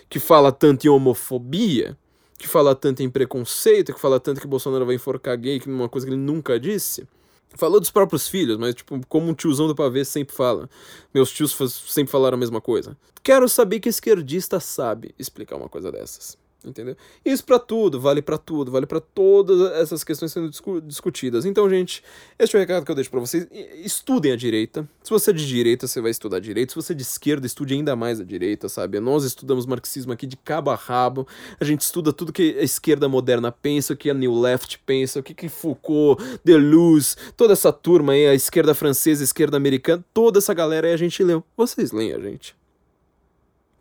que 0.09 0.19
fala 0.19 0.53
tanto 0.53 0.87
em 0.87 0.91
homofobia, 0.91 1.97
que 2.45 2.49
fala 2.49 2.75
tanto 2.75 3.03
em 3.03 3.09
preconceito, 3.09 3.95
que 3.95 4.01
fala 4.01 4.21
tanto 4.21 4.39
que 4.39 4.47
Bolsonaro 4.47 4.85
vai 4.85 4.97
enforcar 4.97 5.37
gay, 5.39 5.59
que 5.59 5.69
é 5.69 5.73
uma 5.73 5.89
coisa 5.89 6.07
que 6.07 6.13
ele 6.13 6.21
nunca 6.21 6.61
disse. 6.61 7.09
Falou 7.57 7.81
dos 7.81 7.91
próprios 7.91 8.29
filhos, 8.29 8.59
mas, 8.59 8.75
tipo, 8.75 9.01
como 9.09 9.31
um 9.31 9.35
tiozão 9.35 9.67
do 9.67 9.75
pavê 9.75 10.05
sempre 10.05 10.37
fala. 10.37 10.69
Meus 11.15 11.33
tios 11.33 11.57
sempre 11.89 12.11
falaram 12.11 12.37
a 12.37 12.39
mesma 12.39 12.61
coisa. 12.61 12.97
Quero 13.23 13.49
saber 13.49 13.81
que 13.81 13.89
esquerdista 13.89 14.61
sabe 14.61 15.15
explicar 15.19 15.57
uma 15.57 15.69
coisa 15.69 15.91
dessas 15.91 16.37
entendeu? 16.69 16.97
Isso 17.25 17.45
para 17.45 17.59
tudo, 17.59 18.01
vale 18.01 18.23
para 18.23 18.39
tudo, 18.39 18.71
vale 18.71 18.87
para 18.87 19.01
todas 19.01 19.73
essas 19.73 20.05
questões 20.05 20.33
sendo 20.33 20.49
discu 20.49 20.81
discutidas. 20.81 21.45
Então, 21.45 21.69
gente, 21.69 22.03
este 22.39 22.57
é 22.57 22.59
o 22.59 22.61
recado 22.61 22.85
que 22.85 22.91
eu 22.91 22.95
deixo 22.95 23.11
para 23.11 23.21
vocês. 23.21 23.47
Estudem 23.85 24.33
a 24.33 24.37
direita. 24.37 24.89
Se 25.03 25.11
você 25.11 25.31
é 25.31 25.35
de 25.35 25.47
direita, 25.47 25.87
você 25.87 26.01
vai 26.01 26.11
estudar 26.11 26.41
direito. 26.41 26.71
Se 26.71 26.77
você 26.77 26.93
é 26.93 26.97
de 26.97 27.03
esquerda, 27.03 27.47
estude 27.47 27.75
ainda 27.75 27.95
mais 27.95 28.21
a 28.21 28.25
direita, 28.25 28.69
sabe? 28.69 28.99
Nós 29.01 29.25
estudamos 29.25 29.67
marxismo 29.67 30.13
aqui 30.13 30.27
de 30.27 30.37
cabo 30.37 30.71
a 30.71 30.75
rabo. 30.75 31.27
A 31.61 31.65
gente 31.65 31.83
estuda 31.83 32.13
tudo 32.13 32.33
que 32.33 32.57
a 32.59 32.63
esquerda 32.63 33.09
moderna 33.09 33.53
pensa, 33.53 33.93
o 33.93 33.97
que 33.97 34.11
a 34.11 34.15
New 34.15 34.39
Left 34.39 34.79
pensa, 34.87 35.21
o 35.21 35.23
que, 35.23 35.35
que 35.35 35.49
Foucault, 35.49 36.23
Deleuze, 36.45 37.17
toda 37.37 37.53
essa 37.53 37.73
turma 37.73 38.13
aí, 38.13 38.27
a 38.27 38.35
esquerda 38.35 38.75
francesa, 38.75 39.23
a 39.23 39.25
esquerda 39.25 39.57
americana, 39.57 40.05
toda 40.13 40.39
essa 40.39 40.55
galera 40.55 40.87
aí 40.87 40.93
a 40.93 40.97
gente 40.97 41.23
leu. 41.23 41.45
Vocês 41.57 41.93
leem 41.93 42.13
a 42.13 42.19
gente. 42.19 42.57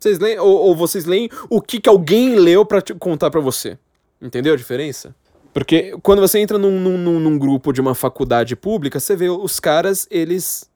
Vocês 0.04 0.20
leem, 0.20 0.38
ou, 0.38 0.58
ou 0.58 0.76
vocês 0.76 1.06
leem 1.06 1.30
o 1.50 1.62
que, 1.62 1.80
que 1.80 1.88
alguém 1.88 2.36
leu 2.36 2.66
para 2.66 2.82
contar 3.00 3.32
para 3.32 3.40
você. 3.40 3.78
Entendeu 4.22 4.54
a 4.54 4.58
diferença? 4.58 5.16
Porque 5.54 5.96
quando 6.04 6.20
você 6.20 6.40
entra 6.40 6.58
num, 6.58 6.78
num, 6.78 7.20
num 7.22 7.38
grupo 7.38 7.72
de 7.72 7.80
uma 7.80 7.96
faculdade 7.96 8.54
pública, 8.54 9.00
você 9.00 9.16
vê 9.16 9.30
os 9.30 9.62
caras, 9.62 10.06
eles 10.12 10.70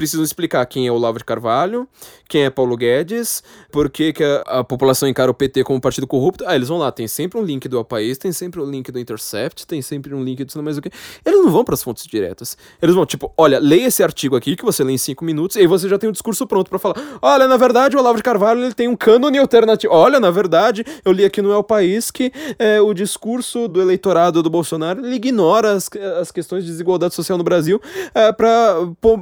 precisam 0.00 0.24
explicar 0.24 0.64
quem 0.64 0.86
é 0.86 0.90
Olavo 0.90 1.18
de 1.18 1.24
Carvalho, 1.26 1.86
quem 2.26 2.44
é 2.44 2.48
Paulo 2.48 2.74
Guedes, 2.74 3.42
por 3.70 3.90
que, 3.90 4.14
a, 4.46 4.60
a, 4.60 4.64
população 4.64 5.06
encara 5.06 5.30
o 5.30 5.34
PT 5.34 5.62
como 5.62 5.78
partido 5.78 6.06
corrupto. 6.06 6.42
Ah, 6.46 6.56
eles 6.56 6.68
vão 6.68 6.78
lá, 6.78 6.90
tem 6.90 7.06
sempre 7.06 7.38
um 7.38 7.42
link 7.42 7.68
do 7.68 7.76
El 7.76 7.84
País, 7.84 8.16
tem 8.16 8.32
sempre 8.32 8.62
um 8.62 8.64
link 8.64 8.90
do 8.90 8.98
Intercept, 8.98 9.66
tem 9.66 9.82
sempre 9.82 10.14
um 10.14 10.24
link 10.24 10.42
do 10.42 10.50
sei 10.50 10.62
mais 10.62 10.78
o 10.78 10.80
que. 10.80 10.90
Eles 11.22 11.38
não 11.40 11.50
vão 11.50 11.64
para 11.64 11.74
as 11.74 11.82
fontes 11.82 12.06
diretas. 12.06 12.56
Eles 12.80 12.94
vão, 12.94 13.04
tipo, 13.04 13.30
olha, 13.36 13.58
leia 13.58 13.88
esse 13.88 14.02
artigo 14.02 14.36
aqui 14.36 14.56
que 14.56 14.64
você 14.64 14.82
lê 14.82 14.94
em 14.94 14.98
cinco 14.98 15.22
minutos, 15.22 15.56
e 15.56 15.60
aí 15.60 15.66
você 15.66 15.86
já 15.86 15.98
tem 15.98 16.08
o 16.08 16.10
um 16.10 16.12
discurso 16.12 16.46
pronto 16.46 16.70
para 16.70 16.78
falar. 16.78 16.96
Olha, 17.20 17.46
na 17.46 17.58
verdade, 17.58 17.94
o 17.94 18.00
Olavo 18.00 18.16
de 18.16 18.22
Carvalho 18.22 18.64
ele 18.64 18.72
tem 18.72 18.88
um 18.88 18.96
cânone 18.96 19.36
alternativo. 19.36 19.92
Olha, 19.92 20.18
na 20.18 20.30
verdade, 20.30 20.82
eu 21.04 21.12
li 21.12 21.26
aqui 21.26 21.42
no 21.42 21.52
El 21.52 21.62
País 21.62 22.10
que 22.10 22.32
é, 22.58 22.80
o 22.80 22.94
discurso 22.94 23.68
do 23.68 23.82
eleitorado 23.82 24.42
do 24.42 24.48
Bolsonaro 24.48 25.04
ele 25.04 25.16
ignora 25.16 25.72
as, 25.72 25.90
as 26.18 26.32
questões 26.32 26.64
de 26.64 26.70
desigualdade 26.70 27.14
social 27.14 27.36
no 27.36 27.44
Brasil 27.44 27.78
é, 28.14 28.32
para 28.32 28.76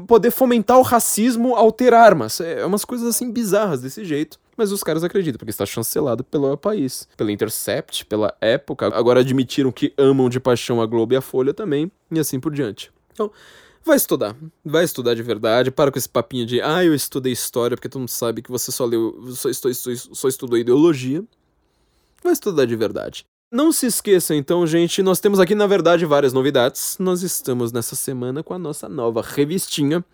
poder 0.06 0.30
fomentar 0.30 0.67
o 0.76 0.82
racismo 0.82 1.54
ao 1.54 1.72
ter 1.72 1.94
armas. 1.94 2.40
É 2.40 2.64
umas 2.66 2.84
coisas 2.84 3.08
assim 3.08 3.30
bizarras 3.30 3.80
desse 3.80 4.04
jeito. 4.04 4.38
Mas 4.56 4.72
os 4.72 4.82
caras 4.82 5.04
acreditam, 5.04 5.38
porque 5.38 5.52
está 5.52 5.64
chancelado 5.64 6.24
pelo 6.24 6.56
país, 6.56 7.08
pela 7.16 7.30
Intercept, 7.30 8.04
pela 8.06 8.34
época. 8.40 8.86
Agora 8.88 9.20
admitiram 9.20 9.70
que 9.70 9.94
amam 9.96 10.28
de 10.28 10.40
paixão 10.40 10.82
a 10.82 10.86
Globo 10.86 11.14
e 11.14 11.16
a 11.16 11.20
Folha 11.20 11.54
também, 11.54 11.92
e 12.10 12.18
assim 12.18 12.40
por 12.40 12.52
diante. 12.52 12.90
Então, 13.12 13.30
vai 13.84 13.96
estudar. 13.96 14.36
Vai 14.64 14.84
estudar 14.84 15.14
de 15.14 15.22
verdade. 15.22 15.70
Para 15.70 15.92
com 15.92 15.98
esse 15.98 16.08
papinho 16.08 16.44
de, 16.44 16.60
ah, 16.60 16.84
eu 16.84 16.92
estudei 16.92 17.32
história, 17.32 17.76
porque 17.76 17.88
todo 17.88 18.00
mundo 18.00 18.08
sabe 18.08 18.42
que 18.42 18.50
você 18.50 18.72
só 18.72 18.84
leu, 18.84 19.16
só, 19.28 19.48
só, 19.52 19.90
só 19.94 20.28
estudou 20.28 20.58
ideologia. 20.58 21.22
Vai 22.20 22.32
estudar 22.32 22.64
de 22.64 22.74
verdade. 22.74 23.24
Não 23.50 23.70
se 23.70 23.86
esqueça 23.86 24.34
então, 24.34 24.66
gente, 24.66 25.02
nós 25.02 25.20
temos 25.20 25.40
aqui 25.40 25.54
na 25.54 25.66
verdade 25.68 26.04
várias 26.04 26.32
novidades. 26.32 26.96
Nós 26.98 27.22
estamos 27.22 27.70
nessa 27.72 27.94
semana 27.94 28.42
com 28.42 28.52
a 28.52 28.58
nossa 28.58 28.88
nova 28.88 29.22
revistinha 29.22 30.04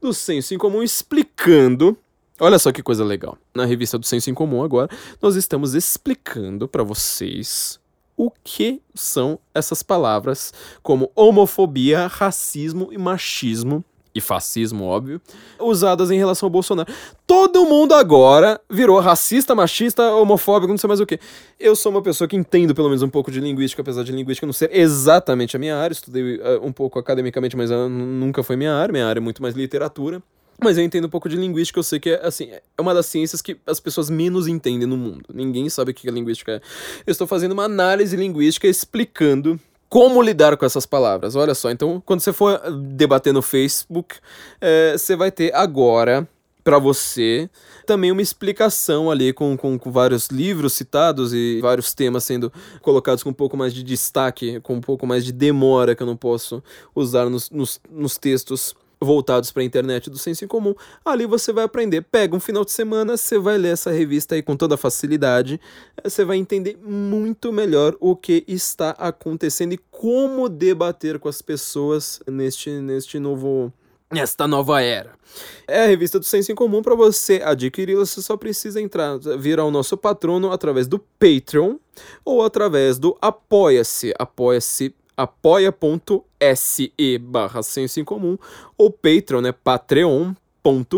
do 0.00 0.14
Senso 0.14 0.54
em 0.54 0.58
Comum 0.58 0.82
explicando. 0.82 1.96
Olha 2.38 2.58
só 2.58 2.72
que 2.72 2.82
coisa 2.82 3.04
legal. 3.04 3.36
Na 3.54 3.64
revista 3.64 3.98
do 3.98 4.06
Senso 4.06 4.30
em 4.30 4.34
Comum 4.34 4.62
agora, 4.62 4.88
nós 5.20 5.36
estamos 5.36 5.74
explicando 5.74 6.66
para 6.66 6.82
vocês 6.82 7.78
o 8.16 8.30
que 8.44 8.82
são 8.94 9.38
essas 9.54 9.82
palavras 9.82 10.52
como 10.82 11.10
homofobia, 11.14 12.06
racismo 12.06 12.88
e 12.92 12.98
machismo 12.98 13.84
e 14.14 14.20
fascismo, 14.20 14.84
óbvio, 14.84 15.20
usadas 15.58 16.10
em 16.10 16.18
relação 16.18 16.46
ao 16.46 16.50
Bolsonaro. 16.50 16.92
Todo 17.26 17.64
mundo 17.64 17.94
agora 17.94 18.60
virou 18.68 18.98
racista, 19.00 19.54
machista, 19.54 20.14
homofóbico, 20.14 20.72
não 20.72 20.78
sei 20.78 20.88
mais 20.88 21.00
o 21.00 21.06
que. 21.06 21.18
Eu 21.58 21.76
sou 21.76 21.92
uma 21.92 22.02
pessoa 22.02 22.26
que 22.26 22.36
entendo 22.36 22.74
pelo 22.74 22.88
menos 22.88 23.02
um 23.02 23.08
pouco 23.08 23.30
de 23.30 23.40
linguística, 23.40 23.82
apesar 23.82 24.02
de 24.02 24.12
linguística 24.12 24.46
não 24.46 24.52
ser 24.52 24.70
exatamente 24.72 25.56
a 25.56 25.58
minha 25.58 25.76
área. 25.76 25.92
Estudei 25.92 26.36
uh, 26.36 26.60
um 26.62 26.72
pouco 26.72 26.98
academicamente, 26.98 27.56
mas 27.56 27.70
uh, 27.70 27.88
nunca 27.88 28.42
foi 28.42 28.56
minha 28.56 28.74
área. 28.74 28.92
Minha 28.92 29.06
área 29.06 29.20
é 29.20 29.22
muito 29.22 29.42
mais 29.42 29.54
literatura. 29.54 30.22
Mas 30.62 30.76
eu 30.76 30.84
entendo 30.84 31.06
um 31.06 31.10
pouco 31.10 31.26
de 31.26 31.36
linguística, 31.36 31.78
eu 31.78 31.82
sei 31.82 31.98
que 31.98 32.10
é, 32.10 32.20
assim, 32.22 32.50
é 32.50 32.82
uma 32.82 32.92
das 32.92 33.06
ciências 33.06 33.40
que 33.40 33.56
as 33.66 33.80
pessoas 33.80 34.10
menos 34.10 34.46
entendem 34.46 34.86
no 34.86 34.96
mundo. 34.96 35.24
Ninguém 35.32 35.70
sabe 35.70 35.92
o 35.92 35.94
que 35.94 36.06
a 36.06 36.12
linguística 36.12 36.52
é. 36.52 36.60
Eu 37.06 37.12
estou 37.12 37.26
fazendo 37.26 37.52
uma 37.52 37.64
análise 37.64 38.14
linguística 38.14 38.66
explicando 38.66 39.58
como 39.90 40.22
lidar 40.22 40.56
com 40.56 40.64
essas 40.64 40.86
palavras. 40.86 41.34
Olha 41.34 41.54
só, 41.54 41.68
então 41.70 42.00
quando 42.06 42.20
você 42.20 42.32
for 42.32 42.58
debater 42.70 43.34
no 43.34 43.42
Facebook, 43.42 44.16
é, 44.60 44.96
você 44.96 45.16
vai 45.16 45.32
ter 45.32 45.52
agora 45.52 46.26
para 46.62 46.78
você. 46.78 47.50
Também 47.84 48.12
uma 48.12 48.22
explicação 48.22 49.10
ali 49.10 49.32
com, 49.32 49.56
com, 49.56 49.76
com, 49.76 49.90
vários 49.90 50.28
livros 50.28 50.74
citados 50.74 51.34
e 51.34 51.58
vários 51.60 51.92
temas 51.92 52.22
sendo 52.22 52.52
colocados 52.80 53.24
com 53.24 53.30
um 53.30 53.34
pouco 53.34 53.56
mais 53.56 53.74
de 53.74 53.82
destaque, 53.82 54.60
com 54.60 54.74
um 54.74 54.80
pouco 54.80 55.06
mais 55.06 55.24
de 55.24 55.32
demora 55.32 55.96
que 55.96 56.02
eu 56.02 56.06
não 56.06 56.16
posso 56.16 56.62
usar 56.94 57.28
nos, 57.28 57.50
nos, 57.50 57.80
nos 57.90 58.16
textos 58.16 58.74
voltados 59.00 59.50
para 59.50 59.62
a 59.62 59.64
internet 59.64 60.10
do 60.10 60.18
senso 60.18 60.44
em 60.44 60.48
comum. 60.48 60.74
Ali 61.04 61.26
você 61.26 61.52
vai 61.52 61.64
aprender. 61.64 62.02
Pega 62.02 62.36
um 62.36 62.40
final 62.40 62.64
de 62.64 62.70
semana, 62.70 63.16
você 63.16 63.38
vai 63.38 63.56
ler 63.56 63.72
essa 63.72 63.90
revista 63.90 64.34
aí 64.34 64.42
com 64.42 64.56
toda 64.56 64.76
facilidade. 64.76 65.60
Você 66.04 66.24
vai 66.24 66.36
entender 66.36 66.78
muito 66.82 67.52
melhor 67.52 67.96
o 67.98 68.14
que 68.14 68.44
está 68.46 68.90
acontecendo 68.90 69.72
e 69.72 69.80
como 69.90 70.48
debater 70.48 71.18
com 71.18 71.28
as 71.28 71.40
pessoas 71.40 72.20
neste, 72.26 72.70
neste 72.70 73.18
novo 73.18 73.72
esta 74.12 74.48
nova 74.48 74.82
era. 74.82 75.12
É 75.68 75.84
a 75.84 75.86
revista 75.86 76.18
do 76.18 76.24
Senso 76.24 76.50
em 76.50 76.54
Comum. 76.54 76.82
Para 76.82 76.96
você 76.96 77.40
adquiri-la, 77.44 78.04
você 78.04 78.20
só 78.20 78.36
precisa 78.36 78.80
entrar, 78.80 79.18
virar 79.38 79.64
o 79.64 79.70
nosso 79.70 79.96
patrono 79.96 80.50
através 80.50 80.88
do 80.88 80.98
Patreon 80.98 81.76
ou 82.24 82.42
através 82.42 82.98
do 82.98 83.16
Apoia-se. 83.20 84.12
Apoia-se 84.18 84.92
apoia.se 85.22 86.92
barra 87.20 87.62
senso 87.62 88.00
em 88.00 88.04
comum 88.04 88.38
ou 88.76 88.90
Patreon, 88.90 89.40
né? 89.40 89.52
Patreon 89.52 90.34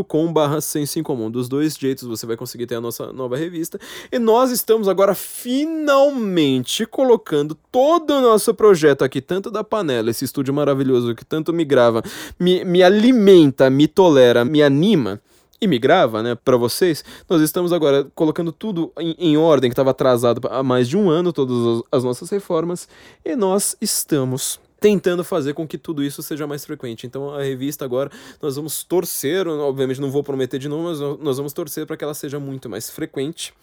com 0.07 0.32
barra 0.32 0.61
senso 0.61 0.99
em 0.99 1.03
comum. 1.03 1.31
Dos 1.31 1.49
dois 1.49 1.77
jeitos 1.77 2.07
você 2.07 2.27
vai 2.27 2.36
conseguir 2.36 2.66
ter 2.66 2.74
a 2.74 2.81
nossa 2.81 3.12
nova 3.12 3.36
revista. 3.36 3.78
E 4.11 4.19
nós 4.19 4.51
estamos 4.51 4.89
agora 4.89 5.15
finalmente 5.15 6.85
colocando 6.85 7.57
todo 7.70 8.11
o 8.11 8.20
nosso 8.20 8.53
projeto 8.55 9.03
aqui, 9.03 9.20
tanto 9.20 9.51
da 9.51 9.62
panela, 9.62 10.11
esse 10.11 10.24
estúdio 10.24 10.53
maravilhoso 10.53 11.15
que 11.15 11.24
tanto 11.24 11.53
me 11.53 11.65
grava, 11.65 12.03
me, 12.39 12.65
me 12.65 12.82
alimenta, 12.82 13.70
me 13.70 13.86
tolera, 13.86 14.44
me 14.44 14.62
anima 14.62 15.20
e 15.62 15.66
me 15.68 15.78
grava, 15.78 16.24
né, 16.24 16.34
para 16.34 16.56
vocês, 16.56 17.05
nós 17.28 17.40
estamos 17.40 17.72
agora 17.72 18.05
colocando 18.16 18.51
tudo 18.51 18.93
em, 18.98 19.14
em 19.16 19.36
ordem, 19.36 19.70
que 19.70 19.74
estava 19.74 19.93
atrasado 19.93 20.40
há 20.51 20.60
mais 20.60 20.89
de 20.89 20.97
um 20.97 21.09
ano, 21.09 21.32
todas 21.32 21.84
as 21.93 22.02
nossas 22.02 22.28
reformas, 22.30 22.89
e 23.24 23.36
nós 23.36 23.76
estamos 23.80 24.59
tentando 24.80 25.22
fazer 25.22 25.55
com 25.55 25.64
que 25.64 25.78
tudo 25.78 26.02
isso 26.02 26.20
seja 26.20 26.44
mais 26.48 26.64
frequente. 26.64 27.06
Então 27.06 27.32
a 27.32 27.40
revista 27.40 27.84
agora 27.84 28.10
nós 28.43 28.56
vamos 28.56 28.82
torcer, 28.82 29.47
obviamente 29.47 30.01
não 30.01 30.10
vou 30.10 30.24
prometer 30.24 30.59
de 30.59 30.68
novo, 30.68 30.82
mas 30.89 30.98
nós 31.20 31.36
vamos 31.36 31.52
torcer 31.52 31.86
para 31.86 31.97
que 31.97 32.02
ela 32.02 32.14
seja 32.14 32.40
muito 32.40 32.68
mais 32.68 32.90
frequente. 32.90 33.55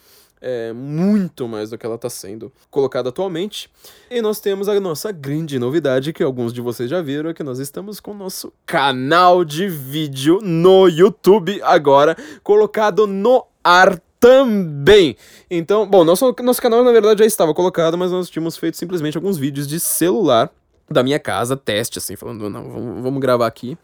É, 0.41 0.71
muito 0.71 1.47
mais 1.47 1.69
do 1.69 1.77
que 1.77 1.85
ela 1.85 1.95
está 1.95 2.09
sendo 2.09 2.51
colocada 2.71 3.09
atualmente. 3.09 3.69
E 4.09 4.21
nós 4.21 4.39
temos 4.39 4.69
a 4.69 4.79
nossa 4.79 5.11
grande 5.11 5.59
novidade, 5.59 6.13
que 6.13 6.23
alguns 6.23 6.53
de 6.53 6.61
vocês 6.61 6.89
já 6.89 7.01
viram, 7.01 7.29
é 7.29 7.33
que 7.33 7.43
nós 7.43 7.59
estamos 7.59 7.99
com 7.99 8.11
o 8.11 8.17
nosso 8.17 8.53
canal 8.65 9.43
de 9.43 9.67
vídeo 9.67 10.39
no 10.41 10.87
YouTube 10.87 11.61
agora, 11.61 12.15
colocado 12.41 13.05
no 13.05 13.45
ar 13.63 14.01
também. 14.19 15.15
Então, 15.49 15.87
bom, 15.87 16.03
nosso, 16.03 16.35
nosso 16.41 16.61
canal 16.61 16.83
na 16.83 16.91
verdade 16.91 17.19
já 17.19 17.25
estava 17.25 17.53
colocado, 17.53 17.97
mas 17.97 18.11
nós 18.11 18.29
tínhamos 18.29 18.57
feito 18.57 18.77
simplesmente 18.77 19.17
alguns 19.17 19.37
vídeos 19.37 19.67
de 19.67 19.79
celular 19.79 20.51
da 20.89 21.03
minha 21.03 21.19
casa, 21.19 21.55
teste, 21.55 21.99
assim, 21.99 22.15
falando, 22.15 22.49
não, 22.49 22.69
vamos, 22.69 23.03
vamos 23.03 23.19
gravar 23.19 23.47
aqui, 23.47 23.77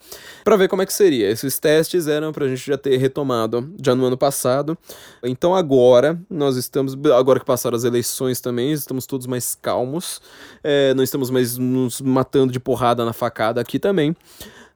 para 0.43 0.55
ver 0.55 0.67
como 0.67 0.81
é 0.81 0.85
que 0.85 0.93
seria. 0.93 1.29
Esses 1.29 1.59
testes 1.59 2.07
eram 2.07 2.31
pra 2.31 2.47
gente 2.47 2.65
já 2.65 2.77
ter 2.77 2.97
retomado 2.97 3.73
já 3.81 3.93
no 3.93 4.05
ano 4.05 4.17
passado. 4.17 4.77
Então 5.23 5.55
agora, 5.55 6.19
nós 6.29 6.55
estamos, 6.55 6.97
agora 7.15 7.39
que 7.39 7.45
passaram 7.45 7.75
as 7.75 7.83
eleições 7.83 8.41
também, 8.41 8.71
estamos 8.71 9.05
todos 9.05 9.27
mais 9.27 9.55
calmos, 9.55 10.21
é, 10.63 10.93
não 10.93 11.03
estamos 11.03 11.29
mais 11.29 11.57
nos 11.57 12.01
matando 12.01 12.51
de 12.51 12.59
porrada 12.59 13.05
na 13.05 13.13
facada 13.13 13.61
aqui 13.61 13.79
também. 13.79 14.15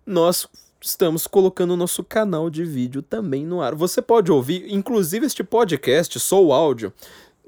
Nós 0.05 0.47
estamos 0.81 1.27
colocando 1.27 1.71
o 1.71 1.77
nosso 1.77 2.03
canal 2.03 2.49
de 2.49 2.63
vídeo 2.63 3.01
também 3.01 3.45
no 3.45 3.61
ar. 3.61 3.75
Você 3.75 4.01
pode 4.01 4.31
ouvir, 4.31 4.65
inclusive, 4.73 5.25
este 5.25 5.43
podcast, 5.43 6.19
só 6.19 6.43
o 6.43 6.53
áudio, 6.53 6.93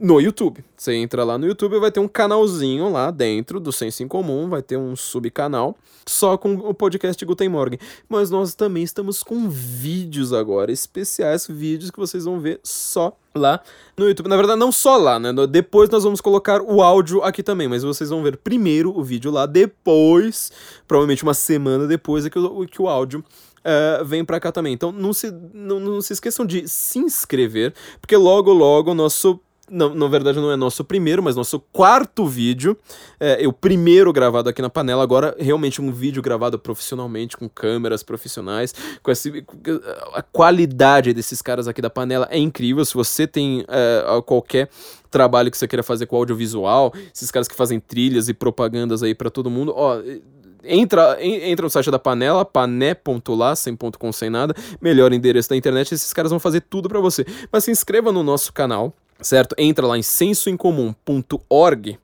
no 0.01 0.19
YouTube. 0.19 0.65
Você 0.75 0.95
entra 0.95 1.23
lá 1.23 1.37
no 1.37 1.45
YouTube 1.45 1.79
vai 1.79 1.91
ter 1.91 1.99
um 1.99 2.07
canalzinho 2.07 2.91
lá 2.91 3.11
dentro 3.11 3.59
do 3.59 3.71
Senso 3.71 4.01
em 4.01 4.07
Comum, 4.07 4.49
vai 4.49 4.63
ter 4.63 4.75
um 4.75 4.95
subcanal 4.95 5.77
só 6.07 6.37
com 6.37 6.55
o 6.55 6.73
podcast 6.73 7.23
Guten 7.23 7.49
Morgen. 7.49 7.79
Mas 8.09 8.31
nós 8.31 8.55
também 8.55 8.81
estamos 8.81 9.21
com 9.21 9.47
vídeos 9.47 10.33
agora, 10.33 10.71
especiais 10.71 11.45
vídeos 11.47 11.91
que 11.91 11.99
vocês 11.99 12.25
vão 12.25 12.39
ver 12.39 12.59
só 12.63 13.15
lá 13.35 13.61
no 13.95 14.07
YouTube. 14.07 14.27
Na 14.27 14.35
verdade, 14.35 14.59
não 14.59 14.71
só 14.71 14.97
lá, 14.97 15.19
né? 15.19 15.31
Depois 15.47 15.87
nós 15.91 16.03
vamos 16.03 16.19
colocar 16.19 16.61
o 16.61 16.81
áudio 16.81 17.23
aqui 17.23 17.43
também, 17.43 17.67
mas 17.67 17.83
vocês 17.83 18.09
vão 18.09 18.23
ver 18.23 18.37
primeiro 18.37 18.97
o 18.97 19.03
vídeo 19.03 19.29
lá, 19.29 19.45
depois, 19.45 20.51
provavelmente 20.87 21.21
uma 21.21 21.35
semana 21.35 21.85
depois, 21.85 22.25
é 22.25 22.29
que 22.29 22.39
o, 22.39 22.65
que 22.65 22.81
o 22.81 22.89
áudio 22.89 23.23
Uh, 23.61 24.03
vem 24.03 24.25
para 24.25 24.39
cá 24.39 24.51
também. 24.51 24.73
Então 24.73 24.91
não 24.91 25.13
se, 25.13 25.31
não, 25.53 25.79
não 25.79 26.01
se 26.01 26.13
esqueçam 26.13 26.47
de 26.47 26.67
se 26.67 26.97
inscrever, 26.97 27.75
porque 28.01 28.17
logo, 28.17 28.51
logo 28.51 28.91
nosso 28.95 29.39
não, 29.71 29.95
na 29.95 30.07
verdade 30.07 30.37
não 30.37 30.51
é 30.51 30.55
nosso 30.55 30.83
primeiro, 30.83 31.23
mas 31.23 31.35
nosso 31.35 31.59
quarto 31.71 32.27
vídeo. 32.27 32.77
É, 33.19 33.43
é, 33.43 33.47
o 33.47 33.53
primeiro 33.53 34.11
gravado 34.11 34.49
aqui 34.49 34.61
na 34.61 34.69
panela, 34.69 35.01
agora 35.01 35.35
realmente 35.39 35.81
um 35.81 35.91
vídeo 35.91 36.21
gravado 36.21 36.59
profissionalmente, 36.59 37.37
com 37.37 37.47
câmeras 37.47 38.03
profissionais, 38.03 38.75
com 39.01 39.09
esse, 39.09 39.45
a 40.13 40.21
qualidade 40.21 41.13
desses 41.13 41.41
caras 41.41 41.67
aqui 41.67 41.81
da 41.81 41.89
panela 41.89 42.27
é 42.29 42.37
incrível. 42.37 42.83
Se 42.83 42.93
você 42.93 43.25
tem 43.25 43.65
é, 43.67 44.21
qualquer 44.25 44.69
trabalho 45.09 45.49
que 45.49 45.57
você 45.57 45.67
queira 45.67 45.83
fazer 45.83 46.05
com 46.05 46.17
audiovisual, 46.17 46.93
esses 47.13 47.31
caras 47.31 47.47
que 47.47 47.55
fazem 47.55 47.79
trilhas 47.79 48.27
e 48.27 48.33
propagandas 48.33 49.01
aí 49.01 49.15
para 49.15 49.29
todo 49.29 49.49
mundo, 49.49 49.73
ó 49.75 50.01
entra, 50.63 51.17
entra 51.21 51.63
no 51.63 51.69
site 51.69 51.89
da 51.89 51.99
Panela, 51.99 52.45
pané.lá, 52.45 53.55
sem 53.55 53.75
ponto 53.75 53.97
com, 53.97 54.11
sem 54.11 54.29
nada, 54.29 54.53
melhor 54.79 55.11
endereço 55.13 55.49
da 55.49 55.55
internet, 55.55 55.93
esses 55.93 56.13
caras 56.13 56.29
vão 56.29 56.39
fazer 56.39 56.61
tudo 56.61 56.87
para 56.87 56.99
você. 56.99 57.25
Mas 57.51 57.63
se 57.63 57.71
inscreva 57.71 58.11
no 58.11 58.23
nosso 58.23 58.53
canal, 58.53 58.93
certo? 59.21 59.55
Entra 59.57 59.85
lá 59.87 59.97
em 59.97 60.03
sensoincomum.org 60.03 61.99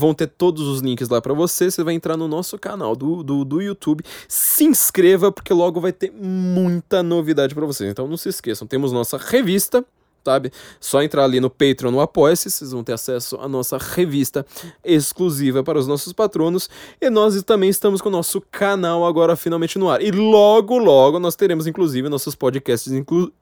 vão 0.00 0.14
ter 0.14 0.28
todos 0.28 0.66
os 0.66 0.80
links 0.80 1.10
lá 1.10 1.20
para 1.20 1.34
você. 1.34 1.70
Você 1.70 1.84
vai 1.84 1.94
entrar 1.94 2.16
no 2.16 2.26
nosso 2.26 2.58
canal 2.58 2.96
do, 2.96 3.22
do, 3.22 3.44
do 3.44 3.60
YouTube. 3.60 4.02
Se 4.26 4.64
inscreva, 4.64 5.30
porque 5.30 5.52
logo 5.52 5.80
vai 5.80 5.92
ter 5.92 6.10
muita 6.10 7.02
novidade 7.02 7.54
para 7.54 7.66
vocês. 7.66 7.90
Então 7.90 8.08
não 8.08 8.16
se 8.16 8.30
esqueçam, 8.30 8.66
temos 8.66 8.92
nossa 8.92 9.18
revista 9.18 9.84
sabe? 10.24 10.52
Só 10.78 11.02
entrar 11.02 11.24
ali 11.24 11.40
no 11.40 11.50
Patreon, 11.50 11.90
no 11.90 12.00
Apoia-se, 12.00 12.50
vocês 12.50 12.72
vão 12.72 12.84
ter 12.84 12.92
acesso 12.92 13.36
à 13.36 13.48
nossa 13.48 13.78
revista 13.78 14.44
exclusiva 14.84 15.62
para 15.62 15.78
os 15.78 15.86
nossos 15.86 16.12
patronos. 16.12 16.68
E 17.00 17.10
nós 17.10 17.40
também 17.42 17.70
estamos 17.70 18.00
com 18.00 18.08
o 18.08 18.12
nosso 18.12 18.40
canal 18.50 19.06
agora 19.06 19.36
finalmente 19.36 19.78
no 19.78 19.88
ar. 19.88 20.02
E 20.02 20.10
logo, 20.10 20.78
logo 20.78 21.18
nós 21.18 21.36
teremos 21.36 21.66
inclusive 21.66 22.08
nossos 22.08 22.34
podcasts 22.34 22.92